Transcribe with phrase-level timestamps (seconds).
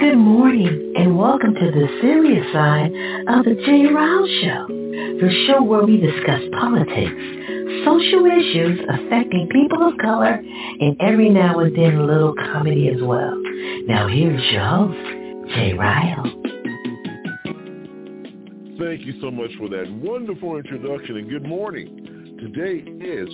[0.00, 2.92] Good morning and welcome to the serious side
[3.26, 7.10] of the Jay Ryle Show, the show where we discuss politics,
[7.84, 13.02] social issues affecting people of color, and every now and then a little comedy as
[13.02, 13.34] well.
[13.88, 16.22] Now here's your host, Jay Ryle.
[18.78, 22.38] Thank you so much for that wonderful introduction and good morning.
[22.38, 23.28] Today is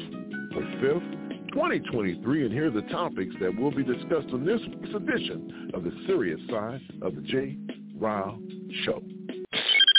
[0.54, 1.23] the 5th
[1.54, 5.84] 2023, and here are the topics that will be discussed on this week's edition of
[5.84, 7.56] the serious side of the J.
[7.96, 8.36] Ryle
[8.82, 9.00] Show.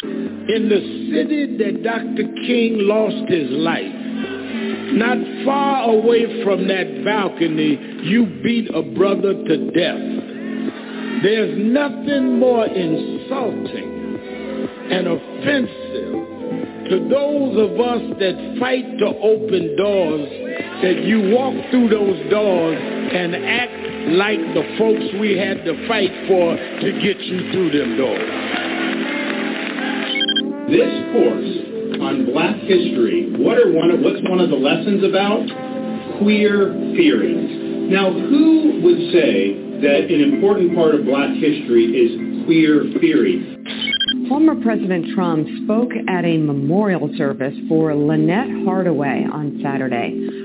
[0.04, 0.82] In the
[1.16, 2.28] city that Dr.
[2.46, 3.96] King lost his life,
[5.00, 11.24] not far away from that balcony, you beat a brother to death.
[11.24, 14.20] There's nothing more insulting
[14.92, 16.36] and offensive
[16.90, 20.45] to those of us that fight to open doors
[20.86, 23.74] that you walk through those doors and act
[24.14, 28.30] like the folks we had to fight for to get you through them doors.
[30.70, 31.66] This course
[32.06, 35.42] on black history, what are one of, what's one of the lessons about?
[36.22, 37.90] Queer theories.
[37.90, 43.42] Now, who would say that an important part of black history is queer theory?
[44.30, 50.45] Former President Trump spoke at a memorial service for Lynette Hardaway on Saturday.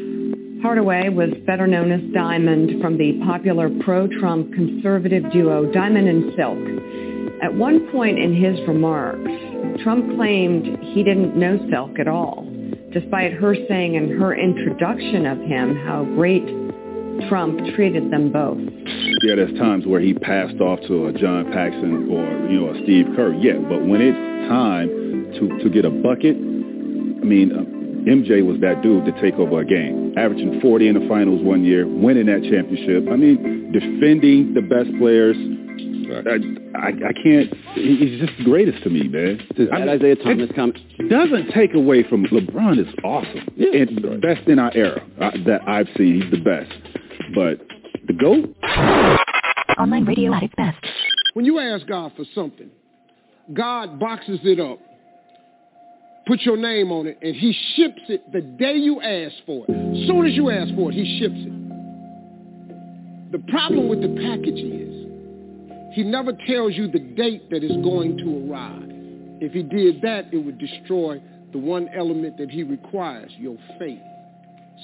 [0.63, 7.43] Hardaway was better known as Diamond from the popular pro-Trump conservative duo Diamond and Silk.
[7.43, 9.31] At one point in his remarks,
[9.83, 12.47] Trump claimed he didn't know Silk at all,
[12.93, 16.45] despite her saying in her introduction of him how great
[17.31, 18.61] Trump treated them both.
[19.23, 22.83] Yeah, there's times where he passed off to a John Paxson or, you know, a
[22.83, 23.33] Steve Kerr.
[23.33, 24.89] Yeah, but when it's time
[25.41, 27.80] to, to get a bucket, I mean, uh,
[28.11, 31.65] MJ was that dude to take over a game, averaging 40 in the finals one
[31.65, 33.07] year, winning that championship.
[33.09, 35.37] I mean, defending the best players.
[36.11, 36.35] I,
[36.77, 37.55] I, I can't.
[37.75, 39.39] He's just the greatest to me, man.
[39.57, 40.77] That Isaiah Thomas comment
[41.09, 42.81] doesn't take away from LeBron.
[42.81, 46.23] Is awesome yeah, and the best in our era uh, that I've seen.
[46.23, 46.73] He's the best,
[47.33, 47.61] but
[48.09, 48.57] the goat.
[49.79, 50.85] Online radio at its best.
[51.35, 52.71] When you ask God for something,
[53.55, 54.81] God boxes it up
[56.27, 60.07] put your name on it, and he ships it the day you ask for it.
[60.07, 63.33] Soon as you ask for it, he ships it.
[63.33, 64.91] The problem with the package is
[65.95, 68.89] he never tells you the date that it's going to arrive.
[69.41, 71.21] If he did that, it would destroy
[71.53, 74.01] the one element that he requires, your faith.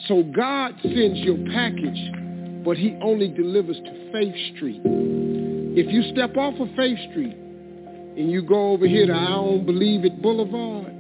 [0.09, 4.81] So God sends your package, but he only delivers to Faith Street.
[4.85, 9.67] If you step off of Faith Street and you go over here to I Don't
[9.67, 10.96] Believe It Boulevard,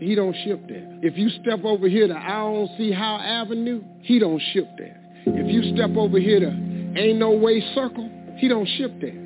[0.00, 0.86] he don't ship there.
[1.02, 5.00] If you step over here to I don't see how Avenue, he don't ship there.
[5.26, 9.18] If you step over here to Ain't No Way Circle, he don't ship there.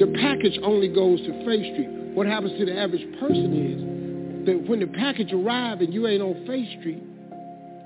[0.00, 1.90] The package only goes to Faith Street.
[2.14, 6.22] What happens to the average person is that when the package arrives and you ain't
[6.22, 7.02] on Faith Street,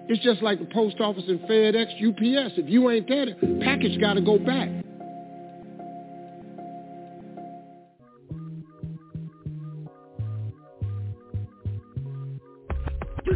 [0.09, 2.55] it's just like the post office and FedEx, UPS.
[2.57, 4.69] If you ain't there, the package got to go back.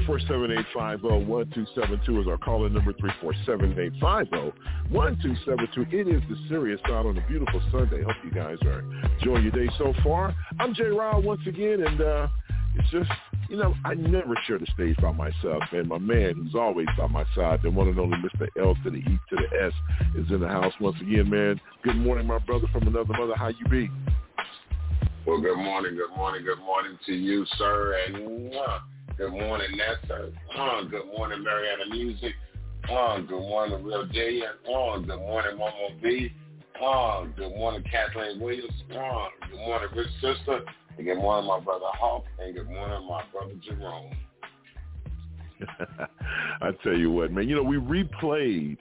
[0.07, 5.93] 347-850-1272 is our calling number, 347-850-1272.
[5.93, 8.03] It is the serious side on a beautiful Sunday.
[8.03, 8.83] Hope you guys are
[9.19, 10.35] enjoying your day so far.
[10.61, 12.29] I'm Jay Ryle once again, and uh,
[12.77, 13.11] it's just,
[13.49, 17.07] you know, I never share the stage by myself, and My man who's always by
[17.07, 18.47] my side, the one and only Mr.
[18.61, 19.73] L to the E to the S
[20.17, 21.59] is in the house once again, man.
[21.83, 23.35] Good morning, my brother from another mother.
[23.37, 23.91] How you be?
[25.27, 28.79] Well, good morning, good morning, good morning to you, sir, and uh,
[29.19, 30.31] Good morning, Nessa.
[30.57, 32.35] Uh, good morning, Mariana Music.
[32.89, 34.43] Uh, good morning, Real J.
[34.43, 36.33] Uh, good morning, Momo B.
[36.81, 38.71] Uh, good morning, Kathleen Williams.
[38.89, 40.61] Good morning, Rich Sister.
[40.97, 42.27] And good morning, my brother Hawk.
[42.39, 44.15] And good morning, my brother Jerome.
[46.63, 47.49] I tell you what, man.
[47.49, 48.77] You know, we replayed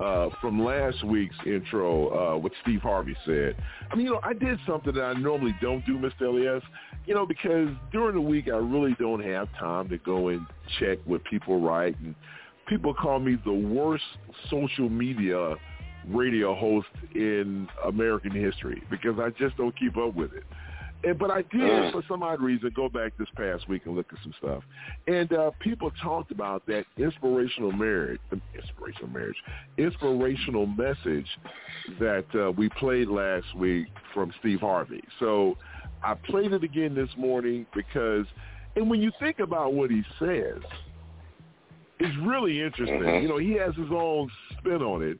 [0.00, 3.56] uh, from last week's intro, uh, what Steve Harvey said.
[3.90, 6.22] I mean, you know, I did something that I normally don't do, Mr.
[6.22, 6.62] Elias,
[7.08, 10.46] you know, because during the week I really don't have time to go and
[10.78, 11.98] check what people write.
[12.00, 12.14] And
[12.68, 14.04] people call me the worst
[14.50, 15.56] social media
[16.06, 20.44] radio host in American history because I just don't keep up with it.
[21.02, 24.12] And, but I did, for some odd reason, go back this past week and look
[24.12, 24.62] at some stuff.
[25.06, 28.20] And uh, people talked about that inspirational marriage,
[28.54, 29.36] inspirational marriage,
[29.78, 31.26] inspirational message
[32.00, 35.02] that uh, we played last week from Steve Harvey.
[35.20, 35.56] So
[36.02, 38.26] I played it again this morning because,
[38.76, 40.60] and when you think about what he says,
[41.98, 43.00] it's really interesting.
[43.00, 43.22] Mhm.
[43.22, 45.18] You know, he has his own spin on it,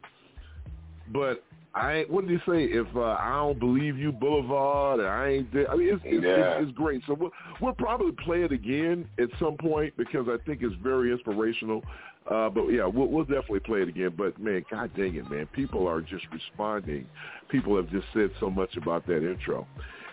[1.12, 1.42] but
[1.74, 2.64] I what did he say?
[2.64, 5.70] If uh, I don't believe you, Boulevard, and I ain't there.
[5.70, 6.58] I mean, it's it's, Yeah.
[6.58, 7.02] it's, it's great.
[7.06, 11.12] So we'll we'll probably play it again at some point because I think it's very
[11.12, 11.82] inspirational.
[12.30, 14.12] Uh, but yeah, we'll, we'll definitely play it again.
[14.16, 17.06] But man, god dang it, man, people are just responding.
[17.48, 19.66] People have just said so much about that intro.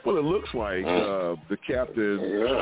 [0.05, 2.19] Well, it looks like uh, the captain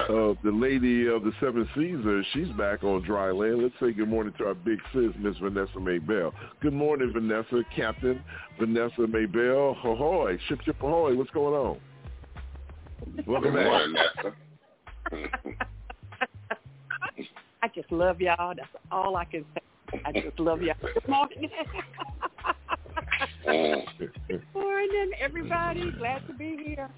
[0.07, 3.61] of the Lady of the Seven Seas, uh, she's back on dry land.
[3.61, 6.31] Let's say good morning to our big sis, Miss Vanessa Maybell.
[6.61, 8.23] Good morning, Vanessa, Captain
[8.57, 9.71] Vanessa Maybell.
[9.71, 11.17] Ahoy, ship ship ahoy.
[11.17, 11.79] What's going on?
[13.27, 13.65] Welcome Good back.
[13.65, 14.35] morning, Nessa.
[17.61, 18.53] I just love y'all.
[18.55, 20.01] That's all I can say.
[20.05, 20.75] I just love y'all.
[20.81, 21.49] Good morning.
[23.45, 25.91] morning, everybody.
[25.97, 26.89] Glad to be here.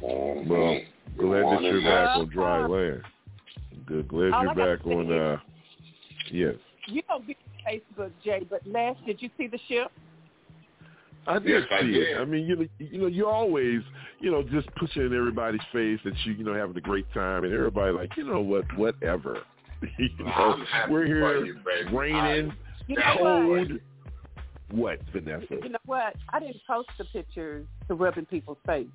[0.00, 0.80] Well,
[1.18, 3.02] glad that you're back on dry land.
[3.86, 4.08] Good.
[4.08, 5.12] Glad All you're I back on.
[5.12, 5.36] Uh,
[6.30, 6.54] yes,
[6.86, 7.36] You don't be
[7.66, 9.90] on Facebook, Jay, but Les, did you see the ship?
[11.26, 12.08] I did Yes, I see did.
[12.08, 12.18] it.
[12.20, 13.80] I mean, you know, you know, you always,
[14.20, 17.44] you know, just pushing in everybody's face that you, you know, having a great time,
[17.44, 19.42] and everybody like, you know what, whatever.
[19.98, 20.56] you know,
[20.90, 21.56] we're here,
[21.92, 22.52] raining,
[22.88, 23.68] You know what?
[23.68, 23.80] cold.
[24.72, 25.46] What, Vanessa?
[25.62, 26.16] You know what?
[26.32, 28.86] I didn't post the pictures to rub in people's face.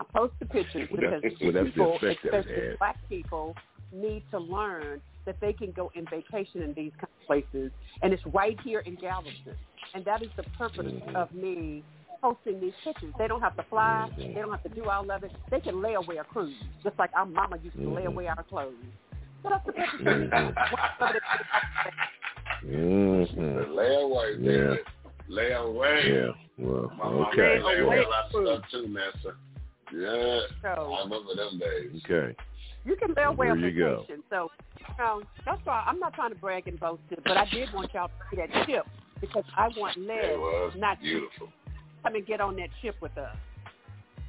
[0.00, 3.54] I post the pictures Well, because well, that's people, effect especially black people,
[3.92, 7.70] need to learn that they can go in vacation in these kind of places,
[8.02, 9.54] and it's right here in Galveston.
[9.94, 11.16] And that is the purpose Mm-hmm.
[11.16, 11.84] of me
[12.20, 13.14] posting these pictures.
[13.18, 14.08] They don't have to fly.
[14.16, 15.30] They don't have to do all of it.
[15.50, 18.06] They can lay away a cruise, just like our mama used to lay Mhm.
[18.06, 18.74] away our clothes.
[19.42, 20.54] So that's the purpose of Mhm.
[22.62, 24.82] The hmm layaway, baby.
[25.28, 25.36] Yeah.
[25.36, 26.08] Layaway.
[26.08, 26.66] Yeah.
[26.66, 27.60] Well, My mama okay.
[27.62, 29.34] lay away a lot of stuff too, Nessa.
[29.92, 30.40] Yeah.
[30.62, 32.02] So I remember them days.
[32.04, 32.34] okay.
[32.84, 34.04] You can lay away a There you go.
[34.30, 37.46] So, you know, that's why I'm not trying to brag and boast it, but I
[37.50, 38.86] did want y'all to see that ship
[39.20, 41.48] because I want It Les not to beautiful.
[42.02, 43.34] come and get on that ship with us.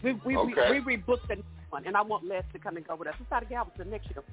[0.04, 0.72] We we Okay.
[0.72, 3.08] we, we rebooked the next one, and I want Les to come and go with
[3.10, 3.16] us.
[3.20, 4.24] It's out of Galveston next year.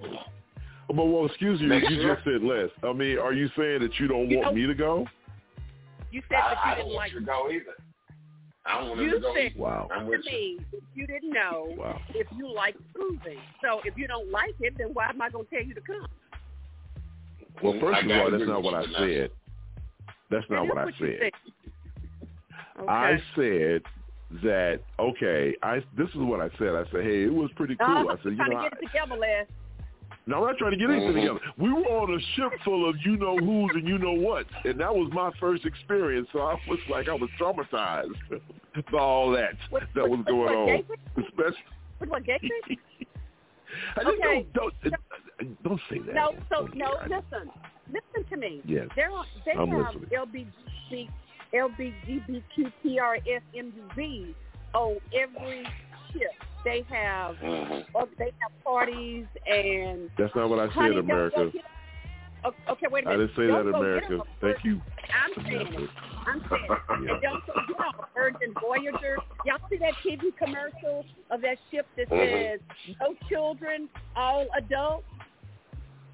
[0.89, 2.15] But well, excuse you, Next you year?
[2.15, 2.69] just said less.
[2.85, 5.07] I mean, are you saying that you don't You want know- me to go?
[6.13, 7.77] You said I, that you don't didn't want like you to go either.
[8.65, 9.59] I don't want You to go said- either.
[9.59, 9.89] Wow.
[9.93, 10.31] I'm to with you.
[10.33, 12.01] me that you didn't know Wow.
[12.11, 13.41] if you like cruising.
[13.63, 15.81] So if you don't like it, then why am I going to tell you to
[15.81, 16.07] come?
[17.63, 19.31] Well, mm, first of all, that's not what I said.
[20.31, 21.31] That's not what I is said.
[22.81, 22.89] Okay.
[22.89, 23.83] I said
[24.43, 25.55] that okay.
[25.63, 26.69] I this is what I said.
[26.75, 28.03] I said, hey, it was pretty uh-huh.
[28.03, 28.11] cool.
[28.11, 29.17] I'm I said, you trying know, to I, get it together,
[30.27, 30.31] Les.
[30.31, 31.41] no, I'm not trying to get anything together.
[31.41, 31.63] Mm-hmm.
[31.63, 34.79] We were on a ship full of you know who's and you know what, and
[34.81, 36.29] that was my first experience.
[36.33, 38.13] So I was like, I was traumatized
[38.93, 40.67] by all that What, that was going what, on.
[40.67, 41.01] Gabriel?
[41.29, 41.65] Especially,
[41.99, 42.53] What, what, Gabriel?
[43.97, 44.47] I just Okay.
[44.55, 46.15] don't don't don't say that.
[46.15, 46.87] No, on- so on no.
[47.09, 47.23] here.
[47.33, 47.51] Listen,
[47.91, 48.61] listen to me.
[48.67, 48.89] Yes.
[48.97, 50.47] There are they I'm have listening.
[50.93, 51.09] LBG,
[52.93, 54.35] LBGTRSMUV
[54.75, 55.65] on every
[56.13, 56.31] ship.
[56.65, 57.87] They have Mhm.
[57.95, 61.53] or they have parties and That's not what I honey, said, America.
[62.69, 63.23] Okay, wait a I minute.
[63.23, 64.21] I didn't say Don't that, America.
[64.41, 64.83] Thank you.
[65.13, 65.89] I'm saying.
[66.27, 66.79] I'm saying it.
[67.03, 67.19] Yeah.
[67.21, 69.17] Don't go get on Virgin Voyager.
[69.45, 72.19] Y'all see that TV commercial of that ship that Mhm.
[72.19, 72.61] says
[73.01, 75.07] no children, all adults?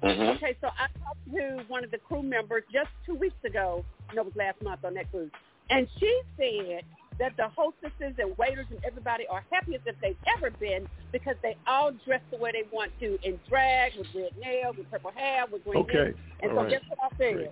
[0.03, 0.35] Mhm.
[0.35, 3.83] Okay, so I talked to one of the crew members just two weeks ago.
[4.13, 5.31] No, it was last month on that cruise,
[5.69, 6.85] and she said
[7.19, 11.55] that the hostesses and waiters and everybody are happiest if they've ever been because they
[11.67, 15.45] all dress the way they want to in drag with red nails, with purple hair,
[15.51, 15.93] with green Okay.
[15.93, 16.13] hair.
[16.41, 16.71] And All so right.
[16.71, 17.35] guess what I said?
[17.35, 17.51] Great.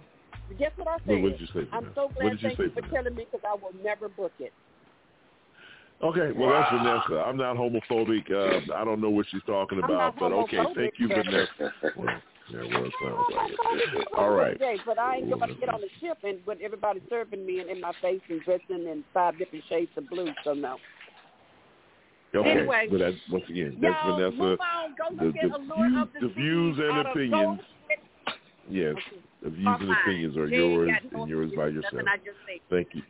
[0.57, 1.23] Guess what I What, said?
[1.23, 1.67] what did you say?
[1.73, 1.95] I'm Vanessa?
[1.95, 2.31] so glad.
[2.31, 2.95] you Thank you for Vanessa?
[2.95, 4.53] telling me because I will never book it.
[6.01, 7.23] Okay, well that's Vanessa.
[7.25, 8.31] I'm not homophobic.
[8.31, 11.47] Uh, I don't know what she's talking about, but okay, thank you, Vanessa.
[11.97, 12.07] Well,
[12.51, 14.07] yeah, well, sounds like it.
[14.17, 14.57] All right.
[14.57, 17.59] Jay, but I ain't going to get on the ship and with everybody serving me
[17.59, 20.33] and in my face and dressing in five different shades of blue.
[20.43, 20.77] So no.
[22.35, 22.87] Okay, Anyway.
[22.91, 24.35] but that's once again, that's Vanessa.
[24.35, 24.95] move on.
[24.97, 27.61] Go The, the, view- the, the views and opinions.
[28.69, 28.95] Yes,
[29.41, 32.03] the views and opinions are yours and yours by yourself.
[32.69, 33.01] Thank you.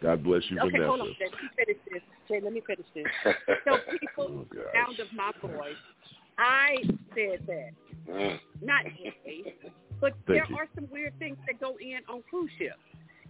[0.00, 0.88] God bless you, Okay, Vanessa.
[0.88, 1.08] hold on.
[1.20, 2.02] Let me finish this.
[2.28, 3.06] Jay, let me finish this.
[3.64, 4.64] So people, Oh, gosh.
[4.74, 5.76] sound of my voice,
[6.38, 6.76] I
[7.14, 7.70] said that.
[8.08, 8.38] Mm.
[8.62, 9.54] Not Jay.
[10.00, 10.56] But Thank there you.
[10.56, 12.74] are some weird things that go in on cruise ships.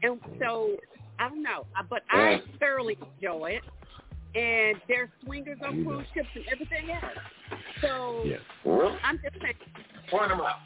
[0.02, 0.76] And so
[1.18, 3.62] I don't know, uh, but I thoroughly enjoy it.
[4.34, 6.04] And there's swingers on cruise know.
[6.14, 7.18] ships and everything else.
[7.82, 8.38] So Yeah.
[9.04, 9.54] I'm just saying.
[10.10, 10.56] Point them out.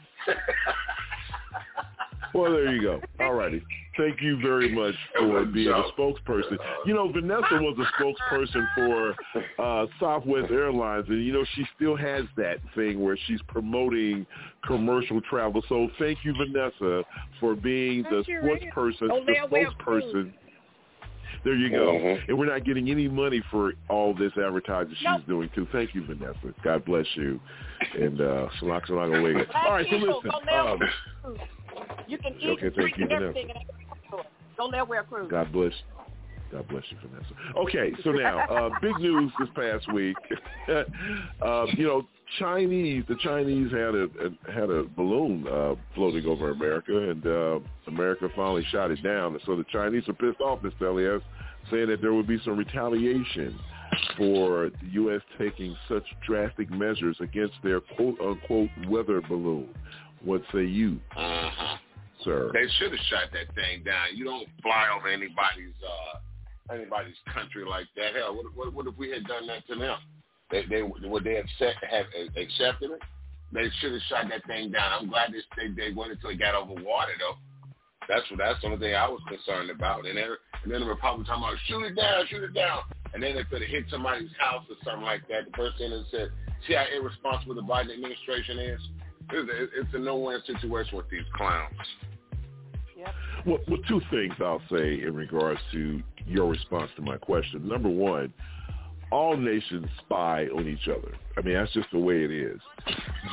[2.34, 3.00] Well, there you go.
[3.24, 3.62] All righty.
[3.96, 6.58] Thank you very much for being a spokesperson.
[6.84, 9.14] You know, Vanessa was a spokesperson for
[9.58, 14.26] uh, Southwest Airlines, and you know she still has that thing where she's promoting
[14.66, 15.62] commercial travel.
[15.68, 17.04] So thank you, Vanessa,
[17.40, 20.32] for being the Thank you, spokesperson, Oh, the spokesperson.
[21.44, 21.92] There you go.
[21.92, 22.28] Mhm.
[22.28, 25.26] And we're not getting any money for all this advertising she's Nope.
[25.26, 25.66] doing too.
[25.70, 26.52] Thank you, Vanessa.
[26.62, 27.40] God bless you.
[27.94, 29.46] And uh Shalak Shalak Awega.
[29.54, 30.48] All right, so People, listen.
[30.52, 31.38] Um.
[32.08, 33.68] You can eat, Okay, thank drink, you, and Vanessa.
[34.58, 34.64] Everything.
[34.64, 34.64] And everything.
[34.64, 35.30] Go there, wear cruise.
[35.30, 35.72] God bless.
[36.52, 37.34] God bless you, Vanessa.
[37.56, 40.16] Okay, so now, uh, big news this past week.
[40.68, 42.06] uh, you know,
[42.38, 43.04] Chinese.
[43.08, 48.28] The Chinese had a, a had a balloon uh, floating over America, and uh, America
[48.34, 49.34] finally shot it down.
[49.34, 50.82] And so the Chinese are pissed off, Mr.
[50.82, 51.22] Elias,
[51.70, 53.58] saying that there would be some retaliation
[54.16, 55.20] for the U.S.
[55.38, 59.68] taking such drastic measures against their quote unquote weather balloon.
[60.24, 61.76] What say you, Uh-huh.
[62.26, 62.50] Sir?
[62.52, 64.12] They should have shot that thing down.
[64.12, 68.14] You don't fly over anybody's uh anybody's country like that.
[68.14, 69.98] Hell, what, what, what if we had done that to them?
[70.50, 71.46] They, they would they have
[72.36, 73.02] accepted it?
[73.52, 74.92] They should have shot that thing down.
[74.92, 77.38] I'm glad they they, waited until it got over water though.
[78.08, 80.06] That's what that's the only thing I was concerned about.
[80.06, 82.82] And and then the Republicans talking about shoot it down, shoot it down.
[83.14, 85.90] And then they could have hit somebody's house or something like that, the first thing
[85.90, 86.30] that said,
[86.66, 88.80] see how irresponsible the Biden administration is.
[89.32, 91.74] It's a, it's a no-win situation with these clowns.
[93.44, 97.68] Well, well, two things I'll say in regards to your response to my question.
[97.68, 98.32] Number one,
[99.12, 101.14] all nations spy on each other.
[101.36, 102.60] I mean, that's just the way it is.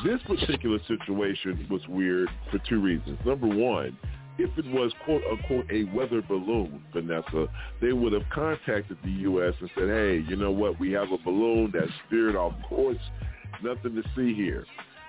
[0.04, 3.18] This particular situation was weird for two reasons.
[3.26, 3.98] Number one,
[4.38, 7.46] if it was quote unquote a weather balloon, Vanessa,
[7.80, 9.54] they would have contacted the U.S.
[9.60, 12.98] and said, hey, you know what, we have a balloon that's veered off course,
[13.62, 14.64] nothing to see here.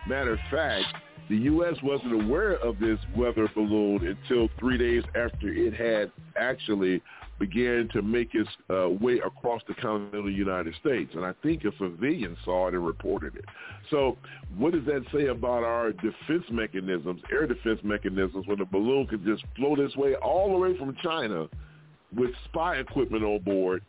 [0.08, 0.86] Matter of fact,
[1.30, 1.76] the U.S.
[1.82, 7.02] wasn't aware of this weather balloon until three days after it had actually
[7.40, 11.12] began to make its uh, way across the continental United States.
[11.16, 13.46] And I think a civilian saw it and reported it.
[13.90, 14.18] So
[14.58, 19.26] what does that say about our defense mechanisms, air defense mechanisms, when the balloon could
[19.26, 21.48] just float its way all the way from China
[22.16, 23.84] with spy equipment on board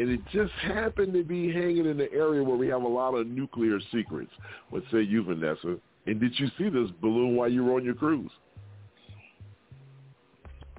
[0.00, 3.14] and it just happened to be hanging in the area where we have a lot
[3.14, 4.30] of nuclear secrets.
[4.70, 5.76] What say you, Vanessa?
[6.06, 8.30] And did you see this balloon while you were on your cruise?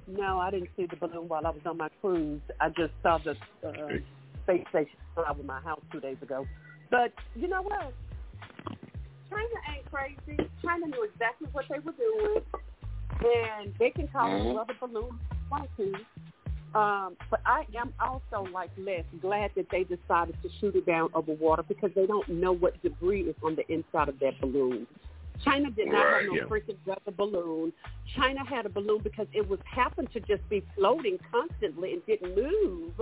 [0.06, 2.40] No, I didn't see the balloon while I was on my cruise.
[2.60, 3.36] I just saw the
[3.66, 3.98] uh,
[4.42, 6.46] space station fly over my house two days ago.
[6.90, 7.92] But you know what?
[9.30, 9.44] China
[9.76, 10.50] ain't crazy.
[10.64, 12.42] China knew exactly what they were doing,
[13.22, 14.50] and they can call it Mhm.
[14.50, 15.94] another balloon if they want to.
[16.74, 21.10] Um, but I am also, like Les, glad that they decided to shoot it down
[21.14, 24.86] over water because they don't know what debris is on the inside of that balloon.
[25.44, 26.42] China did not Right, have no yeah.
[26.44, 27.72] freaking weather balloon.
[28.14, 32.36] China had a balloon because it was happened to just be floating constantly and didn't
[32.36, 32.92] move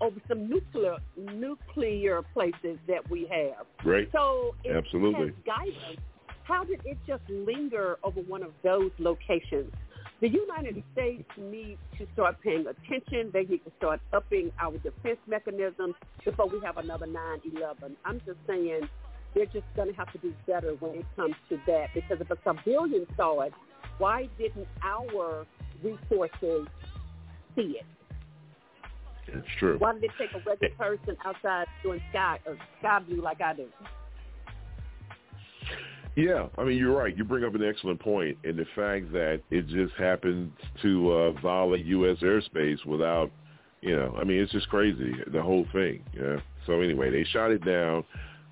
[0.00, 3.66] over some nuclear nuclear places that we have.
[3.84, 4.08] Right.
[4.12, 5.26] So it Absolutely.
[5.26, 6.00] has guidance.
[6.42, 9.72] How did it just linger over one of those locations?
[10.20, 13.30] The United States needs to start paying attention.
[13.32, 15.94] They need to start upping our defense mechanisms
[16.24, 17.96] before we have another 9-11.
[18.04, 18.88] I'm just saying
[19.34, 22.30] they're just going to have to do better when it comes to that because if
[22.30, 23.52] a civilian saw it,
[23.98, 25.46] why didn't our
[25.82, 26.68] resources
[27.56, 27.86] see it?
[29.26, 29.76] It's true.
[29.78, 33.54] Why did it take a regular person outside doing sky or sky blue like I
[33.54, 33.66] do?
[36.16, 37.16] Yeah, I mean, you're right.
[37.16, 40.52] You bring up an excellent point in the fact that it just happened
[40.82, 42.18] to uh, violate U.S.
[42.22, 43.30] airspace without,
[43.80, 46.04] you know, I mean, it's just crazy, the whole thing.
[46.16, 46.36] Yeah.
[46.66, 48.04] So anyway, they shot it down,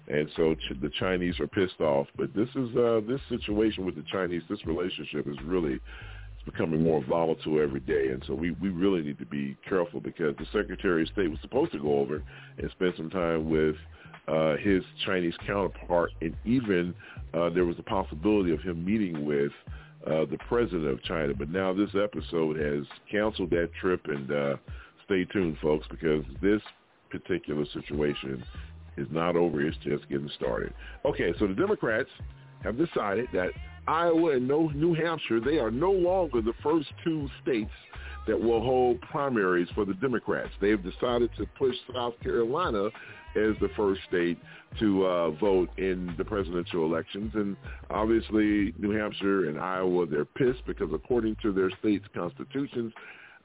[0.09, 2.09] and so ch- the Chinese are pissed off.
[2.17, 6.83] But this is uh, this situation with the Chinese, this relationship is really it's becoming
[6.83, 10.47] more volatile every day, and so we we really need to be careful because the
[10.53, 12.23] Secretary of State was supposed to go over
[12.59, 13.77] and spend some time with
[14.29, 16.95] uh, his Chinese counterpart, and even
[17.35, 19.53] uh, there was a possibility of him meeting with
[20.07, 21.33] uh, the president of China.
[21.35, 24.57] But now this episode has canceled that trip, and uh,
[25.05, 26.61] stay tuned, folks, because this
[27.11, 28.43] particular situation
[28.97, 29.61] is not over.
[29.61, 30.73] It's just getting started.
[31.05, 32.11] Okay, so the Democrats
[32.63, 33.51] have decided that
[33.89, 37.71] Iowa and New Hampshire, they are no longer the first two states
[38.27, 40.51] that will hold primaries for the Democrats.
[40.61, 42.89] They have decided to push South Carolina
[43.37, 44.39] as the first state
[44.79, 47.33] to uh, vote in the presidential elections.
[47.35, 47.57] And
[47.91, 52.93] obviously New Hampshire and Iowa, they're pissed because according to their state's constitutions,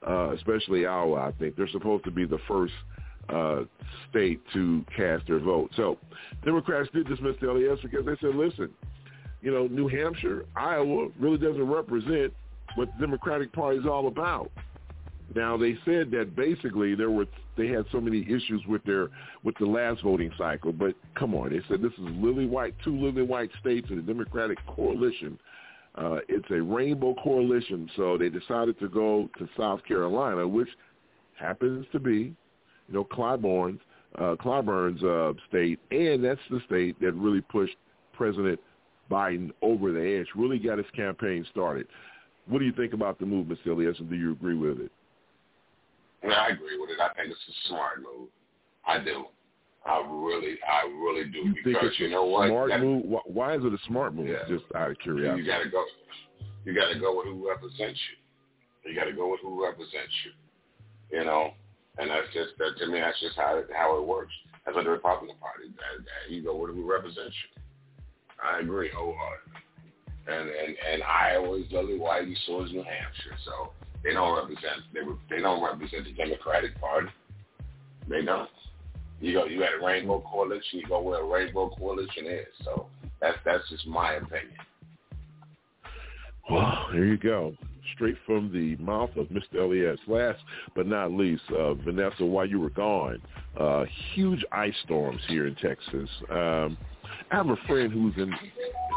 [0.06, 1.20] uh, especially Iowa.
[1.20, 2.74] I think they're supposed to be the first
[3.28, 3.62] uh,
[4.10, 5.70] state to cast their vote.
[5.76, 5.98] So
[6.44, 8.70] Democrats did dismiss the LES because they said, listen,
[9.42, 12.32] you know, New Hampshire, Iowa really doesn't represent
[12.74, 14.50] what the Democratic Party is all about.
[15.34, 19.08] Now they said that basically there were they had so many issues with their
[19.44, 22.98] with the last voting cycle, but come on, they said this is lily white, two
[22.98, 25.38] lily white states in the Democratic coalition.
[25.94, 30.68] Uh, it's a rainbow coalition, so they decided to go to South Carolina, which
[31.34, 32.34] happens to be,
[32.88, 33.80] you know, Clyburn's
[34.16, 37.76] uh, Clyburn's uh, state, and that's the state that really pushed
[38.14, 38.58] President
[39.10, 41.86] Biden over the edge, really got his campaign started.
[42.46, 43.58] What do you think about the move, Ms.
[43.66, 44.90] And do you agree with it?
[46.22, 47.00] Yeah, I agree with it.
[47.00, 48.28] I think it's a smart move.
[48.86, 49.26] I do.
[49.86, 51.38] I really, I really do.
[51.38, 52.48] You because you know what?
[52.48, 53.04] smart That- move?
[53.04, 54.26] Why- Why is it a smart move?
[54.28, 54.44] Yeah.
[54.48, 55.42] Just out of curiosity.
[55.42, 55.84] You got to go.
[56.64, 58.90] You got to go with who represents you.
[58.90, 61.18] You got to go with who represents you.
[61.18, 61.52] You know,
[61.98, 63.00] and that's just that to me.
[63.00, 64.32] That's just how it, how it works.
[64.66, 65.68] That's what the Republican Party.
[65.68, 67.62] That, that you go with who represents you.
[68.42, 69.62] I agree wholeheartedly.
[70.28, 73.36] And and and Iowa is lily white, and so is New Hampshire.
[73.46, 73.72] So
[74.04, 75.00] they don't represent they
[75.30, 77.08] they don't represent the Democratic Party.
[78.08, 78.48] They don't.
[79.20, 80.80] You go you had a rainbow coalition.
[80.80, 82.46] You go where a rainbow coalition is.
[82.64, 82.86] So
[83.20, 84.56] that's that's just my opinion.
[86.50, 87.54] Well, there you go.
[87.94, 89.60] Straight from the mouth of Mr.
[89.60, 89.98] Elias.
[90.06, 90.38] Last
[90.74, 93.20] but not least, uh, Vanessa, while you were gone,
[93.58, 96.08] uh, huge ice storms here in Texas.
[96.30, 96.78] Um,
[97.30, 98.32] I have a friend who's in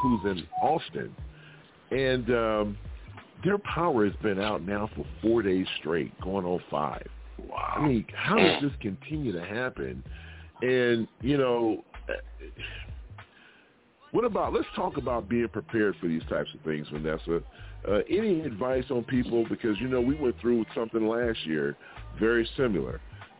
[0.01, 1.15] who's in Austin,
[1.91, 2.77] and um,
[3.43, 7.07] their power has been out now for four days straight, going on five.
[7.49, 7.73] Wow.
[7.77, 10.03] I mean, how does this continue to happen?
[10.61, 11.83] And you know,
[14.11, 17.41] what about, let's talk about being prepared for these types of things, Vanessa.
[17.87, 21.75] Uh, any advice on people, because, you know, we went through something last year
[22.19, 22.99] very similar.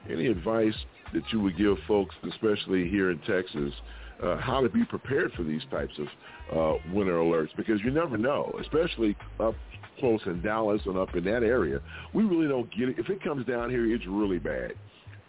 [0.09, 0.73] Any advice
[1.13, 3.73] that you would give folks, especially here in Texas,
[4.23, 6.07] uh, how to be prepared for these types of
[6.57, 7.49] uh, winter alerts?
[7.55, 9.55] Because you never know, especially up
[9.99, 11.79] close in Dallas and up in that area.
[12.13, 12.99] We really don't get it.
[12.99, 14.73] If it comes down here, it's really bad.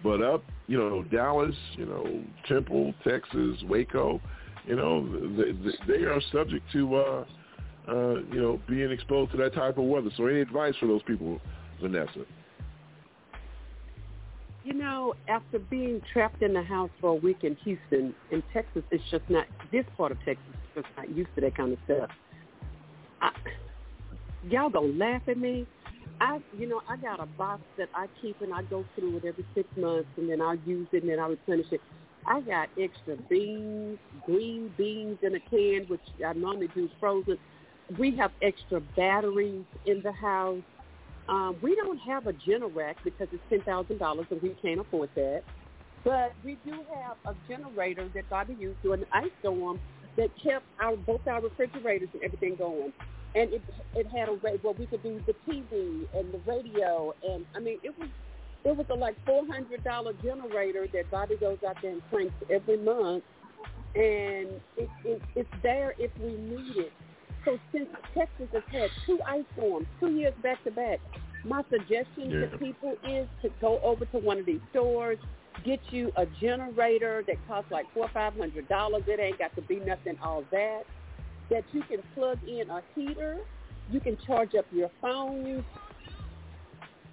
[0.02, 4.20] But up, you know, Dallas, you know, Temple, Texas, Waco,
[4.66, 5.52] you know, they,
[5.86, 7.24] they are subject to, uh,
[7.88, 10.10] uh, you know, being exposed to that type of weather.
[10.16, 11.40] So any advice for those people,
[11.80, 12.24] Vanessa?
[14.64, 18.84] You know, after being trapped in the house for a week in Houston, in Texas,
[18.90, 21.78] it's just not, this part of Texas is just not used to that kind of
[21.84, 22.10] stuff.
[23.20, 23.30] I,
[24.48, 25.66] y'all gonna laugh at me.
[26.20, 29.24] I, you know, I got a box that I keep and I go through it
[29.24, 31.80] every six months and then I use it and then I replenish it.
[32.24, 37.36] I got extra beans, green beans in a can, which I normally do frozen.
[37.98, 40.62] We have extra batteries in the house.
[41.28, 45.10] Um, we don't have a Generac because it's ten thousand dollars and we can't afford
[45.14, 45.42] that.
[46.04, 49.78] But we do have a generator that Bobby used during the ice storm
[50.16, 52.92] that kept our both our refrigerators and everything going.
[53.34, 53.62] And it
[53.94, 57.60] it had a way where we could do the TV and the radio and I
[57.60, 58.08] mean it was
[58.64, 62.34] it was a like four hundred dollar generator that Bobby goes out there and cranks
[62.50, 63.24] every month,
[63.94, 66.92] and it, it it's there if we need it.
[67.44, 71.00] So since Texas has had two ice storms, two years back to back,
[71.44, 72.46] my suggestion Yeah.
[72.46, 75.18] to people is to go over to one of these stores,
[75.64, 79.02] get you a generator that costs like four or five hundred dollars.
[79.06, 80.84] It ain't got to be nothing all that.
[81.50, 83.38] That you can plug in a heater.
[83.90, 85.64] You can charge up your phone.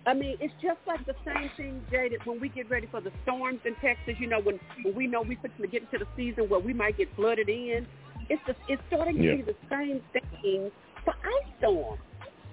[0.05, 3.11] I mean, it's just like the same thing, Jaded, when we get ready for the
[3.23, 6.07] storms in Texas, you know, when, when we know we're fixing to get into the
[6.15, 7.85] season where we might get flooded in.
[8.29, 9.35] It's just, it's starting to Yeah.
[9.37, 10.71] be the same thing
[11.03, 11.99] for ice storms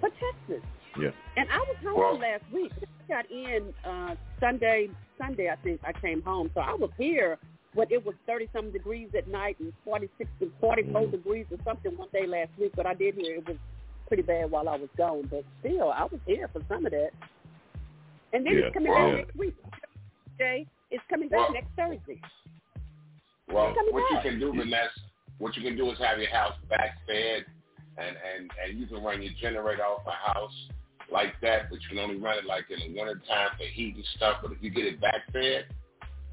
[0.00, 0.62] for Texas.
[0.98, 1.10] Yeah.
[1.36, 2.72] And I was home Well- last week.
[2.80, 6.50] I got in uh Sunday Sunday I think I came home.
[6.54, 7.38] So I was here
[7.74, 11.10] when it was thirty something degrees at night and forty six to forty four Mhm.
[11.12, 13.58] degrees or something one day last week, but I did hear it was
[14.08, 15.26] pretty bad while I was gone.
[15.30, 17.10] But still I was here for some of that.
[18.32, 18.64] And then Yeah.
[18.66, 19.54] it's coming Well- back next week.
[20.38, 22.20] Jay, it's coming back Well- next Thursday.
[23.48, 25.00] Well, what you can do, Vanessa,
[25.38, 27.44] what you can do is have your house back fed,
[27.98, 30.52] and and and you can run your generator off a house
[31.12, 33.94] like that, but you can only run it like in the winter time for heat
[33.94, 34.38] and stuff.
[34.42, 35.66] But if you get it back fed,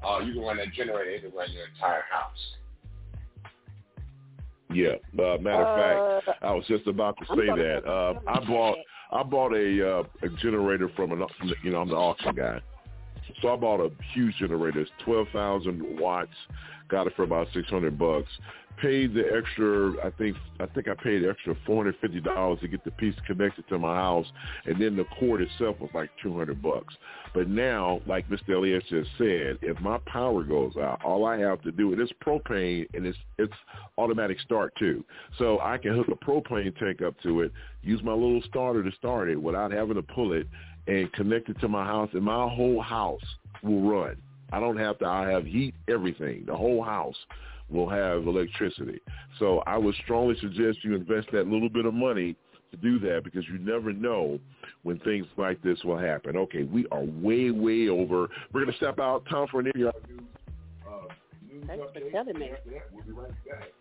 [0.06, 1.10] uh, you can run that generator.
[1.10, 2.56] It can run your entire house.
[4.72, 4.94] Yeah.
[5.18, 7.86] Uh, matter of fact, Uh, I was just about to say that.
[7.86, 8.76] Uh, I bought
[9.12, 12.34] I bought a uh, a generator from an from the, you know I'm the auction
[12.34, 12.60] guy,
[13.40, 14.80] So I bought a huge generator.
[14.80, 16.30] It's 12,000 watts.
[16.88, 18.28] Got it for about 600 bucks
[18.80, 19.92] paid the extra.
[20.04, 23.14] I think I think I paid extra four hundred fifty dollars to get the piece
[23.26, 24.26] connected to my house,
[24.66, 26.94] and then the cord itself was like two hundred bucks.
[27.34, 28.50] But now, like Mr.
[28.50, 32.86] Elias just said, if my power goes out, all I have to do it's propane
[32.94, 33.52] and it's it's
[33.98, 35.04] automatic start too,
[35.38, 38.96] so I can hook a propane tank up to it, use my little starter to
[38.96, 40.46] start it without having to pull it,
[40.86, 43.24] and connect it to my house, and my whole house
[43.62, 44.16] will run.
[44.52, 45.06] I don't have to.
[45.06, 47.16] I have heat, everything, the whole house
[47.70, 49.00] will have electricity.
[49.38, 52.36] So I would strongly suggest you invest that little bit of money
[52.70, 54.38] to do that because you never know
[54.82, 56.36] when things like this will happen.
[56.36, 58.28] Okay, we are way, way over.
[58.52, 59.24] We're going to step out.
[59.26, 59.92] Time for an news.
[60.86, 60.92] Uh,
[61.50, 62.50] news Thanks for telling me.
[62.92, 63.72] We'll be right back.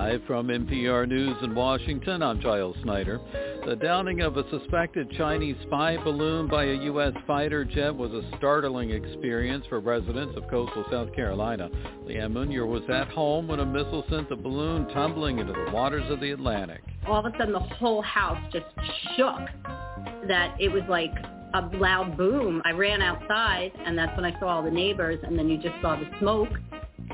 [0.00, 3.20] Live from NPR News in Washington, I'm Giles Snyder.
[3.66, 7.12] The downing of a suspected Chinese spy balloon by a U.S.
[7.26, 11.68] fighter jet was a startling experience for residents of coastal South Carolina.
[12.06, 16.10] Leanne Munier was at home when a missile sent the balloon tumbling into the waters
[16.10, 16.80] of the Atlantic.
[17.06, 18.64] All of a sudden, the whole house just
[19.18, 19.38] shook.
[20.26, 21.12] That it was like
[21.52, 22.62] a loud boom.
[22.64, 25.74] I ran outside, and that's when I saw all the neighbors, and then you just
[25.82, 26.48] saw the smoke.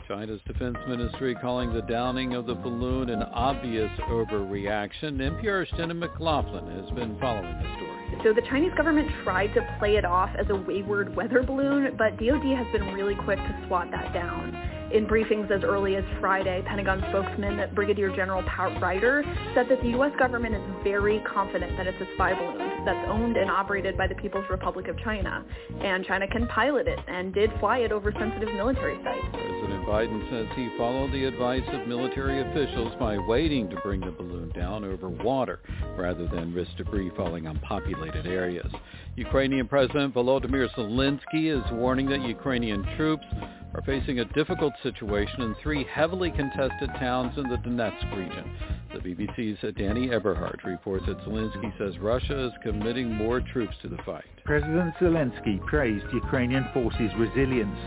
[0.09, 5.17] China's defense ministry calling the downing of the balloon an obvious overreaction.
[5.19, 7.97] NPR's Jenna McLaughlin has been following the story.
[8.25, 12.17] So the Chinese government tried to play it off as a wayward weather balloon, but
[12.19, 14.55] DoD has been really quick to swat that down.
[14.93, 19.89] In briefings as early as Friday, Pentagon spokesman Brigadier General Pat Ryder said that the
[19.91, 20.13] U.S.
[20.19, 24.15] government is very confident that it's a spy balloon that's owned and operated by the
[24.15, 25.45] People's Republic of China,
[25.83, 29.27] and China can pilot it and did fly it over sensitive military sites.
[29.33, 34.11] President Biden says he followed the advice of military officials by waiting to bring the
[34.11, 35.61] balloon down over water
[35.99, 38.71] rather than risk debris falling on populated areas.
[39.17, 43.25] Ukrainian President Volodymyr Zelensky is warning that Ukrainian troops
[43.75, 48.51] are facing a difficult situation in three heavily contested towns in the Donetsk region.
[48.93, 53.99] The BBC's Danny Aeberhard reports that Zelensky says Russia is committing more troops to the
[54.07, 54.25] fight.
[54.45, 57.79] President Zelensky praised Ukrainian forces' resilience,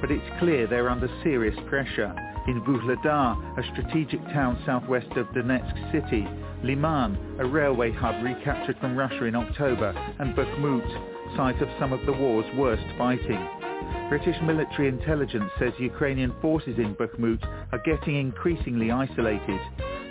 [0.00, 2.14] but it's clear they're under serious pressure.
[2.48, 6.26] In Vuhledar, a strategic town southwest of Donetsk city,
[6.62, 12.04] Lyman, a railway hub recaptured from Russia in October, and Bakhmut, site of some of
[12.06, 13.57] the war's worst fighting.
[14.08, 19.60] British military intelligence says Ukrainian forces in Bakhmut are getting increasingly isolated.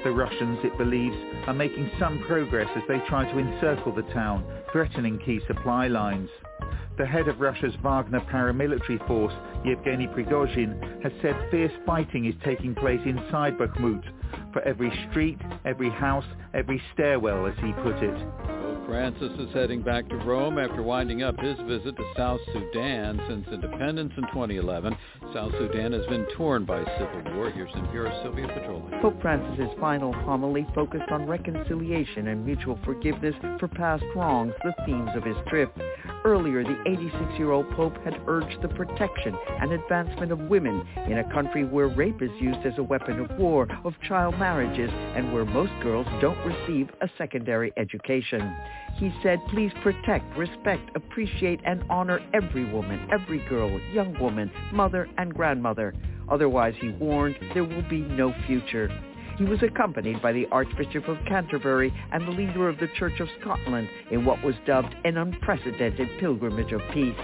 [0.03, 1.15] The Russians, it believes,
[1.47, 6.29] are making some progress as they try to encircle the town, threatening key supply lines.
[6.97, 9.33] The head of Russia's Wagner paramilitary force,
[9.65, 14.03] Yevgeny Prigozhin, has said fierce fighting is taking place inside Bakhmut
[14.53, 18.56] for every street, every house, every stairwell, as he put it.
[18.87, 23.45] Francis is heading back to Rome after winding up his visit to South Sudan since
[23.51, 24.95] independence in 2011.
[25.33, 27.51] South Sudan has been torn by civil war.
[27.51, 29.01] Here's NPR's Sylvia Poggioli.
[29.01, 35.09] Pope Francis's final homily focused on reconciliation and mutual forgiveness for past wrongs, the themes
[35.15, 35.77] of his trip.
[36.27, 41.63] Earlier, the 86-year-old Pope had urged the protection and advancement of women in a country
[41.63, 45.71] where rape is used as a weapon of war, of child marriages, and where most
[45.81, 48.53] girls don't receive a secondary education.
[48.97, 55.07] He said, please protect, respect, appreciate, and honor every woman, every girl, young woman, mother,
[55.17, 55.93] and grandmother.
[56.29, 58.89] Otherwise, he warned, there will be no future.
[59.37, 63.27] He was accompanied by the Archbishop of Canterbury and the leader of the Church of
[63.39, 67.15] Scotland in what was dubbed an unprecedented pilgrimage of peace.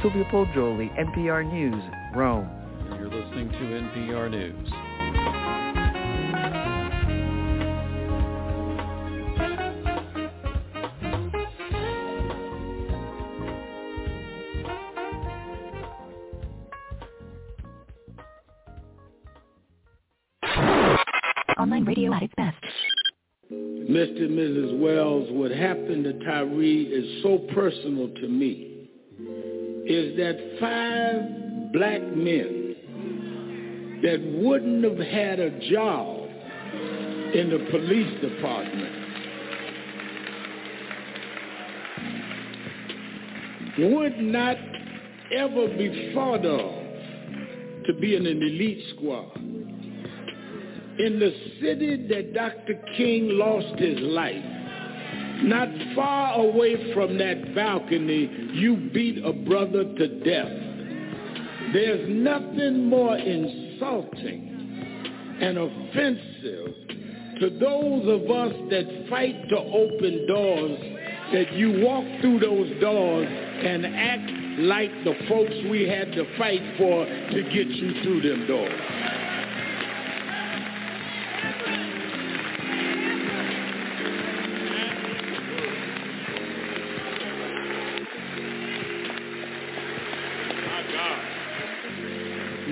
[0.00, 1.82] Sylvia Poggioli, NPR News,
[2.14, 2.48] Rome.
[2.96, 5.67] You're listening to NPR News.
[21.58, 22.56] Online radio at its best.
[23.50, 24.24] Mr.
[24.24, 24.78] and Mrs.
[24.78, 28.88] Wells, what happened to Tyre is so personal to me.
[29.86, 32.76] Is that five black men
[34.02, 36.28] that wouldn't have had a job
[37.34, 38.98] in the police department
[43.78, 44.56] would not
[45.34, 46.70] ever be thought of
[47.86, 49.57] to be in an elite squad.
[50.98, 52.74] In the city that Dr.
[52.96, 54.44] King lost his life,
[55.44, 61.72] not far away from that balcony, you beat a brother to death.
[61.72, 64.48] There's nothing more insulting
[65.40, 66.74] and offensive
[67.40, 70.80] to those of us that fight to open doors,
[71.32, 76.62] that you walk through those doors and act like the folks we had to fight
[76.76, 79.27] for to get you through them doors.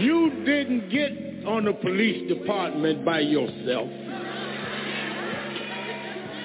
[0.07, 3.89] You didn't get on the police department by yourself.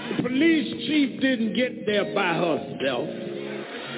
[0.09, 3.07] The police chief didn't get there by herself.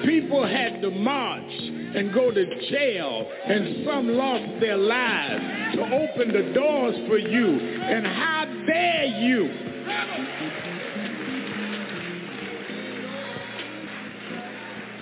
[0.04, 1.54] People had to march
[1.96, 7.58] and go to jail, and some lost their lives to open the doors for you.
[7.58, 9.50] And how dare you?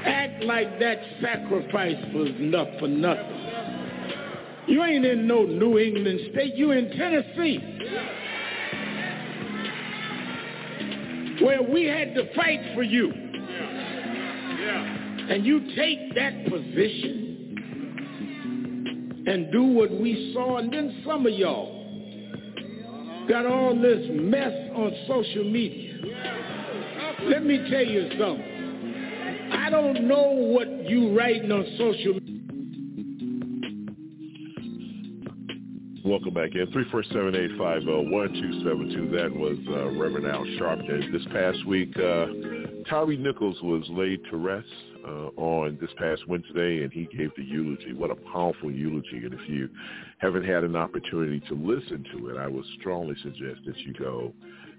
[0.05, 3.40] Act like that sacrifice was enough for nothing.
[4.71, 6.55] You ain't in no New England state.
[6.55, 7.59] You in Tennessee.
[11.43, 13.11] Where we had to fight for you.
[15.29, 17.17] And you take that position
[19.27, 20.59] and do what we saw.
[20.59, 25.97] And then some of y'all got all this mess on social media.
[27.23, 29.51] Let me tell you something.
[29.51, 32.40] I don't know what you writing on social media.
[36.11, 36.67] Welcome back in.
[36.67, 39.11] 347-850-1272.
[39.13, 41.09] That was uh, Reverend Al Sharpton.
[41.09, 42.25] This past week, uh,
[42.89, 44.67] Tyre Nichols was laid to rest
[45.07, 47.93] uh, on this past Wednesday, and he gave the eulogy.
[47.93, 49.23] What a powerful eulogy.
[49.23, 49.69] And if you
[50.17, 54.33] haven't had an opportunity to listen to it, I would strongly suggest that you go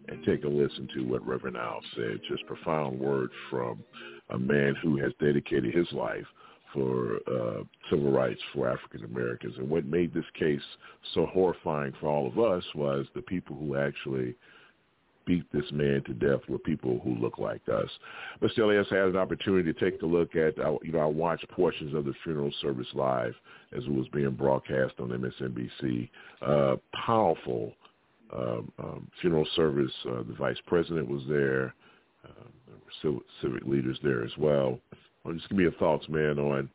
[0.08, 2.20] and take a listen to what Reverend Al said.
[2.28, 3.82] Just profound word from
[4.28, 6.26] a man who has dedicated his life
[6.72, 9.54] for uh, civil rights for African Americans.
[9.58, 10.62] And what made this case
[11.14, 14.34] so horrifying for all of us was the people who actually
[15.24, 17.88] beat this man to death were people who look like us.
[18.40, 21.06] But still, as I had an opportunity to take a look at, you know, I
[21.06, 23.34] watched portions of the funeral service live
[23.76, 26.08] as it was being broadcast on MSNBC.
[26.44, 27.72] Uh, powerful
[28.34, 29.92] um, um, funeral service.
[30.08, 31.74] Uh, the vice president was there.
[32.24, 32.48] Uh,
[33.02, 34.78] there were civic leaders there as well.
[35.24, 36.68] Well, just give me your thoughts, man, on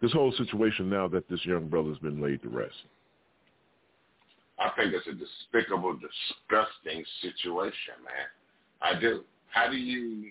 [0.00, 2.74] this whole situation now that this young brother's been laid to rest.
[4.58, 8.26] I think it's a despicable, disgusting situation, man.
[8.80, 9.24] I do.
[9.48, 10.30] How do you?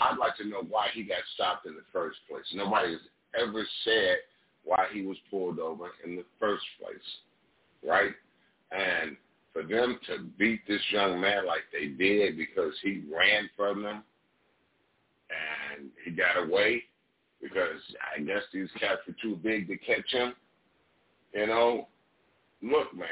[0.00, 2.44] I'd like to know why he got stopped in the first place.
[2.54, 3.00] Nobody has
[3.40, 4.16] ever said
[4.64, 6.96] why he was pulled over in the first place,
[7.84, 8.12] right?
[8.72, 9.16] And
[9.52, 14.02] for them to beat this young man like they did because he ran from them
[15.30, 16.82] and he got away
[17.42, 17.80] because
[18.16, 20.34] I guess these cats were too big to catch him.
[21.32, 21.88] You know,
[22.62, 23.08] look, man,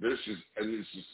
[0.00, 1.04] this is this is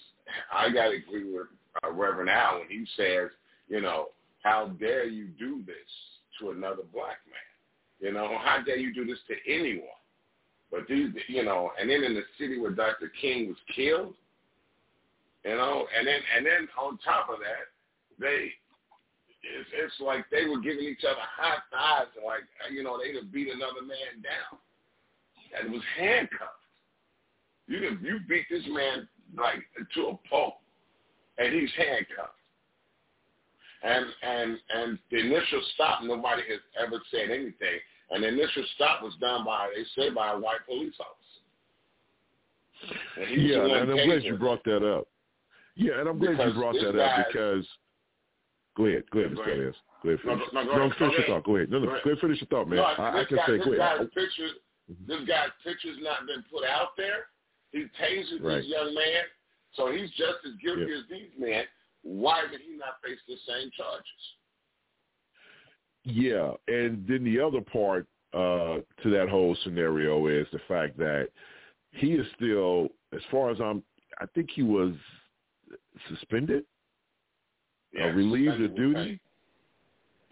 [0.53, 1.47] I got to agree with
[1.85, 3.31] uh, Reverend Al when he says,
[3.69, 4.09] you know,
[4.43, 5.77] how dare you do this
[6.41, 8.01] to another black man?
[8.01, 9.87] You know, how dare you do this to anyone?
[10.71, 13.13] But these, you know, and then in the city where Dr.
[13.21, 14.15] King was killed,
[15.45, 17.69] you know, and then and then on top of that,
[18.19, 18.53] they
[19.43, 23.17] it's, it's like they were giving each other high fives and like you know they'd
[23.17, 24.59] have beat another man down
[25.59, 26.65] and it was handcuffed.
[27.69, 29.63] You you beat this man like
[29.95, 30.55] to a pulp,
[31.39, 32.39] and he's handcuffed.
[33.83, 37.81] And and and the initial stop, nobody has ever said anything.
[38.11, 41.21] And the initial stop was done by they say by a white police officer.
[43.17, 45.07] And yeah, and I'm glad you brought that up.
[45.75, 47.67] Yeah, and I'm glad you brought that up because
[48.77, 49.05] Go ahead.
[49.11, 49.47] Go ahead, Mr.
[49.47, 49.77] Elias.
[50.03, 50.21] Go ahead.
[50.25, 50.47] Finish.
[50.53, 51.45] No, no, no, finish your thought.
[51.45, 51.71] Go ahead.
[51.71, 52.19] No, no, go ahead.
[52.21, 52.79] Finish your thought, man.
[52.79, 53.79] No, I, I can guy, say, go ahead.
[53.79, 54.53] Guy's pictures,
[54.91, 55.07] mm-hmm.
[55.07, 57.29] This guy's picture's not been put out there.
[57.73, 58.57] He tasered right.
[58.57, 59.25] this young man,
[59.75, 60.91] so he's just as guilty yep.
[60.91, 61.65] as these men.
[62.03, 64.23] Why did he not face the same charges?
[66.05, 71.29] Yeah, and then the other part uh, to that whole scenario is the fact that
[71.93, 73.83] he is still, as far as I'm,
[74.21, 74.95] I think he was
[76.09, 76.65] suspended
[77.93, 79.21] yeah, relieved of duty.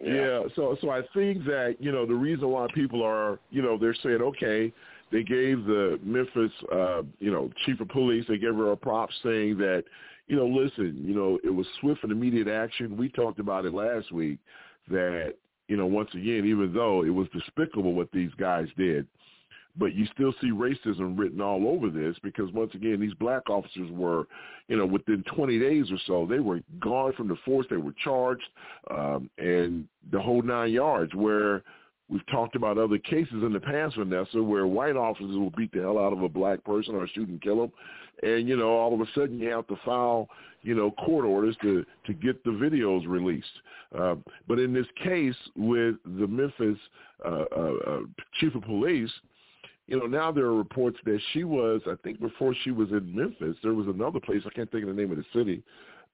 [0.03, 0.15] Yeah.
[0.15, 0.41] yeah.
[0.57, 3.97] So so I think that you know the reason why people are you know they're
[4.03, 4.73] saying okay
[5.13, 9.11] they gave the Memphis uh, you know chief of police they gave her a prop
[9.23, 9.85] saying that
[10.27, 12.97] you know listen you know it was swift and immediate action.
[12.97, 14.39] We talked about it last week
[14.89, 15.35] that
[15.69, 19.07] you know once again even though it was despicable what these guys did
[19.77, 23.91] but you still see racism written all over this because once again these black officers
[23.91, 24.27] were
[24.69, 27.95] you know within 20 days or so they were gone from the force they were
[28.03, 28.49] charged
[28.91, 31.63] um, and the whole nine yards where
[32.11, 35.81] We've talked about other cases in the past, Vanessa, where white officers will beat the
[35.81, 37.73] hell out of a black person or shoot and kill them,
[38.25, 40.29] and you know all of a sudden you have to file
[40.63, 43.47] you know court orders to to get the videos released.
[43.97, 44.17] Uh,
[44.49, 46.79] but in this case with the Memphis
[47.25, 48.01] uh, uh, uh,
[48.41, 49.11] chief of police,
[49.91, 53.15] you know now there are reports that she was I think before she was in
[53.15, 55.63] Memphis there was another place I can't think of the name of the city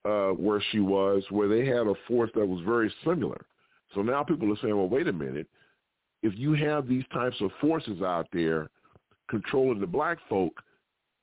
[0.05, 3.47] uh, where she was where they had a force that was very similar.
[3.95, 5.47] So now people are saying, well, wait a minute
[6.23, 8.69] if you have these types of forces out there
[9.31, 10.53] controlling the black folk,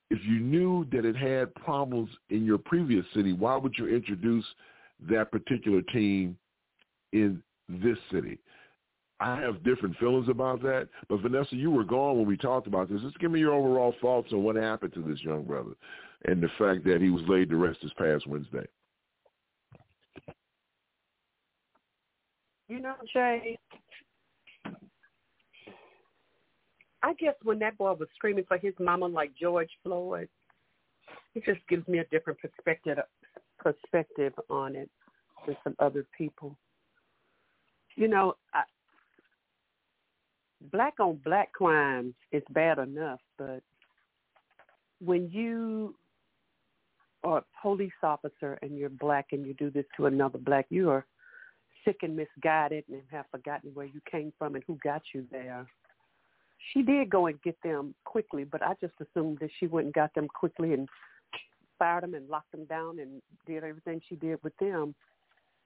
[0.09, 4.45] if you knew that it had problems in your previous city, why would you introduce
[5.09, 6.37] that particular team
[7.11, 8.37] in this city?
[9.23, 10.89] I have different feelings about that.
[11.07, 13.01] But Vanessa, you were gone when we talked about this.
[13.01, 15.71] Just give me your overall thoughts on what happened to this young brother
[16.25, 18.65] and the fact that he was laid to rest this past Wednesday.
[22.67, 23.57] You know, Jay,
[27.01, 30.27] I guess when that boy was screaming for his mama like George Floyd,
[31.33, 32.97] it just gives me a different perspective
[33.57, 34.89] perspective on it
[35.45, 36.57] than some other people.
[37.95, 38.63] You know, I,
[40.71, 43.61] black on black crimes is bad enough, but
[45.03, 45.95] when you
[47.23, 50.89] are a police officer and you're black and you do this to another black, you
[50.89, 51.05] are
[51.85, 55.65] sick and misguided and have forgotten where you came from and who got you there.
[56.71, 59.93] She did go and get them quickly, but I just assumed that she went and
[59.93, 60.87] got them quickly and
[61.77, 64.95] fired them and locked them down and did everything she did with them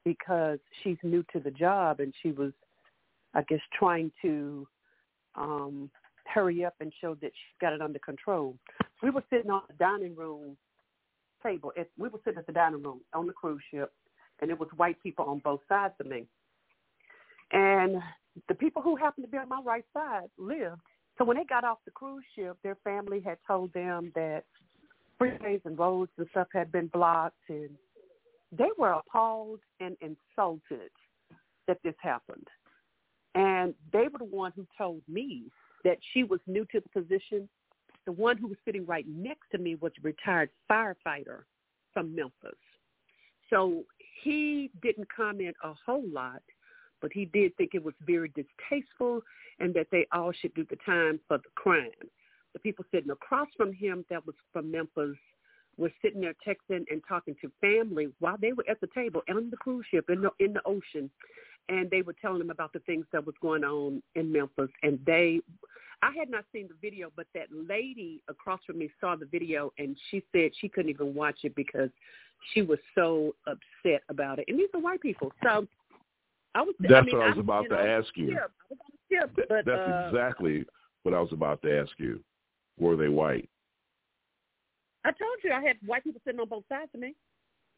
[0.04, 2.52] because she's new to the job and she was,
[3.36, 4.68] I guess, trying to
[5.38, 5.90] um,
[6.26, 8.56] hurry up and show that she got it under control.
[9.02, 10.58] We were sitting on the dining room
[11.44, 11.72] table.
[11.78, 13.92] At, we were sitting at the dining room on the cruise ship,
[14.42, 16.26] and it was white people on both sides of me.
[17.52, 18.02] And
[18.50, 20.82] the people who happened to be on my right side lived.
[21.18, 24.44] So when they got off the cruise ship, their family had told them that
[25.20, 27.70] freeways and roads and stuff had been blocked, and
[28.52, 30.92] they were appalled and insulted
[31.68, 32.48] that this happened.
[33.38, 35.44] And they were the one who told me
[35.84, 37.48] that she was new to the position.
[38.06, 41.44] The one who was sitting right next to me was a retired firefighter
[41.94, 42.58] from Memphis.
[43.50, 43.84] So
[44.24, 46.42] he didn't comment a whole lot
[47.02, 49.22] but he did think it was very distasteful
[49.60, 51.92] and that they all should do the time for the crime.
[52.54, 55.18] The people sitting across from him that was from Memphis
[55.78, 59.50] were sitting there texting and talking to family while they were at the table on
[59.52, 61.10] the cruise ship in the in the ocean
[61.70, 65.00] and they were telling them about the things that was going on in Memphis and
[65.06, 65.40] they
[66.04, 69.72] I had not seen the video but that lady across from me saw the video
[69.78, 71.90] and she said she couldn't even watch it because
[72.54, 75.68] she was so upset about it and these are white people so
[76.58, 76.74] I was.
[76.80, 78.28] That's I mean, what I was I, about you to ask you.
[78.28, 78.40] Skip.
[78.40, 78.78] I was
[79.30, 80.66] on but, That's uh, exactly
[81.04, 82.20] what I was about to ask you.
[82.80, 83.48] Were they white?
[85.06, 87.14] I told you I had white people sitting on both sides of me.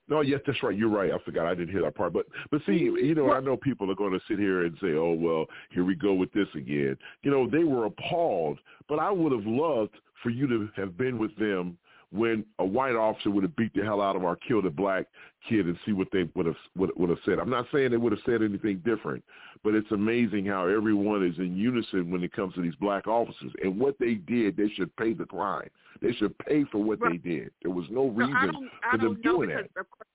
[0.09, 0.75] No, yes, that's right.
[0.75, 1.11] You're right.
[1.11, 1.45] I forgot.
[1.45, 2.13] I didn't hear that part.
[2.13, 3.05] But but see, mm-hmm.
[3.05, 5.85] you know, I know people are going to sit here and say, "Oh, well, here
[5.85, 8.59] we go with this again." You know, they were appalled.
[8.87, 11.77] But I would have loved for you to have been with them
[12.11, 15.05] when a white officer would have beat the hell out of or killed a black
[15.47, 17.39] kid and see what they would have would, would have said.
[17.39, 19.23] I'm not saying they would have said anything different,
[19.63, 23.51] but it's amazing how everyone is in unison when it comes to these black officers.
[23.63, 25.69] And what they did, they should pay the crime.
[26.01, 27.21] They should pay for what Right.
[27.21, 27.51] they did.
[27.61, 29.65] There was no reason I don't, I for them doing that.
[29.77, 30.07] of course,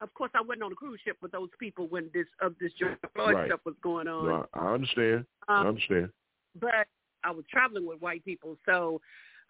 [0.00, 2.72] of course I wasn't on a cruise ship with those people when this of this
[2.74, 3.48] George Floyd Right.
[3.48, 4.26] stuff was going on.
[4.26, 5.26] No, I understand.
[5.48, 6.10] I Um, understand.
[6.58, 6.86] but
[7.22, 9.00] I was traveling with white people, so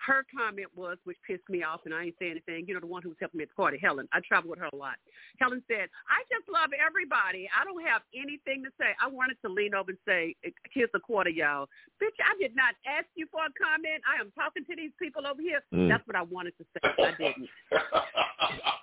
[0.07, 2.67] her comment was, which pissed me off, and I ain't saying anything.
[2.67, 4.09] You know, the one who was helping me at the party, Helen.
[4.13, 4.97] I travel with her a lot.
[5.39, 7.49] Helen said, "I just love everybody.
[7.49, 10.35] I don't have anything to say." I wanted to lean over and say,
[10.71, 11.69] "Here's a quarter, y'all."
[12.03, 14.03] Bitch, I did not ask you for a comment.
[14.07, 15.63] I am talking to these people over here.
[15.73, 15.89] Mm.
[15.89, 16.81] That's what I wanted to say.
[16.83, 17.49] I didn't.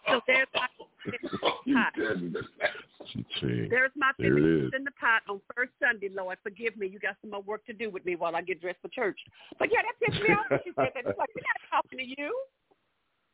[0.08, 0.68] So there's my
[1.74, 1.94] pot.
[1.96, 4.72] There's my there it fifty is.
[4.76, 6.38] in the pot on first Sunday, Lord.
[6.44, 6.88] Forgive me.
[6.88, 9.20] You got some more work to do with me while I get dressed for church.
[9.58, 11.09] But yeah, that pissed me off she said that.
[11.18, 12.34] Like, we're not talking to you.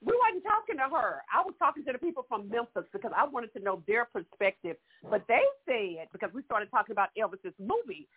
[0.03, 1.23] We wasn't talking to her.
[1.33, 4.77] I was talking to the people from Memphis because I wanted to know their perspective.
[5.09, 8.07] But they said, because we started talking about Elvis's movie,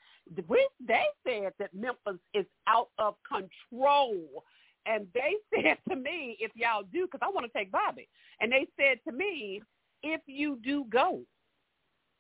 [0.49, 4.45] we, they said that Memphis is out of control.
[4.85, 8.09] And they said to me, if y'all do, because I want to take Bobby,
[8.41, 9.63] and they said to me,
[10.03, 11.23] if you do go,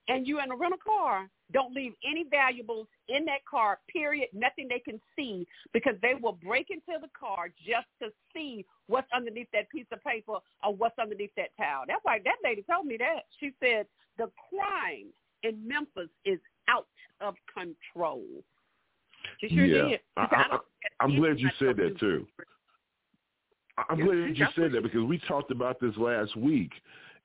[0.09, 4.69] and you're in a rental car, don't leave any valuables in that car, period, nothing
[4.69, 9.49] they can see, because they will break into the car just to see what's underneath
[9.53, 11.85] that piece of paper or what's underneath that towel.
[11.87, 13.25] That's why that lady told me that.
[13.41, 13.87] She said
[14.19, 15.07] the crime
[15.43, 16.39] in Memphis is
[16.69, 16.87] out
[17.21, 18.25] of control.
[19.41, 20.01] She sure yeah, did.
[20.17, 20.59] I,
[21.01, 22.27] I'm glad you said that too.
[23.89, 26.73] I'm glad you said that because we talked about this last week,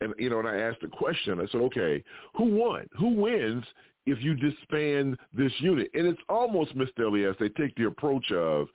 [0.01, 1.39] and you know, and I asked a question.
[1.39, 2.03] I said, okay,
[2.35, 2.87] who won?
[2.99, 3.63] Who wins
[4.05, 5.89] if you disband this unit?
[5.93, 7.05] And it's almost, Mr.
[7.05, 8.67] Elias, they take the approach of,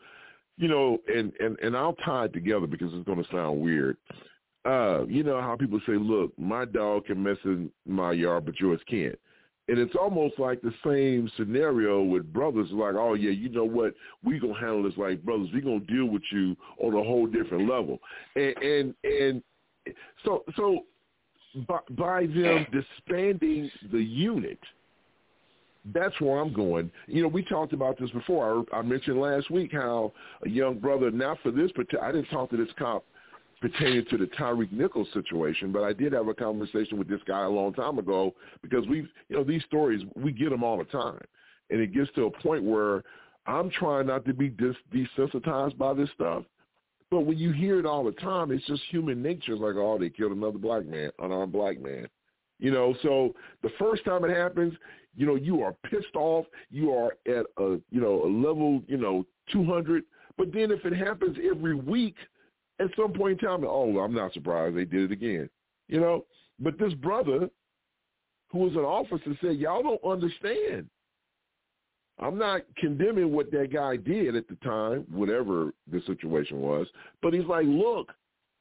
[0.56, 3.96] you know, and and and I'll tie it together because it's going to sound weird.
[4.64, 8.58] Uh, you know how people say, look, my dog can mess in my yard, but
[8.58, 9.18] yours can't.
[9.68, 12.68] And it's almost like the same scenario with brothers.
[12.70, 13.94] Like, oh yeah, you know what?
[14.24, 15.48] We're gonna handle this like brothers.
[15.54, 17.98] We gonna deal with you on a whole different level.
[18.34, 19.42] And and and
[20.24, 20.84] so so
[21.66, 24.58] by, by them disbanding the unit,
[25.92, 26.90] that's where I'm going.
[27.06, 28.64] You know, we talked about this before.
[28.72, 30.12] I, I mentioned last week how
[30.44, 33.04] a young brother, not for this, but I didn't talk to this cop
[33.60, 37.42] pertaining to the Tyreek Nichols situation, but I did have a conversation with this guy
[37.42, 40.84] a long time ago because we've, you know, these stories, we get them all the
[40.84, 41.20] time.
[41.70, 43.02] And it gets to a point where
[43.46, 46.44] I'm trying not to be dis- desensitized by this stuff.
[47.10, 49.52] But when you hear it all the time, it's just human nature.
[49.52, 52.06] It's like, oh, they killed another black man, unarmed black man.
[52.58, 54.74] You know, so the first time it happens,
[55.16, 56.46] you know, you are pissed off.
[56.70, 60.04] You are at a, you know, a level, you know, 200.
[60.36, 62.16] But then if it happens every week–
[62.80, 65.48] at some point in time, oh, I'm not surprised they did it again.
[65.88, 66.26] You know,
[66.60, 67.48] but this brother
[68.50, 70.88] who was an officer said, y'all don't understand.
[72.20, 76.86] I'm not condemning what that guy did at the time, whatever the situation was,
[77.22, 78.12] but he's like, look,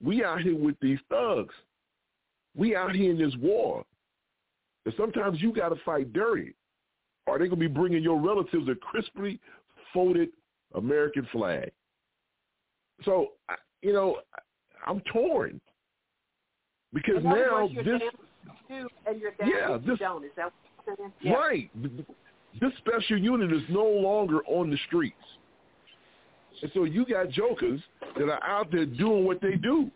[0.03, 1.53] we out here with these thugs.
[2.57, 3.85] We out here in this war.
[4.85, 6.53] And sometimes you got to fight dirty,
[7.25, 9.39] or they're going to be bringing your relatives a crisply
[9.93, 10.29] folded
[10.75, 11.71] American flag.
[13.05, 13.33] So
[13.81, 14.17] you know,
[14.85, 15.61] I'm torn
[16.93, 18.01] because now this,
[18.69, 19.99] yeah, this,
[21.21, 21.33] yeah.
[21.33, 21.69] right.
[22.59, 25.15] This special unit is no longer on the streets,
[26.61, 27.81] and so you got jokers
[28.17, 29.91] that are out there doing what they do.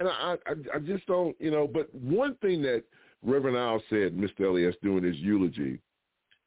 [0.00, 1.68] And I, I, I just don't, you know.
[1.68, 2.82] But one thing that
[3.22, 4.46] Reverend Al said, Mr.
[4.48, 5.78] Elias, during his eulogy,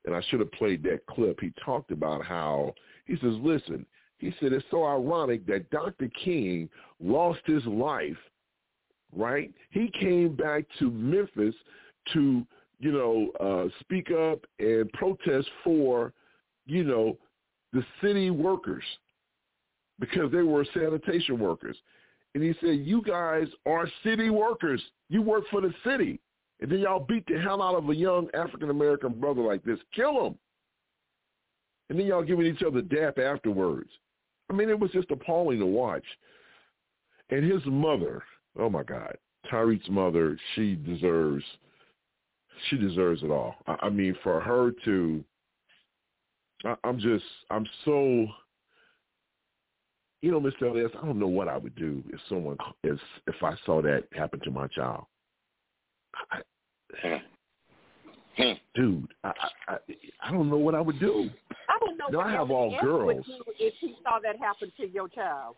[0.06, 1.40] and I should have played that clip.
[1.40, 2.74] He talked about how
[3.06, 3.86] he says, "Listen,
[4.18, 6.10] he said it's so ironic that Dr.
[6.24, 8.18] King lost his life,
[9.16, 9.54] right?
[9.70, 11.56] He came back to Memphis
[12.14, 12.46] to,
[12.80, 16.14] you know, uh, speak up and protest for,
[16.66, 17.18] you know,
[17.72, 18.84] the city workers
[20.00, 21.78] because they were sanitation workers.
[22.36, 24.82] And he said, you guys are city workers.
[25.10, 26.20] You work for the city.
[26.62, 29.80] And then y'all beat the hell out of a young African-American brother like this.
[29.96, 30.36] Kill him.
[31.90, 33.90] And then y'all giving each other dap afterwards.
[34.50, 36.06] I mean, it was just appalling to watch.
[37.30, 38.24] And his mother,
[38.58, 39.16] oh my God,
[39.52, 41.44] Tyreek's mother, she deserves,
[42.70, 43.56] she deserves it all.
[43.68, 45.24] I, I mean, for her to,
[46.66, 48.28] I, I'm just, I'm so,
[50.24, 50.72] you know, Mr.
[50.72, 52.98] Elias, I don't know what I would do if someone, if,
[53.28, 55.04] if I saw that happen to my child.
[56.32, 56.38] I,
[57.02, 57.16] hmm.
[58.38, 58.54] Hmm.
[58.74, 59.32] dude, I,
[59.68, 59.78] I
[60.24, 61.30] I don't know what I would do.
[61.70, 62.06] I don't know.
[62.10, 63.26] Now, what I have all girls.
[63.60, 65.56] If you saw that happen to your child.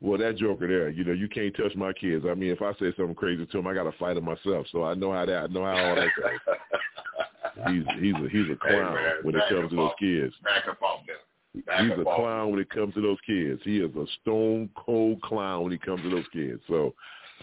[0.00, 2.24] Well, that joker there, you know, you can't touch my kids.
[2.28, 4.66] I mean, if I say something crazy to him, I got to fight him myself.
[4.72, 5.44] So I know how that.
[5.44, 7.68] I know how all that goes.
[7.68, 10.34] he's he's a he's a clown hey, man, when it comes to those kids.
[10.42, 11.16] Back up off them.
[11.54, 13.60] He's a clown when it comes to those kids.
[13.64, 16.60] He is a stone cold clown when it comes to those kids.
[16.66, 16.94] So,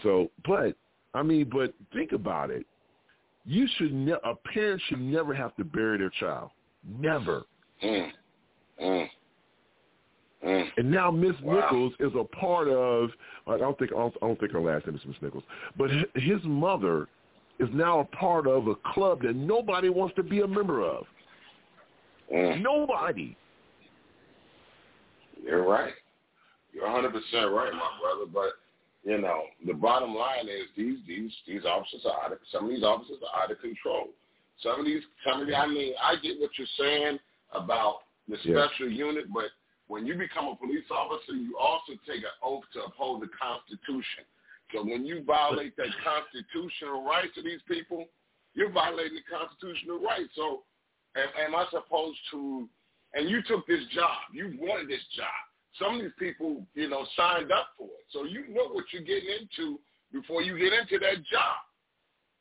[0.02, 0.74] so, but
[1.14, 2.66] I mean, but think about it.
[3.44, 6.50] You should ne- a parent should never have to bury their child.
[6.98, 7.44] Never.
[7.82, 8.10] Mm.
[8.82, 9.06] Mm.
[10.44, 10.68] Mm.
[10.76, 11.60] And now Miss Wow.
[11.60, 13.10] Nichols is a part of.
[13.46, 15.44] I don't think I don't, I don't think her last name is Miss Nichols,
[15.76, 17.06] but his mother
[17.58, 21.04] is now a part of a club that nobody wants to be a member of.
[22.34, 22.62] Mm.
[22.62, 23.36] Nobody.
[25.44, 25.94] You're right.
[26.72, 28.30] You're 100 percent right, my brother.
[28.32, 28.52] But
[29.04, 32.70] you know, the bottom line is these these these officers are out of some of
[32.70, 34.08] these officers are out of control.
[34.62, 37.18] Some of these, some of the, I mean, I get what you're saying
[37.52, 38.66] about the Yeah.
[38.68, 39.50] special unit, but
[39.88, 44.24] when you become a police officer, you also take an oath to uphold the Constitution.
[44.72, 48.06] So when you violate that constitutional rights of these people,
[48.54, 50.30] you're violating the constitutional rights.
[50.36, 50.62] So
[51.16, 52.68] am, am I supposed to?
[53.14, 54.18] And you took this job.
[54.32, 55.26] You wanted this job.
[55.78, 58.06] Some of these people, you know, signed up for it.
[58.10, 59.78] So you know what you're getting into
[60.12, 61.56] before you get into that job.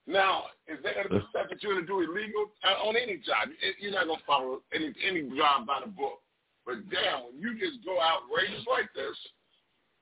[0.07, 2.97] Now, is there going to be stuff that you're going to do illegal Uh, on
[2.97, 3.49] any job?
[3.79, 6.21] You're not going to follow any any job by the book.
[6.65, 9.15] But damn, when you just go outrageous like this,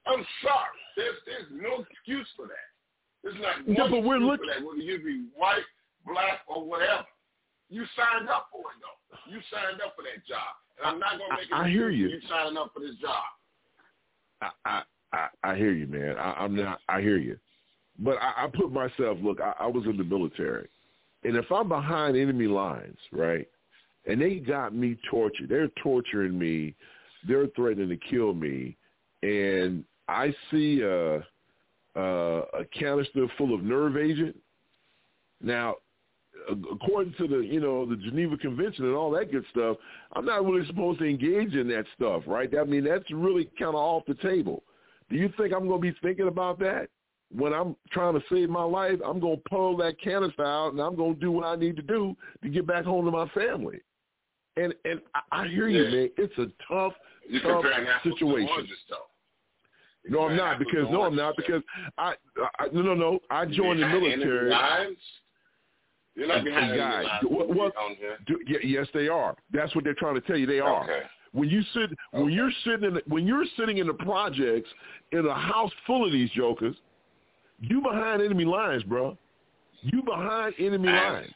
[0.07, 0.79] I'm sorry.
[0.95, 2.67] There's there's no excuse for that.
[3.23, 5.67] There's not Yeah, one but we're excuse look- for that, whether you be white,
[6.05, 7.03] black, or whatever.
[7.69, 8.96] You signed up for it though.
[9.29, 10.39] You signed up for that job,
[10.77, 11.53] and I'm not gonna make it.
[11.53, 12.07] I hear you.
[12.07, 13.23] You signing up for this job.
[14.41, 14.83] I I
[15.13, 16.17] I, I hear you, man.
[16.17, 16.79] I, I'm not.
[16.89, 17.37] I hear you,
[17.99, 19.17] but I, I put myself.
[19.21, 20.67] Look, I, I was in the military,
[21.23, 23.47] and if I'm behind enemy lines, right,
[24.05, 26.75] and they got me tortured, they're torturing me,
[27.27, 28.77] they're threatening to kill me,
[29.23, 31.23] and I see a
[31.95, 34.35] a, a canister full of nerve agent.
[35.41, 35.75] Now,
[36.71, 39.77] according to the you know the Geneva Convention and all that good stuff,
[40.13, 42.49] I'm not really supposed to engage in that stuff, right?
[42.57, 44.63] I mean, that's really kind of off the table.
[45.09, 46.89] Do you think I'm going to be thinking about that
[47.35, 48.99] when I'm trying to save my life?
[49.05, 51.75] I'm going to pull that canister out and I'm going to do what I need
[51.77, 53.79] to do to get back home to my family.
[54.57, 55.91] And and I, I hear you, Yeah.
[55.91, 56.09] man.
[56.17, 56.93] It's a tough,
[57.27, 57.63] You're tough
[58.03, 58.47] situation.
[60.09, 61.61] No, I'm not because no, I'm not because
[61.97, 62.13] I,
[62.59, 63.19] I no no no.
[63.29, 64.49] I joined the military.
[66.17, 66.27] Lines?
[66.27, 67.23] You're not behind Guys, lines.
[67.29, 67.73] what, what,
[68.25, 69.35] do, yeah, yes, they are.
[69.51, 70.45] That's what they're trying to tell you.
[70.47, 70.83] They are.
[70.83, 71.01] Okay.
[71.33, 74.69] When you sit, when you're sitting in, the, when you're sitting in the projects
[75.11, 76.75] in a house full of these jokers,
[77.59, 79.17] you behind enemy lines, bro.
[79.81, 81.33] You behind enemy And- lines.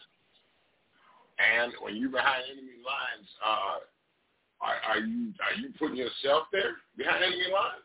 [1.39, 3.79] And when you behind enemy lines, uh,
[4.61, 7.83] are, are you are you putting yourself there behind enemy lines?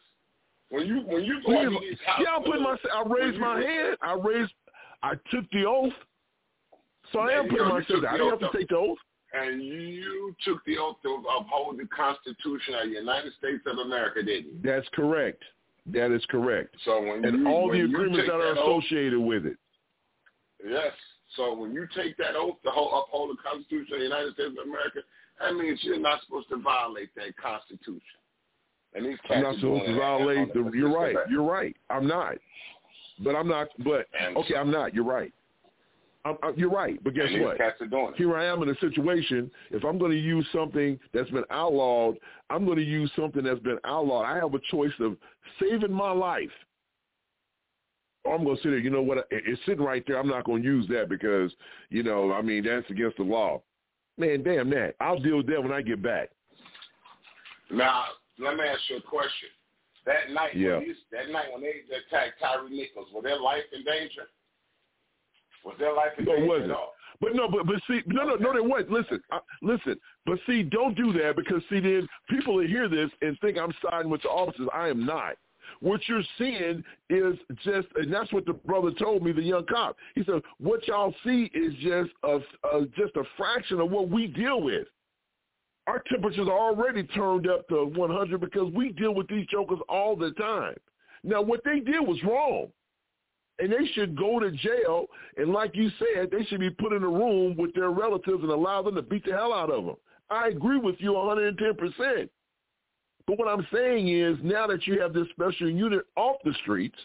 [0.68, 3.60] When you when you go Yeah, into these houses, I put my, I raised my
[3.60, 3.96] hand.
[4.02, 4.52] I raised,
[5.02, 5.92] I took the oath.
[7.12, 8.10] So I am putting myself there.
[8.10, 8.98] I didn't have to take the oath.
[9.32, 14.22] and you took the oath to uphold the Constitution of the United States of America,
[14.22, 14.60] didn't you?
[14.62, 15.42] That's correct.
[15.86, 16.74] That is correct.
[16.84, 19.56] So when And you, all when the agreements that are oath- associated with it.
[20.66, 20.92] Yes.
[21.36, 24.54] So when you take that oath to hold, uphold the Constitution of the United States
[24.58, 25.00] of America,
[25.40, 28.00] that means you're not supposed to violate that Constitution.
[28.94, 30.70] And these I'm not supposed to violate the.
[30.74, 31.14] You're right.
[31.28, 31.76] You're right.
[31.90, 32.36] I'm not.
[33.22, 33.68] But I'm not.
[33.84, 34.94] But And okay, I'm not.
[34.94, 35.32] You're right.
[36.26, 37.02] I'm, I'm, you're right.
[37.04, 37.56] But guess what?
[37.56, 38.16] cats are doing it.
[38.16, 39.50] Here I am in a situation.
[39.70, 42.16] If I'm going to use something that's been outlawed,
[42.50, 44.26] I'm going to use something that's been outlawed.
[44.26, 45.16] I have a choice of
[45.60, 46.50] saving my life.
[48.24, 48.78] Or I'm going to sit there.
[48.78, 49.28] You know what?
[49.30, 50.18] It's sitting right there.
[50.18, 51.52] I'm not going to use that because
[51.90, 52.32] you know.
[52.32, 53.62] I mean, that's against the law.
[54.18, 54.94] Man, damn that.
[54.98, 56.30] I'll deal with that when I get back.
[57.70, 58.04] Now,
[58.38, 59.48] let me ask you a question.
[60.06, 60.78] That night, Yeah.
[60.78, 64.28] when these, that night when they attacked Tyre Nichols, was their life in danger?
[65.66, 66.70] Was their life in No, wasn't.
[66.70, 66.92] at all?
[67.20, 68.84] But no, but but see, no, no, no, there was.
[68.88, 69.96] Listen, uh, listen.
[70.24, 73.72] But see, don't do that because see, then people will hear this and think I'm
[73.82, 74.68] siding with the officers.
[74.72, 75.36] I am not.
[75.80, 79.96] What you're seeing is just, and that's what the brother told me, the young cop.
[80.14, 82.36] He said, what y'all see is just a,
[82.72, 84.86] a just a fraction of what we deal with.
[85.88, 90.16] Our temperatures are already turned up to 100 because we deal with these jokers all
[90.16, 90.74] the time.
[91.24, 92.68] Now, what they did was wrong
[93.58, 95.06] and they should go to jail.
[95.36, 98.50] And like you said, they should be put in a room with their relatives and
[98.50, 99.96] allow them to beat the hell out of them.
[100.30, 102.28] I agree with you 110%.
[103.26, 106.98] But what I'm saying is now that you have this special unit off the streets,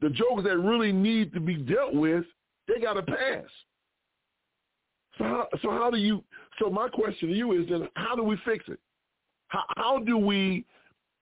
[0.00, 2.24] the jokers that really need to be dealt with,
[2.68, 3.44] they got to pass.
[5.16, 6.22] So how, so how do you?
[6.58, 8.78] So my question to you is then, how do we fix it?
[9.48, 10.66] How, how do we?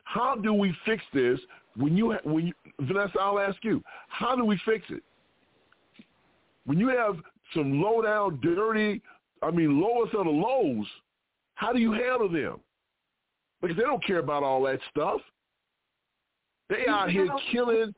[0.05, 1.41] How do we fix this?
[1.77, 5.03] When you when you, Vanessa, I'll ask you, how do we fix it?
[6.67, 7.17] When you have
[7.55, 9.03] some low down, dirty,
[9.43, 10.87] I mean lowest of the lows,
[11.55, 12.61] how do you handle them?
[13.61, 15.21] Because they don't care about all that stuff.
[16.69, 17.95] They out here killing.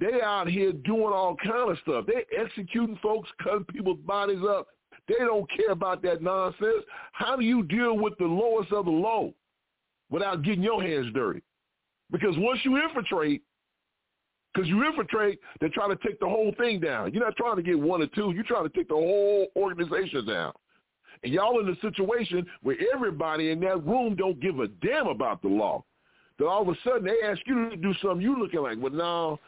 [0.00, 2.06] They out here doing all kind of stuff.
[2.06, 4.68] They executing folks, cutting people's bodies up.
[5.08, 6.84] They don't care about that nonsense.
[7.12, 9.34] How do you deal with the lowest of the low
[10.12, 11.42] without getting your hands dirty?
[12.12, 13.42] Because once you infiltrate,
[14.54, 17.12] because you infiltrate, they're trying to take the whole thing down.
[17.12, 18.32] You're not trying to get one or two.
[18.32, 20.52] You're trying to take the whole organization down.
[21.24, 25.40] And y'all in a situation where everybody in that room don't give a damn about
[25.40, 25.82] the law.
[26.38, 28.92] Then all of a sudden they ask you to do something you looking like, well,
[28.92, 29.38] now,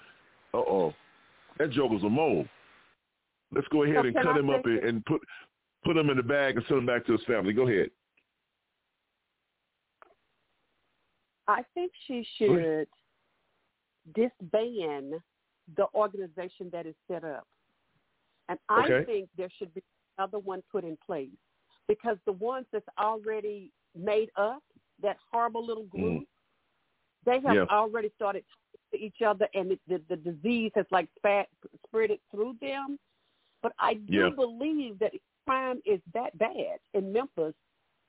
[0.55, 0.95] uh-oh,
[1.59, 2.47] that joker's a mole.
[3.53, 5.21] Let's go ahead So and cut I him up and, and put
[5.85, 7.53] put him in the bag and send him back to his family.
[7.53, 7.91] Go ahead.
[11.47, 12.87] I think she should
[14.15, 15.15] disband
[15.77, 17.47] the organization that is set up.
[18.49, 19.05] And I Okay.
[19.05, 19.83] think there should be
[20.19, 21.31] another one put in place
[21.89, 24.63] because the ones that's already made up,
[25.01, 25.91] that horrible little mm.
[25.91, 26.29] group,
[27.25, 27.67] they have Yeah.
[27.71, 31.49] already started talking to each other and the, the, the disease has like spat,
[31.87, 32.99] spread it through them.
[33.63, 34.31] But I do Yeah.
[34.31, 35.15] believe that
[35.47, 37.55] crime is that bad in Memphis,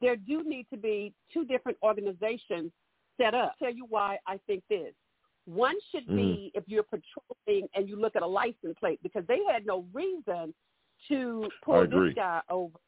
[0.02, 2.72] there do need to be two different organizations
[3.20, 3.56] set up.
[3.60, 4.94] tell you why I think this.
[5.46, 6.58] One should be mm-hmm.
[6.58, 10.54] if you're patrolling and you look at a license plate because they had no reason
[11.08, 12.80] to pull this guy over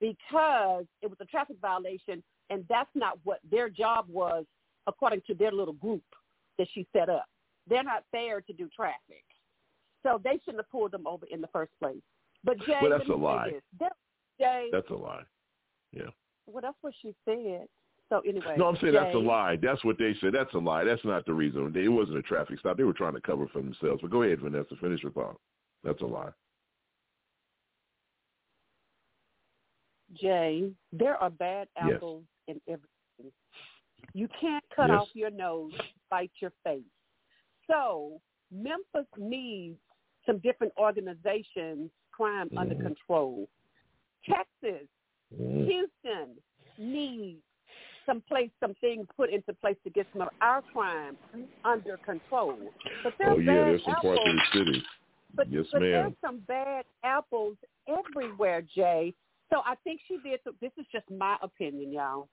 [0.00, 4.44] because it was a traffic violation, and that's not what their job was
[4.86, 6.02] according to their little group
[6.58, 7.26] that she set up.
[7.68, 9.24] They're not there to do traffic,
[10.02, 12.00] so they shouldn't have pulled them over in the first place.
[12.42, 13.52] But Jay, well, that's a lie.
[13.78, 13.92] That,
[14.40, 15.22] Jay, that's a lie.
[15.92, 16.08] Yeah.
[16.46, 17.66] Well, that's what she said.
[18.10, 18.56] So anyway.
[18.58, 19.56] No, I'm saying that's a lie.
[19.62, 20.32] That's what they said.
[20.34, 20.84] That's a lie.
[20.84, 21.72] That's not the reason.
[21.76, 22.76] It wasn't a traffic stop.
[22.76, 24.02] They were trying to cover for themselves.
[24.02, 24.74] But go ahead, Vanessa.
[24.80, 25.38] Finish your thought.
[25.84, 26.30] That's a lie.
[30.20, 32.56] Jay, there are bad apples yes.
[32.66, 33.32] in everything.
[34.12, 34.98] You can't cut yes.
[35.00, 35.72] off your nose,
[36.10, 36.82] bite your face.
[37.70, 38.20] So
[38.52, 39.78] Memphis needs
[40.26, 42.58] some different organizations, crime mm.
[42.58, 43.48] under control.
[44.28, 44.88] Texas,
[45.32, 45.66] mm.
[45.66, 46.34] Houston
[46.76, 47.40] needs
[48.10, 51.16] some place, some things put into place to get some of our crime
[51.64, 52.56] under control.
[53.04, 54.84] But oh yeah, there's some apples, parts of the city.
[55.34, 55.90] But, yes, but ma'am.
[55.90, 57.56] there's some bad apples
[57.88, 59.14] everywhere, Jay.
[59.52, 60.40] So I think she did.
[60.44, 62.28] So this is just my opinion, y'all.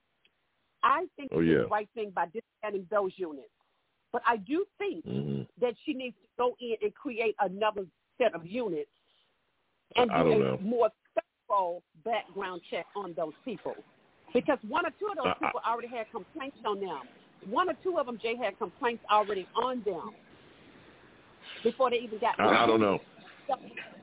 [0.84, 1.54] I think oh, she yeah.
[1.58, 3.50] did the right thing by disbanding those units.
[4.12, 5.44] But I do think mm-hmm.
[5.62, 7.86] that she needs to go in and create another
[8.18, 8.90] set of units
[9.96, 10.60] and do a know.
[10.64, 10.90] more
[11.48, 13.76] thorough background check on those people.
[14.38, 17.02] Because one or two of those Uh, people already had complaints on them.
[17.50, 20.12] One or two of them, Jay, had complaints already on them
[21.64, 22.40] before they even got.
[22.40, 23.00] I, I don't know.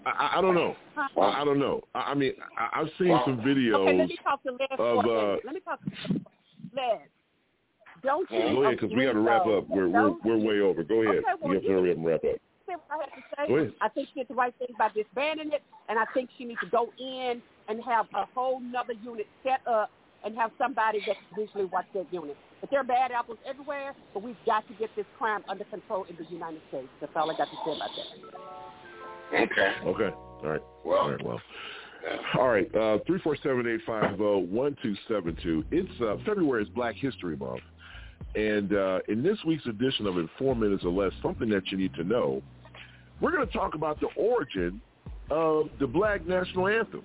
[0.05, 0.75] I, I don't know.
[0.97, 1.83] I, I don't know.
[1.95, 4.77] I, I mean, I, I've seen some videos Okay, let me talk to Les of.
[4.77, 5.37] for a Uh.
[5.45, 6.21] Let me talk to
[6.75, 6.99] Les.
[8.03, 9.69] Don't you go ahead, because we got to wrap up.
[9.69, 10.83] We're we're, we're way over.
[10.83, 11.19] Go ahead.
[11.19, 12.41] Okay, well, you have to hurry up and wrap up.
[12.69, 13.47] I have to say.
[13.47, 13.73] Go ahead.
[13.81, 16.61] I think she did the right thing by disbanding it, and I think she needs
[16.61, 19.91] to go in and have a whole nother unit set up
[20.25, 22.37] and have somebody that can visually watch that unit.
[22.61, 26.07] But there are bad apples everywhere, but we've got to get this crime under control
[26.09, 26.89] in the United States.
[27.01, 29.41] That's all I got to say about that.
[29.41, 29.73] Okay.
[29.87, 30.15] Okay.
[30.15, 30.63] All right.
[30.85, 30.99] Well.
[30.99, 31.25] All right.
[31.25, 31.41] Well.
[32.39, 32.75] All right.
[32.75, 35.65] Uh, three four seven eight five zero one two seven two.
[35.71, 37.63] It's uh, February is Black History Month,
[38.35, 41.79] and uh, in this week's edition of In Four Minutes or Less, something that you
[41.79, 42.43] need to know,
[43.21, 44.81] we're going to talk about the origin
[45.31, 47.03] of the Black National Anthem.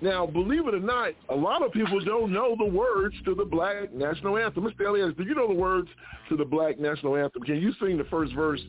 [0.00, 3.44] Now, believe it or not, a lot of people don't know the words to the
[3.44, 4.64] Black National Anthem.
[4.64, 4.86] Mr.
[4.86, 5.88] Elias, do you know the words
[6.28, 7.42] to the Black National Anthem?
[7.42, 8.60] Can you sing the first verse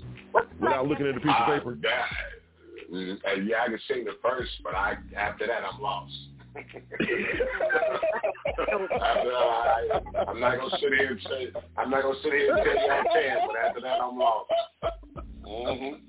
[0.60, 1.74] without looking at the piece of paper?
[1.74, 2.06] Uh, yeah,
[3.44, 6.14] yeah, I can sing the first, but I after that I'm lost.
[6.56, 6.62] I,
[10.28, 12.90] I'm not gonna sit here and say I'm not gonna sit here and tell you
[12.90, 14.50] I can, but after that I'm lost.
[15.48, 15.96] Mm-hmm.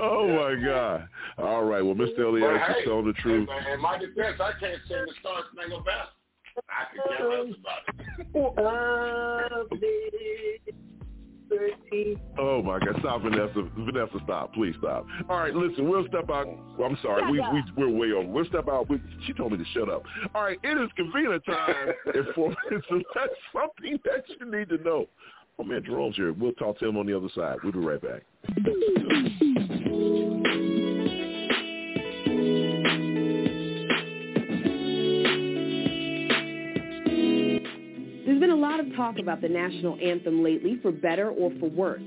[0.00, 1.08] Oh my God!
[1.38, 2.20] All right, well, Mr.
[2.20, 3.48] Elias But is hey, telling the truth.
[3.48, 6.04] In, in my defense, I can't sing the Star Spangled Banner.
[6.68, 7.96] I can care less about it.
[12.38, 12.96] Oh my God!
[13.00, 13.68] Stop, Vanessa.
[13.78, 14.52] Vanessa, stop!
[14.54, 15.06] Please stop.
[15.28, 15.88] All right, listen.
[15.88, 16.46] We'll step out.
[16.76, 17.30] Well, I'm sorry.
[17.30, 18.28] We we we're way over.
[18.28, 18.88] We'll step out.
[18.88, 20.04] We, she told me to shut up.
[20.34, 21.92] All right, it is convenient time.
[22.14, 22.86] in four minutes.
[22.90, 25.08] So that's something that you need to know.
[25.60, 26.32] Oh man, Jerome's here.
[26.32, 27.56] We'll talk to him on the other side.
[27.64, 28.22] We'll be right back.
[38.24, 41.68] There's been a lot of talk about the national anthem lately, for better or for
[41.68, 42.02] worse.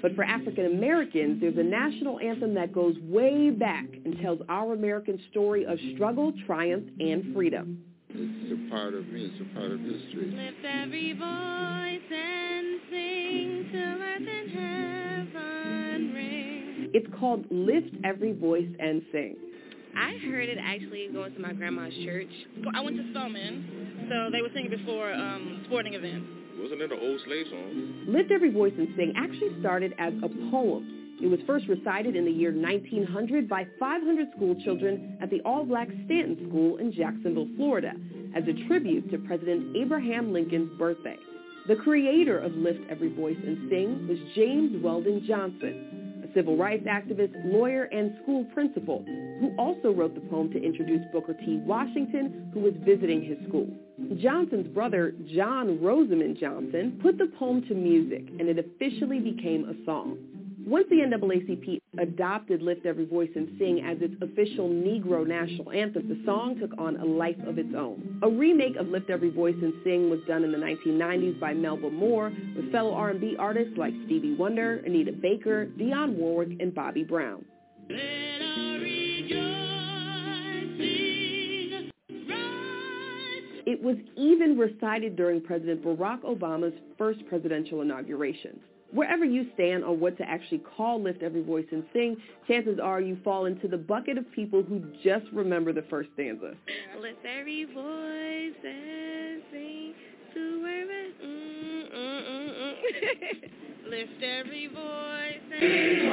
[0.00, 4.72] But for African Americans, there's a national anthem that goes way back and tells our
[4.72, 7.82] American story of struggle, triumph, and freedom.
[8.16, 9.24] It's a part of me.
[9.24, 10.30] It's a part of history.
[10.30, 14.50] Lift every voice and sing till earth and
[15.34, 16.90] heaven ring.
[16.94, 19.36] It's called Lift Every Voice and Sing.
[19.96, 22.30] I heard it actually going to my grandma's church.
[22.74, 26.26] I went to Spelman, so they were singing before um, sporting events.
[26.58, 28.04] Wasn't it an old slave song?
[28.06, 31.03] Lift Every Voice and Sing actually started as a poem.
[31.22, 35.88] It was first recited in the year 1900 by 500 school children at the all-black
[36.04, 37.92] Stanton School in Jacksonville, Florida,
[38.34, 41.16] as a tribute to President Abraham Lincoln's birthday.
[41.68, 46.84] The creator of Lift Every Voice and Sing was James Weldon Johnson, a civil rights
[46.86, 49.02] activist, lawyer, and school principal,
[49.40, 51.62] who also wrote the poem to introduce Booker T.
[51.64, 53.68] Washington, who was visiting his school.
[54.20, 59.84] Johnson's brother, John Rosamond Johnson, put the poem to music, and it officially became a
[59.86, 60.18] song.
[60.66, 66.08] Once the NAACP adopted Lift Every Voice and Sing as its official Negro national anthem,
[66.08, 68.18] the song took on a life of its own.
[68.22, 71.90] A remake of Lift Every Voice and Sing was done in the 1990s by Melba
[71.90, 77.44] Moore with fellow R&B artists like Stevie Wonder, Anita Baker, Dionne Warwick, and Bobby Brown.
[83.66, 88.58] It was even recited during President Barack Obama's first presidential inauguration.
[88.94, 92.16] Wherever you stand on what to actually call Lift Every Voice and Sing,
[92.46, 96.54] chances are you fall into the bucket of people who just remember the first stanza.
[97.00, 99.94] Lift every voice and sing
[100.34, 100.54] to.
[103.88, 106.10] Lift every voice and Sing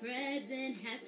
[0.00, 1.00] present has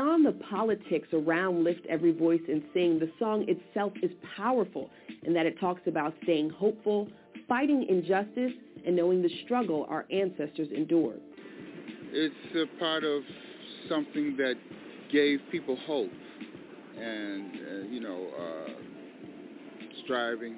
[0.00, 4.88] Beyond the politics around Lift Every Voice and Sing, the song itself is powerful
[5.24, 7.06] in that it talks about staying hopeful,
[7.46, 8.52] fighting injustice,
[8.86, 11.20] and knowing the struggle our ancestors endured.
[12.12, 13.22] It's a part of
[13.90, 14.54] something that
[15.12, 16.10] gave people hope
[16.98, 18.70] and, uh, you know, uh,
[20.04, 20.56] striving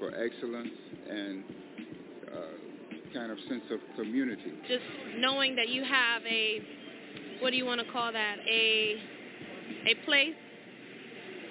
[0.00, 0.74] for excellence
[1.08, 1.44] and
[2.26, 4.52] uh, kind of sense of community.
[4.66, 4.82] just
[5.18, 6.60] knowing that you have a
[7.40, 8.36] what do you want to call that?
[8.48, 8.96] A
[9.86, 10.34] a place.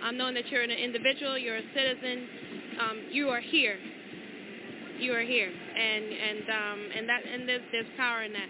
[0.03, 2.27] Um, knowing that you're an individual you're a citizen.
[2.81, 3.77] Um, you are here.
[4.99, 5.49] You are here.
[5.49, 8.49] And and um, and that and there's there's power in that.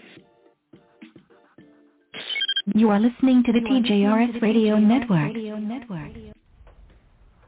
[2.74, 5.32] You are listening to the TJRS Radio Network.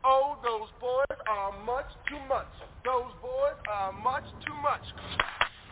[0.03, 2.47] Oh, those boys are much too much.
[2.85, 4.81] Those boys are much too much.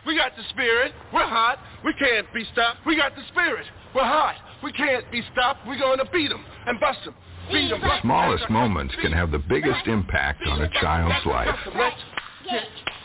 [0.05, 0.93] We got the spirit.
[1.13, 1.59] We're hot.
[1.83, 2.85] We can't be stopped.
[2.85, 3.65] We got the spirit.
[3.93, 4.35] We're hot.
[4.63, 5.65] We can't be stopped.
[5.67, 7.15] We're going to beat them and bust them.
[7.51, 7.81] Beat them.
[7.81, 11.55] The smallest moments can have the biggest impact on a child's life.
[11.75, 12.01] Let's
[12.49, 12.63] get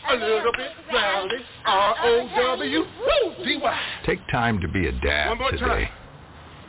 [0.09, 1.43] a little bit rowdy.
[1.65, 2.83] R-O-W-D-Y.
[4.05, 5.89] Take time to be a dad more today.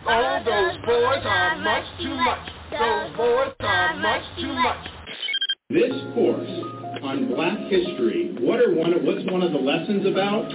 [0.08, 2.50] Oh, those boys are much too much.
[2.70, 4.88] Those boys are much too much.
[5.68, 6.48] This course
[7.02, 10.48] on black history, what are one of, what's one of the lessons about?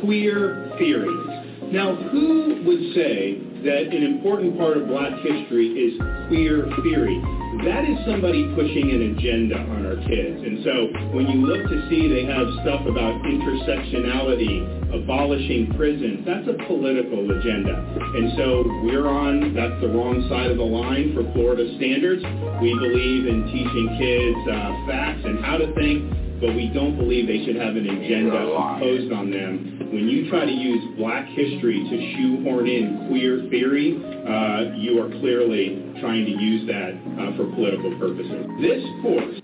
[0.00, 1.72] Queer theories.
[1.72, 7.20] Now, who would say that an important part of black history is queer theory?
[7.64, 10.38] That is somebody pushing an agenda on our kids.
[10.44, 16.46] And so when you look to see they have stuff about intersectionality, abolishing prisons, that's
[16.46, 17.74] a political agenda.
[18.14, 22.22] And so we're on, that's the wrong side of the line for Florida standards.
[22.60, 27.26] We believe in teaching kids uh, facts and how to think, but we don't believe
[27.26, 29.90] they should have an agenda imposed on them.
[29.92, 35.08] When you try to use black history to shoehorn in queer theory, uh, you are
[35.20, 38.44] clearly trying to use that uh, for political purposes.
[38.60, 39.40] This course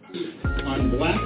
[0.64, 1.18] on black...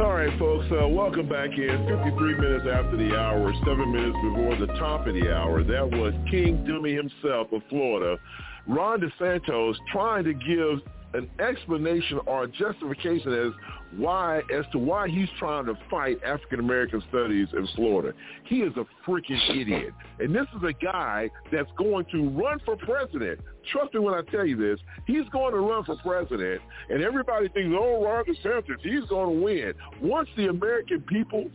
[0.00, 1.86] All right, folks, uh, welcome back in.
[1.86, 5.62] 53 minutes after the hour, seven minutes before the top of the hour.
[5.62, 8.18] That was King Dummy himself of Florida,
[8.66, 10.80] Ron DeSantis, trying to give
[11.14, 13.52] an explanation or a justification as
[13.96, 18.16] why as to why he's trying to fight African American studies in Florida.
[18.44, 19.92] He is a freaking idiot.
[20.18, 23.40] And this is a guy that's going to run for president.
[23.70, 24.80] Trust me when I tell you this.
[25.06, 29.44] He's going to run for president and everybody thinks, oh, Ron DeSantis, he's going to
[29.44, 29.74] win.
[30.00, 31.50] Once the American people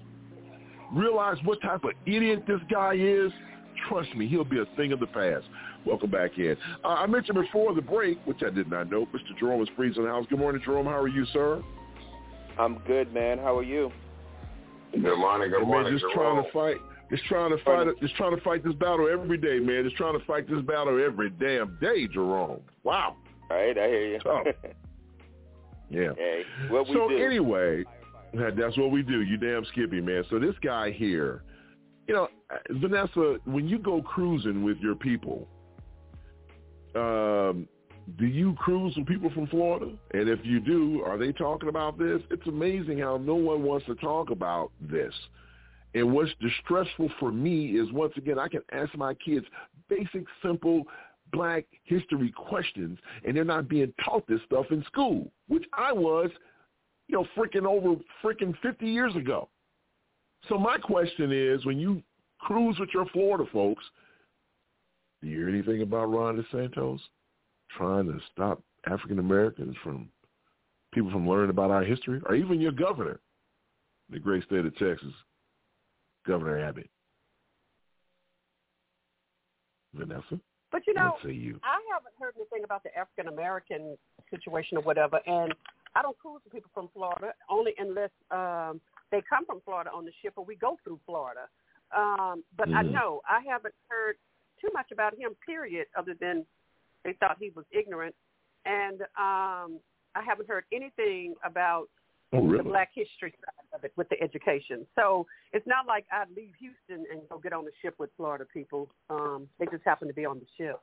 [0.93, 3.31] realize what type of idiot this guy is,
[3.87, 5.45] trust me, he'll be a thing of the past.
[5.87, 6.57] Welcome back in.
[6.83, 9.37] Uh, I mentioned before the break, which I did not know, Mr.
[9.39, 10.25] Jerome is freezing the house.
[10.29, 10.85] Good morning, Jerome.
[10.85, 11.63] How are you, sir?
[12.59, 13.37] I'm good, man.
[13.37, 13.91] How are you?
[14.91, 15.49] Good morning.
[15.49, 15.93] Good Hey, man, morning.
[15.93, 16.43] just Jerome.
[16.43, 16.77] trying to fight.
[17.09, 17.87] Just trying to fight.
[18.01, 19.85] Just trying to fight this battle every day, man.
[19.85, 22.59] Just trying to fight this battle every damn day, Jerome.
[22.83, 23.15] Wow.
[23.49, 24.19] All right, I hear you.
[24.25, 24.43] Oh.
[25.89, 26.09] Yeah.
[26.17, 27.17] hey, what we so do.
[27.17, 27.85] anyway,
[28.33, 29.21] that's what we do.
[29.21, 30.25] You damn Skippy, man.
[30.29, 31.43] So this guy here,
[32.09, 32.27] you know,
[32.71, 35.47] Vanessa, when you go cruising with your people,
[36.97, 37.67] um,
[38.17, 39.91] do you cruise with people from Florida?
[40.13, 42.21] And if you do, are they talking about this?
[42.31, 45.13] It's amazing how no one wants to talk about this.
[45.93, 49.45] And what's distressful for me is once again, I can ask my kids
[49.89, 50.83] basic, simple
[51.31, 56.29] black history questions, and they're not being taught this stuff in school, which I was,
[57.07, 59.49] you know, freaking over freaking 50 years ago.
[60.47, 62.01] So my question is, when you
[62.39, 63.83] cruise with your Florida folks,
[65.21, 66.99] do you hear anything about Ron DeSantis?
[67.75, 70.09] trying to stop African Americans from
[70.93, 73.19] people from learning about our history, or even your governor,
[74.09, 75.11] the great state of Texas,
[76.25, 76.89] Governor Abbott.
[79.93, 80.39] Vanessa,
[80.71, 81.59] But you know, you?
[81.63, 83.97] I haven't heard anything about the African American
[84.29, 85.53] situation or whatever, and
[85.95, 88.79] I don't cruise with people from Florida only unless um,
[89.11, 91.47] they come from Florida on the ship or we go through Florida.
[91.95, 92.91] Um, but I Mhm.
[92.91, 94.17] know I haven't heard
[94.61, 95.35] too much about him.
[95.45, 96.45] Period, other than
[97.03, 98.15] they thought he was ignorant,
[98.65, 99.79] and um,
[100.15, 101.87] I haven't heard anything about
[102.33, 102.57] Oh, really?
[102.57, 104.85] the Black History side of it with the education.
[104.95, 108.43] So it's not like I'd leave Houston and go get on the ship with Florida
[108.53, 108.89] people.
[109.09, 110.81] Um, they just happen to be on the ship,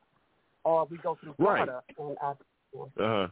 [0.65, 1.67] or we go through Right.
[1.67, 2.31] Florida and I.
[2.31, 3.29] Uh-huh.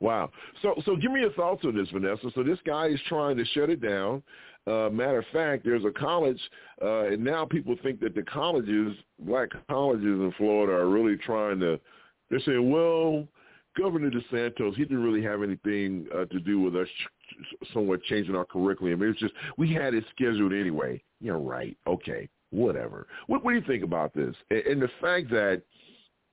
[0.00, 0.30] Wow.
[0.62, 2.30] So so give me your thoughts on this, Vanessa.
[2.34, 4.22] So this guy is trying to shut it down.
[4.66, 6.40] Uh, matter of fact, there's a college,
[6.82, 11.60] uh, and now people think that the colleges, black colleges in Florida, are really trying
[11.60, 11.78] to.
[12.28, 13.28] They're saying, well,
[13.76, 16.88] Governor DeSantis, he didn't really have anything uh, to do with us
[17.72, 19.00] somewhat changing our curriculum.
[19.02, 21.02] It was just we had it scheduled anyway.
[21.20, 21.76] You're right.
[21.86, 23.06] Okay, whatever.
[23.28, 24.34] What, what do you think about this?
[24.50, 25.62] And, and the fact that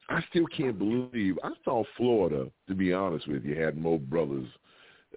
[0.10, 4.48] I still can't believe I thought Florida, to be honest with you, had more brothers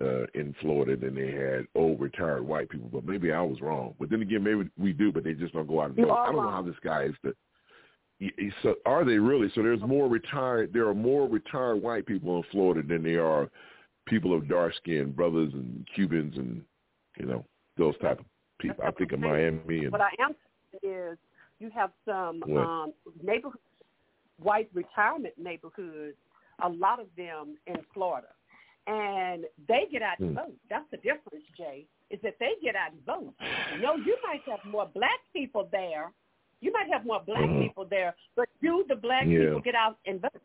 [0.01, 2.89] uh, in Florida than they had old retired white people.
[2.93, 3.95] But maybe I was wrong.
[3.99, 6.11] But then again, maybe we do, but they just don't go out and vote.
[6.11, 7.15] I don't know how this guy is.
[7.23, 7.35] The,
[8.19, 9.51] he- he- so are they really?
[9.55, 10.73] So there's more retired.
[10.73, 13.51] There are more retired white people in Florida than there are
[14.07, 16.63] people of dark skin, brothers and Cubans and
[17.19, 17.45] you know
[17.77, 18.27] those type of
[18.61, 18.85] people.
[18.85, 20.35] I think of Miami and What I am
[20.83, 21.19] is,
[21.59, 22.61] you have some What?
[22.63, 23.61] um, neighborhood,
[24.39, 26.17] white retirement neighborhoods.
[26.63, 28.29] A lot of them in Florida,
[28.87, 30.35] and they get out and Hmm.
[30.37, 30.59] vote.
[30.71, 31.87] That's the difference, Jay.
[32.09, 33.35] Is that they get out and vote.
[33.81, 36.13] No, you might have more black people there.
[36.61, 37.63] You might have more black Mhm.
[37.69, 39.41] people there, but do the black Yeah.
[39.47, 40.41] people get out and vote?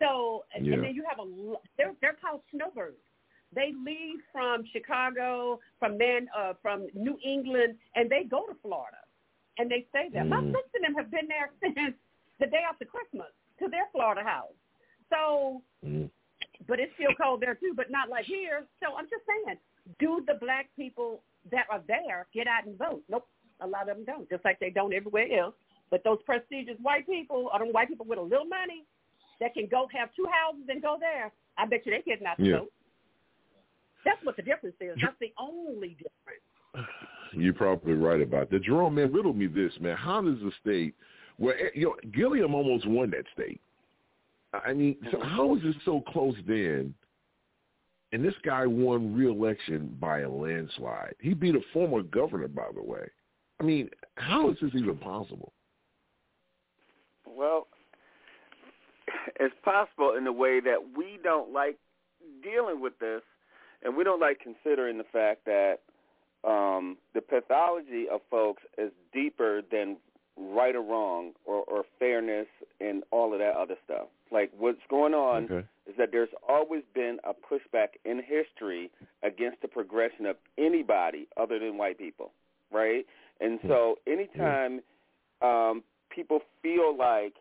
[0.00, 0.74] So, and, Yeah.
[0.74, 2.98] and then you have a they're they're called snowbirds.
[3.52, 9.04] They leave from Chicago, from then uh, from New England, and they go to Florida,
[9.58, 10.24] and they stay there.
[10.24, 10.52] My Mm.
[10.52, 11.96] sister and them have been there since
[12.40, 13.28] the day after Christmas
[13.58, 14.54] to their Florida house.
[15.10, 16.10] So, Mm.
[16.66, 18.66] but it's still cold there too, but not like here.
[18.80, 19.58] So I'm just saying,
[19.98, 23.02] do the black people that are there get out and vote?
[23.08, 23.26] Nope,
[23.60, 25.54] a lot of them don't, just like they don't everywhere else.
[25.90, 28.84] But those prestigious white people, or them white people with a little money,
[29.40, 32.36] that can go have two houses and go there, I bet you they getting out
[32.38, 32.58] to Yeah.
[32.58, 32.72] vote.
[34.04, 34.98] That's what the difference is.
[35.00, 36.42] That's the only difference.
[37.32, 38.62] You're probably right about that.
[38.62, 39.96] Jerome, man, riddle me this, man.
[39.96, 40.94] How does the state,
[41.38, 43.60] where you know, Gillum almost won that state.
[44.52, 46.94] I mean, so how is it so close then?
[48.12, 51.14] And this guy won re-election by a landslide.
[51.20, 53.06] He beat a former governor, by the way.
[53.60, 55.52] I mean, how is this even possible?
[57.26, 57.66] Well,
[59.40, 61.76] it's possible in the way that we don't like
[62.42, 63.22] dealing with this,
[63.82, 65.80] and we don't like considering the fact that
[66.44, 69.96] um, the pathology of folks is deeper than
[70.38, 72.46] right or wrong or, or fairness
[72.80, 74.08] and all of that other stuff.
[74.30, 75.66] Like what's going on Okay.
[75.88, 78.90] is that there's always been a pushback in history
[79.22, 82.32] against the progression of anybody other than white people,
[82.70, 83.04] right?
[83.40, 84.80] And so anytime
[85.42, 87.34] um, people feel like,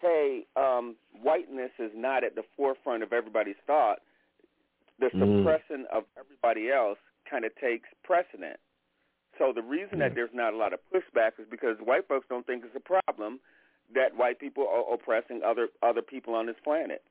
[0.00, 4.00] hey, um, whiteness is not at the forefront of everybody's thought,
[5.00, 5.38] the Mm.
[5.38, 6.98] suppression of everybody else
[7.28, 8.60] kind of takes precedent.
[9.38, 12.46] So the reason that there's not a lot of pushback is because white folks don't
[12.46, 13.40] think it's a problem
[13.94, 17.02] that white people are oppressing other other people on this planet.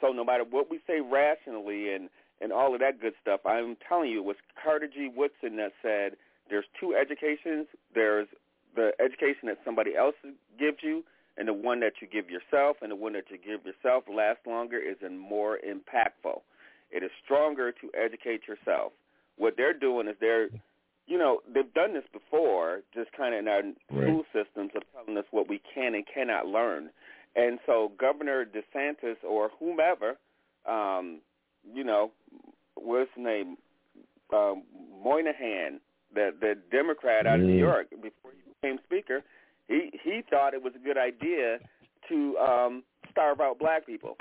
[0.00, 2.08] So no matter what we say rationally and
[2.40, 5.10] and all of that good stuff, I'm telling you, it was Carter G.
[5.14, 6.16] Woodson that said
[6.50, 7.66] there's two educations.
[7.94, 8.28] There's
[8.74, 10.14] the education that somebody else
[10.58, 11.02] gives you,
[11.38, 14.46] and the one that you give yourself, and the one that you give yourself lasts
[14.46, 16.40] longer is and more impactful.
[16.90, 18.92] It is stronger to educate yourself.
[19.36, 20.48] What they're doing is they're,
[21.06, 25.16] you know, they've done this before, just kind of in our school systems of telling
[25.16, 26.90] us what we can and cannot learn.
[27.36, 30.16] And so Governor DeSantis or whomever,
[30.66, 31.20] um,
[31.72, 32.10] you know,
[32.74, 33.56] what's his name,
[34.32, 34.62] um,
[35.02, 35.80] Moynihan,
[36.14, 37.58] the the Democrat out of New Mm.
[37.58, 39.22] York, before he became Speaker,
[39.68, 41.58] he he thought it was a good idea
[42.08, 44.16] to um, starve out black people.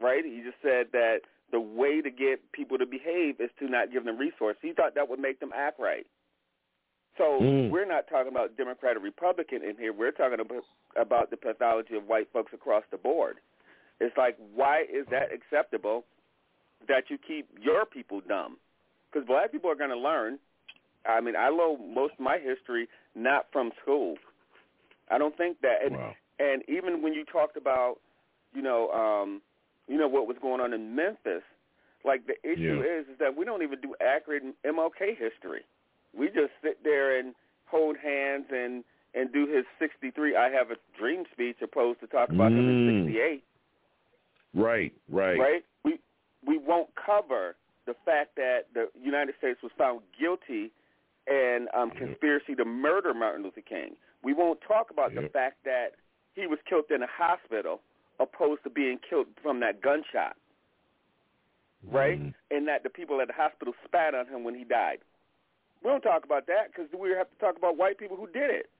[0.00, 0.24] Right?
[0.24, 1.20] He just said that
[1.50, 4.60] the way to get people to behave is to not give them resources.
[4.62, 6.06] He thought that would make them act right.
[7.16, 7.70] So Mm.
[7.70, 9.92] we're not talking about Democrat or Republican in here.
[9.92, 10.64] We're talking about
[10.96, 13.38] about the pathology of white folks across the board.
[14.00, 16.04] It's like, why is that acceptable
[16.86, 18.58] that you keep your people dumb?
[19.10, 20.38] Because black people are going to learn.
[21.06, 24.16] I mean, I know most of my history not from school.
[25.10, 25.82] I don't think that.
[25.84, 26.14] And, Wow.
[26.38, 27.96] and even when you talked about,
[28.54, 29.42] you know, um,
[29.88, 31.42] you know, what was going on in Memphis.
[32.04, 33.00] Like the issue Yeah.
[33.00, 35.62] is, is that we don't even do accurate MLK history.
[36.16, 37.34] We just sit there and
[37.66, 38.84] hold hands and
[39.14, 42.88] and do his 63 I have a dream speech opposed to talk about him Mm.
[42.88, 43.44] in 68
[44.54, 45.38] Right, right.
[45.38, 45.64] right?
[45.84, 45.98] We
[46.46, 50.70] we won't cover the fact that the United States was found guilty
[51.26, 53.96] and um, conspiracy to murder Martin Luther King.
[54.22, 55.94] We won't talk about the fact that
[56.34, 57.80] he was killed in a hospital
[58.20, 60.36] opposed to being killed from that gunshot,
[61.90, 62.18] right?
[62.18, 62.56] Mm-hmm.
[62.56, 64.98] And that the people at the hospital spat on him when he died.
[65.82, 68.50] We don't talk about that because we have to talk about white people who did
[68.50, 68.70] it.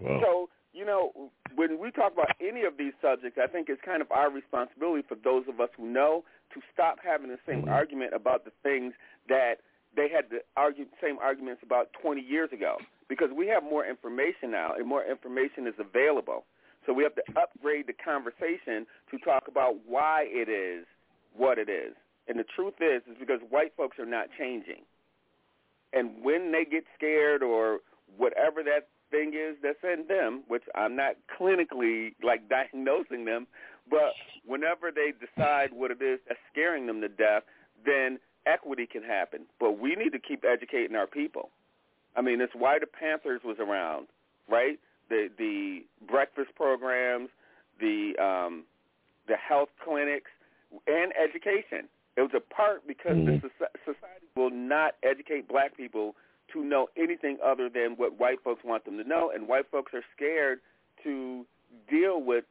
[0.00, 0.20] Wow.
[0.20, 4.02] So, you know, when we talk about any of these subjects, I think it's kind
[4.02, 7.70] of our responsibility for those of us who know to stop having the same mm-hmm.
[7.70, 8.94] argument about the things
[9.28, 9.62] that
[9.96, 12.76] they had the argue, same arguments about 20 years ago
[13.08, 16.44] because we have more information now and more information is available.
[16.86, 20.86] So we have to upgrade the conversation to talk about why it is
[21.36, 21.94] what it is.
[22.28, 24.82] And the truth is, is because white folks are not changing.
[25.92, 27.80] And when they get scared or
[28.16, 33.46] whatever that thing is that's in them, which I'm not clinically like diagnosing them,
[33.88, 34.14] but
[34.46, 37.42] whenever they decide what it is that's scaring them to death,
[37.84, 39.42] then equity can happen.
[39.60, 41.50] But we need to keep educating our people.
[42.16, 44.06] I mean, it's why the Panthers was around,
[44.48, 44.78] right?
[45.08, 47.28] The the breakfast programs,
[47.80, 48.64] the um,
[49.28, 50.30] the health clinics,
[50.86, 51.88] and education.
[52.16, 53.40] It was a part because the
[53.84, 56.14] society will not educate black people
[56.52, 59.92] to know anything other than what white folks want them to know, and white folks
[59.94, 60.60] are scared
[61.02, 61.44] to
[61.90, 62.44] deal with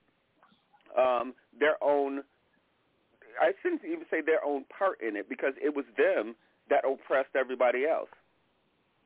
[0.97, 2.23] um, their own.
[3.41, 6.35] I shouldn't even say their own part in it because it was them
[6.69, 8.09] that oppressed everybody else.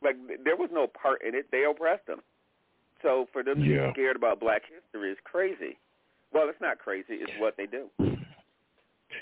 [0.04, 2.22] Like there was no part in it; they oppressed them.
[3.02, 3.88] So for them to Yeah.
[3.88, 5.78] be scared about Black history is crazy.
[6.32, 7.90] Well, it's not crazy; it's what they do.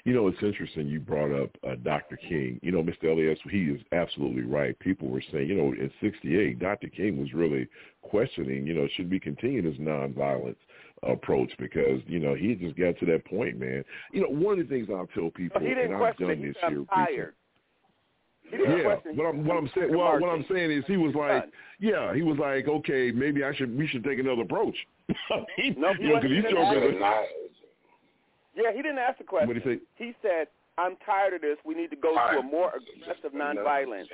[0.04, 2.18] You know, it's interesting you brought up uh, Dr.
[2.18, 2.60] King.
[2.62, 3.06] You know, Mr.
[3.12, 4.78] Elias, he is absolutely right.
[4.80, 6.90] People were saying, you know, in 68, Dr.
[6.90, 7.68] King was really
[8.02, 10.58] questioning, you know, should we continue this nonviolence
[11.04, 13.84] approach because, you know, he just got to that point, man.
[14.12, 16.72] You know, one of the things I'll tell people, didn't and I've done this said,
[16.72, 17.34] here "I'm tired."
[18.52, 19.18] He didn't yeah, question.
[19.18, 21.46] what I'm what I'm saying well what I'm saying is he was like
[21.80, 24.76] yeah he was like okay maybe I should we should take another approach.
[25.30, 26.96] I mean, No, you know, 'cause he he's didn't ask good.
[26.96, 27.52] it.
[28.56, 29.48] Yeah, he didn't ask the question.
[29.50, 29.80] What'd he say?
[29.96, 31.58] He said, "I'm tired of this.
[31.66, 34.06] We need to go to a more aggressive nonviolence."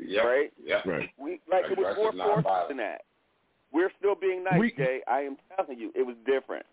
[0.00, 0.24] Yep.
[0.24, 0.52] Right?
[0.64, 0.86] Yep.
[0.86, 1.08] Right.
[1.18, 2.68] We like it was more Aggressive forces nonviolence.
[2.68, 3.02] than that.
[3.72, 5.00] We're still being nice, We- Jay.
[5.06, 6.66] I am telling you, it was different.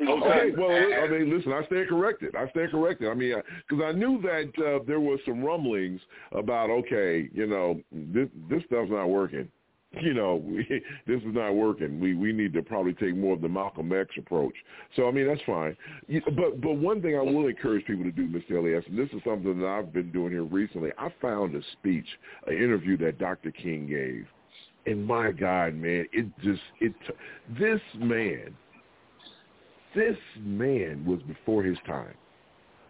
[0.00, 2.34] Okay, well, I mean, listen, I stand corrected.
[2.34, 3.08] I stand corrected.
[3.08, 3.34] I mean,
[3.68, 6.00] because I knew that uh, there was some rumblings
[6.32, 9.48] about, okay, you know, this this stuff's not working.
[10.02, 10.64] You know, we,
[11.06, 12.00] this is not working.
[12.00, 14.54] We we need to probably take more of the Malcolm X approach.
[14.96, 15.76] So I mean, that's fine.
[16.08, 18.56] You- But but one thing I will encourage people to do, Mr.
[18.58, 20.90] Elias, and this is something that I've been doing here recently.
[20.98, 22.08] I found a speech,
[22.48, 23.52] an interview that Dr.
[23.52, 24.26] King gave,
[24.86, 26.92] and my God, man, it just it
[27.56, 28.56] this man
[29.94, 32.14] this man was before his time.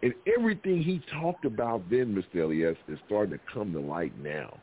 [0.03, 2.43] And everything he talked about then, Mr.
[2.43, 4.57] Elias, is starting to come to light now.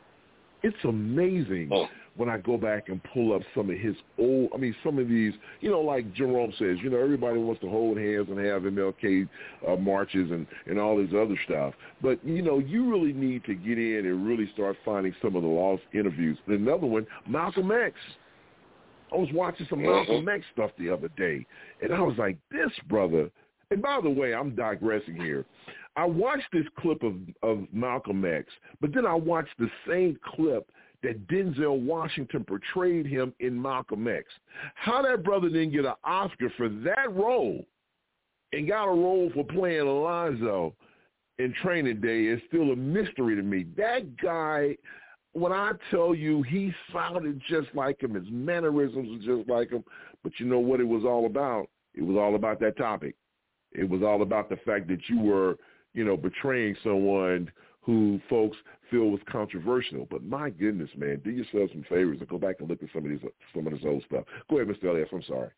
[0.61, 1.69] It's amazing
[2.15, 5.09] when I go back and pull up some of his old, I mean, some of
[5.09, 8.61] these, you know, like Jerome says, you know, everybody wants to hold hands and have
[8.61, 9.27] MLK
[9.67, 11.73] uh, marches and, and all this other stuff.
[12.01, 15.41] But, you know, you really need to get in and really start finding some of
[15.41, 16.37] the lost interviews.
[16.47, 17.95] Another one, Malcolm X.
[19.13, 20.29] I was watching some Malcolm mm-hmm.
[20.29, 21.45] X stuff the other day,
[21.81, 23.29] and I was like, this brother.
[23.71, 25.45] And by the way, I'm digressing here.
[25.95, 28.47] I watched this clip of, of Malcolm X,
[28.81, 30.69] but then I watched the same clip
[31.03, 34.25] that Denzel Washington portrayed him in Malcolm X.
[34.75, 37.65] How that brother didn't get an Oscar for that role
[38.53, 40.73] and got a role for playing Alonzo
[41.39, 43.65] in Training Day is still a mystery to me.
[43.75, 44.77] That guy
[45.33, 49.83] when I tell you he sounded just like him, his mannerisms were just like him,
[50.23, 51.67] but you know what it was all about?
[51.93, 53.15] It was all about that topic.
[53.71, 55.57] It was all about the fact that you were,
[55.93, 58.57] you know, betraying someone who folks
[58.89, 60.07] feel was controversial.
[60.09, 63.03] But my goodness, man, do yourself some favors and go back and look at some
[63.03, 63.19] of these
[63.55, 64.25] some of this old stuff.
[64.49, 64.89] Go ahead, Mr.
[64.89, 65.09] Elias.
[65.11, 65.49] I'm sorry.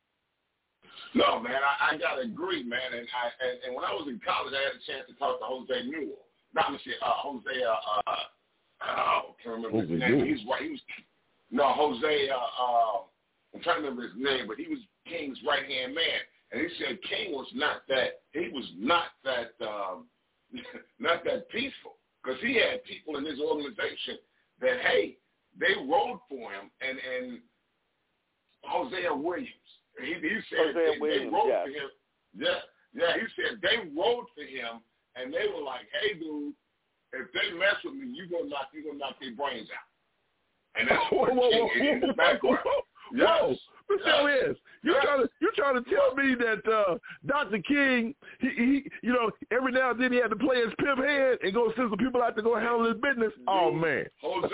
[1.13, 2.95] No, man, I, I gotta agree, man.
[2.95, 5.39] And I and, and when I was in college, I had a chance to talk
[5.39, 6.26] to Jose Newell.
[6.53, 6.95] Not Mr.
[7.03, 7.63] Uh, Jose.
[7.63, 8.15] Uh, uh,
[8.82, 10.11] I can't remember Jose his name.
[10.11, 10.26] Newell.
[10.26, 10.61] He's right.
[10.61, 10.80] He was
[11.51, 12.30] no Jose.
[12.30, 13.01] Uh, uh,
[13.53, 16.21] I'm trying to remember his name, but he was King's right hand man.
[16.51, 18.21] And he said King was not that.
[18.34, 19.53] He was not that.
[19.65, 20.05] Um,
[20.99, 24.17] not that peaceful because he had people in his organization
[24.61, 25.17] that hey,
[25.59, 27.39] they rode for him, and and
[28.63, 29.49] Hosea Williams.
[29.99, 31.63] He, he said Hosea they, Williams, they wrote yes.
[31.65, 31.89] for him.
[32.36, 32.61] Yeah,
[32.93, 34.82] Yeah, he said they wrote to him
[35.15, 36.53] and they were like, "Hey, dude,
[37.16, 39.88] if they mess with me, you gonna knock you gonna knock their brains out."
[40.80, 42.59] And that's whoa, what whoa, King whoa, in the background.
[42.66, 42.82] whoa,
[43.13, 43.28] Yes.
[43.30, 43.55] whoa.
[43.88, 44.49] Michelle Yes.
[44.49, 44.57] is.
[44.82, 45.03] You Yes.
[45.05, 47.59] trying to you trying to tell me that uh Dr.
[47.61, 50.97] King he, he you know every now and then he had to play his pimp
[51.05, 53.32] hand and go send some people out to go handle his business.
[53.47, 54.05] Oh man.
[54.22, 54.49] Jose,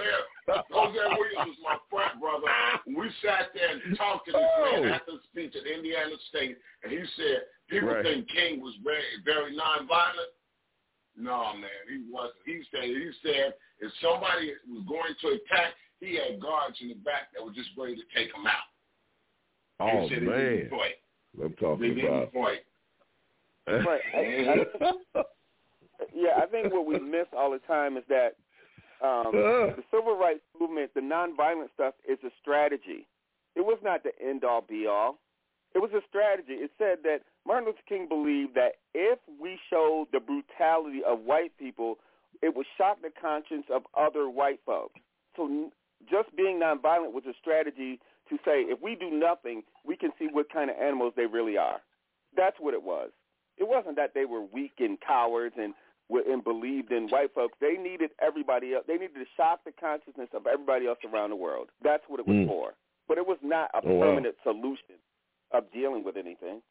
[0.69, 2.47] Hosea Williams was my friend, brother.
[2.87, 4.95] We sat there and talked to this man Oh.
[4.95, 8.03] after the speech at Indiana State, and he said people Right.
[8.03, 10.35] think King was very, very nonviolent.
[11.17, 12.35] No, man, he wasn't.
[12.45, 16.95] He said he said if somebody was going to attack, he had guards in the
[16.95, 18.69] back that were just ready to take him out.
[19.79, 20.39] Oh he said man.
[20.39, 20.71] didn't.
[21.43, 22.33] I'm talking didn't about.
[22.33, 22.63] fight.
[23.67, 24.01] Right.
[24.15, 25.23] I, I,
[26.13, 28.35] yeah, I think what we miss all the time is that
[29.03, 33.07] um, the civil rights movement, the nonviolent stuff, is a strategy.
[33.55, 35.19] It was not the end all be all.
[35.75, 36.53] It was a strategy.
[36.53, 41.57] It said that Martin Luther King believed that if we showed the brutality of white
[41.57, 41.97] people,
[42.41, 44.99] it would shock the conscience of other white folks.
[45.35, 45.71] So
[46.09, 50.27] just being nonviolent was a strategy to say if we do nothing, we can see
[50.31, 51.81] what kind of animals they really are.
[52.35, 53.09] That's what it was.
[53.57, 55.73] It wasn't that they were weak and cowards and
[56.27, 57.57] and believed in white folks.
[57.61, 58.83] They needed everybody else.
[58.85, 61.69] They needed to shock the consciousness of everybody else around the world.
[61.81, 62.47] That's what it was Mm.
[62.47, 62.73] for.
[63.07, 64.07] But it was not a Oh, wow.
[64.07, 64.95] permanent solution
[65.51, 66.61] of dealing with anything.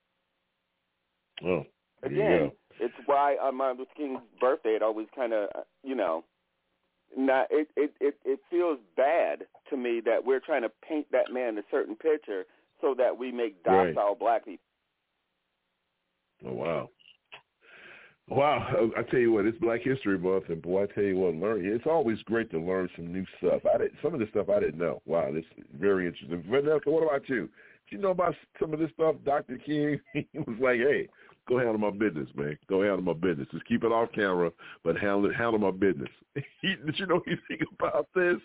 [1.45, 1.64] Oh.
[2.03, 6.24] Again, it's why on Martin Luther King's birthday it always kind of, uh, you know,
[7.16, 11.32] not it, it it it feels bad to me that we're trying to paint that
[11.32, 12.45] man a certain picture
[12.80, 13.95] so that we make Right.
[13.95, 14.64] docile black people.
[16.47, 16.91] Oh wow.
[18.28, 21.16] Wow, I I tell you what, it's Black History Month, and boy, I tell you
[21.16, 21.66] what, learn.
[21.66, 23.62] It's always great to learn some new stuff.
[23.72, 25.03] I did some of this stuff I didn't know.
[25.05, 26.45] Wow, this is very interesting.
[26.49, 27.49] Vanessa, what about you?
[27.91, 29.16] Did you know about some of this stuff?
[29.24, 29.59] Dr.
[29.59, 31.09] King, he was like, "Hey,
[31.49, 32.59] go handle my business, man.
[32.68, 33.49] Go handle my business.
[33.51, 34.53] Just keep it off camera,
[34.84, 36.11] but handle handle my business."
[36.62, 38.38] He, did you know anything about this?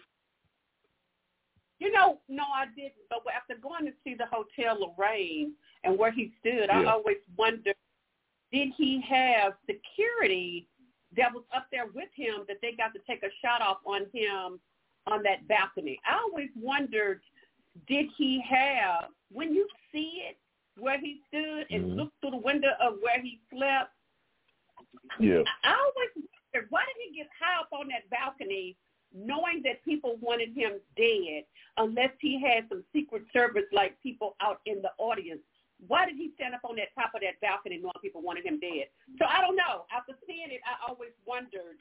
[1.79, 2.93] You know, no, I didn't.
[3.09, 7.75] But after going to see the Hotel Lorraine and where he stood, I always wondered,
[8.51, 10.67] did he have security
[11.17, 14.05] that was up there with him that they got to take a shot off on
[14.13, 14.59] him
[15.07, 15.99] on that balcony?
[16.09, 17.21] I always wondered,
[17.87, 20.37] did he have, when you see it,
[20.77, 21.95] where he stood and Mhm.
[21.95, 23.93] looked through the window of where he slept,
[25.19, 25.43] Yeah.
[25.63, 28.75] I always wondered, why did he get high up on that balcony
[29.13, 31.45] knowing that people wanted him dead
[31.77, 35.41] unless he had some secret service like people out in the audience?
[35.87, 38.59] Why did he stand up on that top of that balcony knowing people wanted him
[38.59, 38.89] dead?
[39.19, 39.85] So I don't know.
[39.91, 41.77] After seeing it, I always wondered,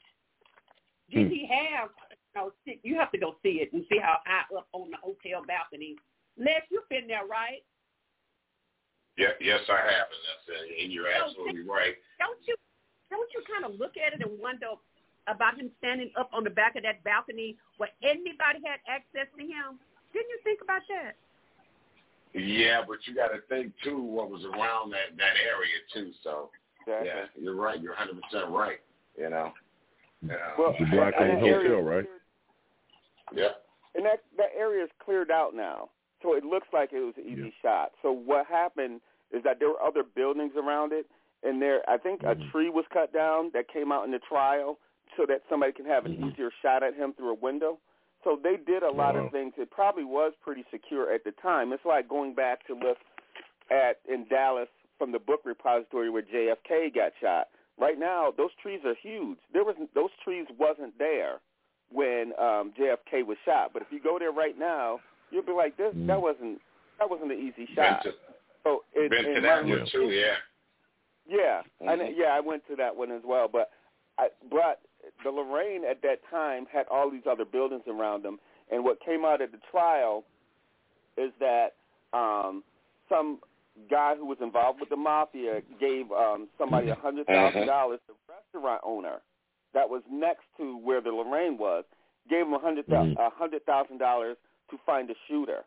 [1.09, 1.33] did Hmm.
[1.33, 4.67] he have, you know, you have to go see it and see how high up
[4.73, 5.97] on the hotel balcony.
[6.37, 7.63] Les, you've been there, right?
[9.17, 11.95] Yeah, yes, I have, and that's uh, and you're absolutely right.
[12.19, 12.55] Don't you
[13.09, 14.75] don't you kind of look at it and wonder
[15.27, 19.41] about him standing up on the back of that balcony where anybody had access to
[19.41, 19.79] him?
[20.11, 21.15] Didn't you think about that?
[22.35, 26.11] Yeah, but you got to think too what was around that that area too.
[26.23, 26.49] So
[26.81, 27.07] Exactly.
[27.07, 27.81] yeah, you're right.
[27.81, 28.79] You're 100 percent right.
[29.17, 29.53] You know.
[30.27, 30.35] Yeah.
[30.59, 32.05] Well, The Black and Owned area- Hotel, right?
[33.33, 33.55] yeah.
[33.95, 35.89] And that that area is cleared out now,
[36.25, 37.91] so it looks like it was an easy shot.
[38.01, 39.01] So what happened
[39.31, 41.05] is that there were other buildings around it,
[41.43, 44.77] and there I think a tree was cut down that came out in the trial,
[45.15, 47.77] so that somebody can have an easier shot at him through a window.
[48.23, 49.25] So they did a lot Wow.
[49.27, 49.53] of things.
[49.57, 51.71] It probably was pretty secure at the time.
[51.71, 52.97] It's like going back to look
[53.69, 54.67] at in Dallas
[54.97, 57.49] from the book repository where JFK got shot.
[57.77, 59.37] Right now, those trees are huge.
[59.53, 61.39] There was those trees wasn't there
[61.91, 63.71] when um, JFK was shot.
[63.73, 64.99] But if you go there right now,
[65.35, 66.59] you'll be like, this that wasn't
[66.99, 68.03] that wasn't an easy Been shot.
[68.03, 68.13] to,
[68.63, 70.09] So it, been to that one too.
[70.09, 70.35] Yeah.
[71.27, 71.91] yeah, Mhm.
[72.07, 73.47] and yeah, I went to that one as well.
[73.47, 73.69] But
[74.17, 74.79] I, but
[75.23, 78.39] the Lorraine at that time had all these other buildings around them,
[78.71, 80.23] and what came out at the trial
[81.17, 81.73] is that
[82.13, 82.63] um,
[83.09, 83.39] some
[83.91, 87.99] guy who was involved with the mafia gave um, somebody a hundred thousand dollars.
[88.07, 89.21] The restaurant owner
[89.73, 91.83] that was next to where the Lorraine was
[92.29, 93.17] gave him a hundred Mhm.
[93.19, 94.37] a hundred thousand dollars
[94.71, 95.63] to find a shooter.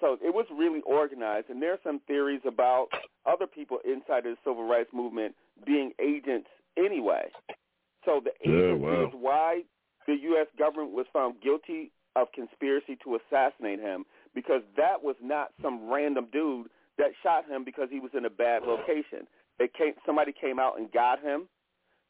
[0.00, 2.88] So it was really organized, and there are some theories about
[3.24, 5.34] other people inside of the civil rights movement
[5.64, 7.30] being agents anyway.
[8.04, 9.06] So the Yeah, wow.
[9.06, 9.62] is why
[10.06, 10.48] the U.S.
[10.58, 14.04] government was found guilty of conspiracy to assassinate him
[14.34, 16.68] because that was not some random dude
[16.98, 19.26] that shot him because he was in a bad location.
[19.58, 21.48] It came, somebody came out and got him.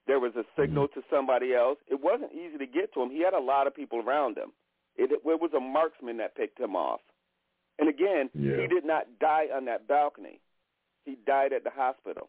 [0.06, 1.00] There was a signal mm-hmm.
[1.00, 1.78] to somebody else.
[1.88, 3.10] It wasn't easy to get to him.
[3.10, 4.52] He had a lot of people around him.
[4.96, 7.00] It, it was a marksman that picked him off.
[7.78, 8.60] And again, Yeah.
[8.60, 10.40] he did not die on that balcony.
[11.04, 12.28] He died at the hospital.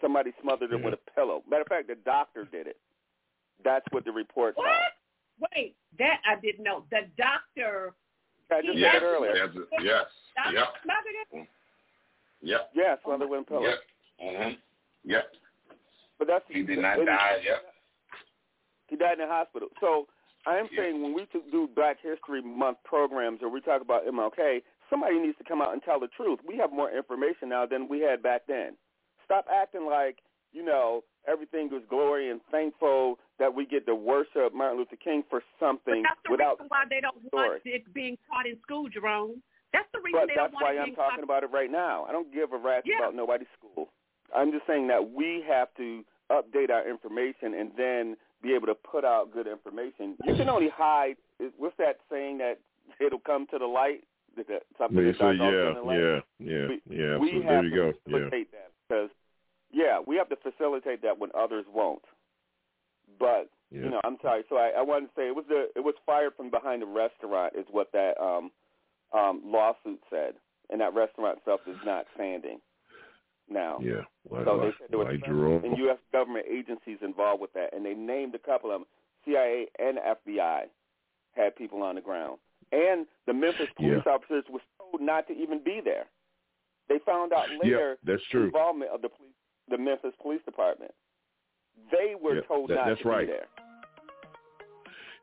[0.00, 1.42] somebody smothered it with a pillow.
[1.48, 2.76] Matter of fact, the doctor did it.
[3.64, 4.68] That's what the report What?
[5.56, 6.84] Wait, that I didn't know.
[6.90, 7.94] The doctor.
[8.50, 9.34] I just he said it earlier.
[9.34, 9.48] Yes,
[9.80, 10.04] yes,
[10.52, 11.48] yep, smothered it?
[12.42, 13.62] yep, Yeah, smothered with a pillow.
[13.62, 13.78] yep,
[14.20, 14.52] hmm
[15.04, 15.32] yep.
[16.18, 17.38] But that's He did not and- die.
[17.42, 17.62] Yep.
[18.88, 19.68] He died in the hospital.
[19.80, 20.06] So
[20.46, 24.06] I am saying when we t- do Black History Month programs or we talk about
[24.06, 26.40] MLK, somebody needs to come out and tell the truth.
[26.46, 28.76] We have more information now than we had back then.
[29.24, 30.18] Stop acting like,
[30.52, 35.24] you know, everything was glory and thankful that we get to worship Martin Luther King
[35.30, 37.48] for something That's the without reason why they don't story.
[37.48, 39.42] want it being taught in school, Jerome.
[39.72, 40.62] That's the reason But they that's don't want it.
[40.62, 41.24] But that's why it I'm being talking taught.
[41.24, 42.04] about it right now.
[42.04, 42.98] I don't give a rat's Yeah.
[43.00, 43.88] about nobody's school.
[44.36, 48.74] I'm just saying that we have to update our information and then be able to
[48.74, 50.16] put out good information.
[50.22, 51.16] You can only hide.
[51.56, 52.60] What's that saying that
[53.00, 54.04] it'll come to the light?
[54.36, 55.98] That- that Something They that's say, dark also yeah, in the light?
[55.98, 57.16] yeah, yeah, We- yeah.
[57.18, 57.86] we So have there you to go.
[57.86, 57.92] Yeah.
[58.04, 59.10] facilitate that because,
[59.70, 62.04] yeah, we have to facilitate that when others won't.
[63.18, 63.84] But Yeah.
[63.84, 64.44] you know, I'm sorry.
[64.48, 66.86] So I, I wanted to say it was the it was fired from behind the
[66.86, 68.50] restaurant is what that um,
[69.12, 70.34] um, lawsuit said,
[70.70, 72.60] and that restaurant itself is not standing
[73.48, 73.78] now.
[73.82, 74.02] Yeah.
[74.30, 75.98] Like, So they said there was like and U.S.
[76.12, 78.86] government agencies involved with that, and they named a couple of them.
[79.24, 80.64] CIA and FBI
[81.34, 82.38] had people on the ground,
[82.72, 84.12] and the Memphis police Yeah.
[84.12, 86.04] officers were told not to even be there.
[86.88, 88.44] They found out later that's true.
[88.44, 89.32] involvement of the police,
[89.68, 90.92] the Memphis Police Department.
[91.90, 93.26] They were Yeah, told that- not that's to right.
[93.26, 93.48] be there.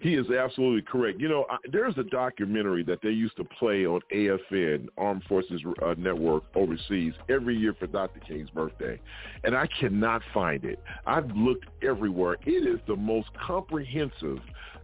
[0.02, 1.20] He is absolutely correct.
[1.20, 5.62] You know, I, there's a documentary that they used to play on AFN, Armed Forces
[5.86, 8.20] uh, Network, overseas every year for Dr.
[8.22, 9.00] King's birthday,
[9.44, 10.80] and I cannot find it.
[11.06, 12.38] I've looked everywhere.
[12.48, 14.40] It is the most comprehensive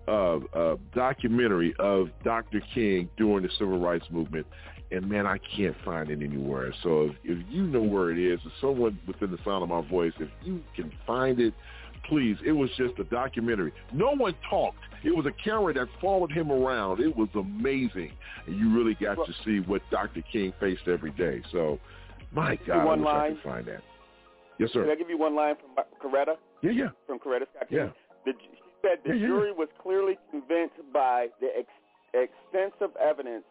[0.08, 2.62] uh, uh, documentary of Dr.
[2.76, 4.46] King during the Civil Rights Movement,
[4.92, 6.72] and man, I can't find it anywhere.
[6.84, 9.82] So if, if you know where it is, if someone within the sound of my
[9.90, 11.56] voice, if you can find it,
[12.08, 12.38] please.
[12.46, 13.72] It was just a documentary.
[13.94, 14.78] No one talked.
[15.04, 17.00] It was a camera that followed him around.
[17.00, 18.12] It was amazing.
[18.48, 20.22] And you really got to see what Dr.
[20.32, 21.42] King faced every day.
[21.52, 21.80] So,
[22.32, 23.36] my God, I one wish I line?
[23.36, 23.84] could find that.
[24.60, 24.84] Yes, sir.
[24.84, 26.36] Can I give you one line from Coretta?
[26.62, 26.90] Yeah, yeah.
[27.06, 27.78] From Coretta Scott King?
[27.78, 27.90] Yeah.
[28.26, 28.50] The, she
[28.82, 29.28] said the Yeah, yeah.
[29.28, 31.68] jury was clearly convinced by the ex,
[32.14, 33.44] extensive evidence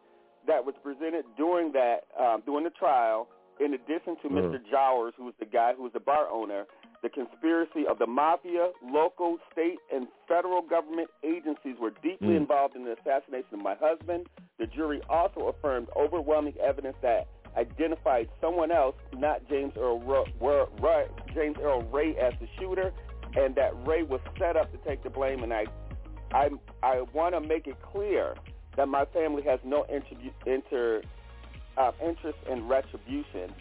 [0.47, 3.29] that was presented during that um, during the trial.
[3.59, 4.49] In addition to Uh-huh.
[4.49, 4.59] Mr.
[4.71, 6.65] Jowers, who was the guy who was the bar owner,
[7.03, 12.37] the conspiracy of the mafia, local, state, and federal government agencies were deeply Mm.
[12.39, 14.29] involved in the assassination of my husband.
[14.59, 21.57] The jury also affirmed overwhelming evidence that identified someone else, not James Earl, Ro- James
[21.59, 22.93] Earl Ray, as the shooter,
[23.37, 25.43] and that Ray was set up to take the blame.
[25.43, 25.67] And I,
[26.33, 26.51] I,
[26.83, 28.35] I want to make it clear
[28.77, 31.03] that my family has no inter, inter
[31.77, 33.53] uh, interest in retribution.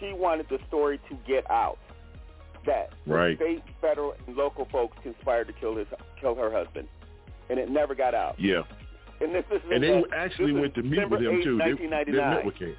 [0.00, 1.78] She wanted the story to get out
[2.66, 3.36] that Right.
[3.36, 5.86] state, federal, and local folks conspired to kill his
[6.20, 6.88] kill her husband,
[7.50, 8.38] and it never got out.
[8.38, 8.62] Yeah.
[9.20, 11.58] And this is And they actually this went to meet December with him 8, too.
[11.58, 12.76] They, they met with King.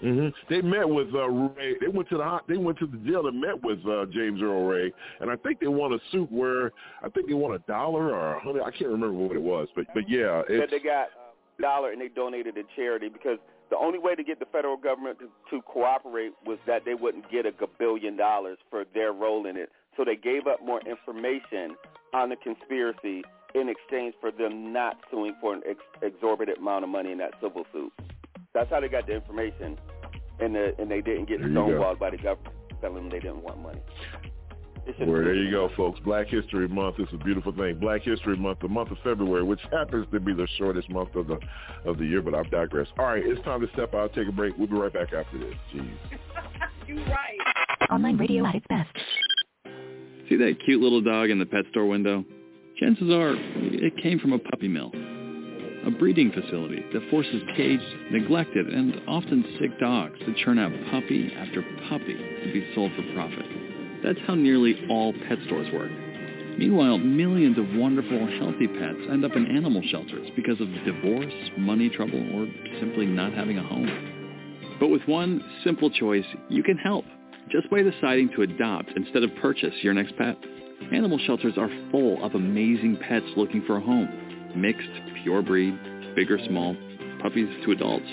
[0.00, 1.76] hmm They met with uh, Ray.
[1.80, 4.64] They went to the they went to the jail and met with uh, James Earl
[4.64, 6.72] Ray, and I think they won a suit where
[7.02, 8.62] I think they won a dollar or a hundred.
[8.62, 11.08] I can't remember what it was, but but yeah, it's, they got
[11.58, 13.38] a dollar and they donated to charity because
[13.72, 17.30] the only way to get the federal government to, to cooperate was that they wouldn't
[17.30, 19.70] get a billion dollars for their role in it.
[19.96, 21.74] So they gave up more information
[22.12, 23.22] on the conspiracy
[23.54, 27.32] in exchange for them not suing for an ex- exorbitant amount of money in that
[27.40, 27.90] civil suit.
[28.52, 29.78] That's how they got the information,
[30.38, 31.62] and the, and they didn't get There you go.
[31.62, 33.80] stonewalled by the government telling them they didn't want money.
[34.86, 36.00] It should've Where there you go, folks.
[36.00, 37.78] Black History Month is a beautiful thing.
[37.78, 41.28] Black History Month, the month of February, which happens to be the shortest month of
[41.28, 41.38] the
[41.84, 42.88] of the year, but I digress.
[42.98, 44.56] All right, it's time to step out, take a break.
[44.58, 45.54] We'll be right back after this.
[45.74, 45.90] Jeez.
[46.88, 47.38] You're right.
[47.90, 48.90] Online radio at its best.
[50.28, 52.24] See that cute little dog in the pet store window?
[52.78, 54.90] Chances are it came from a puppy mill,
[55.86, 61.32] a breeding facility that forces caged, neglected, and often sick dogs to churn out puppy
[61.36, 63.46] after puppy to be sold for profit.
[64.02, 65.90] That's how nearly all pet stores work.
[66.58, 71.88] Meanwhile, millions of wonderful, healthy pets end up in animal shelters because of divorce, money
[71.88, 72.46] trouble, or
[72.78, 74.76] simply not having a home.
[74.78, 77.04] But with one simple choice, you can help
[77.50, 80.36] just by deciding to adopt instead of purchase your next pet.
[80.92, 84.52] Animal shelters are full of amazing pets looking for a home.
[84.54, 84.90] Mixed,
[85.22, 85.78] pure breed,
[86.14, 86.76] big or small,
[87.20, 88.06] puppies to adults.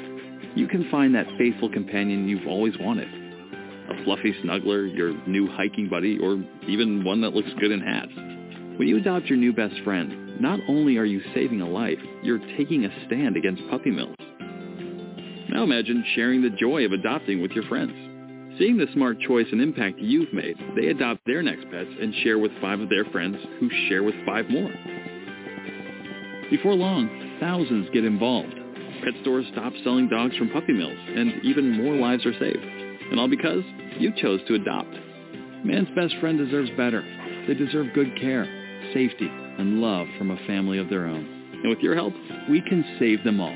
[0.56, 3.19] You can find that faithful companion you've always wanted.
[4.04, 8.12] Fluffy snuggler, your new hiking buddy, or even one that looks good in hats.
[8.78, 12.40] When you adopt your new best friend, not only are you saving a life, you're
[12.58, 14.16] taking a stand against puppy mills.
[15.50, 17.92] Now imagine sharing the joy of adopting with your friends.
[18.58, 22.40] Seeing the smart choice and impact you've made, they adopt their next pets and share
[22.40, 24.72] with five of their friends who share with five more.
[26.50, 28.54] Before long, thousands get involved.
[29.04, 32.79] Pet stores stop selling dogs from puppy mills, and even more lives are saved.
[33.12, 33.64] And all because
[33.98, 34.94] you chose to adopt.
[35.64, 37.04] Man's best friend deserves better.
[37.48, 38.46] They deserve good care,
[38.94, 41.26] safety, and love from a family of their own.
[41.64, 42.14] And with your help,
[42.50, 43.56] we can save them all.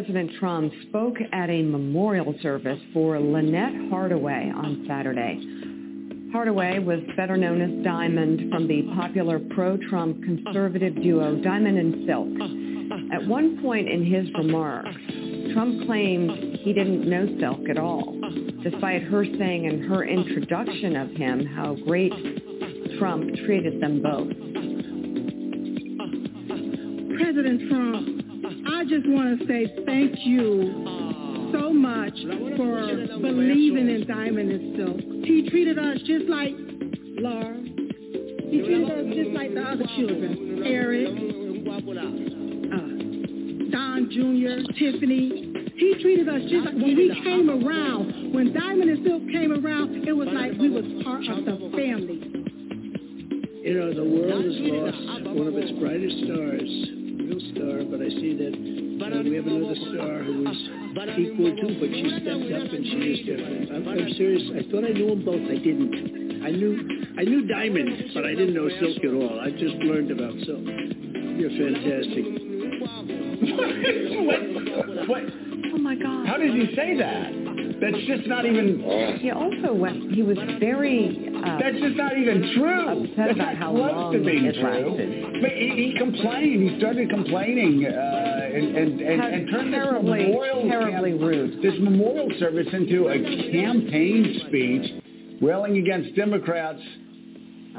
[0.00, 5.38] President Trump spoke at a memorial service for Lynette Hardaway on Saturday.
[6.32, 13.12] Hardaway was better known as Diamond from the popular pro-Trump conservative duo Diamond and Silk.
[13.12, 14.96] At one point in his remarks,
[15.52, 18.18] Trump claimed he didn't know Silk at all,
[18.62, 22.14] despite her saying in her introduction of him how great
[22.98, 24.32] Trump treated them both.
[27.18, 28.29] President Trump,
[28.80, 32.16] I just want to say thank you so much
[32.56, 32.80] for
[33.20, 34.96] believing in Diamond and Silk.
[35.26, 36.54] He treated us just like
[37.20, 37.60] Lara.
[37.60, 40.62] He treated us just like the other children.
[40.64, 41.92] Eric, uh,
[43.68, 45.28] Don Jr., Tiffany.
[45.76, 48.32] He treated us just like when we came around.
[48.32, 52.40] When Diamond and Silk came around, it was like we was part of the family.
[53.60, 56.99] You know, the world has lost one of its brightest stars,
[57.52, 58.54] star, but I see that
[59.24, 60.56] we have another star who is
[61.18, 63.70] equal to, but she stepped up and she is different.
[63.72, 64.42] I'm, I'm serious.
[64.56, 65.42] I thought I knew them both.
[65.48, 66.42] I didn't.
[66.44, 66.78] I knew
[67.18, 69.40] I knew Diamond, but I didn't know Silk at all.
[69.40, 70.64] I just learned about Silk.
[71.36, 72.24] You're fantastic.
[74.24, 74.40] what?
[75.08, 75.22] What?
[75.74, 76.26] Oh my God.
[76.26, 77.49] How did you say that?
[77.80, 79.18] That's just not even.
[79.20, 83.04] He also went, he was very uh, That's just not even true.
[83.04, 84.90] upset That's about not how long it true.
[84.90, 85.42] lasted.
[85.42, 86.70] But he, he complained.
[86.70, 91.62] He started complaining uh, and and and, and turned this terribly, memorial terribly camp- rude.
[91.62, 93.18] this memorial service into a
[93.50, 96.80] campaign speech, railing against Democrats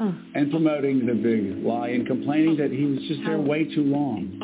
[0.00, 0.14] Oh.
[0.34, 4.40] and promoting the big lie and complaining that he was just there way too long.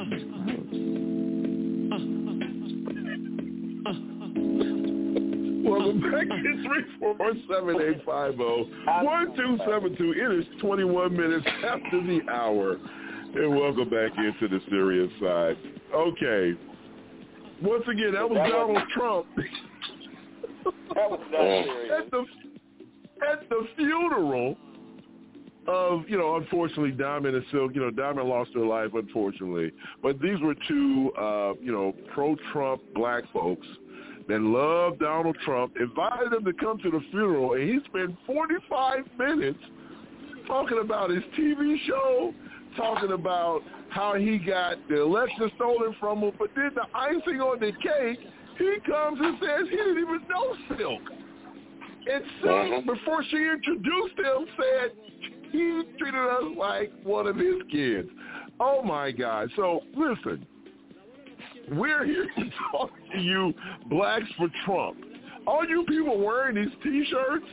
[5.95, 6.35] Back to
[7.01, 10.01] 347-850-1272.
[10.01, 12.77] It is 21 minutes after the hour.
[13.35, 15.57] And welcome back into the serious side.
[15.95, 16.55] Okay.
[17.63, 19.27] Once again, that was Donald Trump.
[20.95, 21.93] That was not serious.
[21.99, 22.25] at the
[23.31, 24.57] at the funeral
[25.67, 29.73] of, you know, unfortunately Diamond and Silk, you know, Diamond lost her life unfortunately.
[30.03, 33.67] But these were two uh, you know, pro Trump black folks
[34.29, 38.57] that loved Donald Trump, invited him to come to the funeral and he spent forty
[38.69, 39.59] five minutes
[40.47, 42.35] talking about his TV show,
[42.77, 43.61] talking about
[43.91, 48.19] how he got the election stolen from him, but then the icing on the cake,
[48.59, 51.03] he comes and says he didn't even know Silk.
[52.11, 52.81] And Silk, uh-huh.
[52.95, 54.91] before she introduced him, said
[55.53, 58.09] he treated us like one of his kids.
[58.61, 59.51] Oh my God.
[59.57, 60.47] So listen,
[61.73, 63.53] we're here to talk to you
[63.89, 64.99] blacks for Trump.
[65.47, 67.47] All you people wearing these t-shirts,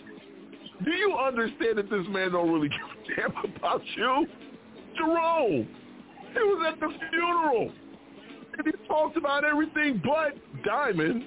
[0.83, 2.69] do you understand that this man don't really
[3.15, 4.27] give a damn about you?
[4.97, 5.67] Jerome,
[6.33, 7.71] he was at the funeral.
[8.57, 10.33] And he talked about everything but
[10.63, 11.25] Diamond.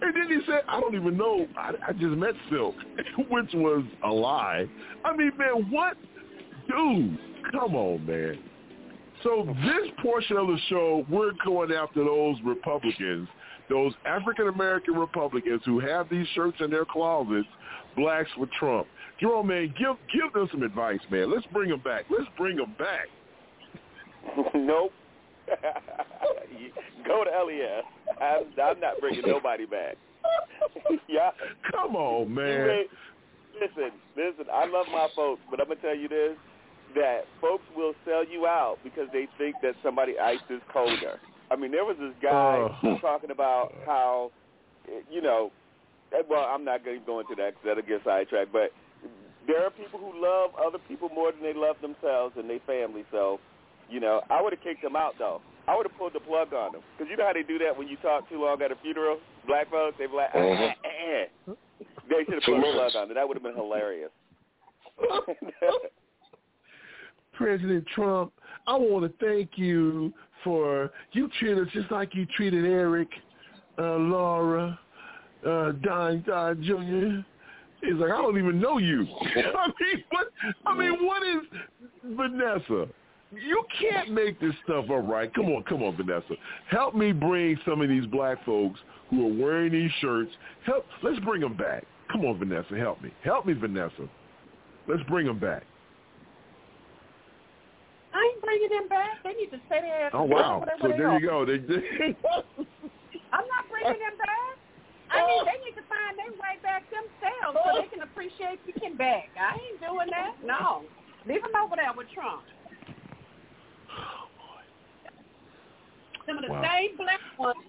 [0.00, 1.46] And then he said, I don't even know.
[1.56, 2.74] I, I just met Silk,
[3.30, 4.66] which was a lie.
[5.04, 5.96] I mean, man, what?
[6.68, 7.18] Dude,
[7.50, 8.38] come on, man.
[9.22, 13.28] So this portion of the show, we're going after those Republicans,
[13.68, 17.48] those African-American Republicans who have these shirts in their closets,
[17.96, 18.86] blacks for Trump.
[19.20, 21.32] Jerome, man, give give them some advice, man.
[21.32, 22.04] Let's bring them back.
[22.08, 23.08] Let's bring them back.
[24.54, 24.92] nope.
[27.06, 27.84] Go to LES.
[28.20, 29.96] I'm, I'm not bringing nobody back.
[31.08, 31.30] yeah.
[31.72, 32.84] Come on, man.
[33.60, 34.44] listen, listen.
[34.52, 36.36] I love my folks, but I'm gonna tell you this:
[36.98, 41.20] that folks will sell you out because they think that somebody iced is colder.
[41.50, 42.98] I mean, there was this guy Oh.
[43.00, 44.30] talking about how,
[45.10, 45.50] you know,
[46.28, 48.52] well, I'm not going to go into that because that'll get sidetracked.
[48.52, 48.72] But
[49.46, 53.04] there are people who love other people more than they love themselves and their family.
[53.12, 53.38] So,
[53.88, 55.40] you know, I would have kicked them out though.
[55.68, 57.76] I would have pulled the plug on them because you know how they do that
[57.76, 59.18] when you talk too long at a funeral.
[59.46, 60.72] Black folks, they be like, ah, Mhm.
[60.72, 60.88] ah,
[61.48, 61.52] ah.
[62.08, 63.14] they should have pulled the plug on it.
[63.14, 64.10] That would have been hilarious.
[67.38, 68.32] President Trump,
[68.66, 70.12] I want to thank you
[70.42, 73.08] for you treated us just like you treated Eric,
[73.78, 74.78] uh, Lara,
[75.46, 77.24] uh, Don, Don Jr.
[77.86, 79.06] He's like, I don't even know you.
[79.22, 80.26] I mean, what?
[80.66, 81.42] I mean, what is
[82.16, 82.88] Vanessa?
[83.30, 85.32] You can't make this stuff up, right?
[85.32, 86.34] Come on, come on, Vanessa.
[86.68, 90.32] Help me bring some of these black folks who are wearing these shirts.
[90.66, 90.86] Help.
[91.04, 91.84] Let's bring them back.
[92.10, 92.74] Come on, Vanessa.
[92.76, 93.12] Help me.
[93.22, 94.08] Help me, Vanessa.
[94.88, 95.62] Let's bring them back.
[98.58, 99.22] Bringing them back.
[99.22, 100.10] They need to stay oh, there.
[100.14, 100.66] Oh wow!
[100.82, 101.46] So they there you go.
[101.46, 101.78] They, they,
[103.30, 104.54] I'm not bringing them back.
[105.14, 108.96] I mean, they need to find their way back themselves so they can appreciate picking
[108.96, 109.30] back.
[109.38, 110.42] I ain't doing that.
[110.42, 110.82] No.
[111.24, 112.42] Leave them over there with Trump.
[116.26, 116.66] Some of the Wow.
[116.66, 117.62] same black ones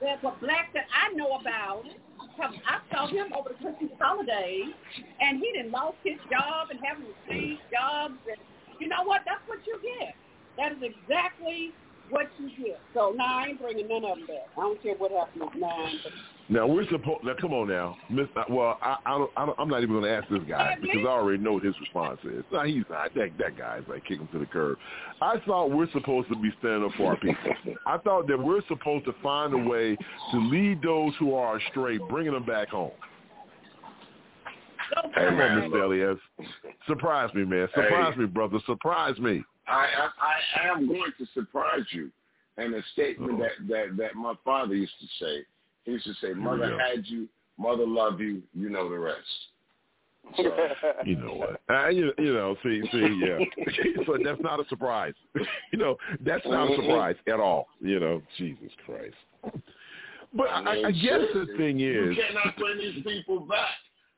[0.00, 1.84] that what black that I know about.
[2.40, 4.72] I saw him over the Christmas holidays,
[5.20, 8.16] and he didn't lost his job and having to change jobs.
[8.26, 8.40] And
[8.80, 9.20] you know what?
[9.26, 10.16] That's what you get.
[10.60, 11.72] That is exactly
[12.10, 12.80] what you get.
[12.92, 14.48] So now I ain't bringing none of them back.
[14.58, 15.94] I don't care what happens with nine.
[16.50, 17.24] Now we're supposed.
[17.24, 18.26] Now come on now, Miss.
[18.36, 19.58] Uh, well, I, I don't, I don't.
[19.58, 22.18] I'm not even going to ask this guy because I already know what his response
[22.24, 22.44] is.
[22.52, 23.14] No, he's not.
[23.14, 24.76] That that guy's like kick him to the curb.
[25.22, 27.54] I thought we're supposed to be standing up for our people.
[27.86, 29.96] I thought that we're supposed to find a way
[30.32, 32.90] to lead those who are astray, bringing them back home.
[35.14, 35.84] Come on, Mr.
[35.84, 36.18] Elias.
[36.86, 37.68] Surprise me, man.
[37.74, 38.22] Surprise Hey.
[38.22, 38.58] me, brother.
[38.66, 39.44] Surprise me.
[39.66, 39.86] I,
[40.20, 42.10] I I am going to surprise you.
[42.56, 45.44] And a statement that, that that my father used to say.
[45.84, 47.28] He used to say, "Mother had you,
[47.58, 48.42] mother loved you.
[48.54, 49.18] You know the rest."
[50.36, 50.44] So,
[51.06, 51.60] You know what?
[51.70, 53.38] Uh, you, you know, see, see, yeah.
[54.06, 55.14] so that's not a surprise.
[55.72, 57.68] you know, that's not a surprise at all.
[57.80, 59.16] You know, Jesus Christ.
[60.32, 63.68] But I, I guess the thing is, you cannot bring these people back.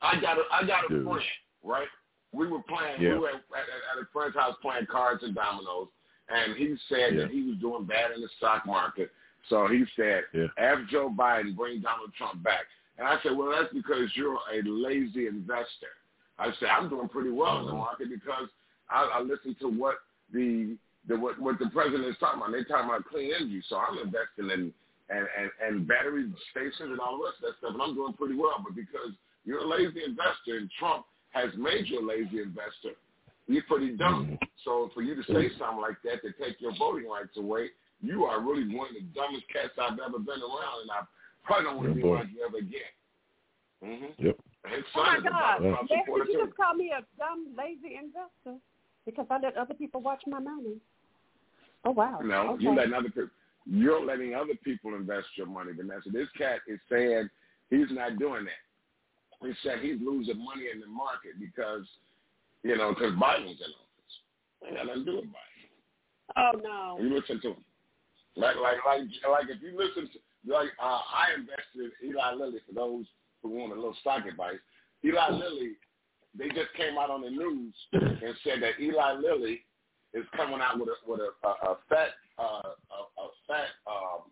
[0.03, 1.05] I got a I got a Dude.
[1.05, 1.23] friend,
[1.63, 1.89] right?
[2.33, 3.01] We were playing.
[3.01, 3.15] Yeah.
[3.15, 5.89] We were at, at, at a friend's house playing cards and dominoes,
[6.29, 7.23] and he said Yeah.
[7.23, 9.11] that he was doing bad in the stock market.
[9.49, 10.47] So he said, Yeah.
[10.57, 12.65] "Have Joe Biden bring Donald Trump back."
[12.99, 15.95] And I said, "Well, that's because you're a lazy investor."
[16.39, 17.79] I said, "I'm doing pretty well in the mm-hmm.
[17.79, 18.49] market because
[18.89, 19.97] I, I listen to what
[20.33, 20.77] the
[21.09, 22.53] the what, what the president is talking about.
[22.53, 24.73] They're talking about clean energy, so I'm investing in
[25.11, 28.15] and, and, and battery stations and all the rest of that stuff, and I'm doing
[28.15, 28.63] pretty well.
[28.65, 29.13] But because
[29.45, 32.97] you're a lazy investor and Trump has made you a lazy investor,
[33.49, 34.39] you're pretty dumb.
[34.65, 37.69] So for you to say something like that to take your voting rights away,
[38.01, 41.03] you are really one of the dumbest cats I've ever been around, and I
[41.45, 42.15] probably don't want to be boy.
[42.17, 42.93] like you ever again.
[43.85, 44.27] Mm-hmm.
[44.27, 44.37] Yep.
[44.65, 45.67] Oh my God, it.
[45.67, 48.61] I'm Lex, supportive did you just call me a dumb, lazy investor
[49.05, 50.77] because I let other people watch my money?
[51.85, 52.21] Oh wow.
[52.23, 52.63] No, okay.
[52.63, 53.29] you're letting other people.
[53.65, 56.11] You're letting other people invest your money, Vanessa.
[56.13, 57.29] This cat is saying
[57.71, 58.63] he's not doing that.
[59.45, 61.83] He said he's losing money in the market because,
[62.63, 64.15] you know, because Biden's in office.
[64.67, 65.53] Ain't got nothing to do with Biden.
[66.37, 67.03] Oh no.
[67.03, 67.65] You listen to him.
[68.37, 70.19] Like, like, like, like if you listen to,
[70.51, 73.05] like, uh, I invested in Eli Lilly for those
[73.43, 74.59] who want a little stock advice.
[75.05, 75.73] Eli Lilly,
[76.39, 79.61] they just came out on the news and said that Eli Lilly
[80.15, 84.31] is coming out with a with a, a, a fat uh, a, a fat um,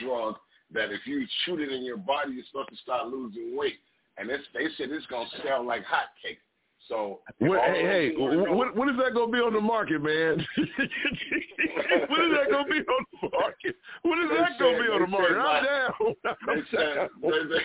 [0.00, 0.36] drug
[0.72, 3.78] that if you shoot it in your body, you're supposed to start losing weight.
[4.18, 6.42] And it's, they said it's gonna sell like hotcakes.
[6.88, 10.40] So what, hey, hey, what, what is that going to be on the market, man?
[10.56, 13.76] what is that going to be on the market?
[14.02, 15.36] What is They that going to be on the market?
[15.36, 15.92] said I'm down.
[16.48, 17.64] They said they, they,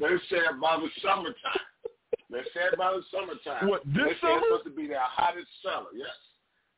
[0.00, 1.70] they said by the summertime.
[2.30, 3.68] They said by the summertime.
[3.68, 4.42] What, this they summer?
[4.48, 5.94] Supposed to be their hottest seller.
[5.94, 6.10] Yes.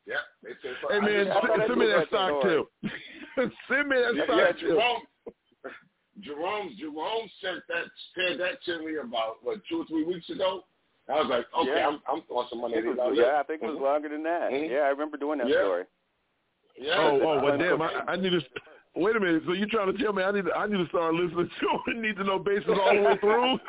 [0.07, 0.21] Yep.
[0.43, 0.77] They said.
[0.83, 2.67] so- Hey, I man, send, send me that stock tip.
[3.73, 5.73] send me that Yeah, stock yeah, tip.
[6.23, 6.75] Jerome.
[6.77, 7.85] Jerome, Jerome sent that
[8.15, 10.65] said that to me about what two or three weeks ago.
[11.09, 11.89] I was like, okay, Yeah.
[11.89, 12.75] I'm I'm throwing some money.
[12.77, 13.31] Was- at Eli yeah, Lilly.
[13.39, 13.83] I think it was Mhm.
[13.83, 14.51] longer than that.
[14.51, 14.71] Mhm.
[14.71, 15.57] Yeah, I remember doing that Yeah.
[15.63, 15.85] story.
[16.79, 16.95] Yeah.
[16.99, 17.81] Oh, oh, well, damn!
[17.83, 18.41] I, I need to.
[18.99, 19.43] Wait a minute.
[19.45, 21.91] So you're trying to tell me I need to, I need to start listening to
[21.91, 21.97] it?
[21.99, 23.59] Need to know bases all the way through?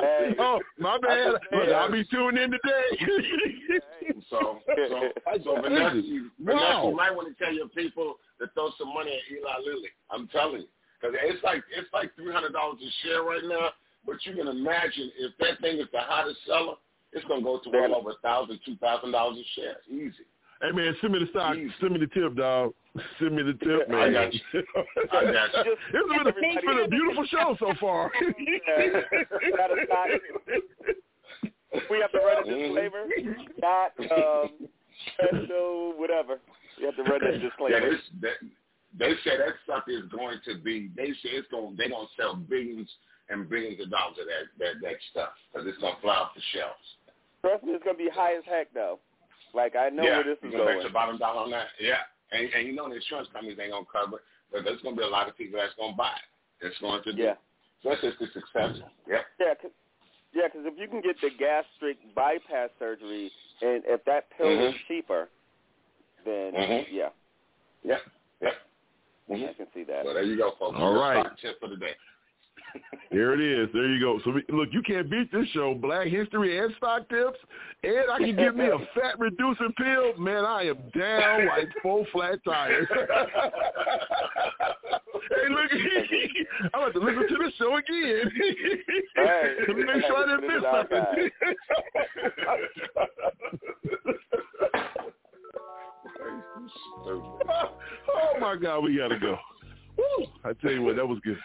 [0.00, 0.34] Hey.
[0.38, 1.32] oh, my bad.
[1.52, 3.06] Look, I'll be tuned in today.
[4.30, 5.08] So, so,
[5.44, 9.10] so Vanessa, you, Vanessa, you might want to tell your people to throw some money
[9.12, 9.88] at Eli Lilly.
[10.10, 10.68] I'm telling you,
[11.00, 13.70] because it's like it's like three hundred dollars a share right now.
[14.06, 16.74] But you can imagine if that thing is the hottest seller,
[17.12, 19.76] it's gonna go to well over a thousand, two thousand dollars a share.
[19.88, 20.24] Easy.
[20.62, 21.56] Hey man, send me the stock.
[21.80, 22.74] Send me the tip, dog.
[23.18, 24.12] Send me the tip, I man.
[24.12, 24.40] got you.
[25.12, 25.76] I got you.
[25.94, 28.10] It's been a, it's been a beautiful show so far.
[31.88, 33.06] We have to run a disclaimer,
[33.62, 34.50] not um,
[35.14, 36.40] special, whatever.
[36.78, 37.90] We have to run that disclaimer.
[37.90, 38.34] this, that,
[38.98, 40.90] they say that stuff is going to be.
[40.96, 41.76] They say it's going.
[41.76, 42.90] They're going to sell billions
[43.28, 46.34] and billions of dollars of that that that stuff because it's going to fly off
[46.34, 46.86] the shelves.
[47.42, 49.00] Trust me, it's gonna be high as heck though.
[49.54, 51.68] Like I know yeah, where this is gonna bet your bottom dollar on that.
[51.80, 54.22] Yeah, and and you know the insurance companies ain't gonna cover it,
[54.52, 56.66] but there's gonna be a lot of people that's gonna buy it.
[56.66, 57.22] It's going to be.
[57.22, 57.34] Yeah.
[57.82, 58.76] So that's just the success.
[59.08, 59.24] Yep.
[59.40, 59.70] Yeah, cause,
[60.34, 64.74] yeah, 'cause if you can get the gastric bypass surgery, and if that pill is
[64.74, 64.86] Mhm.
[64.86, 65.30] cheaper,
[66.24, 66.86] then Mhm.
[66.92, 67.10] yeah,
[67.82, 68.02] Yep.
[69.30, 69.50] Yep.
[69.50, 70.04] I can see that.
[70.04, 70.76] So there you go, folks.
[70.78, 71.24] All Your right.
[71.24, 71.92] stock tip for the day.
[73.10, 73.68] There it is.
[73.74, 74.20] There you go.
[74.24, 75.74] So we, look, you can't beat this show.
[75.74, 77.38] Black history and stock tips,
[77.82, 80.16] and I can give me a fat reducing pill.
[80.16, 82.86] Man, I am down like four flat tires.
[82.92, 82.98] hey,
[85.50, 85.70] look,
[86.72, 88.30] I'm about to listen to the show again
[89.16, 91.30] Hey, to make sure I didn't miss something.
[97.06, 99.36] oh my God, we gotta go.
[99.96, 100.26] Woo.
[100.44, 101.38] I tell you what, that was good.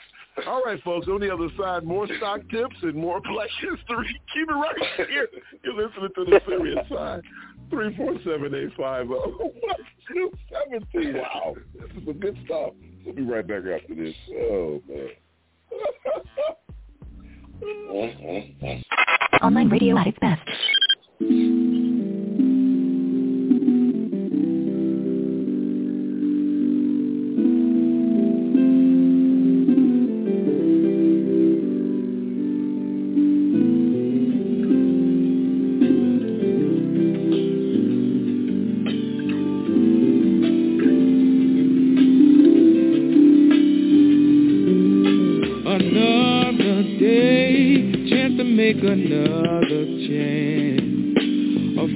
[0.47, 1.07] All right, folks.
[1.07, 4.19] On the other side, more stock tips and more Black History.
[4.33, 4.75] Keep it right
[5.07, 5.27] here.
[5.63, 7.21] You're listening to the serious side.
[7.69, 9.75] Three four seven eight five zero one
[10.07, 11.15] two seventeen.
[11.15, 12.73] Wow, this is some good stuff.
[13.05, 14.15] We'll be right back after this.
[14.51, 15.09] Oh man.
[19.41, 20.41] Online radio at its best.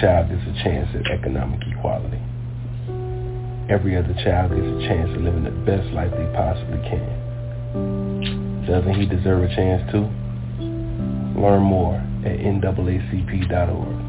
[0.00, 2.20] child gets a chance at economic equality.
[3.68, 8.64] Every other child gets a chance at living the best life they possibly can.
[8.66, 10.08] Doesn't he deserve a chance too?
[11.40, 14.02] Learn more at NAACP.org.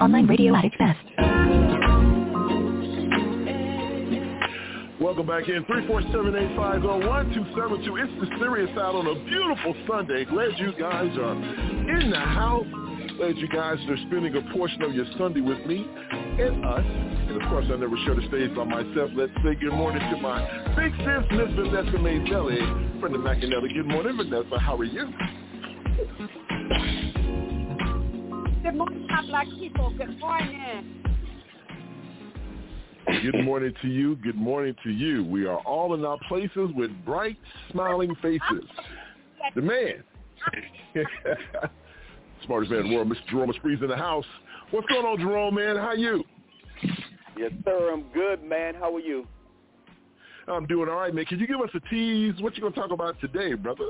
[0.00, 0.98] Online radio at its best.
[5.00, 5.64] Welcome back in.
[5.64, 7.98] 347-850-1272.
[7.98, 10.24] It's the Serious Out on a beautiful Sunday.
[10.24, 12.66] Glad you guys are in the house.
[13.20, 16.82] Glad you guys are spending a portion of your Sunday with me and us.
[16.82, 19.10] And of course, I never share the stage by myself.
[19.14, 20.40] Let's say good morning to my
[20.74, 23.74] big sis, Miss Vanessa Mazelli, friend of McAnally.
[23.74, 24.58] Good morning, Vanessa.
[24.58, 25.12] How are you?
[28.62, 29.92] Good morning, my black people.
[29.98, 31.02] Good morning.
[33.22, 34.16] Good morning to you.
[34.16, 35.26] Good morning to you.
[35.26, 37.36] We are all in our places with bright,
[37.70, 38.64] smiling faces.
[39.54, 40.04] The man.
[42.46, 43.28] Smartest man in the world, Mr.
[43.28, 44.24] Jerome Esprit's in the house.
[44.70, 45.76] What's going on, Jerome, man?
[45.76, 46.24] How you?
[47.36, 47.90] Yes, sir.
[47.92, 48.74] I'm good, man.
[48.74, 49.26] How are you?
[50.48, 51.24] I'm doing all right, man.
[51.26, 52.34] Can you give us a tease?
[52.40, 53.84] What you going to talk about today, brother?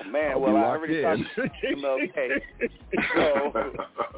[0.00, 1.02] Oh, man, I'll well, I already in.
[1.02, 2.40] talked to MLK.
[3.14, 3.52] So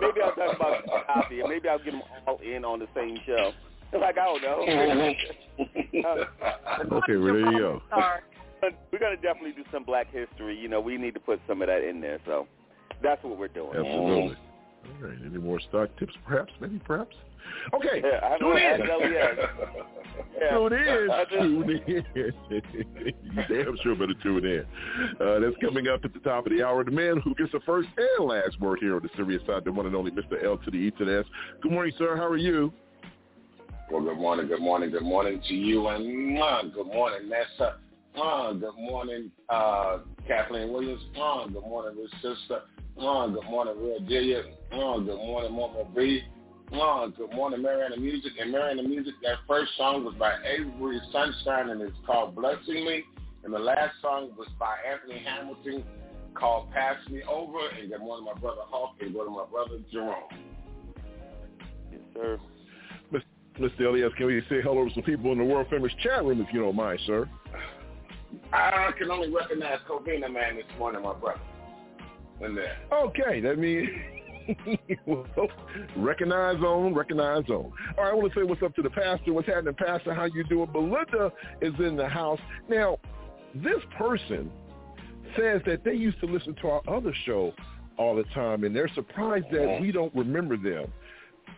[0.01, 3.19] maybe I'll talk about copy, and maybe I'll get them all in on the same
[3.27, 3.53] show.
[3.93, 5.15] Like, I don't know.
[6.07, 7.83] Uh, okay, well, there you go.
[8.93, 10.57] We're going to definitely do some black history.
[10.57, 12.21] You know, we need to put some of that in there.
[12.25, 12.47] So
[13.03, 13.71] that's what we're doing.
[13.71, 14.37] Absolutely.
[15.03, 15.19] All right.
[15.25, 16.53] Any more stock tips, perhaps?
[16.61, 17.15] Maybe, perhaps?
[17.75, 18.03] Okay.
[18.05, 18.53] Yeah, I know.
[18.53, 18.87] tune I in.
[18.87, 19.29] know, yeah.
[20.39, 20.51] Yeah.
[20.51, 21.11] Tune in.
[21.11, 22.05] I just- Tune in.
[23.25, 24.67] you damn sure better tune in.
[25.21, 26.85] Uh, that's coming up at the top of the hour.
[26.85, 29.73] The man who gets the first and last word here on the serious side, the
[29.73, 30.43] one and only Mr.
[30.45, 31.25] L to the E to the S.
[31.63, 32.17] Good morning, sir.
[32.17, 32.73] How are you?
[33.91, 37.77] Well, good morning, good morning, good morning to you, and uh, good morning, Nessa.
[38.17, 41.01] Uh, good morning, uh, Kathleen Williams.
[41.21, 42.63] Uh, good morning, Miss Sister.
[43.01, 44.43] Uh, good morning, Real Delia.
[44.73, 46.23] Uh, good morning, Mama B.
[46.73, 48.33] Uh, good morning, Mariana Music.
[48.41, 53.05] And Mariana Music, that first song was by Avery Sunshine, and it's called Blessing Me.
[53.45, 55.85] And the last song was by Anthony Hamilton
[56.35, 57.69] called Pass Me Over.
[57.81, 60.25] And good morning, my brother Hawk, and good morning, my brother Jerome.
[61.93, 62.39] Yes, sir.
[63.59, 63.81] Mr.
[63.87, 66.53] Elias, can we say hello to some people in the world famous chat room if
[66.53, 67.29] you don't mind, sir?
[68.53, 71.41] I can only recognize Covina Man this morning, my brother.
[72.41, 72.79] In there.
[72.91, 73.89] Uh, okay, that means
[75.97, 77.73] recognize on, recognize on.
[77.99, 79.33] All right, I want to say what's up to the pastor.
[79.33, 80.15] What's happening, pastor?
[80.15, 80.71] How you doing?
[80.73, 82.41] Belinda is in the house.
[82.69, 82.99] Now,
[83.55, 84.51] this person
[85.37, 87.53] says that they used to listen to our other show
[87.99, 89.79] all the time, and they're surprised that uh-huh.
[89.81, 90.91] we don't remember them.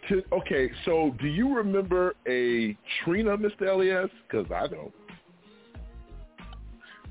[0.09, 3.69] To, okay, so do you remember a Trina, Mr.
[3.69, 4.11] Elias?
[4.29, 4.93] Because I don't.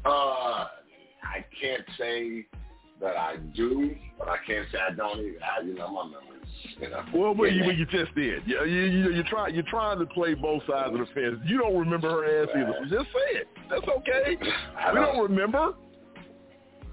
[0.05, 0.67] Uh,
[1.23, 2.45] I can't say
[3.01, 5.37] that I do, but I can't say I don't either.
[5.43, 6.27] I, you know, my memories.
[6.79, 7.03] You know.
[7.13, 8.43] Well, well, you, well, you just did.
[8.45, 9.53] You, you, you, you're trying.
[9.55, 11.39] You're trying to play both sides of the fence.
[11.45, 12.73] You don't remember her ass either.
[12.89, 13.47] So just say it.
[13.69, 14.37] That's okay.
[14.77, 15.73] I we don't- don't remember.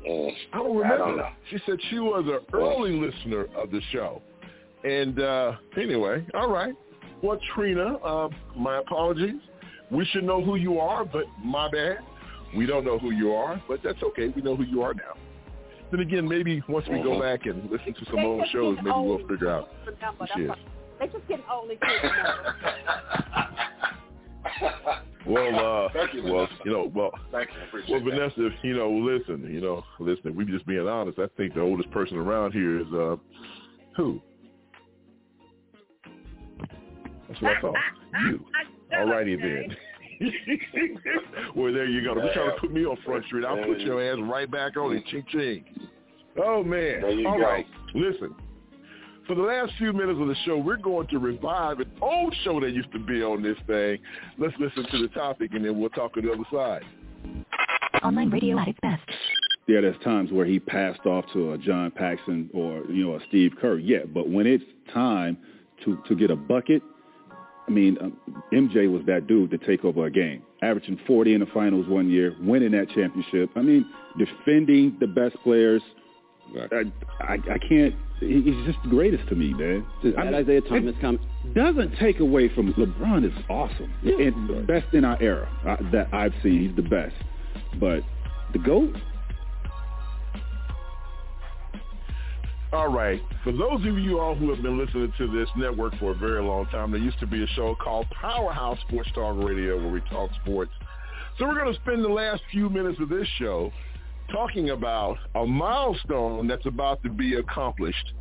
[0.09, 1.22] Mm, I don't I remember.
[1.22, 1.35] don't.
[1.51, 4.22] She said she was an early listener of the show.
[4.85, 6.72] And uh anyway, all right.
[7.20, 9.40] Well, Trina, uh, my apologies.
[9.90, 11.98] We should know who you are, but my bad.
[12.56, 14.28] We don't know who you are, but that's okay.
[14.28, 15.14] We know who you are now.
[15.90, 19.26] Then again, maybe once we go back and listen to some old shows, maybe we'll
[19.26, 20.50] figure out who she is.
[20.98, 22.12] They just getting old and can't.
[25.28, 27.60] Well, uh, Thank you, well, you know, well, Thank you.
[27.60, 28.16] I appreciate well.
[28.16, 31.18] Vanessa, if, you know, listen, you know, listen, we just being honest.
[31.18, 33.16] I think the oldest person around here is uh,
[33.94, 34.22] who?
[37.28, 37.74] That's what I thought.
[38.24, 38.44] You.
[38.96, 39.76] All righty then.
[41.56, 42.14] well, there you go.
[42.14, 43.44] Don't be trying to put me on Front Street.
[43.44, 45.04] I'll put your ass right back on it.
[45.06, 45.64] Ching ching.
[46.42, 47.00] Oh man.
[47.00, 47.44] There you All go.
[47.44, 47.66] right.
[47.94, 48.34] Listen.
[49.26, 52.60] For the last few minutes of the show, we're going to revive an old show
[52.60, 53.98] that used to be on this thing.
[54.38, 56.82] Let's listen to the topic and then we'll talk on the other side.
[58.02, 59.02] Online radio at its best.
[59.66, 63.20] yeah, there's times where he passed off to a John Paxson or you know a
[63.28, 63.78] Steve Kerr.
[63.78, 64.64] Yeah, but when it's
[64.94, 65.36] time
[65.84, 66.82] to to get a bucket,
[67.68, 68.16] I mean, um,
[68.52, 72.08] MJ was that dude to take over a game, averaging 40 in the finals one
[72.08, 73.50] year, winning that championship.
[73.56, 73.84] I mean,
[74.16, 75.82] defending the best players.
[76.72, 76.84] I,
[77.20, 77.94] I, I can't.
[78.20, 79.86] he- He's just the greatest to me, man.
[80.16, 81.20] I mean, Isaiah Thomas it comment.
[81.54, 84.14] doesn't take away from LeBron is awesome yeah.
[84.18, 86.68] and the best in our era uh, that I've seen.
[86.68, 87.14] He's the best,
[87.78, 88.00] but
[88.54, 88.94] the goat.
[92.72, 93.20] All right.
[93.44, 96.42] For those of you all who have been listening to this network for a very
[96.42, 100.00] long time, there used to be a show called Powerhouse Sports Talk Radio where we
[100.10, 100.70] talk sports.
[101.38, 103.72] So we're going to spend the last few minutes of this show
[104.30, 108.12] talking about a milestone that's about to be accomplished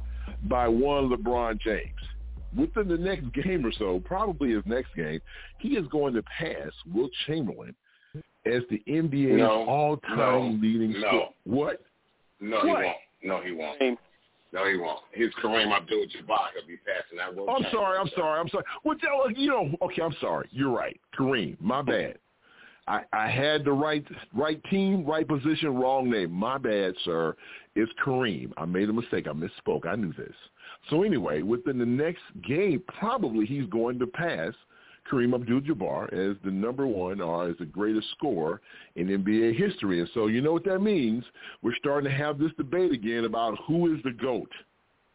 [0.43, 1.91] by one LeBron James.
[2.55, 5.19] Within the next game or so, probably his next game,
[5.59, 7.75] he is going to pass Wilt Chamberlain
[8.45, 10.99] as the NBA's No, all-time no, leading no.
[11.07, 11.25] scorer.
[11.43, 11.81] What?
[12.39, 12.87] No, he won't.
[13.23, 13.99] No, he won't.
[14.57, 14.99] No, he won't.
[15.13, 16.47] He's Kareem Abdul-Jabbar.
[16.55, 17.35] He'll be passing that.
[17.35, 17.99] Will I'm sorry.
[17.99, 18.39] I'm sorry.
[18.39, 18.63] I'm sorry.
[18.83, 20.01] Well, tell- uh, you know, okay.
[20.01, 20.47] I'm sorry.
[20.51, 21.57] You're right, Kareem.
[21.61, 22.17] My bad.
[22.87, 24.03] I, I had the right
[24.33, 26.31] right team, right position, wrong name.
[26.31, 27.35] My bad, sir.
[27.75, 28.51] It's Kareem.
[28.57, 29.27] I made a mistake.
[29.27, 29.85] I misspoke.
[29.85, 30.33] I knew this.
[30.89, 34.53] So anyway, within the next game, probably he's going to pass
[35.09, 38.61] Kareem Abdul-Jabbar as the number one or as the greatest scorer
[38.95, 39.99] in NBA history.
[39.99, 41.23] And so you know what that means?
[41.61, 44.51] We're starting to have this debate again about who is the GOAT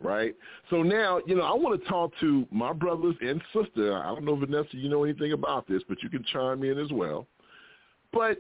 [0.03, 0.35] right?
[0.71, 3.97] So now, you know, I want to talk to my brothers and sister.
[3.97, 6.91] I don't know, Vanessa, you know anything about this, but you can chime in as
[6.91, 7.27] well.
[8.13, 8.39] But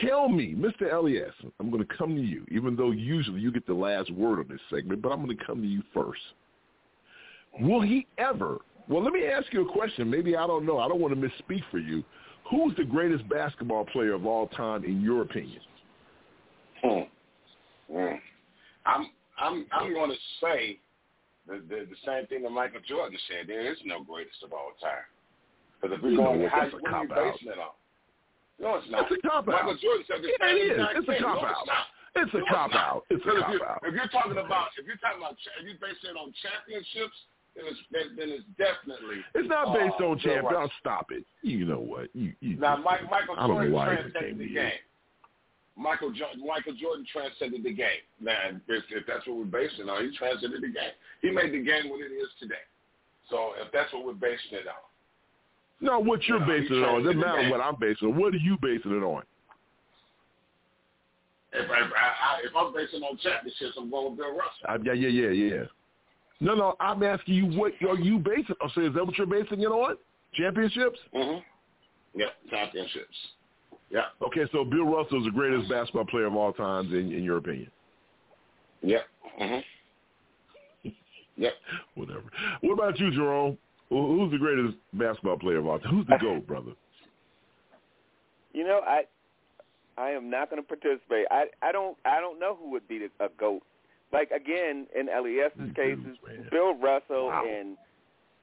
[0.00, 0.92] tell me, Mr.
[0.92, 4.40] Elias, I'm going to come to you, even though usually you get the last word
[4.40, 6.20] on this segment, but I'm going to come to you first.
[7.60, 10.10] Will he ever, well, let me ask you a question.
[10.10, 10.78] Maybe I don't know.
[10.78, 12.04] I don't want to misspeak for you.
[12.50, 15.60] Who's the greatest basketball player of all time in your opinion?
[16.82, 17.00] Hmm.
[17.92, 18.14] Hmm.
[18.84, 20.78] I'm I'm I'm going to say
[21.46, 23.48] the, the the same thing that Michael Jordan said.
[23.48, 25.06] There is no greatest of all time.
[25.80, 27.74] Because if we're going, how, a what are you basing it on?
[28.60, 29.10] No, it's not.
[29.10, 29.50] It's a cop-out.
[29.50, 30.78] Michael Jordan said Yeah, it is.
[30.78, 31.22] It's a.
[31.22, 31.66] No, cop-out.
[31.66, 31.86] not.
[32.14, 33.02] It's a No, cop out.
[33.10, 33.80] It's a cop out.
[33.82, 37.16] If you're talking about if you're talking about if you're basing it on championships,
[37.54, 40.56] then it's then, then it's definitely It's not based uh, on Bill champion.
[40.56, 41.24] I'll stop it.
[41.42, 42.08] You know what?
[42.14, 44.72] You, you Now, Mike, Michael I don't know Jordan why transcended the game.
[45.76, 48.04] Michael jo- Michael Jordan transcended the game.
[48.20, 48.36] Now,
[48.68, 50.96] if, if that's what we're basing on, he transcended the game.
[51.20, 52.64] He made the game what it is today.
[53.30, 54.84] So if that's what we're basing it on,
[55.80, 57.00] No, what you're No, basing it on.
[57.00, 58.18] It doesn't matter what I'm basing it on.
[58.20, 59.22] What are you basing it on?
[61.52, 64.68] if, I, I, I, if I'm basing on championships, I'm going with Bill Russell.
[64.68, 65.64] Uh, yeah, yeah, yeah, yeah.
[66.42, 69.28] No, no, I'm asking you what are you basing oh, so is that what you're
[69.28, 69.96] basing it on?
[70.34, 70.98] Championships?
[71.14, 72.18] Mm-hmm.
[72.18, 73.16] Yeah, championships.
[73.90, 74.06] Yeah.
[74.20, 77.36] Okay, so Bill Russell is the greatest basketball player of all times in, in your
[77.36, 77.70] opinion.
[78.82, 79.06] Yep.
[79.40, 80.88] Mm-hmm.
[81.36, 81.52] Yep.
[81.94, 82.24] Whatever.
[82.62, 83.56] What about you, Jerome?
[83.88, 85.94] Who's the greatest basketball player of all time?
[85.94, 86.72] Who's the GOAT, brother?
[88.52, 89.04] You know, I
[89.96, 91.26] I am not going to participate.
[91.30, 93.62] I I don't I don't know who would be the, a goat.
[94.12, 97.76] Like again, in LES's case, it's Bill Russell and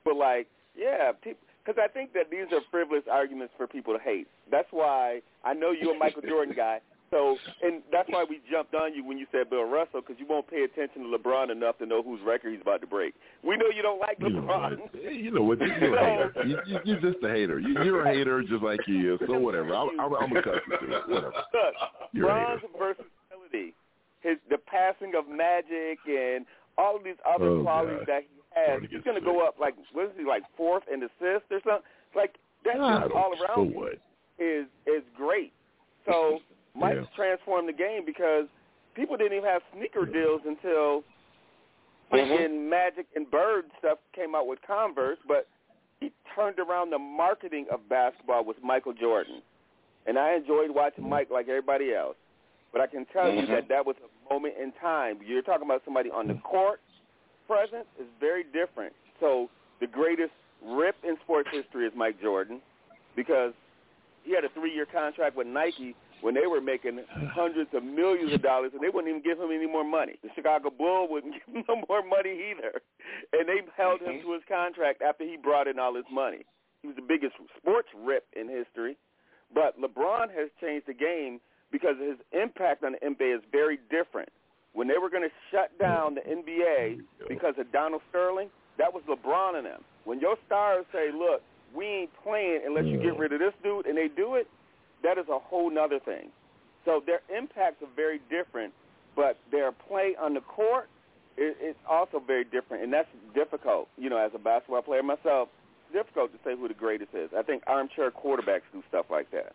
[0.04, 0.48] but like
[0.78, 4.28] yeah, because I think that these are frivolous arguments for people to hate.
[4.50, 6.80] That's why I know you're a Michael Jordan guy.
[7.12, 10.28] So, and that's why we jumped on you when you said Bill Russell, because you
[10.30, 13.16] won't pay attention to LeBron enough to know whose record he's about to break.
[13.44, 14.80] We know you don't like You know LeBron.
[14.80, 14.94] what?
[15.14, 15.60] You know what?
[15.60, 16.34] You're a hater.
[16.46, 17.60] You, you, you're just a hater.
[17.60, 19.20] You, you're a hater just like he is.
[19.26, 19.74] So whatever.
[19.74, 21.10] I'm, I'm, I'm accustomed to it.
[21.10, 21.34] Whatever.
[21.34, 21.74] Look,
[22.14, 23.74] You're a versatility,
[24.22, 26.46] his the passing of magic, and
[26.78, 28.08] all of these other Oh, qualities God.
[28.08, 28.82] that he has.
[28.90, 31.88] He's going to go up like what is he like fourth in assists or something?
[32.16, 32.36] Like
[32.66, 34.00] that I just all around what?
[34.40, 35.54] is is great.
[36.06, 36.40] So
[36.76, 37.16] Mike's Yeah.
[37.16, 38.46] transformed the game because
[38.96, 41.04] people didn't even have sneaker deals until
[42.12, 42.30] mm-hmm.
[42.34, 45.48] when Magic and Bird stuff came out with Converse, but
[46.00, 49.42] he turned around the marketing of basketball with Michael Jordan.
[50.08, 51.10] And I enjoyed watching mm.
[51.10, 52.16] Mike like everybody else.
[52.72, 53.48] But I can tell you Mhm.
[53.48, 55.22] that that was a moment in time.
[55.24, 56.82] You're talking about somebody on the court
[57.48, 58.94] presence is very different.
[59.20, 62.62] So the greatest rip in sports history is Mike Jordan
[63.16, 63.54] because
[64.24, 67.00] he had a three-year contract with Nike when they were making
[67.34, 70.18] hundreds of millions of dollars, and they wouldn't even give him any more money.
[70.22, 72.82] The Chicago Bull wouldn't give him no more money either,
[73.34, 76.46] and they held him to his contract after he brought in all his money.
[76.82, 78.98] He was the biggest sports rip in history,
[79.54, 81.40] but LeBron has changed the game
[81.72, 84.30] because his impact on the NBA is very different.
[84.74, 89.04] When they were going to shut down the NBA because of Donald Sterling, that was
[89.10, 89.84] LeBron and them.
[90.06, 91.42] When your stars say, "Look,
[91.74, 94.48] we ain't playing unless you get rid of this dude," and they do it,
[95.04, 96.32] that is a whole nother thing.
[96.86, 98.74] So their impacts are very different,
[99.16, 100.88] but their play on the court
[101.38, 103.88] is, is also very different, and that's difficult.
[103.98, 105.50] You know, as a basketball player myself,
[105.86, 107.30] it's difficult to say who the greatest is.
[107.38, 109.54] I think armchair quarterbacks do stuff like that.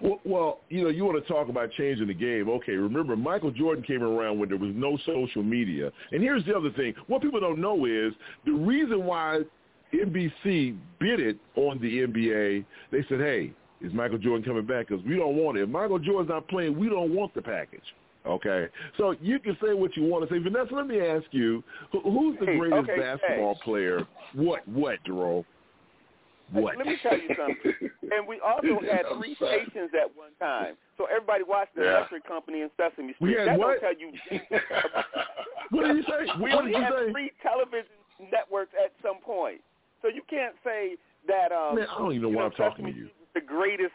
[0.00, 2.48] Well, well, you know, you want to talk about changing the game.
[2.48, 5.90] Okay, remember Michael Jordan came around when there was no social media.
[6.12, 6.94] And here's the other thing.
[7.06, 8.12] What people don't know is
[8.44, 9.40] the reason why
[9.92, 14.88] NBC bid it on the NBA, they said, hey, is Michael Jordan coming back?
[14.88, 15.62] Because we don't want it.
[15.62, 17.82] If Michael Jordan's not playing, we don't want the package.
[18.26, 18.66] Okay,
[18.98, 20.38] so you can say what you want to say.
[20.38, 24.06] Vanessa, let me ask you, who's the Hey, greatest okay, basketball player?
[24.34, 25.44] What, what, Jerome?
[26.52, 26.76] What?
[26.76, 27.90] Let me tell you something.
[28.10, 30.74] And we also had three stations at one time.
[30.98, 31.98] So everybody watched the Yeah.
[31.98, 33.38] Electric Company and Sesame We Street.
[33.38, 33.78] had that what?
[33.80, 34.10] don't tell you.
[35.70, 36.26] What did you say?
[36.42, 37.94] We only had three television
[38.32, 39.60] networks at some point.
[40.02, 40.96] So you can't say
[41.28, 41.52] that.
[41.52, 43.08] Um, Man, I don't even know why know, I'm talking to you.
[43.34, 43.94] The greatest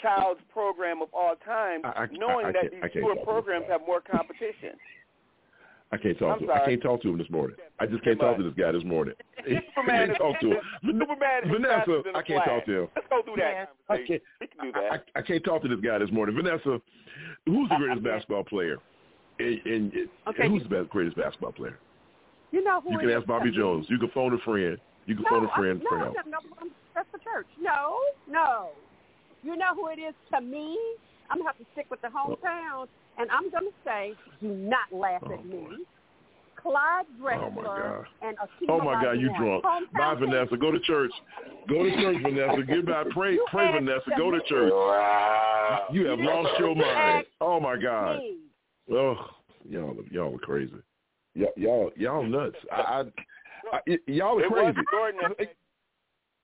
[0.00, 4.00] child's program of all time, I- I- knowing I- that these newer programs have more
[4.00, 4.72] competition.
[5.92, 6.50] I can't talk I'm to him.
[6.62, 7.56] I can't talk to him this morning.
[7.80, 9.14] I just can't talk to this guy this morning.
[9.38, 9.42] I
[9.74, 10.58] Superman can't is- talk to him.
[10.84, 12.88] Superman Vanessa, faster than a I can't talk to him.
[12.94, 15.04] Let's go through that I can't, We can do that.
[15.16, 16.36] I, I can't talk to this guy this morning.
[16.36, 16.80] Vanessa,
[17.46, 18.78] who's the greatest basketball player?
[19.40, 21.78] And, and, and who's the best, greatest basketball player?
[22.52, 23.86] You know who You can is ask Bobby to Jones.
[23.88, 24.76] You can phone a friend.
[25.06, 26.16] You can No, phone a friend I, for no, help.
[26.26, 27.46] no, no, that's the church.
[27.60, 27.98] No,
[28.28, 28.70] no.
[29.42, 30.76] You know who it is to me?
[31.30, 32.86] I'm gonna have to stick with the hometown,
[33.18, 35.84] and I'm gonna say, do not laugh at oh, me.
[36.56, 38.06] Clyde oh, Drexler Oh, God.
[38.22, 39.64] and Akeem Oh my God, you drunk.
[39.64, 40.14] Hometown Bye.
[40.18, 40.56] Vanessa.
[40.56, 41.12] Go to church.
[41.68, 42.62] Go to church, Vanessa.
[42.62, 43.04] Goodbye.
[43.10, 44.10] Pray, You pray, asked Vanessa.
[44.18, 44.72] Go to church.
[44.72, 45.86] Wow.
[45.92, 47.26] You have You lost your mind.
[47.40, 48.18] Oh my God.
[48.18, 48.36] Me.
[48.92, 49.16] Oh,
[49.68, 50.74] y'all, y'all are crazy.
[51.34, 52.56] Y'all, y'all, y'all nuts.
[52.72, 53.00] I, I,
[53.72, 55.50] I y- y'all are It was crazy.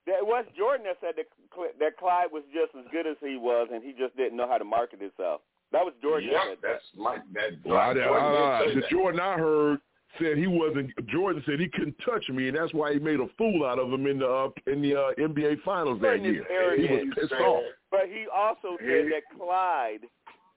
[0.07, 2.85] Jordan that said, that- it was Jordan that said that, that Clyde was just as
[2.91, 5.41] good as he was, and he just didn't know how to market himself.
[5.71, 6.67] That was Jordan that Yep, that.
[6.67, 7.21] that's Mike.
[7.33, 8.89] That Well, I, Jordan I, I, did the that.
[8.89, 9.79] Jordan I heard
[10.19, 10.91] said he wasn't.
[11.07, 13.91] Jordan said he couldn't touch me, and that's why he made a fool out of
[13.91, 16.77] him in the uh, in the uh, NBA Finals that Jordan is year.
[16.79, 17.63] He was pissed off.
[17.91, 20.07] But he also said that Clyde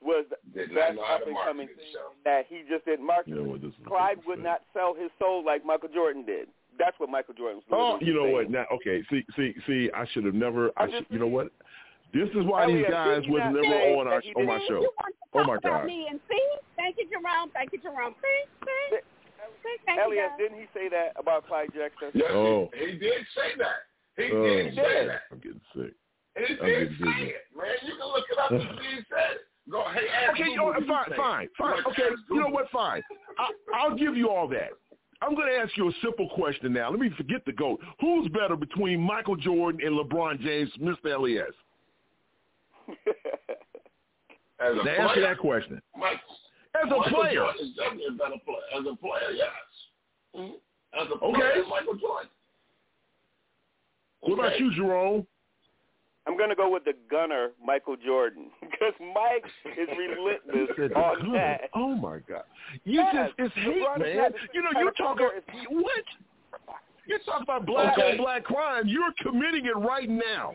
[0.01, 0.25] was
[0.55, 2.15] Did the best up and coming himself.
[2.25, 3.31] that he just didn't market.
[3.31, 3.61] You know what?
[3.63, 6.49] This is Clyde would not sell his soul like Michael Jordan did.
[6.81, 7.99] That's what Michael Jordan was.
[8.01, 8.49] Oh, you know what?
[8.51, 9.05] Now, okay.
[9.11, 9.91] See, see, see.
[9.95, 10.73] I should have never.
[10.81, 11.53] I I'm should, just you know what?
[12.13, 14.59] This is why these guys did you was never on our that he on my
[14.67, 14.81] show.
[14.81, 15.85] You want to Oh my God.
[15.85, 16.43] me and see?
[16.75, 17.53] Thank you, Jerome.
[17.55, 18.15] Thank you, Jerome.
[18.19, 18.97] See, see,
[19.63, 19.77] see.
[19.87, 22.11] Thank you, Elliot, didn't he say that about Clyde Drexler?
[22.15, 22.69] Yes, Oh.
[22.75, 23.87] he, he did say that.
[24.17, 25.23] He Oh, did say that.
[25.31, 25.95] I'm getting sick.
[26.35, 27.31] He I'm did getting say dizzy.
[27.31, 27.77] it, man.
[27.87, 29.47] You can look it up and see he said it.
[29.71, 31.83] Go, hey, ask Okay, Google oh, what fine, fine, fine.
[31.87, 32.69] Okay, you know what?
[32.71, 33.03] Fine.
[33.39, 34.71] I, I'll give you all that.
[35.23, 36.91] I'm going to ask you a simple question now.
[36.91, 37.79] Let me forget the GOAT.
[38.01, 41.19] Who's better between Michael Jordan and LeBron James, Mr.
[41.21, 41.53] LES?
[44.61, 45.81] As a Now answer that question.
[45.97, 46.19] Mike,
[46.75, 47.35] As a Michael player.
[47.35, 48.59] Jordan is definitely a better player.
[48.79, 49.49] As a player, yes.
[50.37, 50.53] Mhm.
[51.01, 51.39] As a Okay.
[51.41, 52.31] player, Michael Jordan.
[54.21, 55.27] What about you, Jerome?
[56.27, 59.45] I'm gonna go with the gunner, Michael Jordan, because Mike
[59.79, 61.33] is relentless on gunner.
[61.33, 61.71] that.
[61.75, 62.43] Oh my God!
[62.85, 64.17] You Yes, just it's hate, LeBron is man.
[64.17, 65.33] not You know, you of talk about
[65.71, 66.05] what?
[67.07, 68.13] You talk about black Okay.
[68.13, 68.87] on black crime.
[68.87, 70.55] You're committing it right now.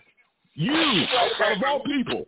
[0.53, 2.25] You, of all people.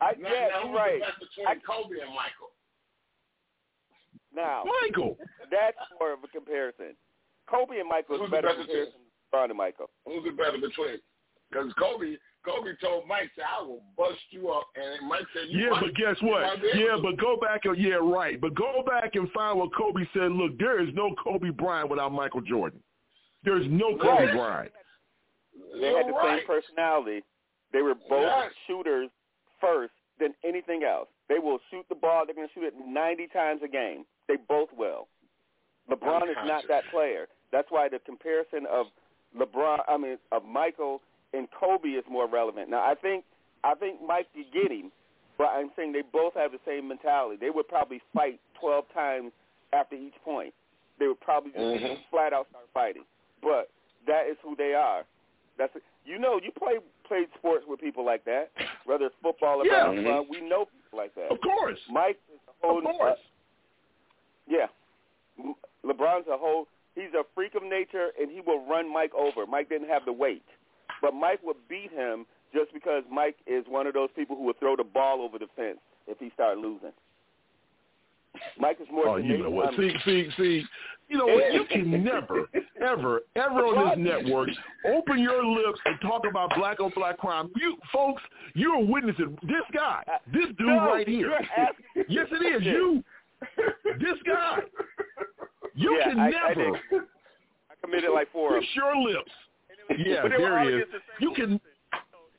[0.00, 1.00] I, Now, yeah, now you're right.
[1.00, 2.50] the best between I- Kobe and Michael?
[4.34, 5.16] Now Michael.
[5.50, 6.96] that's more of a comparison.
[7.48, 9.90] Kobe and Michael is Who's the better comparison than LeBron and Michael.
[10.06, 10.98] Who's it better between?
[11.50, 15.64] Because Kobe, Kobe told Mike, said, "I will bust you up," and Mike said, you
[15.64, 16.42] Yeah, might- but guess what?
[16.42, 18.40] might be able Yeah, but go back and yeah, right.
[18.40, 20.32] But go back and find what Kobe said.
[20.32, 22.82] Look, there is no Kobe Bryant without Michael Jordan.
[23.44, 24.34] There's no Kobe Right.
[24.34, 24.72] Bryant.
[25.80, 27.22] They had the You're same personality.
[27.72, 28.52] They were both Yes.
[28.66, 29.10] shooters
[29.60, 31.08] first than anything else.
[31.28, 32.24] They will shoot the ball.
[32.26, 34.06] They're going to shoot it 90 times a game.
[34.28, 35.08] They both will.
[35.88, 37.28] LeBron is not that player.
[37.50, 38.86] That's why the comparison of
[39.36, 41.02] LeBron, I mean, of Michael
[41.34, 42.70] and Kobe is more relevant.
[42.70, 43.24] Now, I think,
[43.64, 44.92] I think Mike could get him,
[45.36, 47.36] but I'm saying they both have the same mentality.
[47.40, 49.32] They would probably fight 12 times
[49.72, 50.54] after each point.
[50.98, 51.98] They would probably just Mhm.
[52.10, 53.04] flat out start fighting.
[53.42, 53.68] But
[54.06, 55.04] that is who they are.
[55.56, 55.74] That's
[56.04, 58.50] you know you play played sports with people like that,
[58.84, 59.86] whether it's football or Yeah.
[59.88, 60.24] basketball.
[60.30, 61.30] We know people like that.
[61.32, 61.80] Of course.
[61.90, 62.78] Mike is a whole.
[62.78, 63.20] Of course.
[64.46, 64.68] yeah,
[65.84, 66.68] LeBron's a whole.
[66.94, 69.46] He's a freak of nature, and he will run Mike over.
[69.46, 70.44] Mike didn't have the weight,
[71.04, 72.24] but Mike would beat him
[72.54, 75.46] just because Mike is one of those people who would throw the ball over the
[75.54, 76.92] fence if he started losing.
[78.58, 79.08] Mike is more.
[79.08, 79.74] Oh, you know what?
[79.76, 80.64] See, see, see.
[81.08, 81.52] You know what?
[81.52, 82.48] You can never.
[82.80, 84.48] ever, ever on this network
[84.86, 87.50] open your lips and talk about black on black crime.
[87.56, 88.22] You folks,
[88.54, 90.02] you're witnessing this guy,
[90.32, 91.30] this dude No, right here.
[92.08, 93.04] yes, it is you.
[93.98, 94.58] This guy.
[95.74, 96.80] You Yeah, can I- I never did.
[97.70, 99.30] I committed like four of your lips.
[99.98, 100.88] Yeah, But there it is.
[101.20, 101.60] You can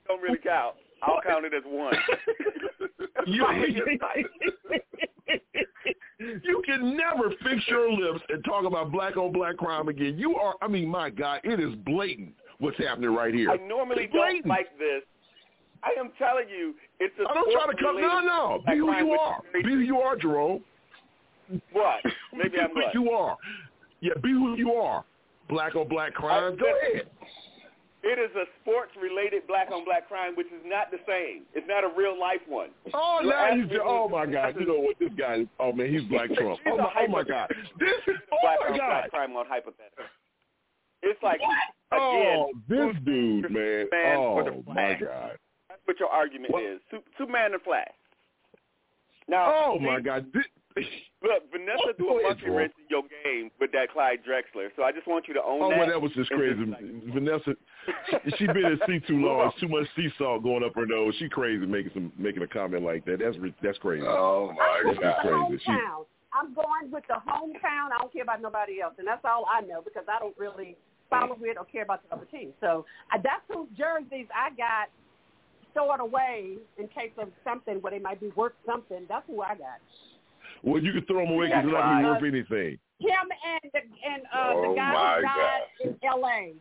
[0.07, 0.75] don't really count.
[1.01, 1.93] I'll count it as one.
[3.27, 3.45] you,
[6.43, 10.17] you can never fix your lips and talk about black on black crime again.
[10.17, 13.51] You are, I mean, my God, it is blatant what's happening right here.
[13.51, 15.01] I normally don't like this.
[15.83, 18.01] I am telling you, it's a I don't try to come.
[18.01, 18.61] No, no.
[18.65, 19.41] Be who you are.
[19.53, 20.63] Be who you are, Jerome.
[21.73, 21.99] What?
[22.33, 22.93] Maybe I'm Be what?
[22.93, 23.37] who you are.
[24.01, 25.05] Yeah, be who you are.
[25.49, 26.53] Black on black crime.
[26.53, 27.07] Oh, go ahead.
[28.07, 31.41] It is a sports-related black-on-black crime, which is not the same.
[31.55, 32.69] It's not a real-life one.
[32.93, 34.55] Oh, You're now asking me- oh my God!
[34.59, 35.47] You know what this guy is?
[35.59, 36.59] Oh man, he's Black Trump.
[36.67, 37.49] Oh my, oh my God!
[37.79, 40.05] This is oh my black-on-black crime on hypothetical.
[41.01, 41.39] It's like
[41.91, 43.87] Oh, again, this dude, man!
[43.91, 44.97] man Oh my?
[45.01, 45.37] God!
[45.67, 46.79] that's what your argument is.
[46.91, 47.87] Su- Superman and Flash.
[49.27, 50.27] Now, Oh my God!
[50.31, 50.45] This,
[51.23, 52.57] Look, Vanessa threw Go a ahead, monkey Jerome.
[52.57, 54.67] wrench in your game with that Clyde Drexler.
[54.75, 55.79] So I just want you to own Oh, that.
[55.79, 57.09] well, that was just and crazy.
[57.13, 57.55] Vanessa,
[58.09, 59.51] she, she been at sea too long.
[59.59, 61.15] Too much sea salt going up her nose.
[61.17, 63.19] She crazy making some making a comment like that.
[63.19, 64.05] That's re- that's crazy.
[64.05, 65.47] Oh my That's just God.
[65.47, 65.63] crazy.
[65.65, 65.71] She.
[66.35, 67.95] I'm going with the hometown.
[67.95, 70.75] I don't care about nobody else, and that's all I know because I don't really
[71.09, 72.51] follow it or care about the other team.
[72.59, 74.89] So uh, that's whose jerseys I got
[75.71, 79.05] stored away in case of something where they might be worth something.
[79.07, 79.79] That's who I got.
[80.65, 82.79] Well, you can throw them away because they're not gonna be worth anything.
[82.99, 85.87] Him and the and uh, Oh, the guy who died God.
[85.87, 86.53] in L.A.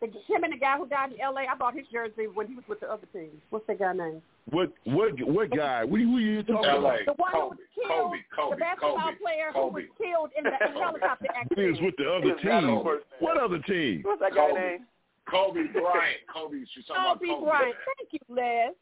[0.00, 1.46] The, him and the guy who died in L.A.
[1.46, 3.30] I bought his jersey when he was with the other team.
[3.50, 4.20] What's that guy name?
[4.50, 5.84] What what what guy?
[5.84, 6.78] What, who are you talking LA.
[6.78, 6.98] about?
[7.06, 10.44] The one who was killed, Kobe, Kobe, the basketball Kobe, player who was killed in
[10.44, 12.84] the in the helicopter He was with the other team.
[13.20, 14.02] What other team?
[14.04, 14.60] What's that guy Kobe.
[14.60, 14.86] name?
[15.28, 16.22] Kobe Bryant.
[16.32, 16.64] Kobe.
[16.74, 17.46] She's talking about Kobe Kobe.
[17.46, 17.76] Bryant.
[17.98, 18.72] Thank you, Les.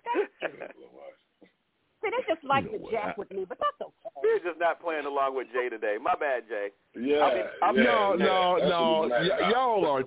[2.02, 4.20] See, they just like You know to jack with me, but that's okay.
[4.22, 5.96] You're just not playing along with Jay today.
[6.02, 6.68] My bad, Jay.
[6.98, 7.18] Yeah.
[7.18, 8.26] I'll be- I'll be- yeah, no, yeah.
[8.26, 8.98] no, That's no.
[9.08, 10.00] what he's mad Y- y'all are.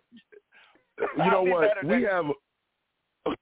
[1.26, 1.84] You know be what?
[1.84, 2.26] We next- have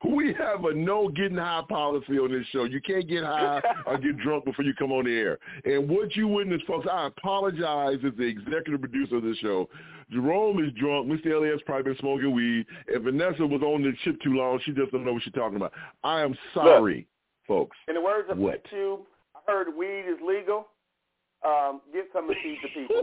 [0.06, 2.66] we have a no getting high policy on this show.
[2.66, 5.40] You can't get high or get drunk before you come on the air.
[5.66, 9.68] And what you witnessed, folks, I apologize as the executive producer of this show.
[10.12, 11.08] Jerome is drunk.
[11.08, 11.32] Mr.
[11.32, 12.66] Elliott's probably been smoking weed.
[12.94, 14.60] And Vanessa was on the ship too long.
[14.66, 15.74] She just doesn't know what she's talking about.
[16.04, 17.08] I am sorry,
[17.48, 17.78] folks.
[17.88, 18.64] In the words of What?
[18.70, 19.02] Cube,
[19.36, 20.68] I heard weed is legal.
[21.46, 23.02] Um, get some and feed the people.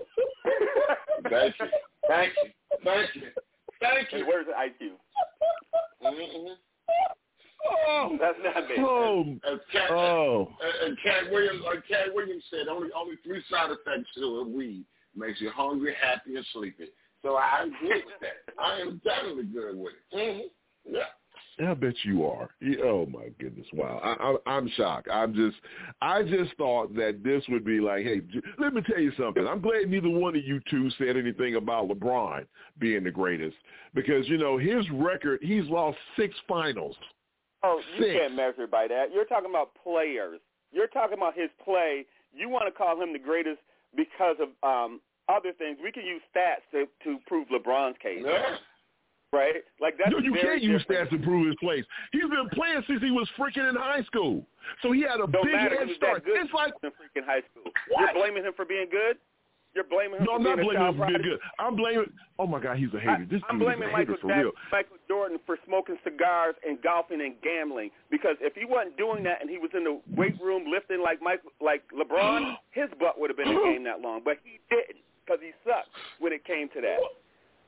[1.29, 1.67] Thank you.
[2.07, 2.51] Thank you.
[2.85, 3.23] Thank you.
[3.81, 4.25] Thank In you.
[4.25, 4.41] the IQ?
[4.43, 4.93] of Ice Cube.
[6.05, 6.53] Mm-hmm.
[7.89, 8.75] Oh, That's not me.
[8.79, 10.49] oh, As Cat, oh.
[10.85, 14.85] and Katt Williams, like Katt Williams said, only only three side effects to a weed
[15.17, 16.87] makes you hungry, happy, and sleepy.
[17.23, 18.55] So I agree with that.
[18.63, 20.17] I am definitely good with it.
[20.17, 20.95] Mm-hmm.
[20.95, 21.03] Yeah.
[21.67, 22.51] I bet you are.
[22.85, 23.67] Oh my goodness!
[23.73, 25.09] Wow, I, I, I'm shocked.
[25.13, 25.57] I'm just,
[26.01, 29.47] I just thought that this would be like, hey, j- let me tell you something.
[29.47, 32.47] I'm glad neither one of you two said anything about LeBron
[32.79, 33.57] being the greatest
[33.95, 35.41] because you know his record.
[35.43, 36.97] He's lost six finals.
[37.65, 38.19] Oh, you Six.
[38.21, 39.07] can't measure it by that.
[39.13, 40.39] You're talking about players.
[40.71, 42.07] You're talking about his play.
[42.33, 43.59] You want to call him the greatest
[43.97, 45.79] because of um, other things.
[45.83, 48.23] We can use stats to to prove LeBron's case.
[49.33, 49.55] Right?
[49.81, 51.85] Like that's No, you can't use stats to prove his place.
[52.13, 54.45] He's been playing since he was freaking in high school,
[54.83, 55.77] so he had a Don't big matter.
[55.79, 56.25] head start.
[56.25, 57.71] good It's like in freaking high school.
[57.91, 58.01] What?
[58.15, 59.17] You're blaming him for being good.
[59.75, 61.39] You're blaming him no, I'm not blaming him for being good.
[61.61, 62.11] I'm blaming.
[62.39, 63.27] Oh my God, he's a hater.
[63.31, 64.53] This I'm dude blaming is a hater Michael for Jackson, real.
[64.73, 67.91] Michael Jordan for smoking cigars and golfing and gambling.
[68.11, 71.21] Because if he wasn't doing that and he was in the weight room lifting like
[71.21, 74.23] Mike, like LeBron, his butt would have been in the game that long.
[74.25, 76.99] But he didn't because he sucked when it came to that.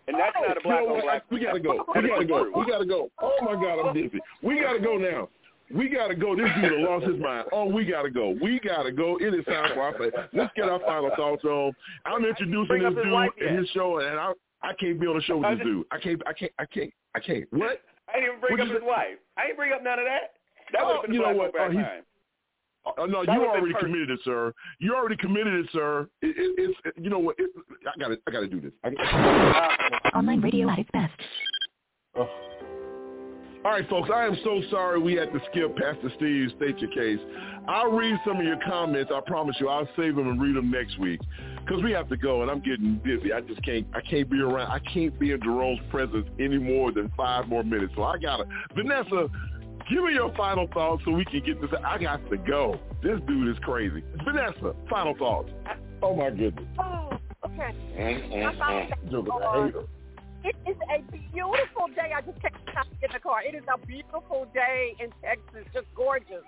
[0.09, 1.05] And that's oh, not a black You know on what?
[1.05, 1.23] black.
[1.31, 1.85] We gotta go.
[1.95, 2.53] We gotta go.
[2.57, 3.11] We gotta go.
[3.21, 4.19] Oh my God, I'm dizzy.
[4.43, 5.29] We gotta go now.
[5.73, 6.35] We gotta go.
[6.35, 7.47] This dude lost his mind.
[7.53, 8.37] Oh, we gotta go.
[8.43, 9.19] We gotta go.
[9.21, 10.11] It is time for our play.
[10.33, 11.73] Let's get our final thoughts on.
[12.05, 14.33] I'm introducing this dude and his show, and I
[14.63, 15.87] I can't be on the show with this dude.
[15.93, 16.21] I can't.
[16.27, 16.53] I can't.
[16.59, 16.93] I can't.
[17.15, 17.45] I can't.
[17.53, 17.81] What?
[18.09, 18.87] I didn't even bring What'd up his say?
[18.87, 19.19] wife.
[19.37, 20.35] I didn't bring up none of that.
[20.73, 21.53] That Oh, would have been you know what?
[21.59, 22.03] Oh, he's- crime.
[22.87, 24.53] Oh, no, That you already committed it, sir.
[24.79, 26.09] You already committed it, sir.
[26.23, 27.37] It, it, it's you know what?
[27.39, 27.51] It,
[27.87, 28.73] I got to I got to do this.
[28.85, 31.13] I, Online radio at its best.
[32.17, 32.29] Oh.
[33.63, 36.91] All right, folks, I am so sorry we had to skip Pastor Steve State Your
[36.93, 37.19] Case.
[37.69, 39.13] I'll read some of your comments.
[39.15, 39.69] I promise you.
[39.69, 41.21] I'll save them and read them next week
[41.59, 43.35] because we have to go, and I'm getting busy.
[43.35, 43.87] I just can't.
[43.95, 44.71] I can't be around.
[44.71, 47.93] I can't be in Jerome's presence any more than five more minutes.
[47.97, 48.45] So I gotta.
[48.75, 49.29] Vanessa,
[49.91, 51.71] give me your final thoughts so we can get this.
[51.85, 52.79] I got to go.
[53.03, 54.03] This dude is crazy.
[54.25, 55.51] Vanessa, final thoughts.
[56.03, 56.65] Oh my goodness.
[56.79, 57.11] Oh,
[57.45, 57.75] Okay.
[57.99, 59.85] At the hater.
[60.43, 61.03] It is a
[61.33, 62.13] beautiful day.
[62.17, 63.43] I just can't stop in the car.
[63.43, 66.45] It is a beautiful day in Texas, just gorgeous.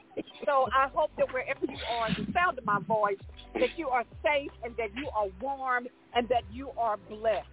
[0.47, 3.19] So I hope that wherever you are, the sound of my voice,
[3.55, 7.49] that you are safe and that you are warm and that you are blessed.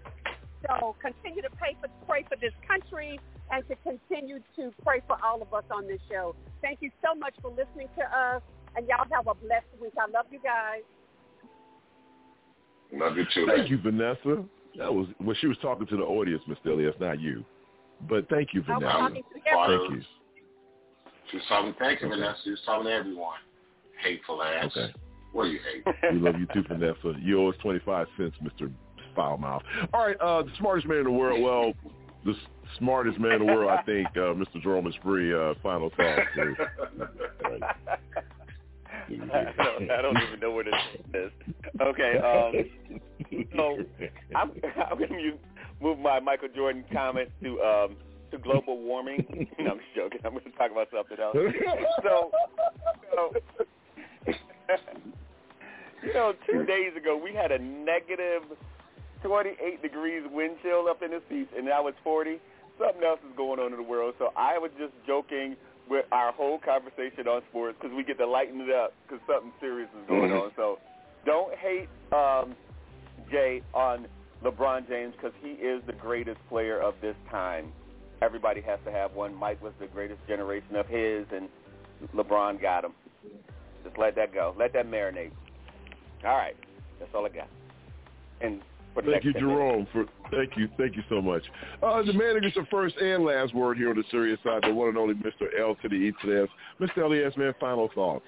[0.68, 3.20] So continue to pray for, pray for this country
[3.52, 6.36] and to continue to pray for all of us on this show.
[6.62, 8.42] Thank you so much for listening to us,
[8.76, 9.94] and y'all have a blessed week.
[9.98, 10.82] I love you guys.
[12.92, 13.48] Love you too.
[13.48, 14.44] Thank you, Vanessa.
[14.78, 15.36] That was well.
[15.40, 17.46] She was talking to the audience, Miss Elias, not you.
[18.10, 18.86] But thank you, Vanessa.
[18.86, 19.40] talking to.
[19.44, 20.02] Thank you.
[21.32, 22.38] She was talking, thank you, Vanessa.
[22.44, 23.38] She was talking to everyone.
[24.04, 24.66] Hateful ass.
[24.66, 24.94] Okay.
[25.32, 26.14] What do you hate?
[26.14, 27.14] We love you too, Vanessa.
[27.22, 28.72] You owe us twenty five cents, Mister
[29.16, 29.62] Foulmouth.
[29.94, 31.42] All right, uh, the smartest man in the world.
[31.42, 31.74] Well,
[32.26, 32.34] the
[32.78, 34.62] smartest man in the world, I think, uh, Mr.
[34.62, 35.34] Jerome Esprit.
[35.34, 36.22] Uh, final thoughts.
[39.10, 40.74] I don't, I don't even know where this
[41.14, 41.32] is.
[41.82, 42.54] Okay, um,
[43.56, 43.78] so
[44.36, 44.52] I'm,
[44.90, 45.38] I'm going to
[45.82, 47.96] move my Michael Jordan comment to um,
[48.32, 49.26] to global warming.
[49.60, 50.20] no, I'm joking.
[50.24, 51.36] I'm going to talk about something else.
[52.04, 52.32] So,
[53.14, 53.34] so
[56.04, 58.44] you know, two days ago we had a negative
[59.24, 62.40] 28 degrees wind chill up in the seats, and now it's 40.
[62.80, 64.16] Something else is going on in the world.
[64.20, 65.56] So I was just joking
[65.90, 69.52] with our whole conversation on sports because we get to lighten it up because something
[69.60, 70.52] serious is going on.
[70.56, 70.80] So
[71.26, 72.56] don't hate um,
[73.32, 74.08] Jay on
[74.44, 77.72] LeBron James because he is the greatest player of this time.
[78.22, 79.34] Everybody has to have one.
[79.34, 81.50] Mike was the greatest generation of his, and
[82.16, 82.94] LeBron got him.
[83.84, 84.54] Just let that go.
[84.58, 85.32] Let that marinate.
[86.26, 86.56] All right.
[87.00, 87.48] That's all I got.
[88.42, 88.62] And
[89.00, 89.52] for the Thank you, minutes.
[89.52, 89.88] Jerome.
[89.92, 91.44] For thank you, thank you so much.
[91.82, 94.64] Uh, the man who gets the first and last word here on the serious side,
[94.64, 95.48] the one and only Mr.
[95.60, 96.50] L to the E to the S.
[96.80, 97.04] Mr.
[97.04, 98.26] Elias, man, final thoughts.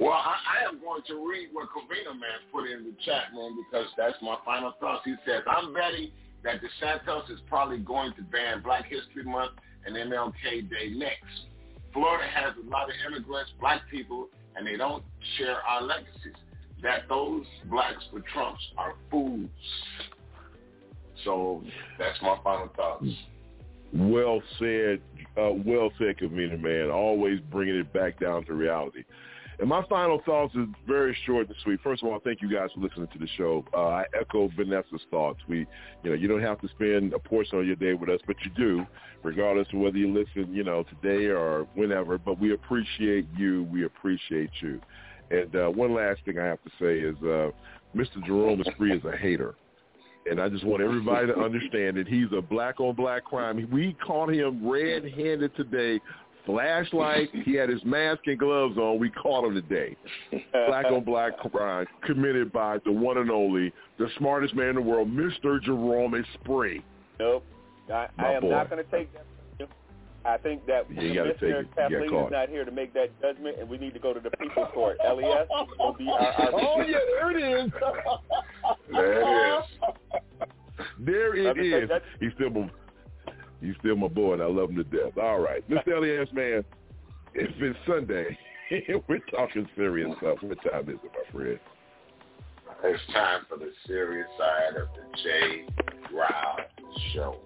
[0.00, 3.56] Well, I, I am going to read what Covina Man put in the chat, man,
[3.56, 5.02] because that's my final thoughts.
[5.04, 6.10] He says, I'm betting
[6.42, 9.52] that DeSantis is probably going to ban Black History Month
[9.86, 11.46] and MLK Day next.
[11.92, 15.04] Florida has a lot of immigrants, black people, and they don't
[15.38, 16.34] share our legacies.
[16.82, 19.48] That those blacks for Trumps are fools.
[21.24, 21.62] So
[21.98, 23.06] that's my final thoughts.
[23.92, 25.00] Well said,
[25.38, 26.90] uh, well said, Covina Man.
[26.90, 29.04] Always bringing it back down to reality.
[29.60, 31.80] And my final thoughts is very short and sweet.
[31.82, 33.64] First of all, thank you guys for listening to the show.
[33.72, 35.38] Uh, I echo Vanessa's thoughts.
[35.48, 35.60] We,
[36.02, 38.36] you know, you don't have to spend a portion of your day with us, but
[38.44, 38.84] you do,
[39.22, 42.18] regardless of whether you listen, you know, today or whenever.
[42.18, 43.68] But we appreciate you.
[43.70, 44.80] We appreciate you.
[45.30, 47.50] And uh, one last thing I have to say is, uh,
[47.96, 48.24] Mr.
[48.26, 49.54] Jerome Esprit is a hater.
[50.30, 53.68] And I just want everybody to understand that he's a black on black crime.
[53.70, 56.00] We caught him red-handed today.
[56.46, 57.30] Flashlight.
[57.44, 58.98] He had his mask and gloves on.
[58.98, 59.96] We caught him today.
[60.52, 64.82] Black on black crime committed by the one and only, the smartest man in the
[64.82, 65.62] world, Mr.
[65.62, 66.82] Jerome Esprit.
[67.18, 67.44] Nope.
[67.90, 68.50] I, I am boy.
[68.50, 69.24] not going to take that.
[70.24, 70.34] From you.
[70.34, 71.60] I think that Yeah, you gotta take Commissioner.
[71.60, 74.20] You Kathleen is not here to make that judgment, and we need to go to
[74.20, 74.98] the people's court.
[75.04, 75.46] LES
[75.78, 77.72] will be our, our Oh, yeah, there it is.
[78.90, 79.64] There it is.
[80.98, 81.88] There it uh, is.
[81.88, 82.70] say He's still my,
[83.60, 85.16] he's still my boy, and I love him to death.
[85.20, 85.88] All right, Mr.
[85.96, 86.64] Elias, man,
[87.34, 88.36] if it's Sunday,
[89.08, 90.38] we're talking serious stuff.
[90.40, 91.58] What time is it, my friend?
[92.86, 95.66] It's time for the serious side of the J.
[96.12, 96.56] Rao
[97.14, 97.40] Show.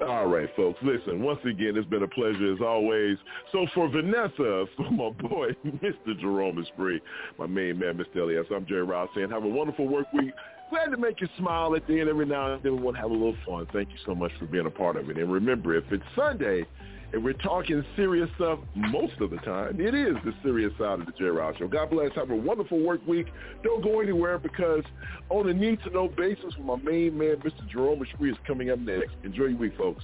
[0.00, 0.78] All right, folks.
[0.82, 3.16] Listen, once again, it's been a pleasure as always.
[3.52, 6.18] So for Vanessa, for my boy, Mr.
[6.20, 7.00] Jerome Esprit,
[7.38, 8.22] my main man, Mr.
[8.22, 10.32] Elias, I'm Jerry Ross saying have a wonderful work week.
[10.70, 12.76] Glad to make you smile at the end every now and then.
[12.76, 13.66] We want to have a little fun.
[13.72, 15.18] Thank you so much for being a part of it.
[15.18, 16.64] And remember, if it's Sunday
[17.12, 21.06] and we're talking serious stuff most of the time, it is the serious side of
[21.06, 21.68] the Jerry Rouse Show.
[21.68, 22.14] God bless.
[22.14, 23.26] Have a wonderful work week.
[23.62, 24.82] Don't go anywhere because
[25.28, 27.68] on a need-to-know basis, with my main man, Mr.
[27.68, 29.10] Jerome Esprit, is coming up next.
[29.24, 30.02] Enjoy your week, folks.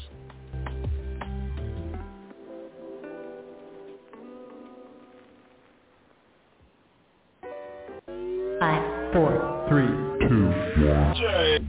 [8.60, 10.07] Five, four, Three.
[10.28, 11.64] The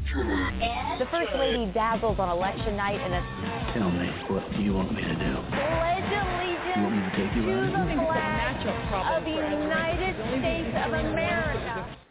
[1.11, 3.23] First Lady dazzles on election night in a
[3.73, 5.15] Tell me, what do you want me to do?
[5.15, 6.03] pledge
[6.76, 8.68] You want me allegiance to take you to the flag
[9.15, 12.09] of the United States of America.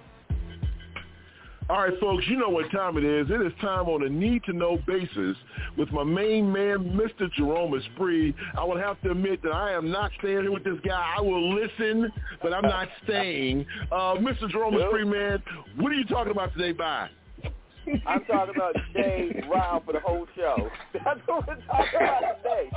[1.70, 3.28] All right, folks, you know what time it is.
[3.28, 5.36] It is time on a need-to-know basis
[5.77, 7.31] with my main man, Mr.
[7.35, 8.35] Jerome Esprit.
[8.57, 11.15] I would have to admit that I am not staying here with this guy.
[11.19, 12.11] I will listen,
[12.43, 13.66] but I'm not staying.
[13.93, 14.49] Uh, Mr.
[14.49, 15.43] Jerome Esprit, man,
[15.77, 17.11] what are you talking about today, bye?
[18.07, 20.70] I'm talking about Jay Rao for the whole show.
[21.05, 22.70] That's what we're talking about today.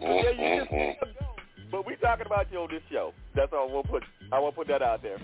[0.00, 1.00] yeah, you just,
[1.70, 3.12] but we're talking about you on this show.
[3.36, 4.04] That's all we'll put.
[4.32, 5.18] I will put that out there.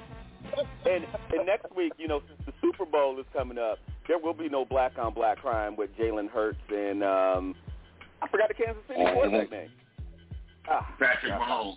[0.87, 4.35] And and next week, you know, since the Super Bowl is coming up, there will
[4.35, 7.55] be no black on black crime with Jalen Hurts and um
[8.23, 9.71] I forgot the Kansas City quarterback name.
[10.69, 11.41] Ah, Patrick God.
[11.41, 11.77] Mahomes.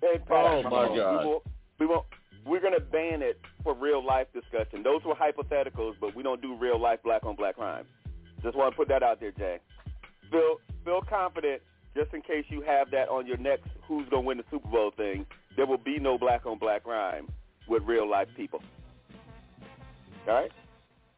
[0.00, 0.96] Hey, Oh, Patrick my Mahomes.
[0.96, 1.20] God.
[1.20, 1.42] We won't,
[1.80, 2.06] we won't.
[2.44, 4.82] We're gonna ban it for real life discussion.
[4.82, 7.86] Those were hypotheticals, but we don't do real life black on black crime.
[8.42, 9.58] Just want to put that out there, Jay.
[10.30, 11.62] Feel feel confident,
[11.96, 14.90] just in case you have that on your next "Who's gonna win the Super Bowl"
[14.96, 15.24] thing.
[15.56, 17.28] There will be no black on black crime
[17.68, 18.62] with real life people.
[20.28, 20.52] All right.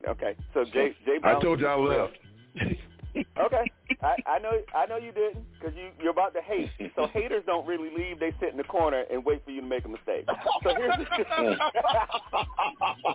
[0.08, 0.36] Okay.
[0.52, 2.18] So Jay, Jay I told you I left.
[3.16, 3.70] Okay,
[4.02, 6.68] I, I know I know you didn't because you you're about to hate.
[6.96, 9.66] So haters don't really leave; they sit in the corner and wait for you to
[9.66, 10.26] make a mistake.
[10.64, 11.04] So here's the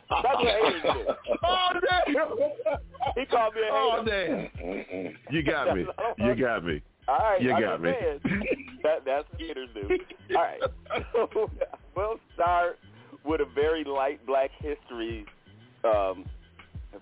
[0.09, 1.13] that's what haters do.
[1.43, 1.69] Oh
[2.05, 2.13] damn!
[3.15, 4.47] He called me a oh, hater.
[4.47, 5.15] Oh damn!
[5.31, 5.85] You got me.
[6.17, 6.81] You got me.
[7.09, 7.91] All right, You got me.
[7.99, 8.19] saying,
[8.83, 9.97] that that's what haters do.
[10.35, 10.61] All right,
[11.11, 11.49] so
[11.95, 12.79] we'll start
[13.29, 15.25] with a very light Black history
[15.83, 16.25] um,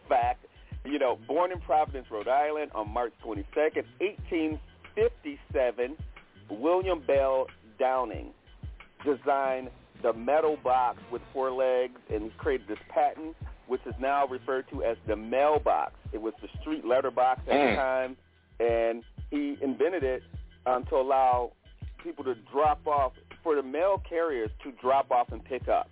[0.09, 0.45] fact.
[0.85, 5.97] You know, born in Providence, Rhode Island on March 22nd, 1857,
[6.49, 7.47] William Bell
[7.79, 8.31] Downing
[9.03, 9.69] designed
[10.01, 13.35] the metal box with four legs and created this patent,
[13.67, 15.93] which is now referred to as the mailbox.
[16.13, 17.75] It was the street letterbox at the Mm.
[17.75, 18.17] time,
[18.59, 20.23] and he invented it
[20.65, 21.51] um, to allow
[22.03, 23.13] people to drop off,
[23.43, 25.89] for the mail carriers to drop off and pick up.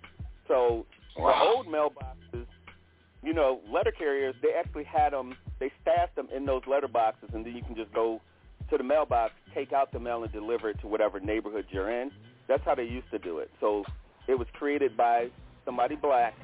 [0.48, 0.86] So
[1.16, 2.46] the old mailboxes,
[3.22, 7.30] you know, letter carriers, they actually had them, they staffed them in those letter boxes,
[7.32, 8.20] and then you can just go
[8.70, 12.10] to the mailbox, take out the mail, and deliver it to whatever neighborhood you're in.
[12.48, 13.50] That's how they used to do it.
[13.60, 13.84] So
[14.28, 15.28] it was created by
[15.64, 16.34] somebody black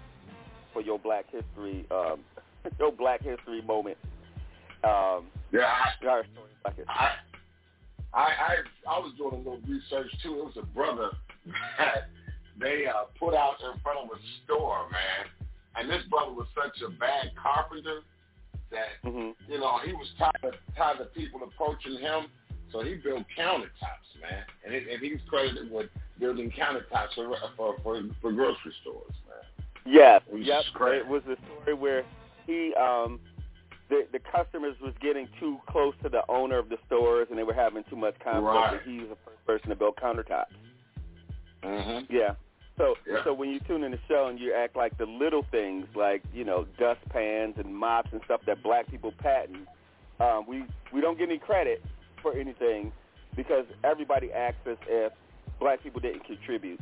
[0.73, 2.21] for your Black History, um,
[2.79, 3.99] your Black History moment.
[4.85, 6.87] Um, Yeah, I, our story, Black History.
[6.89, 7.11] I,
[8.15, 8.55] I, I,
[8.89, 10.39] I was doing a little research too.
[10.39, 11.11] It was a brother
[11.79, 12.09] that
[12.59, 15.31] they uh, put out in front of a store, man.
[15.77, 18.01] And this brother was such a bad carpenter
[18.71, 19.53] that Mm-hmm.
[19.53, 22.27] you know he was tired of tired of people approaching him,
[22.73, 24.45] so he built countertops, man.
[24.65, 25.89] And, it, and he's credited with
[26.19, 29.67] building countertops for for for, for grocery stores, man.
[29.85, 30.63] Yes, It yep.
[30.75, 30.99] crazy.
[31.01, 32.05] It was a story where
[32.47, 33.19] he, um,
[33.91, 37.43] the the customers was getting too close to the owner of the stores, and they
[37.43, 38.47] were having too much conflict.
[38.47, 38.81] Right.
[38.87, 40.55] And he was the first person to build countertops.
[41.63, 42.13] Mm-hmm.
[42.15, 42.35] Yeah.
[42.79, 43.23] So Yeah.
[43.25, 46.23] so when you tune in the show and you act like the little things like
[46.33, 49.69] you know dustpans and mops and stuff that black people patent,
[50.21, 51.83] um, we we don't get any credit
[52.23, 52.93] for anything
[53.37, 55.13] because everybody acts as if
[55.61, 56.81] black people didn't contribute.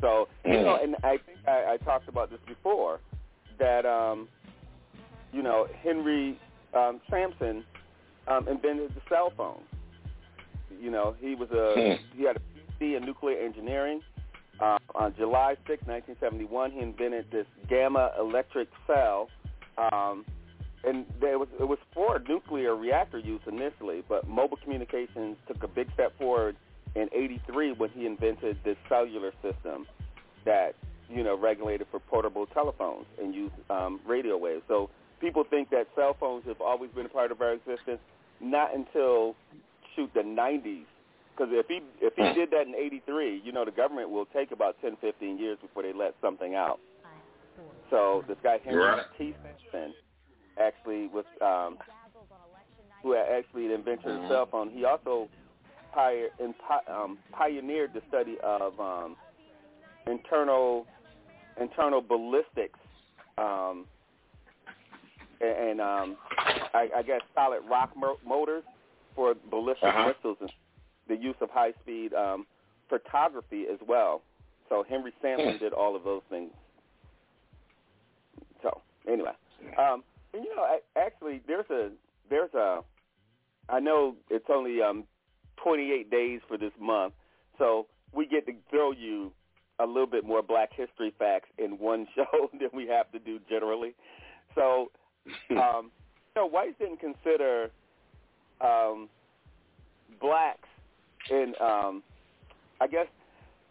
[0.00, 3.00] So you know, and I think I, I talked about this before
[3.58, 4.28] that um,
[5.32, 6.38] you know Henry
[6.72, 7.64] um, Sampson
[8.28, 9.60] um, invented the cell phone.
[10.80, 12.40] You know, he was a he had a
[12.80, 14.02] PhD in nuclear engineering.
[14.60, 19.28] Uh, on July 6, 1971, he invented this gamma electric cell,
[19.78, 20.24] um,
[20.84, 25.68] and there was it was for nuclear reactor use initially, but mobile communications took a
[25.68, 26.56] big step forward
[26.94, 29.86] in '83 when he invented this cellular system
[30.44, 30.74] that
[31.08, 34.62] you know regulated for portable telephones and used um, radio waves.
[34.68, 34.90] So
[35.20, 38.00] people think that cell phones have always been a part of our existence.
[38.40, 39.36] Not until
[39.94, 40.84] shoot the '90s,
[41.34, 44.52] because if he if he did that in '83, you know the government will take
[44.52, 46.80] about 10, 15 years before they let something out.
[47.90, 49.02] So this guy Henry Right.
[49.18, 49.34] T.
[49.42, 49.94] Sampson
[50.58, 51.78] actually was um,
[53.02, 54.70] who actually inventor of the cell phone.
[54.70, 55.28] He also
[55.94, 56.30] pioneered,
[56.88, 59.16] um, pioneered the study of um,
[60.06, 60.86] internal
[61.60, 62.78] internal ballistics
[63.38, 63.86] um,
[65.40, 66.16] and, and um,
[66.74, 68.62] I, I guess solid rock mo- motors
[69.14, 70.12] for ballistic Uh-huh.
[70.14, 70.50] missiles and
[71.10, 72.46] the use of high speed um,
[72.88, 74.22] photography as well.
[74.68, 76.52] So Henry Sampson did all of those things.
[78.62, 79.32] So anyway,
[79.76, 81.90] um, and you know, a- actually, there's a
[82.30, 82.80] there's a
[83.68, 85.04] I know it's only um,
[85.62, 87.14] 28 days for this month,
[87.58, 89.32] so we get to throw you
[89.80, 93.40] a little bit more Black History facts in one show than we have to do
[93.48, 93.94] generally.
[94.54, 94.90] So,
[95.50, 95.90] um,
[96.34, 97.70] you know, whites didn't consider
[98.60, 99.08] um,
[100.20, 100.68] blacks
[101.28, 102.02] in, um,
[102.80, 103.06] I guess,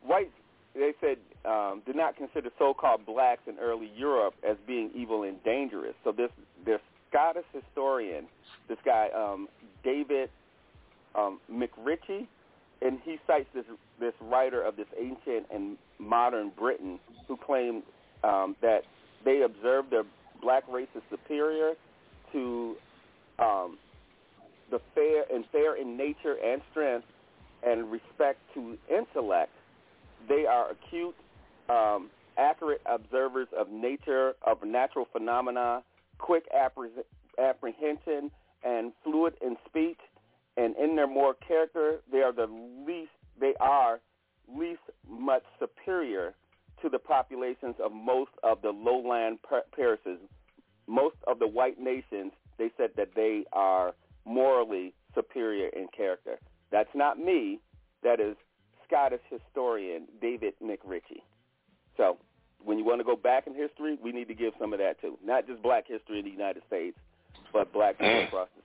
[0.05, 0.31] whites.
[0.75, 5.43] They said um, did not consider so-called blacks in early Europe as being evil and
[5.43, 5.95] dangerous.
[6.03, 6.29] So this
[6.65, 8.25] this Scottish historian,
[8.67, 9.47] this guy um,
[9.83, 10.29] David
[11.15, 12.27] um, MacRitchie,
[12.81, 13.65] and he cites this
[13.99, 17.83] this writer of this ancient and modern Britain who claimed
[18.23, 18.83] um, that
[19.25, 20.03] they observed their
[20.41, 21.73] black race as superior
[22.31, 22.75] to
[23.39, 23.77] um,
[24.71, 27.05] the fair and fair in nature and strength
[27.63, 29.51] and respect to intellect.
[30.27, 31.15] They are acute,
[31.69, 35.83] um, accurate observers of nature, of natural phenomena,
[36.17, 37.03] quick appre-
[37.37, 38.31] apprehension,
[38.63, 39.99] and fluid in speech.
[40.57, 42.47] And in their moral character, they are the
[42.85, 43.11] least.
[43.39, 43.99] They are
[44.53, 46.33] least much superior
[46.81, 50.19] to the populations of most of the lowland par- parishes.
[50.87, 53.93] Most of the white nations, they said that they are
[54.25, 56.39] morally superior in character.
[56.71, 57.59] That's not me.
[58.03, 58.35] That is
[58.87, 61.21] Scottish historian David MacRitchie.
[61.97, 62.17] So
[62.63, 64.99] when you want to go back in history, we need to give some of that
[65.01, 65.17] too.
[65.23, 66.97] Not just black history in the United States,
[67.53, 68.61] but black people across the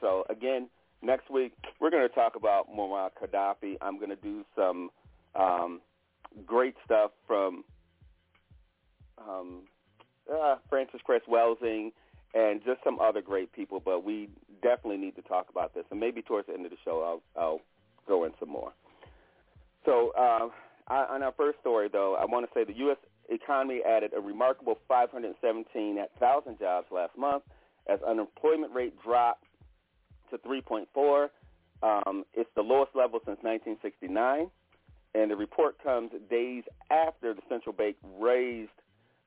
[0.00, 0.68] So again,
[1.02, 3.76] next week we're going to talk about Muammar Gaddafi.
[3.80, 4.90] I'm going to do some
[5.34, 5.80] um,
[6.44, 7.64] great stuff from
[9.18, 9.62] um,
[10.32, 11.92] uh, Frances Cress Welsing
[12.36, 13.80] and just some other great people.
[13.82, 14.28] But we
[14.62, 17.42] definitely need to talk about this, and maybe towards the end of the show, I'll,
[17.42, 17.60] I'll
[18.06, 18.72] go in some more.
[19.84, 20.48] So uh,
[20.92, 22.98] on our first story, though, I want to say the U.S.
[23.28, 27.44] economy added a remarkable 517,000 jobs last month
[27.88, 29.44] as unemployment rate dropped
[30.30, 31.28] to 3.4.
[31.82, 34.50] Um, it's the lowest level since 1969,
[35.14, 38.70] and the report comes days after the central bank raised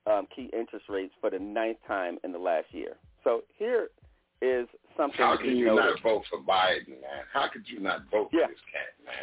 [0.08, 2.96] um, key interest rates for the ninth time in the last year.
[3.24, 3.90] So here
[4.42, 5.18] is something.
[5.18, 7.24] How can you not vote for Biden, man?
[7.34, 8.48] How could you not vote Yeah.
[8.48, 9.16] for this cat, man?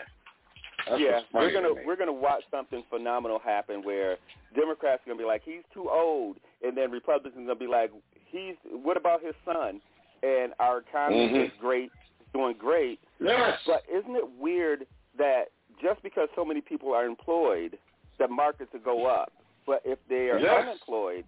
[0.88, 4.18] That's yeah, we're gonna to we're gonna watch something phenomenal happen where
[4.54, 7.90] Democrats are gonna be like, he's too old, and then Republicans are gonna be like,
[8.26, 9.80] he's what about his son?
[10.22, 11.46] And our economy Mhm.
[11.46, 11.90] is great,
[12.32, 13.00] doing great.
[13.18, 13.60] Yes.
[13.66, 14.86] But isn't it weird
[15.16, 15.50] that
[15.80, 17.78] just because so many people are employed,
[18.18, 19.32] the markets will go up,
[19.66, 20.64] but if they are Yes.
[20.68, 21.24] unemployed,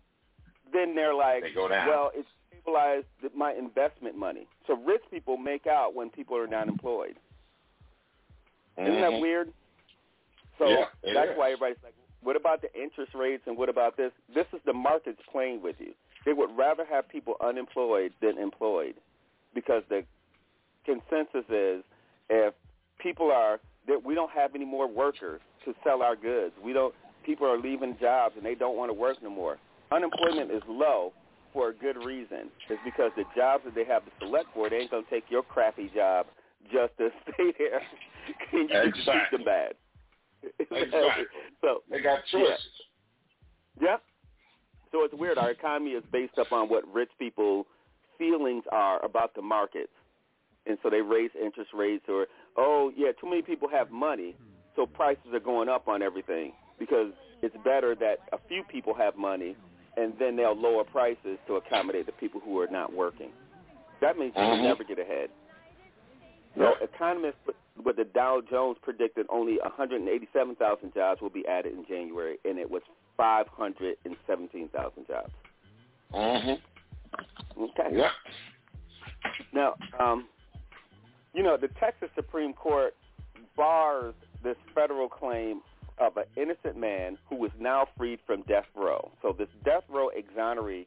[0.73, 4.47] then they're like, They well, it's stabilized my investment money.
[4.67, 7.17] So rich people make out when people are not employed.
[8.77, 9.21] Isn't that Mhm.
[9.21, 9.53] weird?
[10.59, 11.37] So Yeah, that's is.
[11.37, 14.13] why everybody's like, what about the interest rates and what about this?
[14.29, 15.95] This is the markets playing with you.
[16.25, 18.97] They would rather have people unemployed than employed
[19.55, 20.05] because the
[20.85, 21.85] consensus is
[22.29, 22.55] if
[22.99, 26.57] people are that we don't have any more workers to sell our goods.
[26.59, 26.95] We don't
[27.29, 29.59] people are leaving jobs and they don't want to work no more.
[29.93, 31.13] Unemployment is low
[31.53, 32.49] for a good reason.
[32.71, 35.43] It's because the jobs that they have to select for, they ain't gonna take your
[35.43, 36.27] crappy job
[36.73, 37.83] just to stay there
[38.53, 39.39] you Exactly.
[39.39, 39.73] them bad.
[40.59, 41.25] Exactly.
[41.61, 42.41] so They got yeah.
[42.41, 42.67] choices.
[43.81, 44.03] Yep.
[44.91, 45.37] So it's weird.
[45.37, 47.67] Our economy is based upon what rich people
[48.17, 49.93] feelings are about the markets.
[50.67, 52.27] And so they raise interest rates or,
[52.57, 54.35] oh, yeah, too many people have money,
[54.77, 59.17] so prices are going up on everything because it's better that a few people have
[59.17, 59.57] money
[59.97, 63.31] and then they'll lower prices to accommodate the people who are not working.
[64.01, 64.51] That means you Mhm.
[64.51, 65.31] will never get ahead.
[66.57, 71.85] So economists with- with the Dow Jones predicted only 187,000 jobs will be added in
[71.87, 72.83] January, and it was
[73.17, 75.33] 517,000 jobs.
[76.13, 77.63] Mm-hmm.
[77.63, 77.97] Okay.
[77.97, 78.11] Yeah.
[79.53, 80.29] Now, um,
[81.35, 82.97] you know, the Texas Supreme Court
[83.57, 85.63] bars this federal claim
[86.01, 89.11] of an innocent man who is now freed from death row.
[89.23, 90.87] So this death row exoneree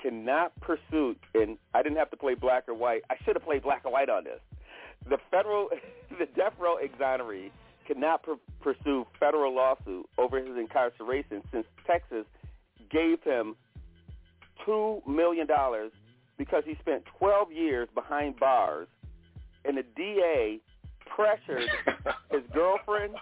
[0.00, 3.02] cannot pursue, and I didn't have to play black or white.
[3.10, 4.40] I should have played black or white on this.
[5.08, 5.68] The federal,
[6.18, 7.50] the death row exoneree
[7.86, 12.24] cannot pr- pursue federal lawsuit over his incarceration since Texas
[12.90, 13.56] gave him
[14.64, 15.92] two million dollars
[16.38, 18.88] because he spent 12 years behind bars,
[19.64, 20.60] and the DA
[21.06, 21.68] pressured
[22.30, 23.14] his girlfriend.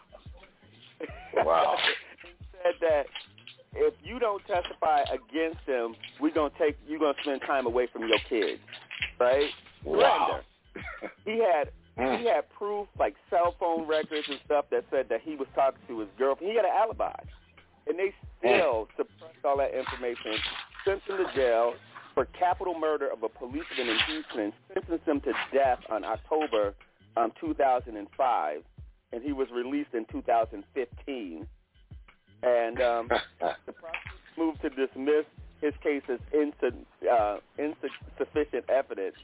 [1.35, 1.77] Wow.
[2.25, 3.07] and said that
[3.75, 8.03] if you don't testify against him, we're gonna take you're gonna spend time away from
[8.03, 8.61] your kids,
[9.19, 9.51] right?
[9.85, 10.41] Wow.
[11.25, 15.37] He had he had proof like cell phone records and stuff that said that he
[15.37, 16.51] was talking to his girlfriend.
[16.51, 17.19] He had an alibi,
[17.87, 20.33] and they still suppressed all that information,
[20.85, 21.75] sent him to jail
[22.15, 26.75] for capital murder of a policeman in Houston, sentenced him to death on October
[27.17, 28.63] um, 2005,
[29.13, 31.47] and he was released in 2015.
[32.43, 35.25] And um, the prosecutor moved to dismiss
[35.61, 39.17] his case as insu- uh, insufficient evidence.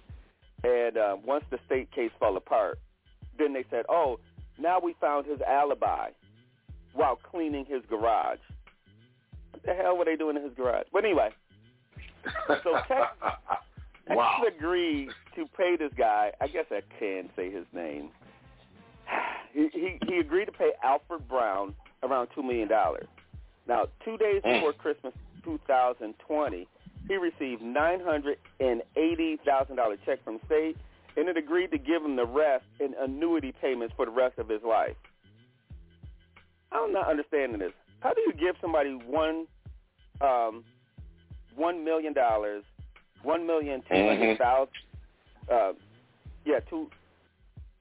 [0.65, 2.79] And uh, once the state case fell apart,
[3.39, 4.19] then they said, "Oh,
[4.59, 6.11] now we found his alibi
[6.93, 8.39] while cleaning his garage."
[9.53, 10.87] What the hell were they doing in his garage?
[10.93, 11.31] But anyway,
[12.49, 13.07] so Texas,
[14.09, 14.39] Wow.
[14.41, 16.33] Texas agreed to pay this guy.
[16.41, 18.11] I guess I can say his name.
[19.57, 23.07] He he, he agreed to pay Alfred Brown around two million dollars.
[23.67, 25.15] Now, two days before Christmas
[25.45, 26.69] 2020,
[27.09, 30.77] he received nine hundred and eighty thousand dollar check from state,
[31.17, 34.49] and it agreed to give him the rest in annuity payments for the rest of
[34.49, 34.95] his life.
[36.71, 37.73] I'm not understanding this.
[38.01, 39.47] How do you give somebody one
[40.21, 40.65] um,
[41.55, 42.63] one million dollars,
[43.23, 44.69] one million two hundred thousand,
[45.51, 45.73] uh,
[46.45, 46.91] yeah, two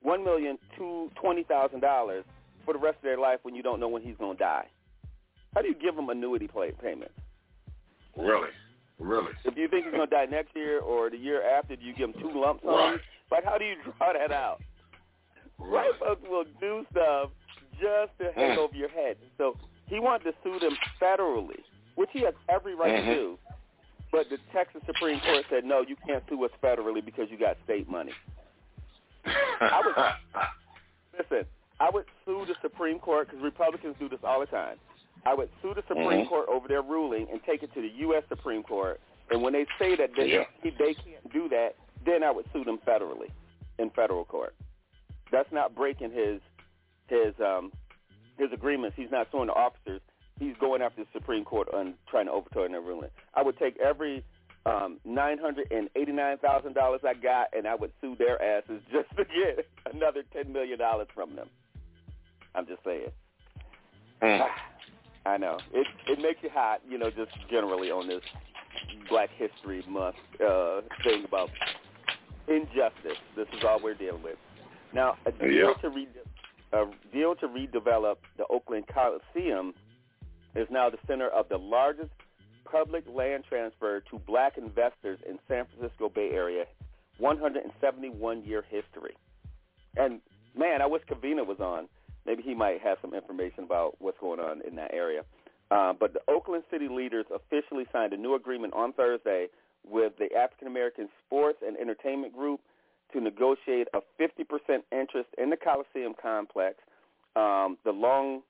[0.06, 2.24] one million two twenty thousand dollars
[2.64, 4.68] for the rest of their life when you don't know when he's going to die?
[5.54, 7.14] How do you give them annuity play payments?
[8.18, 8.50] Really,
[9.00, 9.32] really.
[9.44, 11.94] If you think he's going to die next year or the year after, do you
[11.94, 12.74] give him two lump sums?
[12.76, 13.00] Right.
[13.32, 14.62] Like, how do you draw that out?
[15.58, 17.30] White folks will do stuff
[17.80, 18.58] just to hang Mm.
[18.58, 19.18] over your head.
[19.38, 19.58] So
[19.88, 21.64] he wanted to sue them federally,
[21.96, 23.06] which he has every right Mhm.
[23.06, 23.40] to do.
[24.12, 27.58] But the Texas Supreme Court said, no, you can't sue us federally because you got
[27.64, 28.14] state money.
[29.62, 29.96] I would
[31.20, 31.46] listen.
[31.80, 34.78] I would sue the Supreme Court because Republicans do this all the time.
[35.26, 36.30] I would sue the Supreme Mhm.
[36.30, 38.24] Court over their ruling and take it to the U.S.
[38.30, 39.00] Supreme Court.
[39.32, 40.44] And when they say that they, Yeah.
[40.64, 41.76] they can't do that,
[42.06, 43.32] then I would sue them federally
[43.80, 44.56] in federal court.
[45.32, 46.40] That's not breaking his
[47.08, 47.72] his um
[48.38, 48.96] his agreements.
[48.98, 50.02] He's not suing the officers.
[50.40, 53.10] He's going after the Supreme Court on trying to overturn their ruling.
[53.34, 54.24] I would take every
[54.66, 58.42] um, nine hundred and eighty nine thousand dollars I got, and I would sue their
[58.42, 61.50] asses just to get another ten million dollars from them.
[62.56, 63.10] I'm just saying.
[65.28, 65.88] I know it.
[66.08, 68.22] It makes you hot, you know, just generally on this
[69.10, 71.50] Black History Month uh, thing about
[72.48, 73.18] injustice.
[73.36, 74.38] This is all we're dealing with.
[74.94, 75.74] Now, a deal Yeah.
[75.82, 76.08] to re-
[76.74, 79.74] a deal to redevelop the Oakland Coliseum
[80.56, 82.12] is now the center of the largest
[82.76, 86.66] public land transfer to black investors in San Francisco Bay Area,
[87.20, 89.16] 171 year history.
[89.96, 90.20] And
[90.58, 91.88] man, I wish Covina was on.
[92.26, 95.22] Maybe he might have some information about what's going on in that area.
[95.72, 99.48] Uh, but the Oakland City leaders officially signed a new agreement on Thursday
[99.88, 102.60] with the African American Sports and Entertainment Group
[103.14, 106.80] to negotiate a 50% interest in the Coliseum complex,
[107.38, 108.42] um, the long,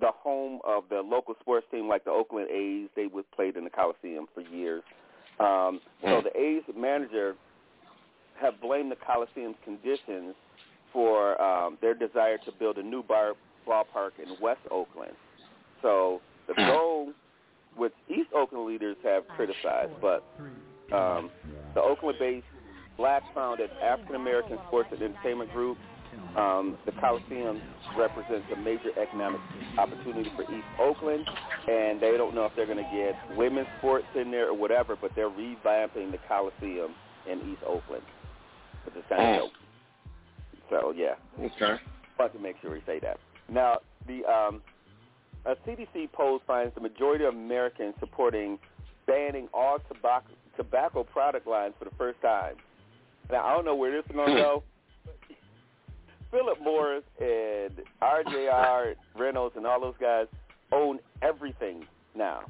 [0.00, 2.88] the home of the local sports team like the Oakland A's.
[2.96, 4.82] They was played in the Coliseum for years.
[5.40, 7.34] Um, so the A's manager
[8.40, 10.34] have blamed the Coliseum's conditions
[10.92, 13.34] for um, their desire to build a new bar,
[13.66, 15.12] ballpark in West Oakland.
[15.82, 17.12] So the goal,
[17.76, 20.24] which East Oakland leaders have criticized, but
[20.92, 21.30] um,
[21.74, 22.46] the Oakland-based
[22.96, 25.76] black-founded African-American sports and entertainment group,
[26.36, 27.60] um, the Coliseum
[27.96, 29.40] represents a major economic
[29.78, 31.26] opportunity for East Oakland,
[31.68, 34.96] and they don't know if they're going to get women's sports in there or whatever,
[35.00, 36.94] but they're revamping the Coliseum
[37.30, 38.02] in East Oakland,
[38.84, 39.52] which is kind of dope.
[40.70, 41.76] So yeah, Okay.
[42.32, 43.18] to make sure we say that.
[43.48, 44.62] Now, the um,
[45.46, 48.58] a CDC poll finds the majority of Americans supporting
[49.06, 52.54] banning all tobacco tobacco product lines for the first time.
[53.30, 54.62] Now, I don't know where this is going to go.
[56.34, 57.70] Philip Morris and
[58.02, 60.26] RJR Reynolds and all those guys
[60.72, 61.84] own everything
[62.16, 62.40] now.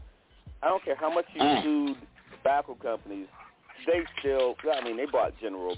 [0.62, 1.62] I don't care how much you Mm.
[1.62, 1.96] sued
[2.30, 3.28] tobacco companies,
[3.86, 4.56] they still.
[4.72, 5.76] I mean, they bought General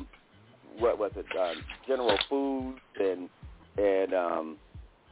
[0.79, 3.29] what was it, um, General Foods and
[3.77, 4.59] and um,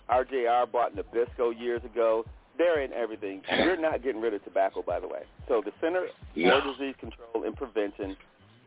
[0.09, 2.25] RJR bought Nabisco years ago.
[2.57, 3.43] They're in everything.
[3.59, 5.25] You're not getting rid of tobacco, by the way.
[5.49, 6.07] So the Center
[6.37, 6.61] No.
[6.61, 8.17] for Disease Control and Prevention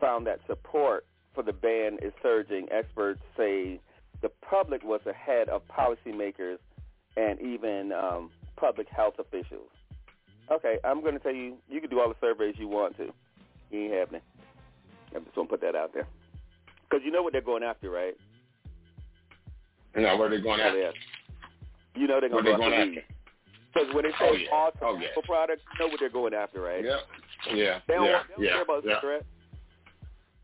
[0.02, 2.68] found that support for the ban is surging.
[2.72, 3.80] Experts say
[4.22, 6.57] the public was ahead of policymakers
[7.15, 9.69] and even um, public health officials.
[10.52, 13.10] Okay, I'm going to tell you, you can do all the surveys you want to.
[13.69, 14.22] You ain't happening.
[15.15, 16.07] I'm just going to put that out there.
[16.89, 18.15] Because you know what they're going after, right?
[19.95, 20.94] Now, where they going Oh, after?
[21.95, 23.03] You know they're going go going after.
[23.73, 24.48] Because when they say Oh, yeah.
[24.53, 25.22] all Oh, tobacco yeah.
[25.26, 26.84] products, you know what they're going after, right?
[26.85, 26.98] Yeah.
[27.53, 27.80] Yeah.
[27.88, 28.22] They don't, yeah.
[28.27, 28.52] they don't yeah.
[28.52, 28.95] care about yeah.
[28.95, 29.26] cigarettes.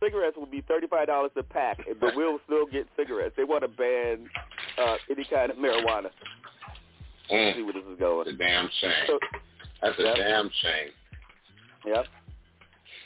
[0.04, 3.34] Cigarettes will be thirty-five dollars a pack, but we'll still get cigarettes.
[3.38, 4.28] They want to ban
[4.78, 6.10] uh, any kind of marijuana.
[7.32, 7.56] Mm.
[7.56, 8.26] See where this is going.
[8.26, 8.92] That's a damn shame.
[9.08, 9.20] So,
[9.82, 10.16] That's a Yep.
[10.18, 10.90] damn shame.
[11.86, 12.06] Yep.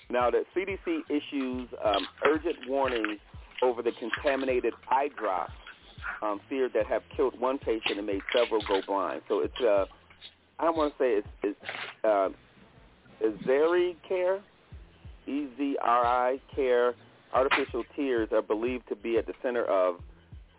[0.10, 3.20] Now, the CDC issues um, urgent warnings
[3.62, 5.52] over the contaminated eye drops
[6.22, 9.22] um, feared that have killed one patient and made several go blind.
[9.28, 9.86] So it's uh,
[10.60, 11.60] I don't want to say it's it's
[12.04, 12.30] uh,
[13.24, 14.40] Ezeri Care,
[15.28, 16.94] E Z R I Care.
[17.34, 19.98] Artificial tears are believed to be at the center of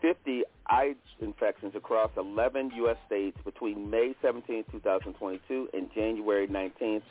[0.02, 2.96] 50 eye infections across 11 U.S.
[3.06, 7.02] states between May 17, 2022, and January 19th,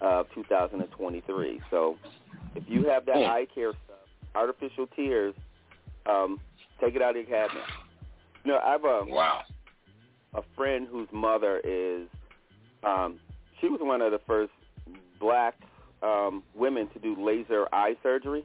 [0.00, 1.60] of 2023.
[1.70, 1.96] So
[2.54, 3.28] if you have that Mm.
[3.28, 3.96] eye care stuff,
[4.34, 5.34] artificial tears,
[6.06, 6.40] um,
[6.80, 7.64] take it out of your cabinet.
[8.44, 9.44] You know, I have a Wow.
[10.34, 12.08] a friend whose mother is
[12.82, 13.20] um
[13.60, 14.52] she was one of the first
[15.20, 15.54] black
[16.04, 18.44] um women to do laser eye surgery.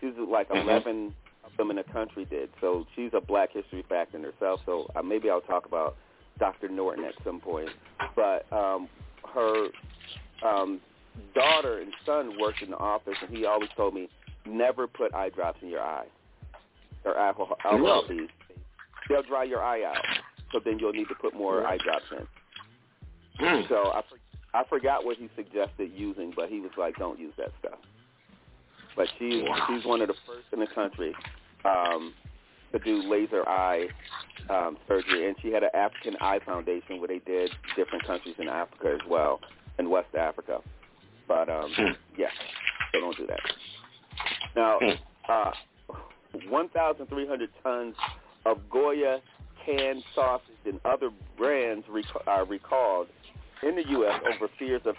[0.00, 0.62] She was like Mhm.
[0.62, 1.14] 11
[1.44, 2.50] of them in the country did.
[2.60, 4.60] So she's a black history fact in herself.
[4.66, 5.96] So uh, maybe I'll talk about
[6.38, 6.68] Dr.
[6.68, 7.70] Norton at some point,
[8.14, 8.88] but um,
[9.34, 9.68] her
[10.42, 10.80] um,
[11.34, 14.08] daughter and son worked in the office, and he always told me
[14.46, 16.06] never put eye drops in your eye
[17.04, 18.30] or alcohol, alcohol beads.
[19.08, 20.04] They'll dry your eye out,
[20.52, 22.26] so then you'll need to put more eye drops in.
[23.68, 24.02] So I,
[24.58, 27.78] I forgot what he suggested using, but he was like, "Don't use that stuff."
[28.96, 31.14] But she's she's one of the first in the country
[31.64, 32.12] um,
[32.72, 33.86] to do laser eye
[34.50, 38.48] um, surgery, and she had an African Eye Foundation where they did different countries in
[38.48, 39.38] Africa as well,
[39.78, 40.58] in West Africa.
[41.28, 41.70] But um,
[42.18, 42.26] yeah,
[42.92, 43.40] so don't do that.
[44.56, 44.80] Now,
[45.28, 45.52] uh,
[46.48, 47.94] 1,300 tons
[48.44, 49.20] of Goya
[49.64, 53.06] canned sausage and other brands rec- are recalled
[53.62, 54.20] in the U.S.
[54.34, 54.94] over fears of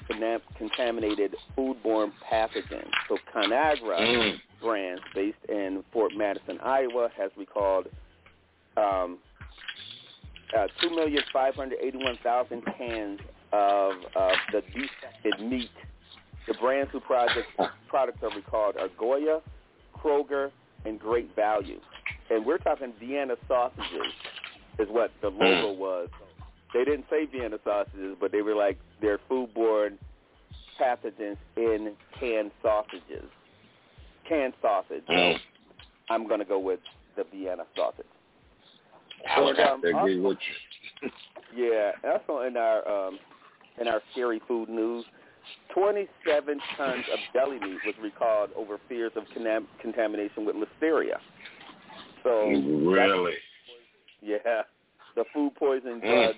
[0.58, 2.92] contaminated foodborne pathogens.
[3.08, 4.42] So Conagra Mm.
[4.62, 7.88] brands based in Fort Madison, Iowa, has recalled
[8.78, 9.20] um,
[10.56, 13.20] uh, 2,581,000 cans
[13.52, 15.70] of uh, the defected meat.
[16.48, 17.48] The brands who project,
[17.88, 19.42] products are recalled are Goya,
[19.96, 20.52] Kroger,
[20.86, 21.80] and Great Value.
[22.30, 24.14] And we're talking Vienna sausages
[24.80, 26.10] is what the logo was.
[26.74, 29.98] They didn't say Vienna sausages, but they were like they're foodborne
[30.80, 33.26] pathogens in canned sausages.
[34.28, 35.04] Canned sausage.
[35.08, 35.34] So
[36.10, 36.80] I'm going to go with
[37.16, 38.06] the Vienna sausage.
[39.30, 40.38] I would have to um, agree with
[41.02, 41.10] you.
[41.56, 43.18] Yeah, also in our um,
[43.82, 45.04] in our scary food news,
[45.74, 51.18] 27 tons of deli meat was recalled over fears of conam- contamination with listeria.
[52.24, 53.34] So Really?
[54.22, 54.62] yeah,
[55.16, 56.02] the food poisoning Mm.
[56.02, 56.36] drug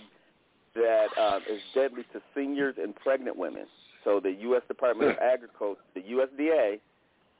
[0.75, 3.65] that um, is deadly to seniors and pregnant women.
[4.03, 4.61] So the U.S.
[4.67, 6.79] Department of Agriculture, the USDA,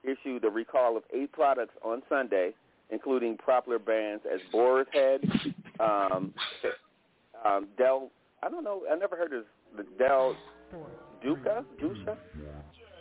[0.04, 2.52] issued a recall of eight products on Sunday,
[2.90, 5.22] including popular brands as Boar's Head,
[5.80, 6.34] um,
[7.46, 8.10] um, Del.
[8.44, 8.82] I don't know.
[8.92, 9.46] I never heard of
[9.78, 10.36] the Del
[11.24, 12.18] Duca, Duca,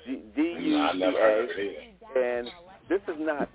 [0.06, 2.48] D U C never heard of A, and
[2.88, 3.48] this is not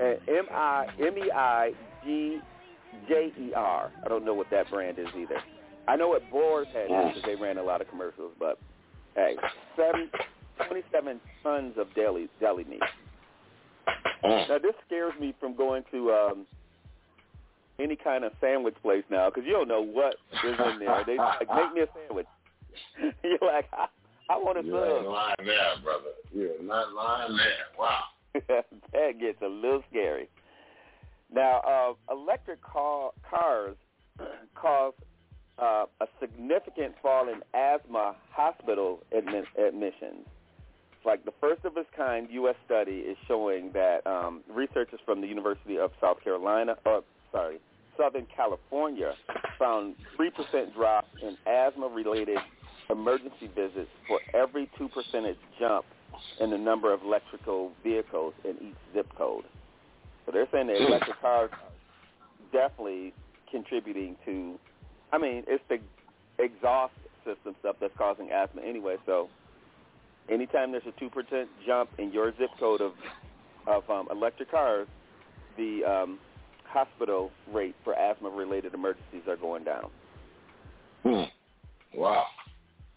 [0.00, 1.72] uh, M I M E I
[2.04, 2.38] G
[3.08, 3.90] J E R.
[4.04, 5.40] I don't know what that brand is either.
[5.88, 8.58] I know what Boar's Head is because they ran a lot of commercials, but
[9.14, 9.36] hey,
[9.76, 10.10] seven,
[10.68, 12.80] 27 tons of deli deli meat.
[14.22, 16.46] Now this scares me from going to um
[17.78, 20.14] any kind of sandwich place now because you don't know what
[20.44, 21.04] is in there.
[21.06, 22.26] They like make me a sandwich.
[23.22, 23.86] You're like, I,
[24.30, 25.06] I want a You sub.
[25.06, 26.10] lying there, brother.
[26.32, 27.66] You're not lying there.
[27.78, 28.04] Wow.
[28.34, 30.28] that gets a little scary.
[31.32, 33.76] Now, uh, electric car, cars
[34.54, 34.92] cause
[35.58, 40.26] uh, a significant fall in asthma hospital admi- admissions.
[41.04, 42.56] Like the first of its kind U.S.
[42.64, 47.00] study is showing that um, researchers from the University of South Carolina, uh,
[47.30, 47.58] sorry,
[47.98, 49.12] Southern California,
[49.58, 52.38] found 3% drop in asthma-related
[52.90, 55.84] emergency visits for every 2 percentage jump
[56.40, 59.44] in the number of electrical vehicles in each zip code.
[60.24, 61.72] So they're saying that electric cars are
[62.52, 63.12] definitely
[63.50, 64.58] contributing to,
[65.14, 65.78] I mean, it's the
[66.42, 66.92] exhaust
[67.24, 68.96] system stuff that's causing asthma anyway.
[69.06, 69.28] So
[70.28, 72.92] anytime there's a 2% jump in your zip code of,
[73.68, 74.88] of um, electric cars,
[75.56, 76.18] the um,
[76.64, 79.90] hospital rate for asthma-related emergencies are going down.
[81.04, 81.22] Hmm.
[81.96, 82.24] Wow.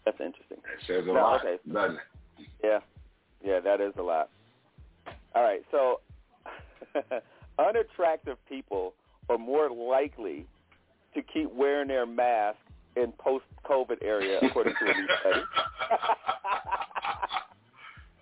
[0.04, 0.58] That's interesting.
[0.64, 1.58] That says a No, lot, okay.
[1.72, 2.46] doesn't it?
[2.64, 2.80] Yeah,
[3.44, 4.28] yeah, that is a lot.
[5.36, 6.00] All right, so
[7.60, 8.94] unattractive people
[9.28, 10.46] are more likely
[11.20, 12.58] to keep wearing their mask
[12.96, 15.42] in post-COVID area, according to a new study.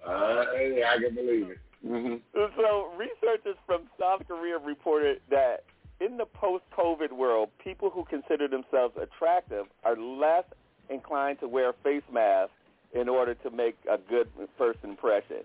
[0.07, 0.45] Uh,
[0.75, 1.59] yeah, I can believe it.
[1.87, 2.17] Mm-hmm.
[2.57, 5.65] So researchers from South Korea reported that
[6.01, 10.45] in the post-COVID world, people who consider themselves attractive are less
[10.91, 12.53] inclined to wear face masks
[12.95, 15.39] in order to make a good first impression.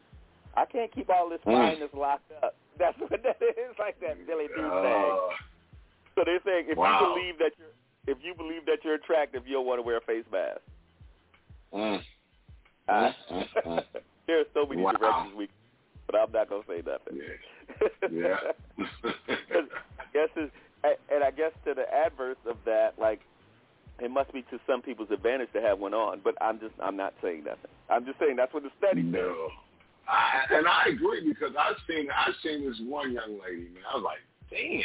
[0.55, 1.57] I can't keep all this Mm.
[1.57, 2.55] fineness locked up.
[2.77, 5.37] That's what that is, like that Billy Dee Uh, thing.
[6.15, 6.99] So they're saying if wow.
[6.99, 7.73] you believe that you're
[8.07, 10.59] if you believe that you're attractive, you'll want to wear a face mask.
[11.73, 12.01] Mm.
[12.87, 13.83] Uh, Mm, mm, mm.
[14.27, 14.91] there are so many Wow.
[14.93, 15.47] directions we,
[16.07, 17.21] but I'm not gonna say nothing.
[18.11, 18.37] Yeah.
[18.83, 23.21] I guess it's, and I guess to the adverse of that, like
[23.99, 26.21] it must be to some people's advantage to have one on.
[26.23, 27.71] But I'm just I'm not saying nothing.
[27.89, 29.11] I'm just saying that's what the study says.
[29.13, 29.49] No.
[30.07, 33.83] I, and I agree because I've seen I've seen this one young lady, man.
[33.89, 34.81] I was like, damn.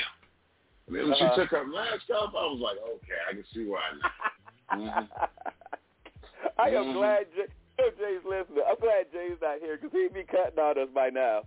[0.86, 1.34] And then when Uh-huh.
[1.34, 4.78] she took her mask off, I was like, okay, I can see why now.
[4.78, 5.08] Mhm.
[6.58, 6.94] I am Mhm.
[6.94, 7.46] glad Jay,
[7.98, 8.64] Jay's listening.
[8.66, 11.42] I'm glad Jay's not here because he'd be cutting on us by now.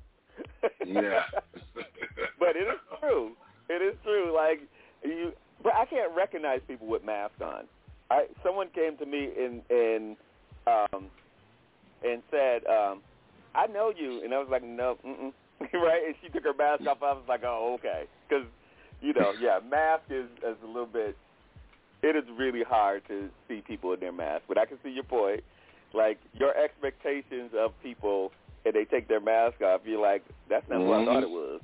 [0.85, 1.23] Yeah.
[2.39, 3.35] but it is true.
[3.69, 4.33] It is true.
[4.35, 4.61] Like
[5.03, 7.67] you, but I can't recognize people with masks on.
[8.09, 10.17] I someone came to me and and
[10.67, 11.09] um
[12.03, 13.01] and said, um,
[13.53, 15.33] "I know you," and I was like, "No, mm-mm.
[15.73, 17.03] right?" And she took her mask off.
[17.03, 18.45] I was like, "Oh, okay," because
[19.01, 21.15] you know, yeah, mask is is a little bit.
[22.01, 25.03] It is really hard to see people in their mask, but I can see your
[25.03, 25.43] point.
[25.93, 28.31] Like your expectations of people,
[28.65, 29.81] and they take their mask off.
[29.85, 31.61] You're like, "That's not what I thought it was."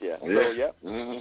[0.00, 0.16] Yeah.
[0.20, 0.70] So yeah.
[0.84, 1.18] Mm-hmm.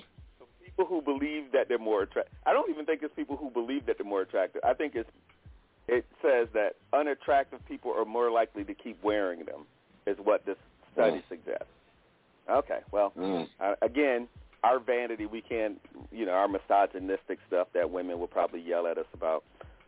[0.64, 2.34] People who believe that they're more attractive.
[2.46, 4.62] I don't even think it's people who believe that they're more attractive.
[4.64, 5.10] I think it's
[5.88, 9.66] it says that unattractive people are more likely to keep wearing them,
[10.08, 10.58] is what this
[10.94, 11.28] study Mm.
[11.28, 11.66] suggests.
[12.50, 13.50] Okay, well, Mm.
[13.60, 14.30] uh, again,
[14.64, 15.80] our vanity, we can't,
[16.12, 19.44] you know, our misogynistic stuff that women will probably yell at us about.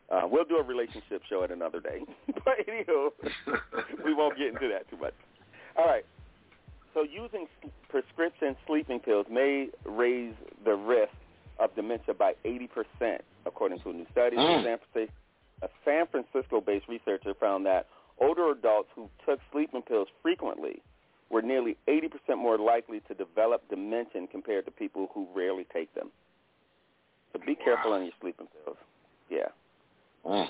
[0.10, 2.02] Uh, we'll do a relationship show at another day.
[2.28, 3.10] but anywho,
[4.06, 5.14] we won't get into that too much.
[5.78, 6.06] All right.
[6.94, 7.48] So using
[7.90, 11.14] prescription sleeping pills may raise the risk
[11.60, 14.38] of dementia by 80%, according to a new study.
[14.38, 14.80] Mm.
[14.96, 17.88] A San Francisco-based researcher found that
[18.20, 20.82] older adults who took sleeping pills frequently
[21.34, 26.12] were nearly 80% more likely to develop dementia compared to people who rarely take them.
[27.34, 28.78] So be careful on your sleeping pills.
[29.30, 29.48] Yeah.
[30.24, 30.48] Mm.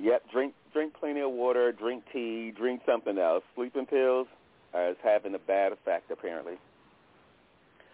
[0.00, 3.44] Yep, drink drink plenty of water, drink tea, drink something else.
[3.54, 4.26] Sleeping pills
[4.74, 6.54] uh, is having a bad effect apparently.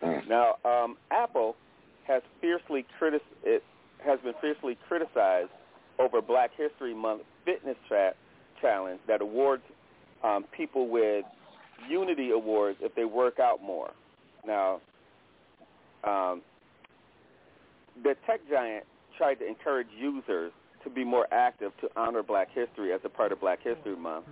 [0.03, 0.27] Mm.
[0.27, 1.57] Now, um, Apple
[2.07, 3.63] has fiercely critic it
[4.03, 5.51] has been fiercely criticized
[5.99, 8.15] over Black History Month fitness tra-
[8.63, 9.63] challenge that awards
[10.25, 11.25] um, people with
[11.89, 13.91] Unity awards if they work out more.
[14.47, 14.81] Now,
[16.05, 16.43] um,
[18.03, 18.85] the tech giant
[19.17, 20.53] tried to encourage users
[20.85, 24.27] to be more active to honor Black History as a part of Black History Month,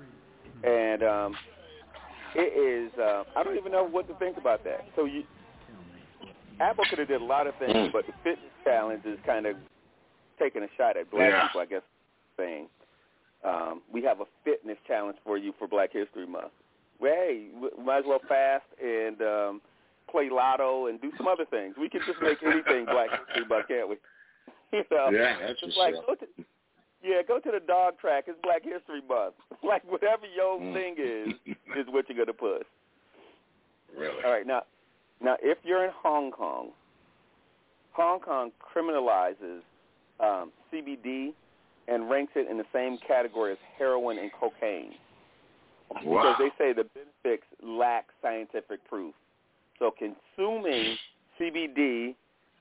[0.62, 1.36] and um,
[2.34, 2.52] it
[2.90, 4.86] is uh, I don't even know what to think about that.
[4.94, 5.24] So you,
[6.60, 9.56] Apple could have did a lot of things, but the fitness challenge is kind of
[10.38, 11.42] taking a shot at Black Yeah.
[11.48, 11.60] people.
[11.60, 11.82] I guess
[12.36, 12.68] saying
[13.44, 16.52] um, we have a fitness challenge for you for Black History Month.
[17.00, 19.60] Well, hey, we might as well fast and um,
[20.10, 21.74] play lotto and do some other things.
[21.78, 23.96] We can just make anything Black History Month, can't we?
[24.72, 26.26] you know, Yeah, that's it's for like go to
[27.02, 28.24] yeah, go to the dog track.
[28.26, 29.34] It's Black History Month.
[29.62, 30.72] Like whatever your Mm.
[30.74, 31.34] thing is,
[31.76, 32.66] is what you're gonna push.
[33.96, 34.22] Really?
[34.24, 34.62] All right, now,
[35.20, 36.70] now if you're in Hong Kong,
[37.92, 39.60] Hong Kong criminalizes
[40.20, 41.32] um, CBD
[41.88, 44.92] and ranks it in the same category as heroin and cocaine
[45.90, 46.36] Wow.
[46.38, 49.14] because they say the benefits lack scientific proof.
[49.78, 50.96] So consuming
[51.40, 52.14] CBD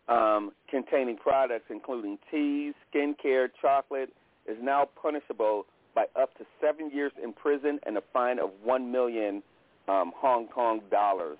[0.08, 4.10] um, containing products including teas, skincare, chocolate
[4.48, 8.92] is now punishable by up to seven years in prison and a fine of one
[8.92, 9.42] million
[9.88, 11.38] um, Hong Kong dollars,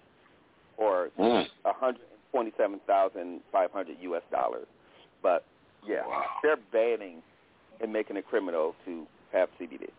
[0.78, 1.48] or Mm.
[1.64, 4.24] one hundred twenty-seven thousand five hundred U.S.
[4.32, 4.66] dollars.
[5.22, 5.44] But
[5.88, 6.24] yeah, Wow.
[6.42, 7.22] they're banning
[7.82, 9.90] and making it criminal to have CBD.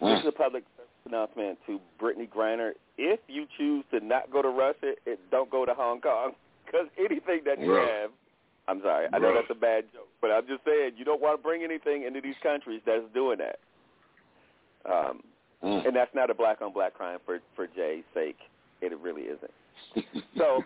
[0.00, 0.64] This is a public
[1.06, 2.72] announcement to Brittney Griner.
[2.96, 6.32] If you choose to not go to Russia, it, don't go to Hong Kong
[6.66, 7.88] because anything that you Right.
[7.88, 8.10] have,
[8.68, 9.34] I'm sorry, I know Right.
[9.34, 12.20] that's a bad joke, but I'm just saying you don't want to bring anything into
[12.20, 13.58] these countries that's doing that.
[14.84, 15.22] Um,
[15.62, 15.86] Mm.
[15.86, 18.38] and that's not a black on black crime for for Jay's sake.
[18.80, 19.52] It really isn't.
[20.36, 20.64] So,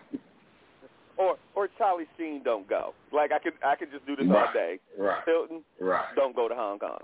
[1.17, 2.93] or or Charlie Sheen don't go.
[3.11, 4.79] Like I could I could just do this all day.
[4.97, 5.23] Right.
[5.25, 6.05] Hilton Right.
[6.15, 6.99] don't go to Hong Kong.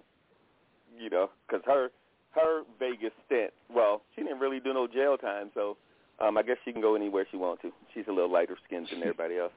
[1.00, 1.90] You know, because her
[2.36, 3.52] her Vegas stint.
[3.74, 5.78] Well, she didn't really do no jail time, so
[6.20, 7.72] um, I guess she can go anywhere she wants to.
[7.94, 9.54] She's a little lighter skinned than everybody else.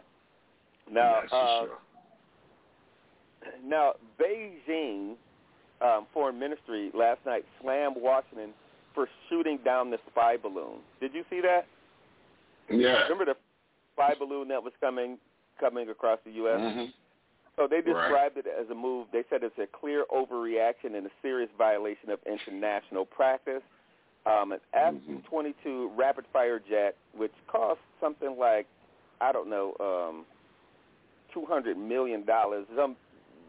[0.91, 1.79] Now, for uh, sure.
[3.65, 5.15] now Beijing
[5.81, 8.51] um, Foreign Ministry last night slammed Washington
[8.95, 10.81] for shooting down the spy balloon.
[11.01, 11.67] Did you see that?
[12.71, 13.03] Yeah.
[13.05, 13.37] Remember the
[13.95, 15.19] spy balloon that was coming
[15.61, 16.61] coming across the U.S.
[16.61, 16.93] Mhm.
[17.57, 17.85] So they Right.
[17.85, 19.09] described it as a move.
[19.13, 23.63] They said it's a clear overreaction and a serious violation of international practice.
[24.25, 28.67] Um, an F-22 rapid-fire jet, which cost something like,
[29.21, 30.25] I don't know, um,
[31.35, 32.25] $200 million,
[32.77, 32.97] some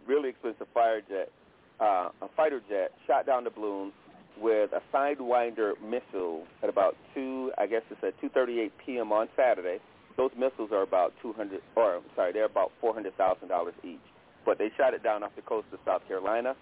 [0.07, 1.31] really expensive fire jet,
[1.79, 3.93] uh, a fighter jet, shot down the balloon
[4.37, 9.11] with a Sidewinder missile at about 2, I guess it's at 2.38 p.m.
[9.11, 9.79] on Saturday.
[10.17, 13.99] Those missiles are about 200, or I'm sorry, they're about $400,000 each.
[14.45, 16.55] But they shot it down off the coast of South Carolina,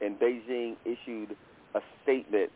[0.00, 1.36] and Beijing issued
[1.74, 2.50] a statement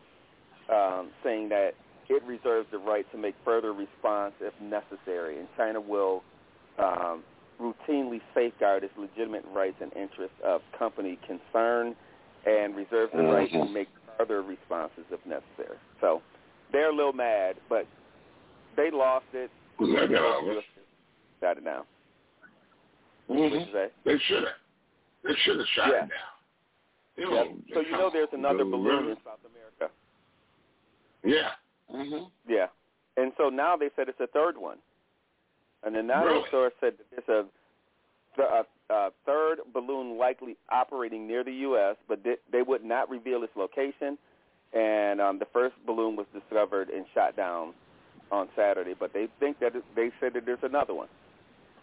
[0.69, 1.71] um, saying that
[2.07, 6.23] it reserves the right to make further response if necessary, and China will
[6.79, 7.23] um,
[7.59, 11.95] routinely safeguard its legitimate rights and interests of company concern
[12.45, 13.73] and reserves the right to Mhm.
[13.73, 15.77] make further responses if necessary.
[15.99, 16.21] So
[16.71, 17.85] they're a little mad, but
[18.75, 19.51] they lost it.
[19.79, 20.63] At all this.
[21.41, 21.83] shot it down.
[23.29, 23.71] Mhm.
[23.71, 23.87] Say?
[24.05, 24.55] They should have.
[25.23, 26.05] They should have shot Yeah.
[26.05, 26.29] it down.
[27.17, 27.29] Yep.
[27.29, 29.91] know, So you know there's another the balloon river- in South America.
[31.23, 31.55] Yeah.
[31.89, 32.67] hmm Yeah.
[33.17, 34.77] And so now they said it's a third one.
[35.83, 36.49] And the anonymous Really?
[36.49, 37.45] source said that there's
[38.37, 43.09] a, a, a third balloon likely operating near the U.S., but they, they would not
[43.09, 44.17] reveal its location.
[44.73, 47.73] And um, the first balloon was discovered and shot down
[48.31, 51.07] on Saturday, but they think that they said that there's another one.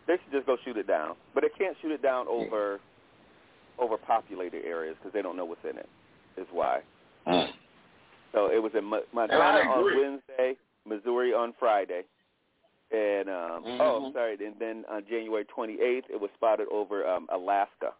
[0.06, 2.80] They should just go shoot it down, but they can't shoot it down over
[3.78, 5.88] over populated areas because they don't know what's in it.
[6.36, 6.80] Is why.
[8.32, 9.84] So it was in Montana on.
[9.84, 12.02] Wednesday, Missouri on Friday,
[12.92, 14.12] and um, oh, Mhm.
[14.12, 17.92] sorry, and then on January 28th, it was spotted over um, Alaska.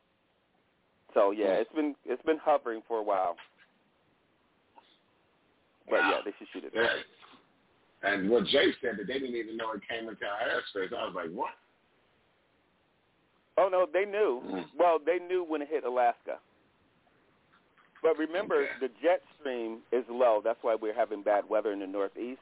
[1.15, 3.37] So yeah, it's been it's been hovering for a while,
[5.89, 6.73] but yeah, they should shoot it.
[6.75, 6.89] Yeah.
[8.07, 10.97] And what Jay said that they didn't even know it came into our airspace.
[10.97, 11.51] I was like, what?
[13.59, 14.43] Oh no, they knew.
[14.47, 14.65] Mm.
[14.79, 16.39] Well, they knew when it hit Alaska.
[18.03, 20.41] But remember, the jet stream is low.
[20.45, 22.41] That's why we're having bad weather in the Northeast.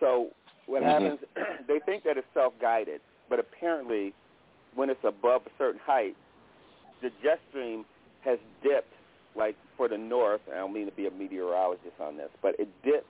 [0.00, 0.30] So
[0.66, 0.86] what Mhm.
[0.86, 1.20] happens?
[1.68, 4.12] They think that it's self-guided, but apparently,
[4.74, 6.16] when it's above a certain height,
[7.02, 7.84] the jet stream
[8.22, 8.92] has dipped.
[9.36, 12.68] Like for the north, I don't mean to be a meteorologist on this, but it
[12.82, 13.06] dipped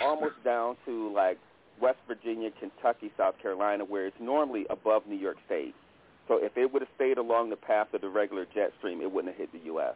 [0.00, 1.38] almost down to like
[1.80, 5.74] West Virginia, Kentucky, South Carolina, where it's normally above New York State.
[6.28, 9.10] So if it would have stayed along the path of the regular jet stream, it
[9.10, 9.94] wouldn't have hit the U.S.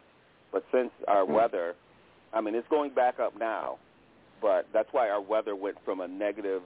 [0.51, 1.33] But since our hmm.
[1.33, 1.75] weather,
[2.33, 3.77] I mean, it's going back up now,
[4.41, 6.61] but that's why our weather went from a negative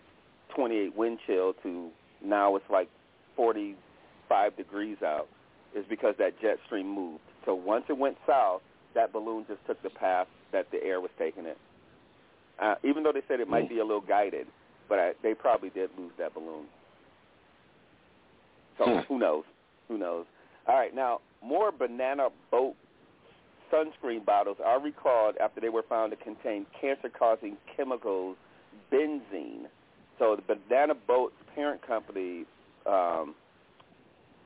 [0.56, 1.90] 28 wind chill to
[2.24, 2.90] now it's like
[3.36, 5.28] 45 degrees out,
[5.76, 7.24] is because that jet stream moved.
[7.46, 8.62] So once it went south,
[8.94, 11.58] that balloon just took the path that the air was taking it.
[12.62, 14.48] Uh, even though they said it might be a little guided,
[14.88, 16.66] but I, they probably did lose that balloon.
[18.78, 19.00] So Hmm.
[19.08, 19.44] who knows?
[19.88, 20.26] Who knows?
[20.68, 22.76] All right, now more banana boat
[23.72, 28.38] sunscreen bottles are recalled after they were found to contain cancer-causing chemicals,
[28.92, 29.66] benzene.
[30.20, 32.46] So the Banana Boat's parent company,
[32.86, 33.36] um,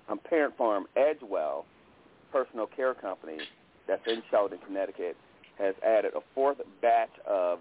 [0.08, 1.66] um, parent farm Edgewell
[2.32, 3.40] Personal Care Company,
[3.88, 5.16] that's in Shelton, Connecticut,
[5.58, 7.60] has added a fourth batch of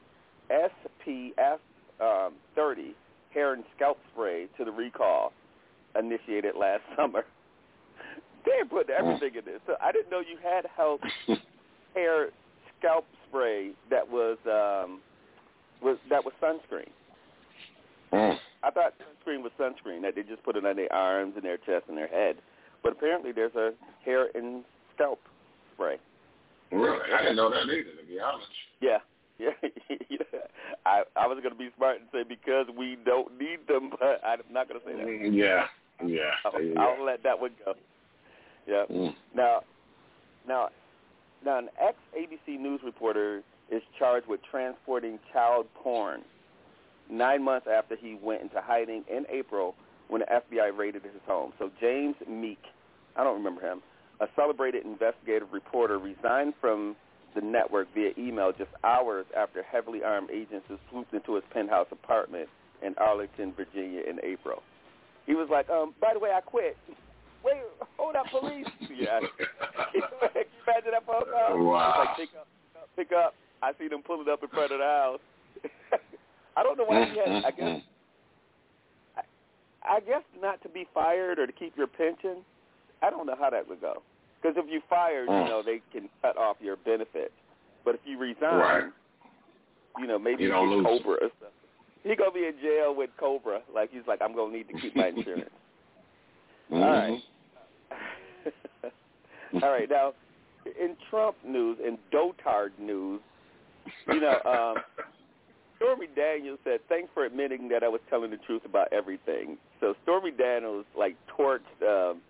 [0.50, 1.58] SPF
[2.00, 2.94] um, 30
[3.32, 5.32] hair and scalp spray to the recall
[5.98, 7.24] initiated last summer.
[8.44, 9.60] They put everything in this.
[9.66, 11.00] So I didn't know you had health
[11.94, 12.28] hair
[12.78, 15.00] scalp spray that was um,
[15.82, 16.88] was that was sunscreen.
[18.62, 21.58] I thought sunscreen was sunscreen that they just put it on their arms and their
[21.58, 22.36] chest and their head,
[22.82, 23.72] but apparently there's a
[24.04, 25.20] hair and scalp
[25.74, 25.98] spray.
[26.72, 26.98] Really?
[27.12, 28.48] I didn't know that either, to be honest.
[28.80, 28.98] Yeah,
[29.38, 29.50] yeah.
[30.08, 30.18] yeah.
[30.86, 34.40] I I was gonna be smart and say because we don't need them, but I'm
[34.50, 35.06] not gonna say that.
[35.06, 35.66] Mm, Yeah.
[36.04, 36.30] Yeah.
[36.44, 36.74] I'll, go.
[36.78, 37.74] I'll let that one go.
[38.66, 38.84] Yeah.
[38.90, 39.14] Mm.
[39.34, 39.60] Now,
[40.46, 40.68] now,
[41.44, 46.22] now, an ex-ABC news reporter is charged with transporting child porn
[47.10, 49.74] nine months after he went into hiding in April
[50.08, 51.52] when the FBI raided his home.
[51.58, 52.60] So James Meek,
[53.16, 53.82] I don't remember him,
[54.20, 56.96] a celebrated investigative reporter, resigned from
[57.34, 62.48] the network via email just hours after heavily armed agents swooped into his penthouse apartment
[62.82, 64.62] in Arlington, Virginia in April.
[65.26, 66.76] He was like, um, by the way, I quit.
[67.44, 67.54] Wait,
[67.96, 68.66] hold up, police.
[68.90, 69.20] Yeah.
[69.38, 70.02] Can you
[70.66, 71.64] imagine that phone call?
[71.64, 72.04] Wow.
[72.04, 73.34] Like, pick up, pick up, pick up.
[73.62, 75.20] I see them pulling up in front of the house.
[76.56, 77.80] I don't know why he had, I guess,
[79.16, 79.22] I,
[79.84, 82.38] I guess not to be fired or to keep your pension.
[83.00, 84.02] I don't know how that would go.
[84.40, 85.48] Because if you fired, you Mm.
[85.48, 87.34] know, they can cut off your benefits.
[87.84, 88.92] But if you resign, Right.
[89.96, 90.84] you know, maybe You you get lose.
[90.86, 91.48] Cobra or something.
[92.04, 93.62] He gonna be in jail with Cobra.
[93.72, 95.50] Like he's like, I'm gonna need to keep my insurance.
[96.72, 97.22] All right.
[99.62, 99.88] All right.
[99.90, 100.14] Now,
[100.66, 103.20] in Trump news, in Dotard news,
[104.06, 104.82] you know, um,
[105.76, 109.94] Stormy Daniels said, "Thanks for admitting that I was telling the truth about everything." So
[110.02, 112.20] Stormy Daniels like torched um,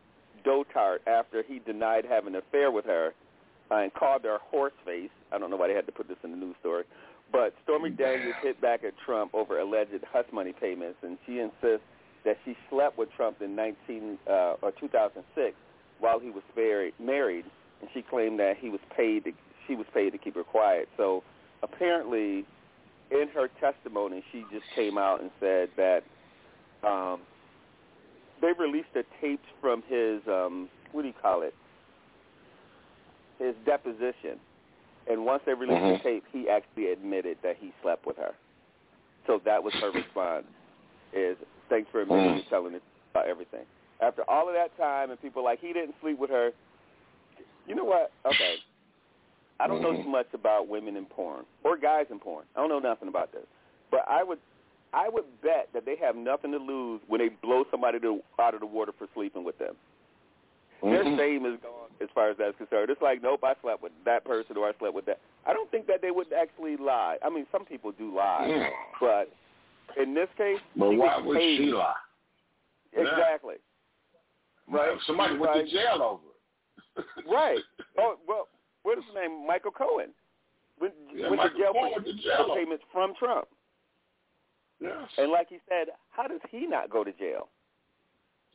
[0.49, 3.12] Dotard after he denied having an affair with her
[3.70, 5.10] uh, and called her horse face.
[5.31, 6.85] I don't know why they had to put this in the news story,
[7.31, 11.85] but Stormy Daniels hit back at Trump over alleged hush money payments, and she insists
[12.25, 15.55] that she slept with Trump in 19 uh, or 2006
[15.99, 17.44] while he was married, married,
[17.81, 19.25] and she claimed that he was paid.
[19.25, 19.33] To,
[19.67, 20.89] she was paid to keep her quiet.
[20.97, 21.23] So
[21.62, 22.47] apparently,
[23.10, 26.05] in her testimony, she just came out and said that
[26.83, 27.20] um,
[28.41, 31.55] they released the tapes from his um, what do you call it?
[33.39, 34.39] His deposition,
[35.08, 35.99] and once they released Mhm.
[35.99, 38.34] the tape, he actually admitted that he slept with her.
[39.26, 40.47] So that was her response:
[41.12, 41.36] "Is
[41.68, 42.36] thanks for admitting Mm.
[42.36, 43.67] and telling us about everything."
[44.00, 46.52] After all of that time, and people like he didn't sleep with her.
[47.67, 48.12] You know what?
[48.25, 48.58] Okay,
[49.60, 52.47] I don't know too much about women in porn or guys in porn.
[52.57, 53.47] I don't know nothing about this,
[53.91, 54.39] but I would,
[54.92, 58.55] I would bet that they have nothing to lose when they blow somebody to, out
[58.55, 59.75] of the water for sleeping with them.
[60.83, 61.17] Their Mhm.
[61.18, 62.89] shame is gone as far as that's concerned.
[62.91, 65.18] It's like, nope, I slept with that person or I slept with that.
[65.44, 67.18] I don't think that they would actually lie.
[67.23, 68.70] I mean, some people do lie, Yeah.
[69.00, 69.31] but
[69.97, 71.57] in this case, But why would paid.
[71.58, 71.94] she lie?
[72.92, 73.00] Yeah.
[73.02, 73.57] Exactly.
[74.68, 75.00] Right.
[75.07, 76.23] Somebody went was to jail over
[76.97, 77.25] it.
[77.26, 77.62] Right.
[77.99, 78.49] Oh well,
[78.84, 79.47] what is his name?
[79.47, 80.15] Michael Cohen.
[80.81, 82.47] Went, Yeah, went Michael to jail Cohen for went to jail.
[82.47, 83.49] for payments from Trump.
[84.81, 85.08] Yes.
[85.18, 87.48] And like he said, how does he not go to jail?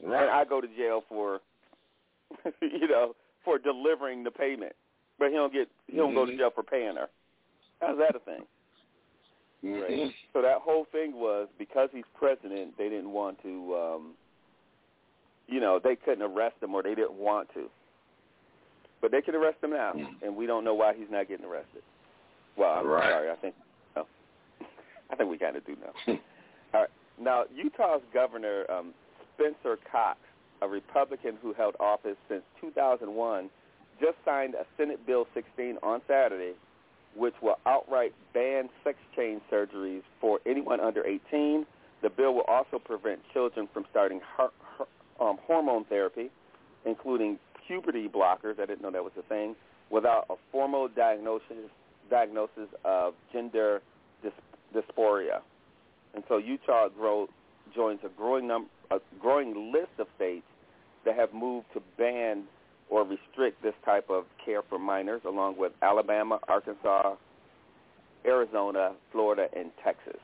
[0.04, 0.22] Right.
[0.24, 1.42] And I go to jail for,
[2.62, 4.74] you know, for delivering the payment,
[5.20, 6.38] but he don't get he don't go to Mhm.
[6.38, 7.10] jail for paying her.
[7.82, 8.46] How's that a thing?
[9.64, 9.92] Right.
[9.92, 10.14] Mhm.
[10.34, 14.18] So that whole thing was because he's president, they didn't want to, um,
[15.48, 17.70] you know, they couldn't arrest him or they didn't want to.
[19.02, 21.84] But they can arrest him now, and we don't know why he's not getting arrested.
[22.56, 23.10] Well, I'm Right.
[23.10, 23.56] sorry, I think.
[25.12, 25.94] I think we kind of do know.
[26.74, 26.90] All right.
[27.20, 28.94] Now, Utah's governor, um,
[29.36, 30.18] Spencer Cox,
[30.62, 33.50] a Republican who held office since 2001,
[34.00, 36.54] just signed a Senate Bill 16 on Saturday,
[37.16, 41.66] which will outright ban sex change surgeries for anyone under 18.
[42.02, 44.88] The bill will also prevent children from starting har- har-
[45.20, 46.32] um, hormone therapy,
[46.86, 48.60] including puberty blockers.
[48.60, 49.56] I didn't know that was a thing,
[49.90, 51.70] without a formal diagnosis
[52.10, 53.82] diagnosis of gender
[54.24, 54.32] dys-
[54.74, 55.42] dysphoria.
[56.14, 57.28] And so Utah grow,
[57.74, 60.46] joins a growing num- a growing list of states
[61.06, 62.44] that have moved to ban
[62.90, 67.16] or restrict this type of care for minors, along with Alabama, Arkansas,
[68.26, 70.20] Arizona, Florida, and Texas.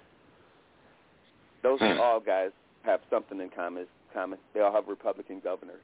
[1.64, 2.00] Those Hmm.
[2.00, 2.52] all guys
[2.84, 3.88] have something in common.
[4.14, 4.40] Common.
[4.54, 5.82] They all have Republican governors.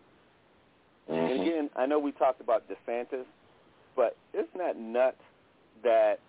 [1.08, 1.42] And Mhm.
[1.42, 3.26] again, I know we talked about DeSantis,
[3.96, 5.22] but isn't that nuts
[5.84, 6.20] that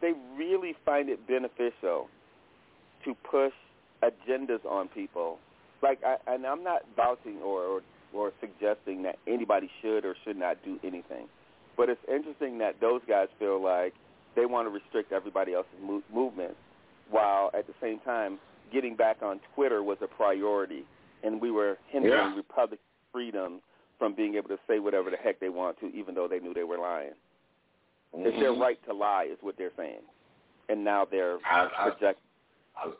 [0.00, 2.08] they really find it beneficial
[3.04, 3.52] to push
[4.02, 5.38] agendas on people?
[5.82, 7.80] Like, I, and I'm not vouching or, or
[8.14, 11.28] or suggesting that anybody should or should not do anything,
[11.76, 13.92] but it's interesting that those guys feel like
[14.34, 16.56] they want to restrict everybody else's mo- movement,
[17.10, 18.38] while at the same time
[18.72, 20.84] getting back on Twitter was a priority,
[21.22, 22.34] and we were hindering Yeah.
[22.34, 22.78] Republican
[23.12, 23.60] freedom
[23.98, 26.54] from being able to say whatever the heck they want to, even though they knew
[26.54, 27.12] they were lying.
[28.14, 28.60] It's their Mhm.
[28.60, 30.02] right to lie, is what they're saying,
[30.68, 32.20] and now they're I, I, project
[32.76, 32.92] I,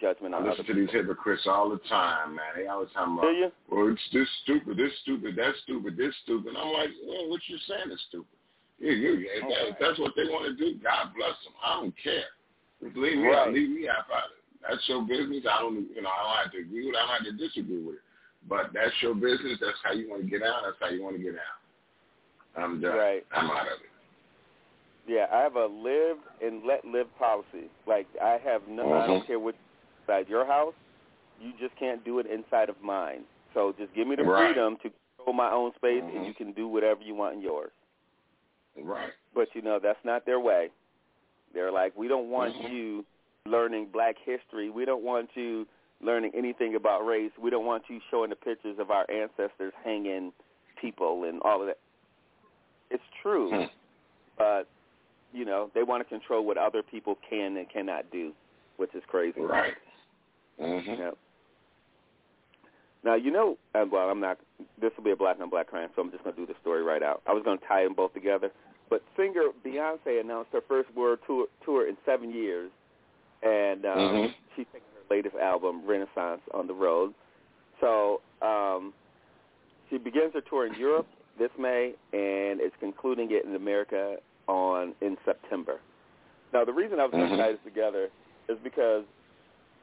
[0.00, 2.52] judgment I on listen other to these hypocrites all the time, man.
[2.56, 3.52] They always talking about, you?
[3.68, 6.54] well, it's this stupid, this stupid, that stupid, this stupid.
[6.56, 8.38] I'm like, well, what you saying is stupid.
[8.78, 11.54] Yeah, you, if, that, if that's what they want to do, God bless them.
[11.62, 12.30] I don't care.
[12.80, 13.52] Believe me, Right.
[13.52, 14.42] leave me out of it.
[14.68, 15.46] That's your business.
[15.46, 16.98] I don't, you know, I don't have to agree with it.
[16.98, 18.02] I don't have to disagree with it.
[18.48, 19.58] But that's your business.
[19.60, 20.62] That's how you want to get out.
[20.64, 21.62] That's how you want to get out.
[22.58, 22.96] I'm done.
[22.96, 23.26] Right.
[23.30, 23.91] I'm out of it.
[25.06, 27.70] Yeah, I have a live and let live policy.
[27.86, 29.26] Like I have no, I don't Mhm.
[29.26, 29.54] care what
[30.00, 30.74] inside your house,
[31.40, 33.24] you just can't do it inside of mine.
[33.54, 34.54] So just give me the Right.
[34.54, 36.26] freedom to control my own space, and Mhm.
[36.26, 37.72] you can do whatever you want in yours.
[38.76, 39.12] Right.
[39.34, 40.70] But you know that's not their way.
[41.52, 42.70] They're like, we don't want Mhm.
[42.70, 43.06] you
[43.44, 44.70] learning Black history.
[44.70, 45.66] We don't want you
[46.00, 47.36] learning anything about race.
[47.38, 50.32] We don't want you showing the pictures of our ancestors hanging
[50.76, 51.78] people and all of that.
[52.90, 53.64] It's true, Hmm.
[54.36, 54.68] but
[55.32, 58.32] you know they want to control what other people can and cannot do,
[58.76, 59.40] which is crazy.
[59.40, 59.74] Right.
[60.58, 61.16] hmm Yep.
[63.04, 64.38] Now you know, uh, well, I'm not.
[64.80, 66.58] This will be a black on black crime, so I'm just going to do the
[66.60, 67.22] story right out.
[67.26, 68.50] I was going to tie them both together,
[68.90, 72.70] but singer Beyonce announced her first world tour tour in seven years,
[73.42, 74.34] and um, Mhm.
[74.54, 77.12] she's taking her latest album, Renaissance, on the road.
[77.80, 78.94] So um,
[79.90, 84.16] she begins her tour in Europe this May, and is concluding it in America
[84.52, 85.80] on in September.
[86.52, 87.36] Now, the reason I was Mhm.
[87.38, 88.10] tie this together
[88.48, 89.04] is because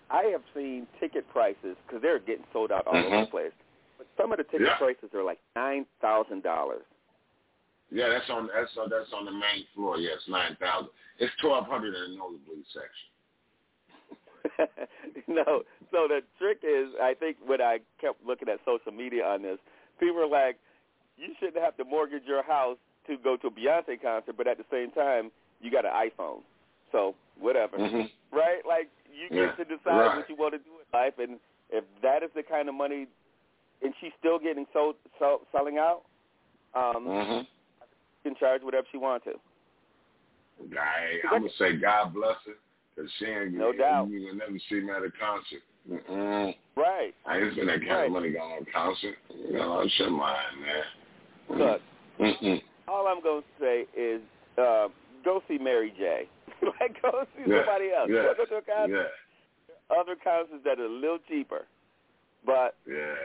[0.09, 3.25] I have seen ticket prices because they're getting sold out all over Mhm.
[3.25, 3.53] the place.
[3.97, 4.77] But some of the ticket Yeah.
[4.77, 6.85] prices are like nine thousand dollars.
[7.89, 9.97] Yeah, that's on that's on that's on the main floor.
[9.97, 10.91] Yes, nine thousand.
[11.17, 13.09] It's twelve hundred in the nosebleed section.
[15.27, 19.41] no, so the trick is, I think when I kept looking at social media on
[19.41, 19.59] this,
[19.99, 20.57] people were like,
[21.17, 22.77] "You shouldn't have to mortgage your house
[23.09, 25.31] to go to a Beyonce concert, but at the same time,
[25.61, 26.41] you got an iPhone,
[26.91, 28.09] so whatever, Mhm.
[28.31, 28.65] right?
[28.65, 30.15] Like you get Yeah, to decide right.
[30.15, 31.39] what you want to do in life, and
[31.69, 33.07] if that is the kind of money,
[33.81, 36.03] and she's still getting sold, so, selling out,
[36.73, 37.45] um, Mhm.
[37.45, 39.39] she can charge whatever she wants to.
[40.77, 42.57] I, I'm gonna say God bless her,
[42.95, 43.53] cause she ain't.
[43.53, 44.09] No doubt.
[44.09, 45.63] You will never see me at a concert.
[45.89, 46.55] Mm-mm.
[46.75, 47.15] Right.
[47.25, 48.05] I ain't spend that kind Right.
[48.07, 49.17] of money going on concert.
[49.29, 50.85] You know, shut mine, man.
[51.57, 51.81] Look,
[52.19, 52.61] Mm-mm.
[52.89, 54.21] All I'm going to say is
[54.57, 54.87] uh,
[55.23, 56.27] go see Mary J.
[56.79, 58.09] like, go see Yeah, somebody else.
[58.11, 59.07] yeah, Go to a concert.
[59.89, 61.65] Yeah, Other concerts that are a little cheaper.
[62.45, 63.15] But yeah.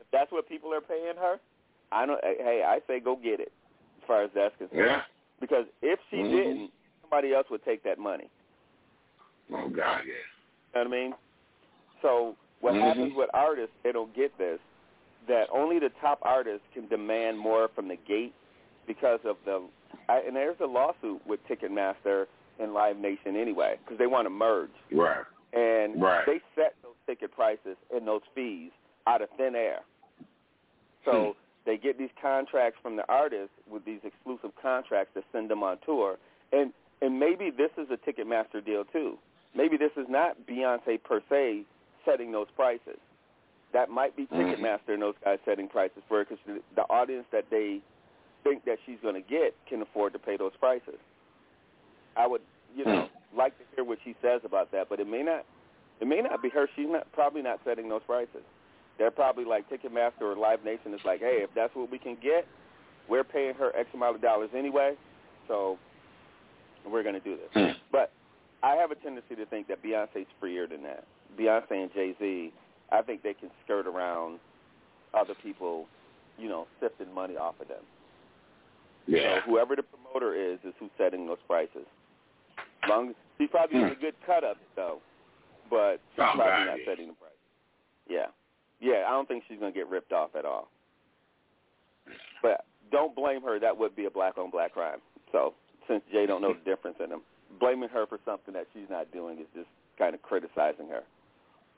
[0.00, 1.36] if that's what people are paying her,
[1.92, 2.20] I don't.
[2.22, 3.52] Hey, I say go get it.
[4.02, 5.02] As far as that's concerned, Yeah.
[5.40, 6.30] because if she Mhm.
[6.30, 8.28] didn't, somebody else would take that money.
[9.52, 10.12] Oh God, yeah.
[10.12, 10.20] You
[10.74, 11.14] know what I mean?
[12.02, 12.80] So what Mhm.
[12.80, 14.60] happens with artists, they don't get this,
[15.26, 18.34] that only the top artists can demand more from the gate
[18.88, 19.62] because of the,
[20.08, 22.26] I, and there's a lawsuit with Ticketmaster
[22.58, 24.70] and Live Nation anyway, because they want to merge.
[24.90, 25.24] Right.
[25.52, 26.26] And Right.
[26.26, 28.72] they set those ticket prices and those fees
[29.06, 29.80] out of thin air.
[31.04, 31.30] So hmm.
[31.64, 35.78] they get these contracts from the artists with these exclusive contracts to send them on
[35.84, 36.18] tour.
[36.52, 39.18] And and maybe this is a Ticketmaster deal too.
[39.54, 41.62] Maybe this is not Beyonce per se
[42.04, 42.98] setting those prices.
[43.72, 44.34] That might be hmm.
[44.34, 47.80] Ticketmaster and those guys setting prices for her because the, the audience that they
[48.48, 50.98] think that she's going to get can afford to pay those prices.
[52.16, 52.40] I would,
[52.76, 52.90] you hmm.
[52.90, 55.44] know, like to hear what she says about that, but it may not.
[56.00, 56.68] It may not be her.
[56.76, 58.42] She's not probably not setting those prices.
[58.98, 62.16] They're probably like Ticketmaster or Live Nation is like, hey, if that's what we can
[62.22, 62.46] get,
[63.08, 64.94] we're paying her X amount of dollars anyway,
[65.48, 65.76] so
[66.88, 67.48] we're going to do this.
[67.52, 67.78] Hmm.
[67.90, 68.12] But
[68.62, 71.04] I have a tendency to think that Beyonce's freer than that.
[71.38, 72.52] Beyonce and Jay Z,
[72.90, 74.38] I think they can skirt around
[75.14, 75.86] other people,
[76.38, 77.82] you know, sifting money off of them.
[79.08, 79.40] Yeah.
[79.40, 81.86] So whoever the promoter is is who's setting those prices.
[82.88, 84.98] Long she's probably getting a good cut it though,
[85.70, 87.32] but she's Oh, probably not setting the price.
[88.08, 88.26] Yeah,
[88.80, 89.04] yeah.
[89.08, 90.68] I don't think she's gonna get ripped off at all.
[92.42, 93.58] But don't blame her.
[93.58, 95.00] That would be a black on black crime.
[95.32, 95.54] So
[95.88, 97.22] since Jay don't know the difference in them,
[97.58, 101.02] blaming her for something that she's not doing is just kind of criticizing her.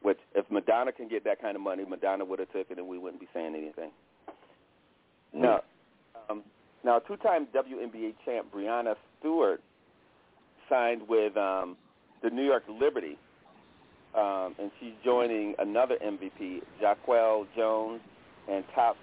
[0.03, 2.89] Which if Madonna can get that kind of money, Madonna would have took it, and
[2.89, 3.91] we wouldn't be saying anything.
[5.35, 5.61] Now,
[6.29, 6.43] um,
[6.85, 9.63] now two-time WNBA champ Breanna Stewart
[10.69, 11.77] signed with um,
[12.23, 13.19] the New York Liberty,
[14.15, 18.01] um, and she's joining another MVP, Jonquel Jones,
[18.51, 18.97] and top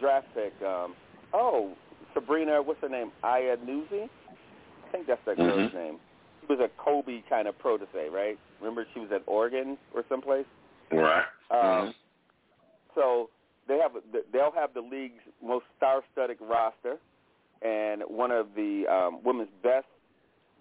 [0.00, 0.52] draft pick.
[0.62, 0.94] Um,
[1.32, 1.72] oh,
[2.14, 3.10] Sabrina, what's her name?
[3.22, 4.08] Ionescu?
[4.08, 5.74] I think that's that girl's Mhm.
[5.74, 6.00] name.
[6.40, 8.38] She was a Kobe kind of protege, right?
[8.60, 10.46] Remember she was at Oregon or someplace.
[10.90, 11.24] Right.
[11.50, 11.94] Um, Mhm.
[12.94, 13.30] So
[13.68, 13.92] they have
[14.32, 16.96] they'll have the league's most star-studded roster,
[17.62, 19.86] and one of the um, women's best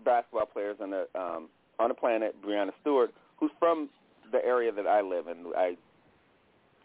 [0.05, 1.49] basketball players on the um,
[1.79, 3.89] on the planet, Breanna Stewart, who's from
[4.31, 5.45] the area that I live in.
[5.55, 5.75] I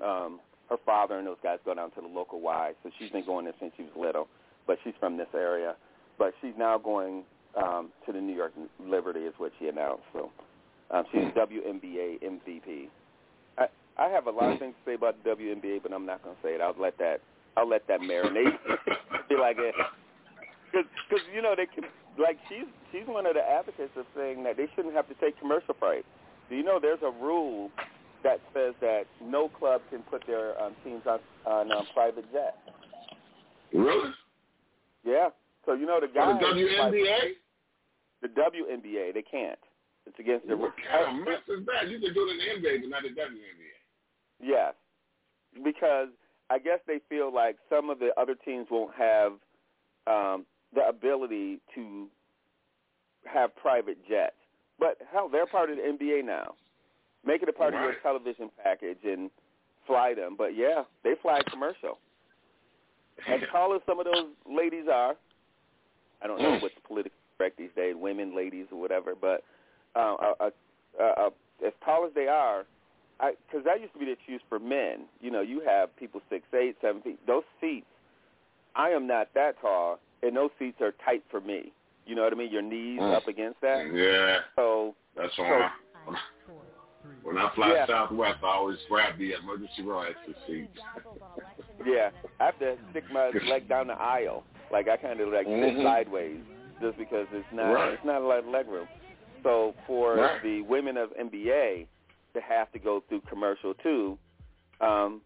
[0.05, 0.41] um,
[0.71, 3.45] her father and those guys go down to the local Y, so she's been going
[3.45, 4.29] there since she was little.
[4.67, 5.77] But she's from this area.
[6.19, 7.25] But she's now going
[7.57, 8.53] um, to the New York
[8.85, 10.03] Liberty, is what she announced.
[10.13, 10.31] So
[10.91, 12.89] um, she's WNBA MVP.
[13.99, 16.37] I have a lot of things to say about the WNBA, but I'm not going
[16.37, 16.61] to say it.
[16.61, 17.21] I'll let that
[17.57, 18.55] I'll let that marinate.
[19.29, 19.75] Be like it,
[20.73, 21.85] because you know they can
[22.19, 25.39] like she's she's one of the advocates of saying that they shouldn't have to take
[25.41, 26.07] commercial breaks.
[26.49, 27.71] Do you know there's a rule
[28.23, 32.57] that says that no club can put their um, teams on on um, private jets?
[33.73, 34.11] Really?
[35.05, 35.29] Yeah.
[35.67, 37.19] So you know the For guys the WNBA?
[38.23, 39.59] the WNBA they can't.
[40.07, 41.89] It's against the What kind of mess is that?
[41.91, 43.78] You can do it in the NBA, but not the WNBA.
[44.41, 44.75] Yes,
[45.65, 46.09] because
[46.51, 49.33] I guess they feel like some of the other teams won't have
[50.07, 52.09] um, the ability to
[53.25, 54.37] have private jets.
[54.79, 56.55] But hell, they're part of the NBA now.
[57.27, 59.31] Make it a part of your television package and
[59.87, 60.37] fly them.
[60.39, 61.99] But yeah, they fly commercial.
[63.29, 65.17] As tall as some of those ladies are,
[66.23, 69.15] I don't know what's politically correct these days, women, ladies, or whatever.
[69.21, 69.43] But
[69.97, 71.31] uh, uh, uh, uh,
[71.67, 72.65] as tall as they are,
[73.19, 75.07] because that used to be the excuse for men.
[75.21, 77.19] You know, you have people six eight, seven feet.
[77.27, 77.87] Those seats,
[78.77, 81.73] I am not that tall, and those seats are tight for me.
[82.07, 82.51] You know what I mean?
[82.53, 83.15] Your knees Mm.
[83.15, 83.85] up against that.
[83.93, 84.41] Yeah.
[84.57, 85.71] So That's so, why.
[87.23, 87.87] When I fly Yeah.
[87.87, 90.71] Southwest, I always grab the emergency row extra seat.
[91.85, 94.45] yeah, I have to stick my leg down the aisle.
[94.71, 95.83] Like I kind of like sit Mhm.
[95.83, 96.41] sideways,
[96.81, 97.93] just because it's not Right.
[97.95, 98.89] it's not a lot of leg room.
[99.43, 100.43] So for Right.
[100.43, 101.87] the women of NBA
[102.35, 104.19] to have to go through commercial too,
[104.81, 105.23] um,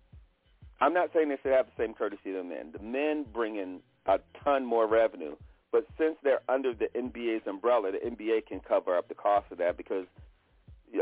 [0.81, 2.73] I'm not saying they should have the same courtesy to men.
[2.73, 5.37] The men bring in a ton more revenue,
[5.71, 9.59] but since they're under the NBA's umbrella, the NBA can cover up the cost of
[9.59, 10.07] that because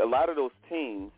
[0.01, 1.11] a lot of those teams,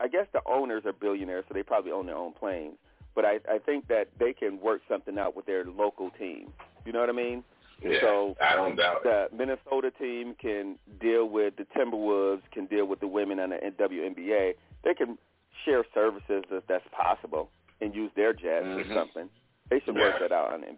[0.00, 2.76] I guess the owners are billionaires, so they probably own their own planes.
[3.14, 6.52] But I, I think that they can work something out with their local team.
[6.84, 7.42] You know what I mean?
[7.80, 12.86] Yeah, so I don't doubt the Minnesota team can deal with the Timberwolves, can deal
[12.86, 14.54] with the women on the WNBA.
[14.82, 15.16] They can
[15.64, 17.50] share services if that's possible
[17.80, 18.80] and use their jets Mhm.
[18.90, 19.30] or something.
[19.70, 20.76] They should work that out on it.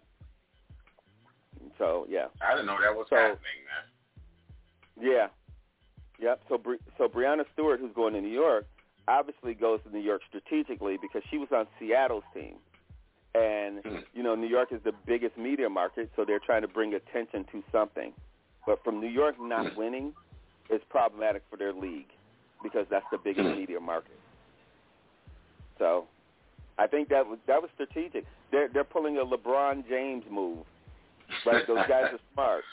[1.77, 3.85] So yeah, I didn't know that was So- happening, man.
[5.11, 5.27] yeah,
[6.19, 6.41] yep.
[6.49, 8.65] So Bri- so Breanna Stewart, who's going to New York,
[9.07, 12.59] obviously goes to New York strategically because she was on Seattle's team,
[13.35, 13.97] and Hmm.
[14.13, 17.45] you know New York is the biggest media market, so they're trying to bring attention
[17.51, 18.13] to something.
[18.65, 20.13] But from New York not winning
[20.69, 22.09] is problematic for their league
[22.63, 23.55] because that's the biggest Hmm.
[23.55, 24.19] media market.
[25.79, 26.07] So
[26.77, 28.25] I think that was that was strategic.
[28.51, 30.65] They're they're pulling a LeBron James move.
[31.45, 31.65] Right?
[31.65, 32.63] Those guys are smart.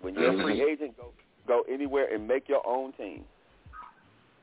[0.00, 0.70] When you're a free Mhm.
[0.72, 1.12] agent, go
[1.46, 3.24] go anywhere and make your own team.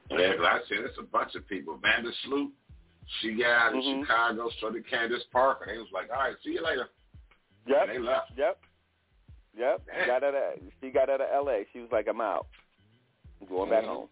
[0.09, 1.77] Yeah, I said it's a bunch of people.
[1.77, 2.51] Vanda Sloop,
[3.19, 4.01] she got out of Mhm.
[4.01, 5.65] Chicago, so did Candace Parker.
[5.65, 6.89] They was like, all right, see you later.
[7.65, 7.81] Yep.
[7.81, 8.31] And they left.
[8.37, 8.59] Yep.
[9.53, 9.87] Yep.
[10.07, 11.65] Got out of she got out of L.A.
[11.73, 12.47] She was like, I'm out.
[13.41, 13.87] I'm going back Mhm.
[13.87, 14.09] home.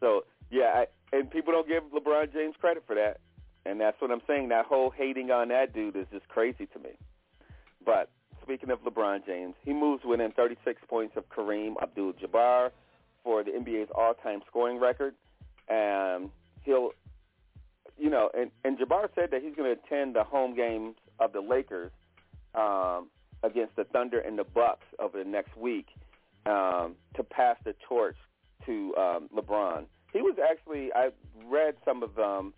[0.00, 3.20] So yeah, I, and people don't give LeBron James credit for that,
[3.64, 4.48] and that's what I'm saying.
[4.48, 6.90] That whole hating on that dude is just crazy to me.
[7.84, 8.10] But
[8.42, 12.70] speaking of LeBron James, he moves within 36 points of Kareem Abdul-Jabbar
[13.22, 15.14] for the NBA's all-time scoring record,
[15.68, 16.30] and
[16.62, 16.92] he'll,
[17.98, 21.32] you know, and and Jabbar said that he's going to attend the home games of
[21.32, 21.92] the Lakers
[22.54, 23.08] um,
[23.42, 25.86] against the Thunder and the Bucks over the next week
[26.46, 28.16] um, to pass the torch
[28.66, 29.84] to um, LeBron.
[30.12, 31.10] He was actually I
[31.46, 32.54] read some of um,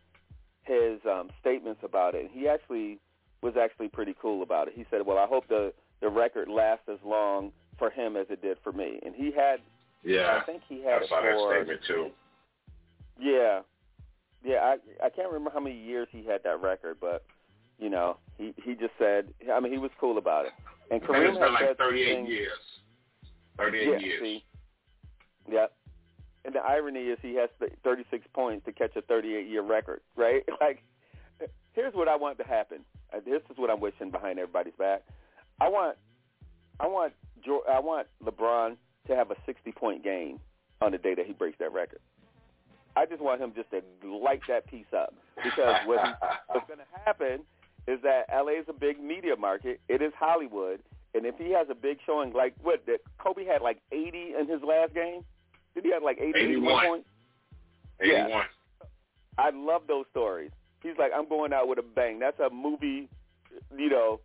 [0.64, 2.30] his um, statements about it.
[2.32, 2.98] He actually
[3.42, 4.74] was actually pretty cool about it.
[4.76, 8.42] He said, "Well, I hope the the record lasts as long for him as it
[8.42, 9.60] did for me." And he had,
[10.02, 10.38] Yeah.
[10.40, 12.10] I think he had I it saw that statement too.
[13.18, 13.60] yeah,
[14.46, 14.74] yeah.
[15.02, 17.24] I I can't remember how many years he had that record, but
[17.78, 19.28] you know, he he just said.
[19.52, 20.52] I mean, he was cool about it.
[20.90, 22.58] And Kareem it's had been like 38 things- years.
[23.58, 24.20] 38 yeah, years.
[24.22, 24.44] See,
[25.50, 25.72] yep.
[26.44, 30.44] And the irony is he has th- 36 points to catch a 38-year record, right?
[30.60, 30.84] Like,
[31.72, 32.80] here's what I want to happen.
[33.12, 35.02] Uh, This is what I'm wishing behind everybody's back.
[35.60, 35.96] I want,
[36.78, 37.14] I want,
[37.68, 38.76] I want LeBron
[39.08, 40.38] to have a 60-point game
[40.80, 42.00] on the day that he breaks that record.
[42.96, 43.82] I just want him just to
[44.16, 46.12] light that piece up because what he,
[46.48, 47.40] what's going to happen
[47.86, 49.80] is that LA is a big media market.
[49.88, 50.80] It is Hollywood,
[51.14, 54.48] and if he has a big showing, like what that Kobe had like 80 in
[54.48, 55.24] his last game,
[55.74, 56.86] did he have like 80 81.
[56.86, 57.08] points?
[58.00, 58.28] 81.
[58.30, 58.42] Yeah.
[59.38, 60.50] I love those stories.
[60.82, 62.18] He's like, I'm going out with a bang.
[62.18, 63.08] That's a movie,
[63.76, 64.20] you know,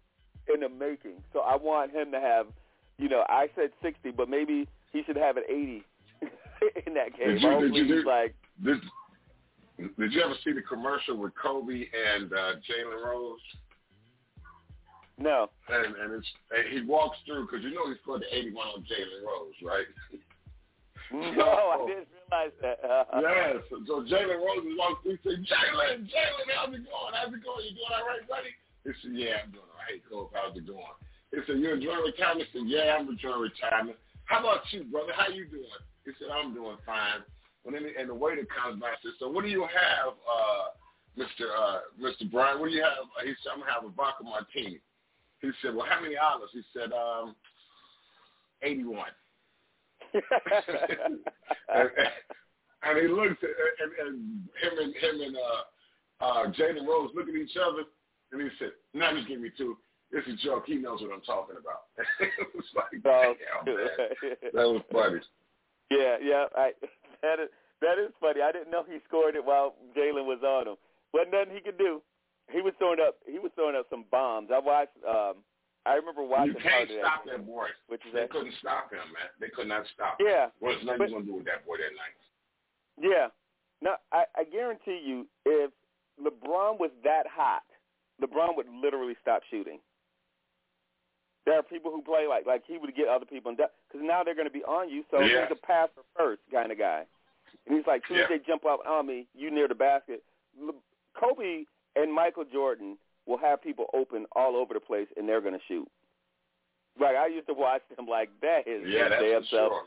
[0.53, 1.23] in the making.
[1.33, 2.47] So I want him to have,
[2.97, 5.83] you know, I said 60, but maybe he should have an 80
[6.85, 7.39] in that game.
[7.39, 8.81] Did you, did you, like, did,
[9.97, 13.39] did you ever see the commercial with Kobe and uh, Jalen Rose?
[15.17, 15.49] no.
[15.69, 18.81] And, and it's and he walks through because you know he scored the 81 on
[18.81, 19.87] Jalen Rose, right?
[21.11, 22.79] No, I didn't realize that.
[23.19, 23.59] yes.
[23.67, 27.11] So, so Jalen Rose walks through, say, Jalen, Jalen, how's it going?
[27.11, 27.67] How's it going?
[27.67, 28.55] You doing all right, buddy?
[28.87, 30.31] He said, Yeah, I'm doing all right, Coach.
[30.31, 30.95] How's it going?
[31.35, 32.47] He said, You enjoying retirement?
[32.47, 33.99] He said, Yeah, I'm enjoying retirement.
[34.25, 35.11] How about you, brother?
[35.11, 35.67] How you doing?
[36.05, 37.27] He said, I'm doing fine.
[37.63, 40.65] When and the waiter comes by and says, So what do you have, uh,
[41.17, 41.45] Mr.
[41.51, 42.29] Uh, Mr.
[42.31, 42.59] Bryant?
[42.59, 42.93] What do you have?
[43.23, 44.79] He said, I'm gonna have a vodka martini.
[45.41, 46.51] He said, Well, how many olives?
[46.53, 47.35] He said, um,
[48.63, 49.05] 81.
[50.13, 50.23] and,
[52.83, 57.29] and he looked at and, and him and him and uh uh Jalen Rose look
[57.29, 57.83] at each other
[58.31, 59.77] and he said, Now just give me two.
[60.11, 60.63] It's a joke.
[60.67, 61.83] He knows what I'm talking about.
[62.19, 63.33] it was like, Oh,
[63.65, 63.87] damn, man.
[64.53, 65.19] That was funny.
[65.91, 66.45] Yeah, yeah.
[66.55, 66.71] I,
[67.21, 67.49] that is
[67.81, 68.41] that is funny.
[68.41, 70.75] I didn't know he scored it while Jalen was on him.
[71.13, 72.01] Wasn't nothing he could do.
[72.51, 73.17] He was throwing up.
[73.25, 74.49] He was throwing up some bombs.
[74.53, 74.97] I watched.
[75.07, 75.43] um
[75.83, 76.53] I remember watching.
[76.53, 77.37] You can't stop that.
[77.41, 77.65] that boy.
[77.87, 78.29] Which is They that?
[78.29, 79.33] couldn't stop him, man.
[79.39, 80.27] They could not stop him.
[80.29, 82.17] Yeah, What's nothing gonna do with that boy that night?
[83.01, 83.27] yeah.
[83.81, 85.71] No, I, I guarantee you, if
[86.21, 87.63] LeBron was that hot,
[88.21, 89.79] LeBron would literally stop shooting.
[91.45, 94.35] There are people who play like like he would get other people because now they're
[94.35, 95.03] going to be on you.
[95.09, 95.47] So Yeah.
[95.47, 97.03] he's a passer first kind of guy,
[97.65, 100.23] and he's like, as soon as they jump up on me, you near the basket.
[101.19, 105.53] Kobe and Michael Jordan will have people open all over the place, and they're going
[105.53, 105.87] to shoot.
[106.99, 109.83] Like I used to watch them, like that is Yeah, that's damn self, sure.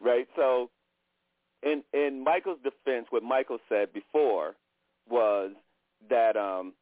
[0.00, 0.28] right?
[0.36, 0.70] So,
[1.62, 4.54] in in Michael's defense, what Michael said before
[5.08, 5.52] was
[6.10, 6.74] that um,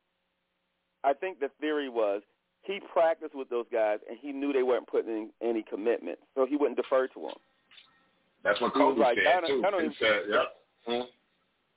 [1.04, 2.22] I think the theory was
[2.62, 6.46] he practiced with those guys and he knew they weren't putting in any commitment, so
[6.46, 7.36] he wouldn't defer to them.
[8.42, 9.62] That's what Kobe like, said too.
[9.62, 11.00] He even- said, "Yep." Hmm.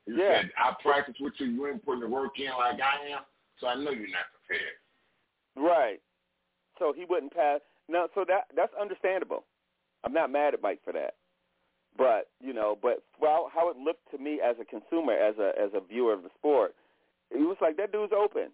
[0.05, 0.41] He Yeah.
[0.41, 1.47] said, "I practice with you.
[1.47, 3.25] You ain't putting the work in like I am,
[3.57, 4.77] so I know you're not prepared."
[5.55, 6.01] Right.
[6.79, 7.61] so he wouldn't pass.
[7.87, 9.45] No, so that that's understandable.
[10.03, 11.15] I'm not mad at Mike for that.
[11.95, 15.53] But you know, but well, how it looked to me as a consumer, as a
[15.59, 16.75] as a viewer of the sport,
[17.31, 18.51] he was like that dude's open,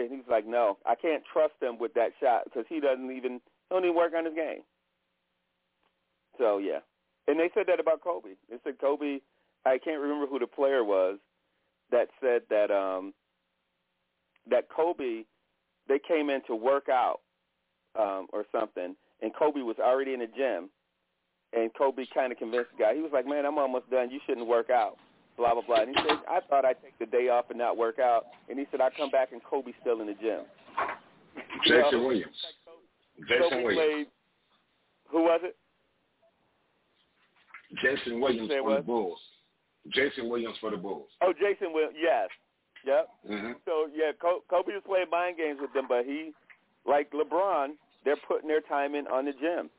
[0.00, 3.34] and he's like, no, I can't trust him with that shot because he doesn't even
[3.34, 4.62] he don't even work on his game.
[6.38, 6.80] So yeah,
[7.28, 8.30] and they said that about Kobe.
[8.48, 9.18] They said Kobe.
[9.66, 11.18] I can't remember who the player was
[11.90, 13.12] that said that um
[14.48, 15.24] that Kobe
[15.88, 17.20] they came in to work out
[17.98, 20.70] um or something and Kobe was already in the gym
[21.52, 22.94] and Kobe kind of convinced the guy.
[22.94, 24.10] He was like, "Man, I'm almost done.
[24.10, 24.98] You shouldn't work out."
[25.40, 25.80] Blah blah blah.
[25.80, 28.58] And he said, "I thought I'd take the day off and not work out." And
[28.58, 30.40] he said, "I come back and Kobe's still in the gym."
[31.64, 32.36] Jason know, Williams.
[33.26, 33.78] Jason Kobe Williams.
[33.78, 34.06] played.
[35.08, 35.56] Who was it?
[37.82, 38.82] Jason Williams for the?
[38.82, 39.18] Bulls.
[39.88, 41.08] Jason Williams for the Bulls.
[41.22, 41.88] Oh, Jason Will.
[41.98, 42.28] Yes.
[42.84, 43.08] Yep.
[43.26, 46.32] hmm So yeah, Kobe was playing mind games with them, but he,
[46.86, 47.70] like LeBron,
[48.04, 49.70] they're putting their time in on the gym,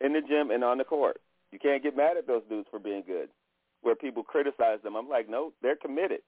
[0.00, 1.20] in the gym and on the court.
[1.50, 3.28] You can't get mad at those dudes for being good.
[3.82, 6.20] Where people criticize them, I'm like, no, they're committed.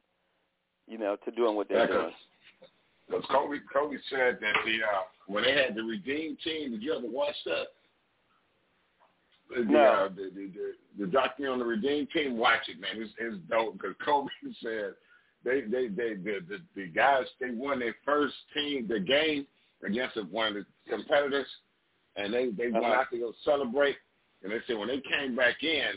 [0.87, 2.13] You know, to doing what they're Yeah, doing.
[3.09, 6.95] Because Kobe, Kobe said that the uh, when they had the Redeem team, did you
[6.95, 7.67] ever watch that?
[9.55, 9.79] The, No.
[9.79, 10.73] uh, the, the, the
[11.05, 12.91] the documentary on the Redeem team, watch it, man.
[12.97, 14.29] It's, it's dope because Kobe
[14.63, 14.95] said
[15.45, 19.47] they they they the, the the guys they won their first team the game
[19.87, 21.47] against one of the competitors,
[22.17, 22.95] and they they went Uh-huh.
[22.95, 23.97] out to go celebrate.
[24.43, 25.93] And they said when they came back in,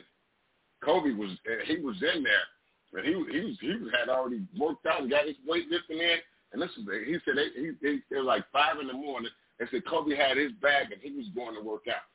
[0.84, 1.32] Kobe was
[1.66, 2.46] he was in there,
[2.94, 6.18] but he he was he had already worked out and got his weightlifting in.
[6.54, 9.32] And this is he said they, he, he it was like five in the morning.
[9.60, 12.06] They said Kobe had his bag and he was going to work out.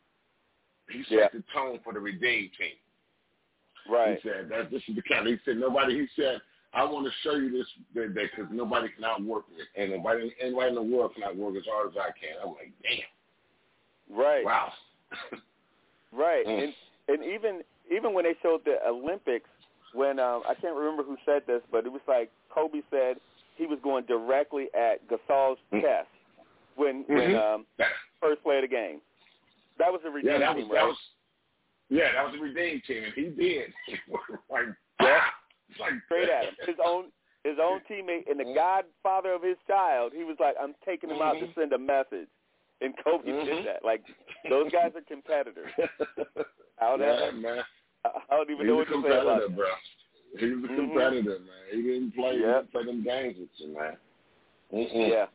[0.89, 1.29] He set Yeah.
[1.33, 2.77] the tone for the Redeem team.
[3.91, 4.19] Right.
[4.23, 5.27] He said that this is the kind.
[5.27, 5.99] He said nobody.
[6.01, 6.41] He said
[6.73, 10.69] I want to show you this that because nobody can outwork me, and nobody anybody
[10.69, 12.39] in the world can outwork as hard as I can.
[12.43, 14.45] I'm like, damn, Right.
[14.45, 14.73] wow.
[16.13, 16.47] Right.
[16.47, 16.65] Mm.
[16.65, 16.75] And
[17.09, 19.49] and even even when they showed the Olympics,
[19.93, 23.17] when um, I can't remember who said this, but it was like Kobe said
[23.57, 25.83] he was going directly at Gasol's Mm.
[25.83, 26.09] chest
[26.77, 27.55] when when Mhm.
[27.55, 27.67] um,
[28.21, 29.01] first play of the game.
[29.79, 30.99] That was the Yeah, redeem that was team, that was
[31.91, 33.75] yeah, that was the Redeem team, and he did.
[34.51, 34.67] like,
[35.01, 35.25] Yeah.
[35.81, 36.57] like Straight at him.
[36.67, 37.13] His own
[37.45, 40.13] his own teammate and the godfather of his child.
[40.15, 41.55] He was like, I'm taking him out to Mhm.
[41.55, 42.29] send a message.
[42.81, 43.45] And Kobe Mhm.
[43.45, 43.85] did that.
[43.85, 44.03] Like
[44.49, 45.71] those guys are competitors.
[46.81, 47.65] I don't, man.
[48.31, 49.57] I don't even He's know what to say about competitor, that.
[49.57, 49.67] bro.
[50.39, 50.77] He was a Mhm.
[50.77, 51.65] competitor, man.
[51.73, 52.37] He didn't play.
[52.37, 52.55] He Yep.
[52.57, 53.97] didn't play them games with you, man.
[54.73, 55.11] Mm-mm.
[55.11, 55.27] Yeah,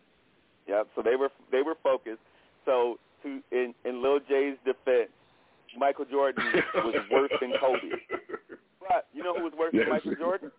[0.67, 0.87] yep.
[0.95, 2.21] So they were they were focused.
[2.65, 5.09] So to in in Lil J's defense,
[5.77, 6.43] Michael Jordan
[6.75, 7.91] was worse than Kobe.
[8.81, 9.83] But you know who was worse Yes.
[9.83, 10.51] than Michael Jordan?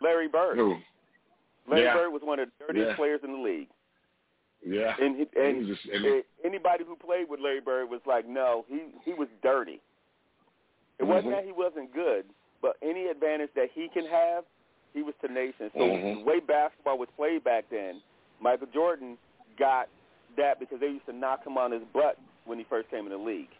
[0.00, 0.56] Larry Bird.
[0.58, 0.76] Who?
[1.68, 1.94] Larry Yeah.
[1.94, 2.96] Bird was one of the dirtiest Yeah.
[2.96, 3.68] players in the league.
[4.64, 4.96] Yeah.
[5.00, 8.26] And he, He and was just- and- anybody who played with Larry Bird was like,
[8.26, 9.80] no, he he was dirty.
[10.98, 11.36] It wasn't Mhm.
[11.36, 12.26] that he wasn't good,
[12.62, 14.44] but any advantage that he can have,
[14.94, 15.72] he was tenacious.
[15.74, 16.12] So Mhm.
[16.14, 18.02] the way basketball was played back then,
[18.40, 19.18] Michael Jordan
[19.56, 19.88] got
[20.36, 23.10] that because they used to knock him on his butt when he first came in
[23.10, 23.54] the league.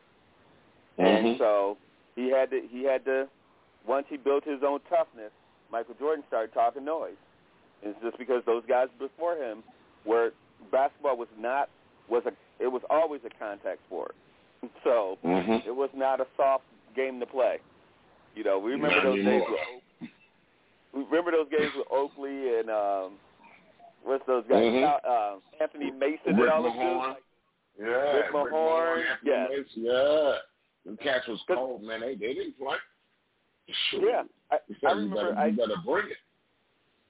[0.98, 1.39] And Mhm.
[1.39, 1.78] so
[2.15, 3.28] he had to he had to
[3.84, 5.32] once he built his own toughness,
[5.70, 7.16] Michael Jordan started talking noise.
[7.82, 9.62] And it's just because those guys before him
[10.05, 10.32] were
[10.70, 11.68] basketball was not
[12.08, 14.15] was a it was always a contact sport.
[14.84, 15.66] So Mhm.
[15.66, 16.65] it was not a soft
[16.97, 17.58] game to play.
[18.34, 20.10] You know, we remember Not those days with
[20.92, 23.12] we remember those games with Oakley and um
[24.02, 24.62] what's those guys?
[24.62, 25.00] Mhm.
[25.05, 26.97] Uh, Anthony Mason Rick and all those dudes.
[26.97, 27.16] Like,
[27.78, 28.16] Yeah.
[28.16, 29.47] Rick Mahorn, yeah.
[29.49, 30.39] Mason, Yeah.
[30.84, 32.00] Them cats was cold, man.
[32.00, 32.76] They they didn't play.
[33.91, 34.05] Shoot.
[34.07, 36.16] yeah, I, I better- you remember better, I you better bring it.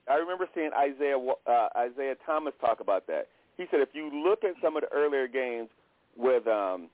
[0.08, 3.28] I remember seeing Isiah uh, Isiah Thomas talk about that.
[3.58, 5.68] He said if you look at some of the earlier games
[6.16, 6.88] with um,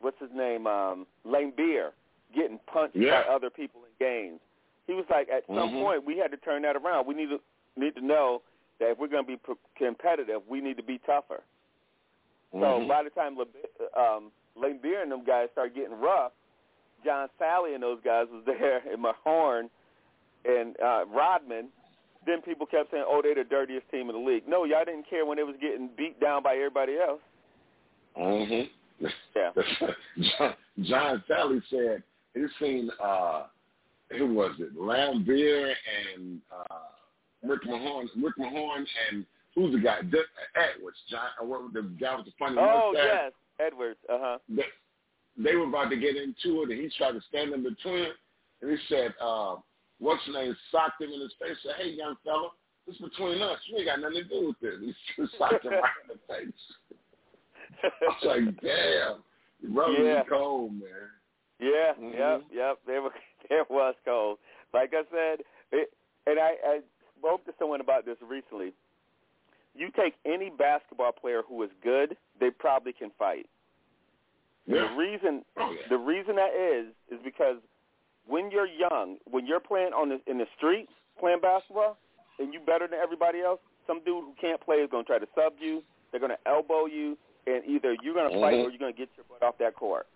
[0.00, 1.90] what's his name, um, Laimbeer
[2.34, 3.22] getting punched Yeah.
[3.22, 4.40] by other people in games,
[4.86, 5.82] he was like, at some Mhm.
[5.82, 7.06] point we had to turn that around.
[7.06, 7.40] We need to
[7.76, 8.42] need to know
[8.78, 11.42] that if we're going to be competitive, we need to be tougher.
[12.52, 12.88] So Mhm.
[12.88, 13.46] by the time Le-
[13.94, 16.32] um, Laimbeer and them guys started getting rough,
[17.04, 19.70] John Salley and those guys was there, and Mahorn
[20.44, 21.70] and uh, Rodman.
[22.26, 25.04] Then people kept saying, "Oh, they're the dirtiest team in the league." No, y'all didn't
[25.08, 27.20] care when they was getting beat down by everybody else.
[28.16, 28.68] Mhm.
[29.00, 29.50] Yeah.
[30.38, 32.02] John, John Salley said
[32.34, 33.44] he seen uh
[34.16, 34.76] who was it?
[34.76, 35.72] Laimbeer
[36.14, 40.00] and uh Rick Mahorn Rick Mahorn and who's the guy?
[40.02, 40.96] Dick Edwards.
[41.10, 43.06] John uh, what the guy with the funny Oh mustache.
[43.06, 43.98] yes, Edwards.
[44.08, 44.38] Uh huh.
[44.48, 44.62] They,
[45.36, 48.08] they were about to get into it and he tried to stand in between
[48.60, 49.54] and he said, uh,
[50.00, 52.48] what's his name, socked him in his face, said, Hey young fella,
[52.86, 53.58] this is between us.
[53.66, 54.94] You ain't got nothing to do with this.
[55.16, 56.62] He socked him right in the face.
[57.82, 59.22] Was like, damn,
[59.62, 60.14] the brother Yeah.
[60.20, 61.10] was cold, man.
[61.60, 62.14] Yeah, Mhm.
[62.18, 62.78] yep, yep.
[62.86, 63.12] There was
[63.48, 64.38] there was cold.
[64.72, 65.92] Like I said, it,
[66.26, 66.80] and I, I
[67.18, 68.72] spoke to someone about this recently.
[69.74, 73.46] You take any basketball player who is good, they probably can fight.
[74.66, 74.88] Yeah.
[74.88, 75.88] The reason Oh, yeah.
[75.88, 77.56] the reason that is is because
[78.26, 81.96] when you're young, when you're playing on the in the streets playing basketball,
[82.38, 85.18] and you better than everybody else, some dude who can't play is going to try
[85.18, 85.82] to sub you.
[86.10, 87.16] They're going to elbow you,
[87.48, 88.64] and either you're going to fight Mhm.
[88.64, 90.06] or you're going to get your butt off that court.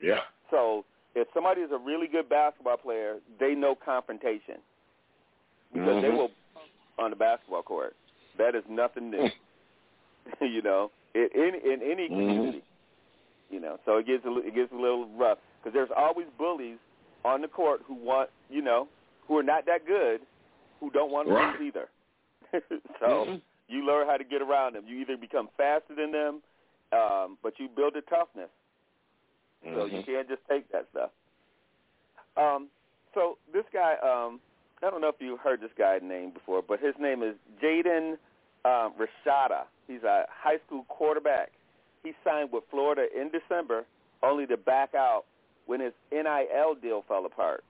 [0.00, 0.22] Yeah.
[0.50, 4.62] So if somebody is a really good basketball player, they know confrontation
[5.72, 6.16] because they Mhm.
[6.16, 6.30] will
[6.98, 7.96] on the basketball court.
[8.36, 9.28] That is nothing new.
[10.40, 12.16] you know, in in, in any Mhm.
[12.16, 12.62] community.
[13.50, 16.78] You know, so it gets a, it gets a little rough because there's always bullies
[17.24, 18.88] on the court who want you know
[19.26, 20.20] who are not that good,
[20.78, 21.58] who don't want to Right.
[21.58, 21.88] lose either.
[23.00, 23.42] so Mhm.
[23.70, 24.84] You learn how to get around them.
[24.86, 26.42] You either become faster than them,
[26.92, 28.50] um, but you build a toughness.
[29.74, 30.06] So you Mhm.
[30.06, 31.10] can't just take that stuff.
[32.36, 32.70] Um,
[33.14, 34.40] so this guy, um,
[34.82, 38.18] I don't know if you heard this guy's name before, but his name is Jaden
[38.64, 39.66] um, Rashada.
[39.86, 41.52] He's a high school quarterback.
[42.02, 43.84] He signed with Florida in December,
[44.22, 45.24] only to back out
[45.66, 47.64] when his NIL deal fell apart.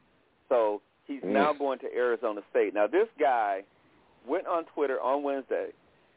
[0.48, 1.32] So he's Mm.
[1.32, 2.74] now going to Arizona State.
[2.74, 3.64] Now this guy
[4.26, 5.72] went on Twitter on Wednesday,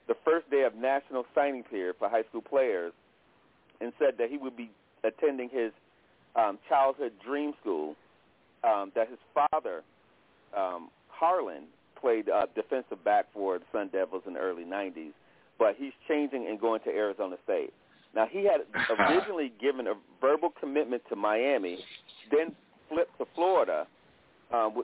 [0.07, 2.93] the first day of national signing period for high school players,
[3.82, 4.72] and said that he would be
[5.03, 5.72] attending his
[6.35, 7.95] um, childhood dream school.
[8.64, 9.83] Um, that his father,
[10.57, 11.65] um, Harlan,
[11.99, 15.11] played uh, defensive back for the Sun Devils in the early '90s,
[15.59, 17.73] but he's changing and going to Arizona State.
[18.15, 18.61] Now he had
[18.99, 21.77] originally given a verbal commitment to Miami,
[22.32, 22.56] then
[22.90, 23.85] flipped to Florida,
[24.53, 24.83] um,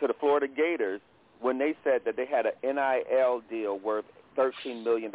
[0.00, 1.00] to the Florida Gators
[1.40, 4.04] when they said that they had an NIL deal worth
[4.36, 5.12] $13 million.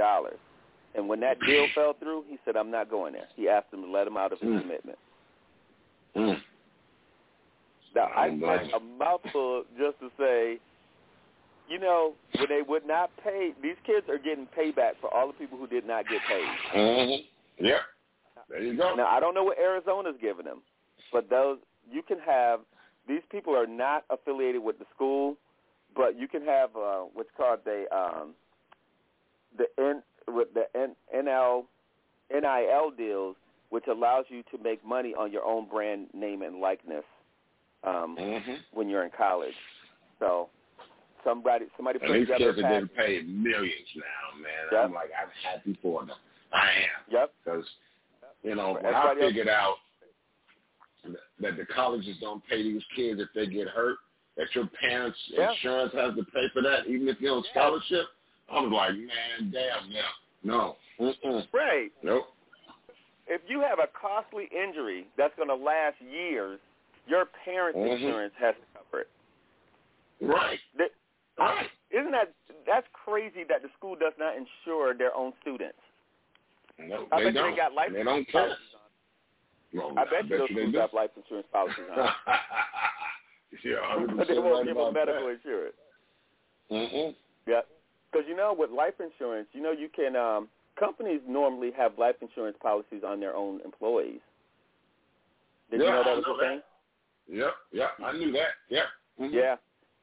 [0.96, 3.28] And when that deal fell through, he said, I'm not going there.
[3.36, 4.62] He asked them to let him out of his Mm.
[4.62, 4.98] commitment.
[6.16, 6.42] Mm.
[7.96, 10.60] Now, I spent a mouthful just to say,
[11.68, 15.34] you know, when they would not pay, these kids are getting payback for all the
[15.34, 16.48] people who did not get paid.
[16.74, 17.28] Mhm.
[17.60, 17.82] Yeah.
[18.48, 18.96] There you go.
[18.96, 20.64] Now, I don't know what Arizona's giving them,
[21.12, 21.60] but those
[21.92, 22.62] you can have.
[23.08, 25.38] These people are not affiliated with the school,
[25.96, 28.34] but you can have uh, what's called the um,
[29.58, 31.66] the N with the N, NL
[32.32, 33.36] NIL deals,
[33.70, 37.04] which allows you to make money on your own brand name and likeness
[37.84, 38.58] um, Mhm.
[38.72, 39.56] when you're in college.
[40.20, 40.50] So
[41.24, 44.68] somebody somebody put And these kids are getting paid millions now, man.
[44.72, 44.86] Yep.
[44.86, 46.18] I'm like, I'm happy for them.
[46.52, 47.04] I am.
[47.12, 47.34] Yep.
[47.44, 47.66] Because,
[48.44, 49.76] you know, when I everybody else- figured out
[51.40, 53.98] that the colleges don't pay these kids if they get hurt,
[54.36, 55.52] that your parents' Yeah.
[55.52, 58.08] insurance has to pay for that, even if you're on scholarship,
[58.52, 60.02] I was like, man, damn, yeah.
[60.44, 60.76] No.
[61.00, 61.48] Mm-mm.
[61.54, 61.92] Right.
[62.04, 62.26] Nope.
[63.28, 66.60] if you have a costly injury that's going to last years,
[67.06, 67.94] your parents' Mhm.
[68.02, 69.10] insurance has to cover it.
[70.20, 70.60] Right.
[70.78, 70.92] That,
[71.38, 71.70] Right.
[71.92, 72.34] isn't that
[72.66, 75.78] that's crazy that the school does not insure their own students?
[76.80, 77.52] No, I they bet don't.
[77.52, 78.42] they got life they don't care.
[78.48, 79.96] policies on.
[79.96, 81.98] No, I bet you those schools have life insurance policies on.
[83.64, 85.34] yeah, but they won't give them medical that.
[85.34, 85.76] insurance.
[86.72, 87.12] Mm-hmm.
[87.52, 87.62] Yeah,
[88.12, 90.48] because you know with life insurance, you know you can um,
[90.80, 94.22] companies normally have life insurance policies on their own employees.
[95.70, 96.62] Did you Yeah, know that was a thing?
[97.32, 98.48] Yep, yep, I knew that.
[98.70, 98.86] Yep.
[99.20, 99.34] Mhm.
[99.34, 99.56] Yeah,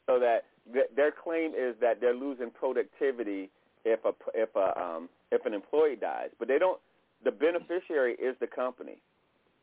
[0.07, 3.51] so that th- their claim is that they're losing productivity
[3.85, 6.81] if a if a um, if an employee dies, but they don't.
[7.25, 9.01] The beneficiary is the company,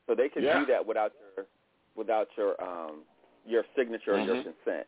[0.07, 0.59] so they can Yeah.
[0.59, 1.45] do that without your
[1.95, 3.05] without your um,
[3.45, 4.43] your signature or your Mhm.
[4.43, 4.87] consent.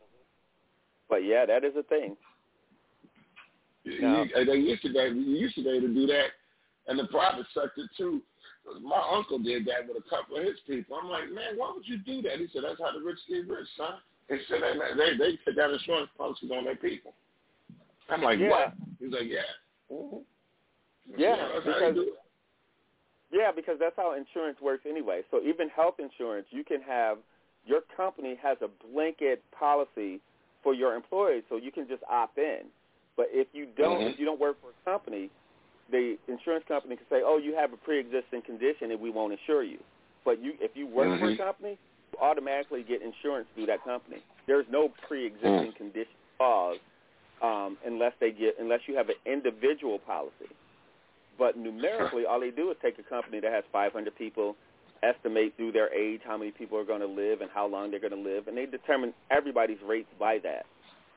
[1.08, 2.16] But yeah, that is a thing.
[3.86, 4.24] No.
[4.24, 6.30] you- They used to they used to be able to do that
[6.88, 8.22] in the private sector too.
[8.82, 10.98] My uncle did that with a couple of his people.
[11.00, 12.38] I'm like, man, why would you do that?
[12.38, 13.94] He said, that's how the rich get rich, son.
[14.28, 17.14] He said they they they take out insurance policies on their people.
[18.08, 18.50] I'm like, Yeah.
[18.50, 18.74] what?
[18.98, 19.42] He's like, yeah.
[19.90, 20.24] Mhm.
[21.16, 21.96] Yeah, that's because.
[23.32, 25.22] Yeah, because that's how insurance works anyway.
[25.30, 27.18] So even health insurance, you can have
[27.64, 30.20] your company has a blanket policy
[30.62, 32.66] for your employees, so you can just opt in.
[33.16, 34.12] But if you don't, Mhm.
[34.12, 35.30] if you don't work for a company,
[35.90, 39.62] the insurance company can say, "Oh, you have a pre-existing condition, and we won't insure
[39.62, 39.82] you."
[40.24, 41.36] But you, if you work for a Mhm.
[41.38, 41.78] company,
[42.12, 44.22] you automatically get insurance through that company.
[44.46, 46.78] There's no pre-existing condition clause
[47.42, 50.48] um, unless they get unless you have an individual policy.
[51.38, 54.56] But numerically, all they do is take a company that has 500 people,
[55.02, 58.00] estimate through their age how many people are going to live and how long they're
[58.00, 60.64] going to live, and they determine everybody's rates by that.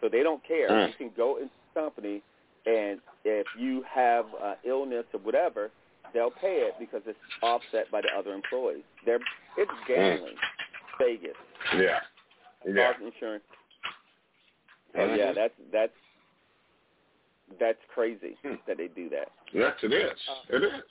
[0.01, 0.69] So they don't care.
[0.69, 0.87] Mm.
[0.87, 2.21] You can go the company,
[2.65, 5.69] and if you have uh, illness or whatever,
[6.13, 8.83] they'll pay it because it's offset by the other employees.
[9.05, 9.19] They're
[9.57, 10.35] it's gambling.
[10.99, 11.31] Vegas.
[11.75, 11.99] Yeah.
[12.67, 12.91] Yeah.
[13.03, 13.43] Insurance.
[14.97, 15.93] Oh yeah, that's that's
[17.59, 18.35] that's crazy
[18.67, 19.29] that they do that.
[19.53, 20.17] Yes, it is.
[20.49, 20.83] It is.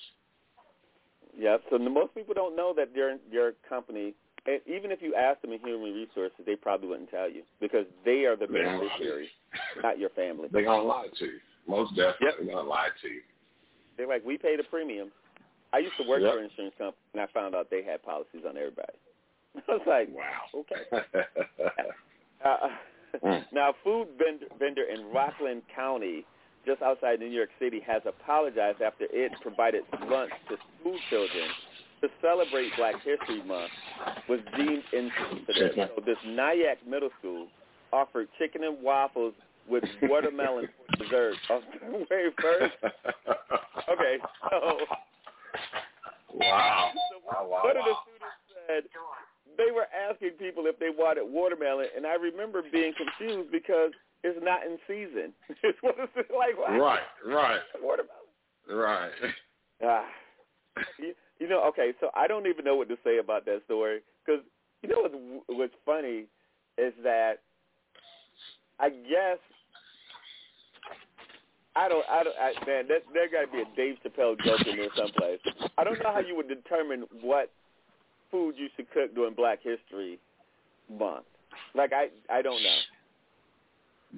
[1.36, 4.15] Yeah, so most people don't know that your your company,
[4.49, 7.85] and even if you ask them in human resources, they probably wouldn't tell you because
[8.05, 8.89] they are the They don't lie to you.
[8.89, 9.31] beneficiaries,
[9.83, 10.49] not your family.
[10.51, 11.39] They're gonna lie to you.
[11.67, 13.20] Most definitely they're gonna lie to you.
[13.97, 15.10] They're like, we pay the premium.
[15.73, 16.33] I used to work Yep.
[16.33, 18.97] for an insurance company, and I found out they had policies on everybody.
[19.68, 21.05] I was like, wow, okay.
[22.44, 22.68] Uh,
[23.52, 26.25] now, a food vendor, vendor in Rockland County,
[26.65, 31.51] just outside New York City, has apologized after it provided lunch to school children
[32.01, 33.70] to celebrate Black History Month
[34.28, 35.73] was deemed insensitive.
[35.97, 37.49] So this Nyack Middle School
[37.93, 39.35] offered chicken and waffles
[39.68, 41.62] with watermelon for dessert on
[42.09, 42.70] February 1st.
[43.93, 44.17] Okay,
[44.51, 44.77] so
[46.35, 46.91] Wow.
[47.10, 48.36] so wow, one of the students
[48.67, 48.85] said
[49.57, 53.91] they were asking people if they wanted watermelon, and I remember being confused because
[54.23, 55.33] it's not in season.
[55.62, 56.59] it's what like?
[56.59, 56.70] What?
[56.78, 58.28] Right, right, Watermelon.
[58.70, 59.10] right.
[59.83, 60.05] Ah.
[61.39, 64.42] You, know, okay, so I don't even know what to say about that story because
[64.83, 65.15] you know what's,
[65.49, 66.25] what's funny
[66.76, 67.39] is that
[68.81, 69.39] I guess
[71.76, 74.67] I don't, I don't, I, man, that, there got to be a Dave Chappelle joke
[74.67, 75.39] in there someplace.
[75.76, 77.50] I don't know how you would determine what
[78.31, 80.18] food you should cook during Black History
[80.91, 81.25] Month.
[81.75, 82.78] Like I, I don't know.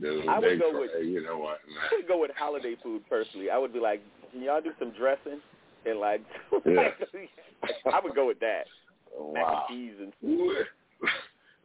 [0.00, 1.58] Dude, I would go cra- with- you know what,
[1.90, 3.50] I would go with holiday food personally.
[3.50, 4.00] I would be like,
[4.32, 5.40] can y'all do some dressing
[5.86, 6.22] and like,
[6.66, 6.88] Yeah.
[7.92, 8.64] I would go with that.
[9.32, 9.66] Mac Wow.
[9.70, 10.12] and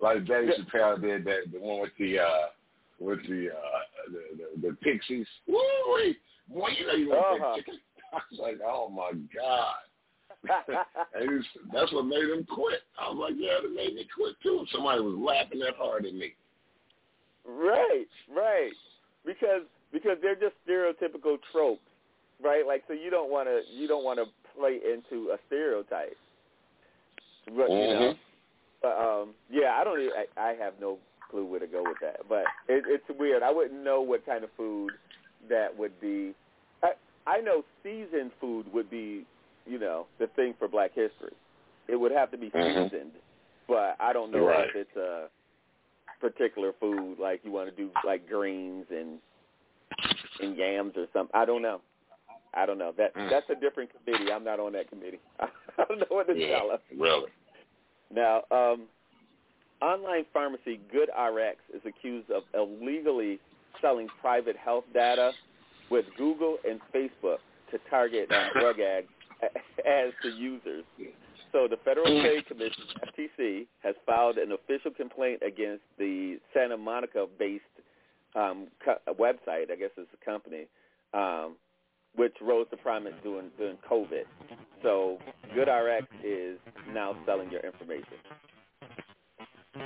[0.01, 2.47] like Dave Chappelle did that the one with the uh
[2.99, 4.21] with the uh the
[4.61, 5.27] the, the pixies.
[5.47, 5.59] Woo
[5.95, 6.17] wee.
[6.49, 7.55] Boy, you know you want Uh-huh.
[7.55, 7.79] that chicken.
[8.13, 9.75] I was like, oh my God.
[11.15, 12.81] and was, that's what made him quit.
[12.99, 14.65] I was like, yeah, it made me quit too.
[14.71, 16.33] Somebody was laughing that hard at me.
[17.47, 18.71] Right, right.
[19.25, 19.61] Because
[19.91, 21.81] because they're just stereotypical tropes,
[22.43, 22.65] right?
[22.65, 24.25] Like so you don't want to you don't want to
[24.57, 26.17] play into a stereotype.
[27.47, 28.17] But you know, Mhm.
[28.81, 29.99] but, um, yeah, I don't.
[29.99, 30.97] Even, I, I have no
[31.29, 32.27] clue where to go with that.
[32.27, 33.43] But it, it's weird.
[33.43, 34.93] I wouldn't know what kind of food
[35.49, 36.33] that would be.
[36.83, 36.93] I
[37.27, 39.25] I know seasoned food would be,
[39.65, 41.33] you know, the thing for Black History.
[41.87, 42.89] It would have to be Mhm.
[42.89, 43.11] seasoned,
[43.67, 44.69] but I don't know Right.
[44.69, 45.29] if it's a
[46.19, 49.19] particular food like you want to do like greens and
[50.39, 51.39] and yams or something.
[51.39, 51.81] I don't know.
[52.55, 52.93] I don't know.
[52.97, 53.29] That Mm.
[53.29, 54.31] that's a different committee.
[54.31, 55.19] I'm not on that committee.
[55.39, 55.49] I
[55.87, 56.79] don't know what to Yeah, tell them.
[56.97, 57.29] really.
[58.13, 58.87] Now, um,
[59.81, 63.39] online pharmacy GoodRx is accused of illegally
[63.81, 65.33] selling private health data
[65.89, 67.39] with Google and Facebook
[67.71, 69.07] to target um, drug ads
[69.85, 70.85] as to users.
[71.51, 72.83] So the Federal Trade Commission,
[73.17, 77.63] FTC, has filed an official complaint against the Santa Monica-based
[78.35, 80.67] um, co- website, I guess it's a company,
[81.13, 81.55] um,
[82.15, 84.23] which rose to prominence during, during COVID.
[84.83, 85.19] So
[85.55, 86.59] GoodRx is
[86.91, 88.17] now selling your information.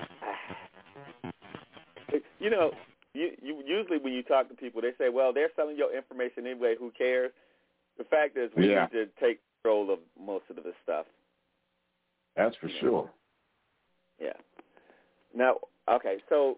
[2.39, 2.71] You know,
[3.13, 6.47] you, you usually when you talk to people, they say, "Well, they're selling your information
[6.47, 6.75] anyway.
[6.79, 7.31] Who cares?"
[7.97, 8.83] The fact is, we Yeah.
[8.83, 11.05] need to take control of most of this stuff.
[12.35, 13.11] That's for sure.
[14.19, 14.33] Yeah.
[15.35, 15.57] Now,
[15.91, 16.57] okay, so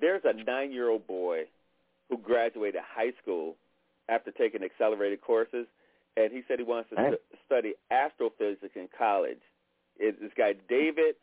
[0.00, 1.42] there's a nine-year-old boy
[2.08, 3.56] who graduated high school
[4.12, 5.66] after taking accelerated courses,
[6.16, 9.40] and he said he wants to stu- study astrophysics in college.
[9.98, 11.14] It's this guy David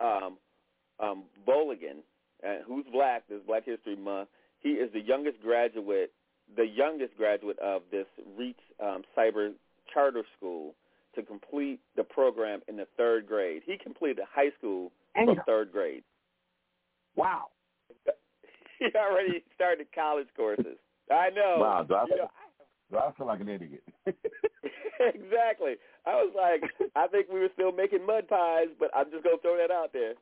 [0.00, 0.38] um,
[1.00, 2.00] um, Balogun,
[2.46, 3.24] uh, who's black.
[3.28, 4.28] This Black History Month.
[4.60, 6.12] He is the youngest graduate,
[6.56, 9.52] the youngest graduate of this Reach um, Cyber
[9.92, 10.74] Charter School
[11.14, 13.62] to complete the program in the third grade.
[13.64, 16.02] He completed high school from third grade.
[17.16, 17.46] Wow.
[18.78, 20.78] He already started college courses.
[21.10, 21.56] I know.
[21.60, 22.30] Wow, do I, You know,
[22.90, 23.82] do I feel like an idiot?
[24.06, 25.76] exactly.
[26.06, 29.38] I was like, I think we were still making mud pies, but I'm just gonna
[29.42, 30.14] throw that out there.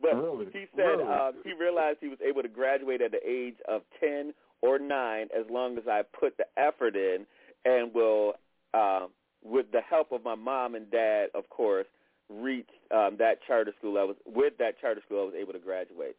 [0.00, 0.46] But Really?
[0.52, 1.04] he said Really?
[1.04, 5.28] um, he realized he was able to graduate at the age of ten or nine
[5.36, 7.26] as long as I put the effort in,
[7.64, 8.34] and will,
[8.74, 9.08] um,
[9.44, 11.86] with the help of my mom and dad, of course,
[12.28, 13.98] reach um, that charter school.
[13.98, 15.22] I was with that charter school.
[15.22, 16.16] I was able to graduate.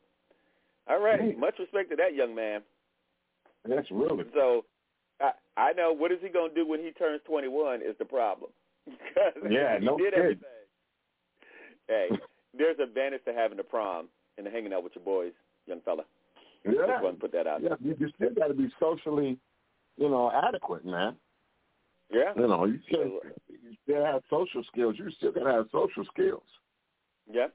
[0.88, 1.38] All right.
[1.38, 2.62] Much respect to that young man.
[3.68, 4.26] That's really.
[4.34, 4.66] So
[5.22, 8.06] I I know what is he going to do when he turns 21 is the
[8.06, 8.52] problem.
[9.50, 10.40] Yeah, he no did kidding.
[11.88, 12.10] Hey,
[12.58, 15.34] there's advantage to having the prom and hanging out with your boys,
[15.68, 16.04] young fella.
[16.66, 16.72] Yeah.
[16.88, 17.62] Just want to put that out.
[17.62, 19.38] Yeah, you, you still got to be socially,
[19.98, 21.16] you know, adequate, man.
[22.12, 22.32] Yeah.
[22.36, 24.96] You know, you still, you still have social skills.
[24.98, 26.44] You still got to have social skills.
[27.32, 27.48] Yeah,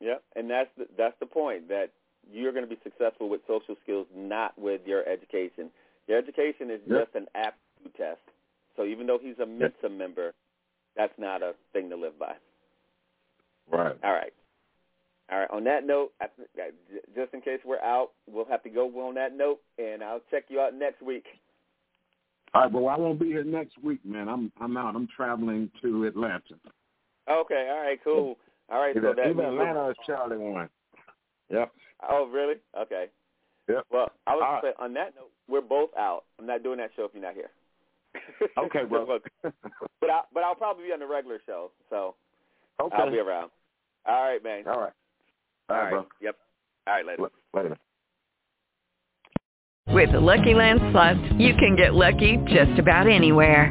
[0.00, 1.90] yeah, and that's the, that's the point that
[2.32, 5.70] you're going to be successful with social skills, not with your education.
[6.08, 7.04] Your education is Yep.
[7.06, 8.20] just an aptitude test.
[8.76, 10.34] So even though he's a Mensa member,
[10.96, 12.34] that's not a thing to live by.
[13.70, 13.96] Right.
[14.02, 14.32] All right.
[15.30, 15.50] All right.
[15.50, 18.86] On that note, I, th- I- just in case we're out, we'll have to go
[19.06, 21.24] on that note, and I'll check you out next week.
[22.52, 24.28] All right, but I won't be here next week, man.
[24.28, 24.94] I'm I'm out.
[24.94, 26.54] I'm traveling to Atlanta.
[27.28, 27.68] Okay.
[27.72, 27.98] All right.
[28.04, 28.38] Cool.
[28.70, 28.94] All right.
[28.94, 30.68] So Either, that either means we're- Atlanta or Charlie one.
[31.50, 31.72] Yep.
[32.10, 32.56] Oh, really?
[32.78, 33.06] Okay.
[33.68, 33.84] Yep.
[33.90, 36.24] Well, I was All gonna say on that note, we're both out.
[36.38, 37.50] I'm not doing that show if you're not here.
[38.58, 39.18] Okay, bro.
[39.42, 42.14] but I, but I'll probably be on the regular show, so
[42.80, 42.96] Okay.
[42.96, 43.50] I'll be around.
[44.06, 44.64] All right, man.
[44.66, 44.92] All right.
[45.68, 45.90] All All right, right.
[45.90, 46.06] bro.
[46.20, 46.36] Yep.
[46.86, 47.22] All right, later.
[47.54, 47.76] Later.
[49.88, 53.70] With the Lucky Land Slots, you can get lucky just about anywhere.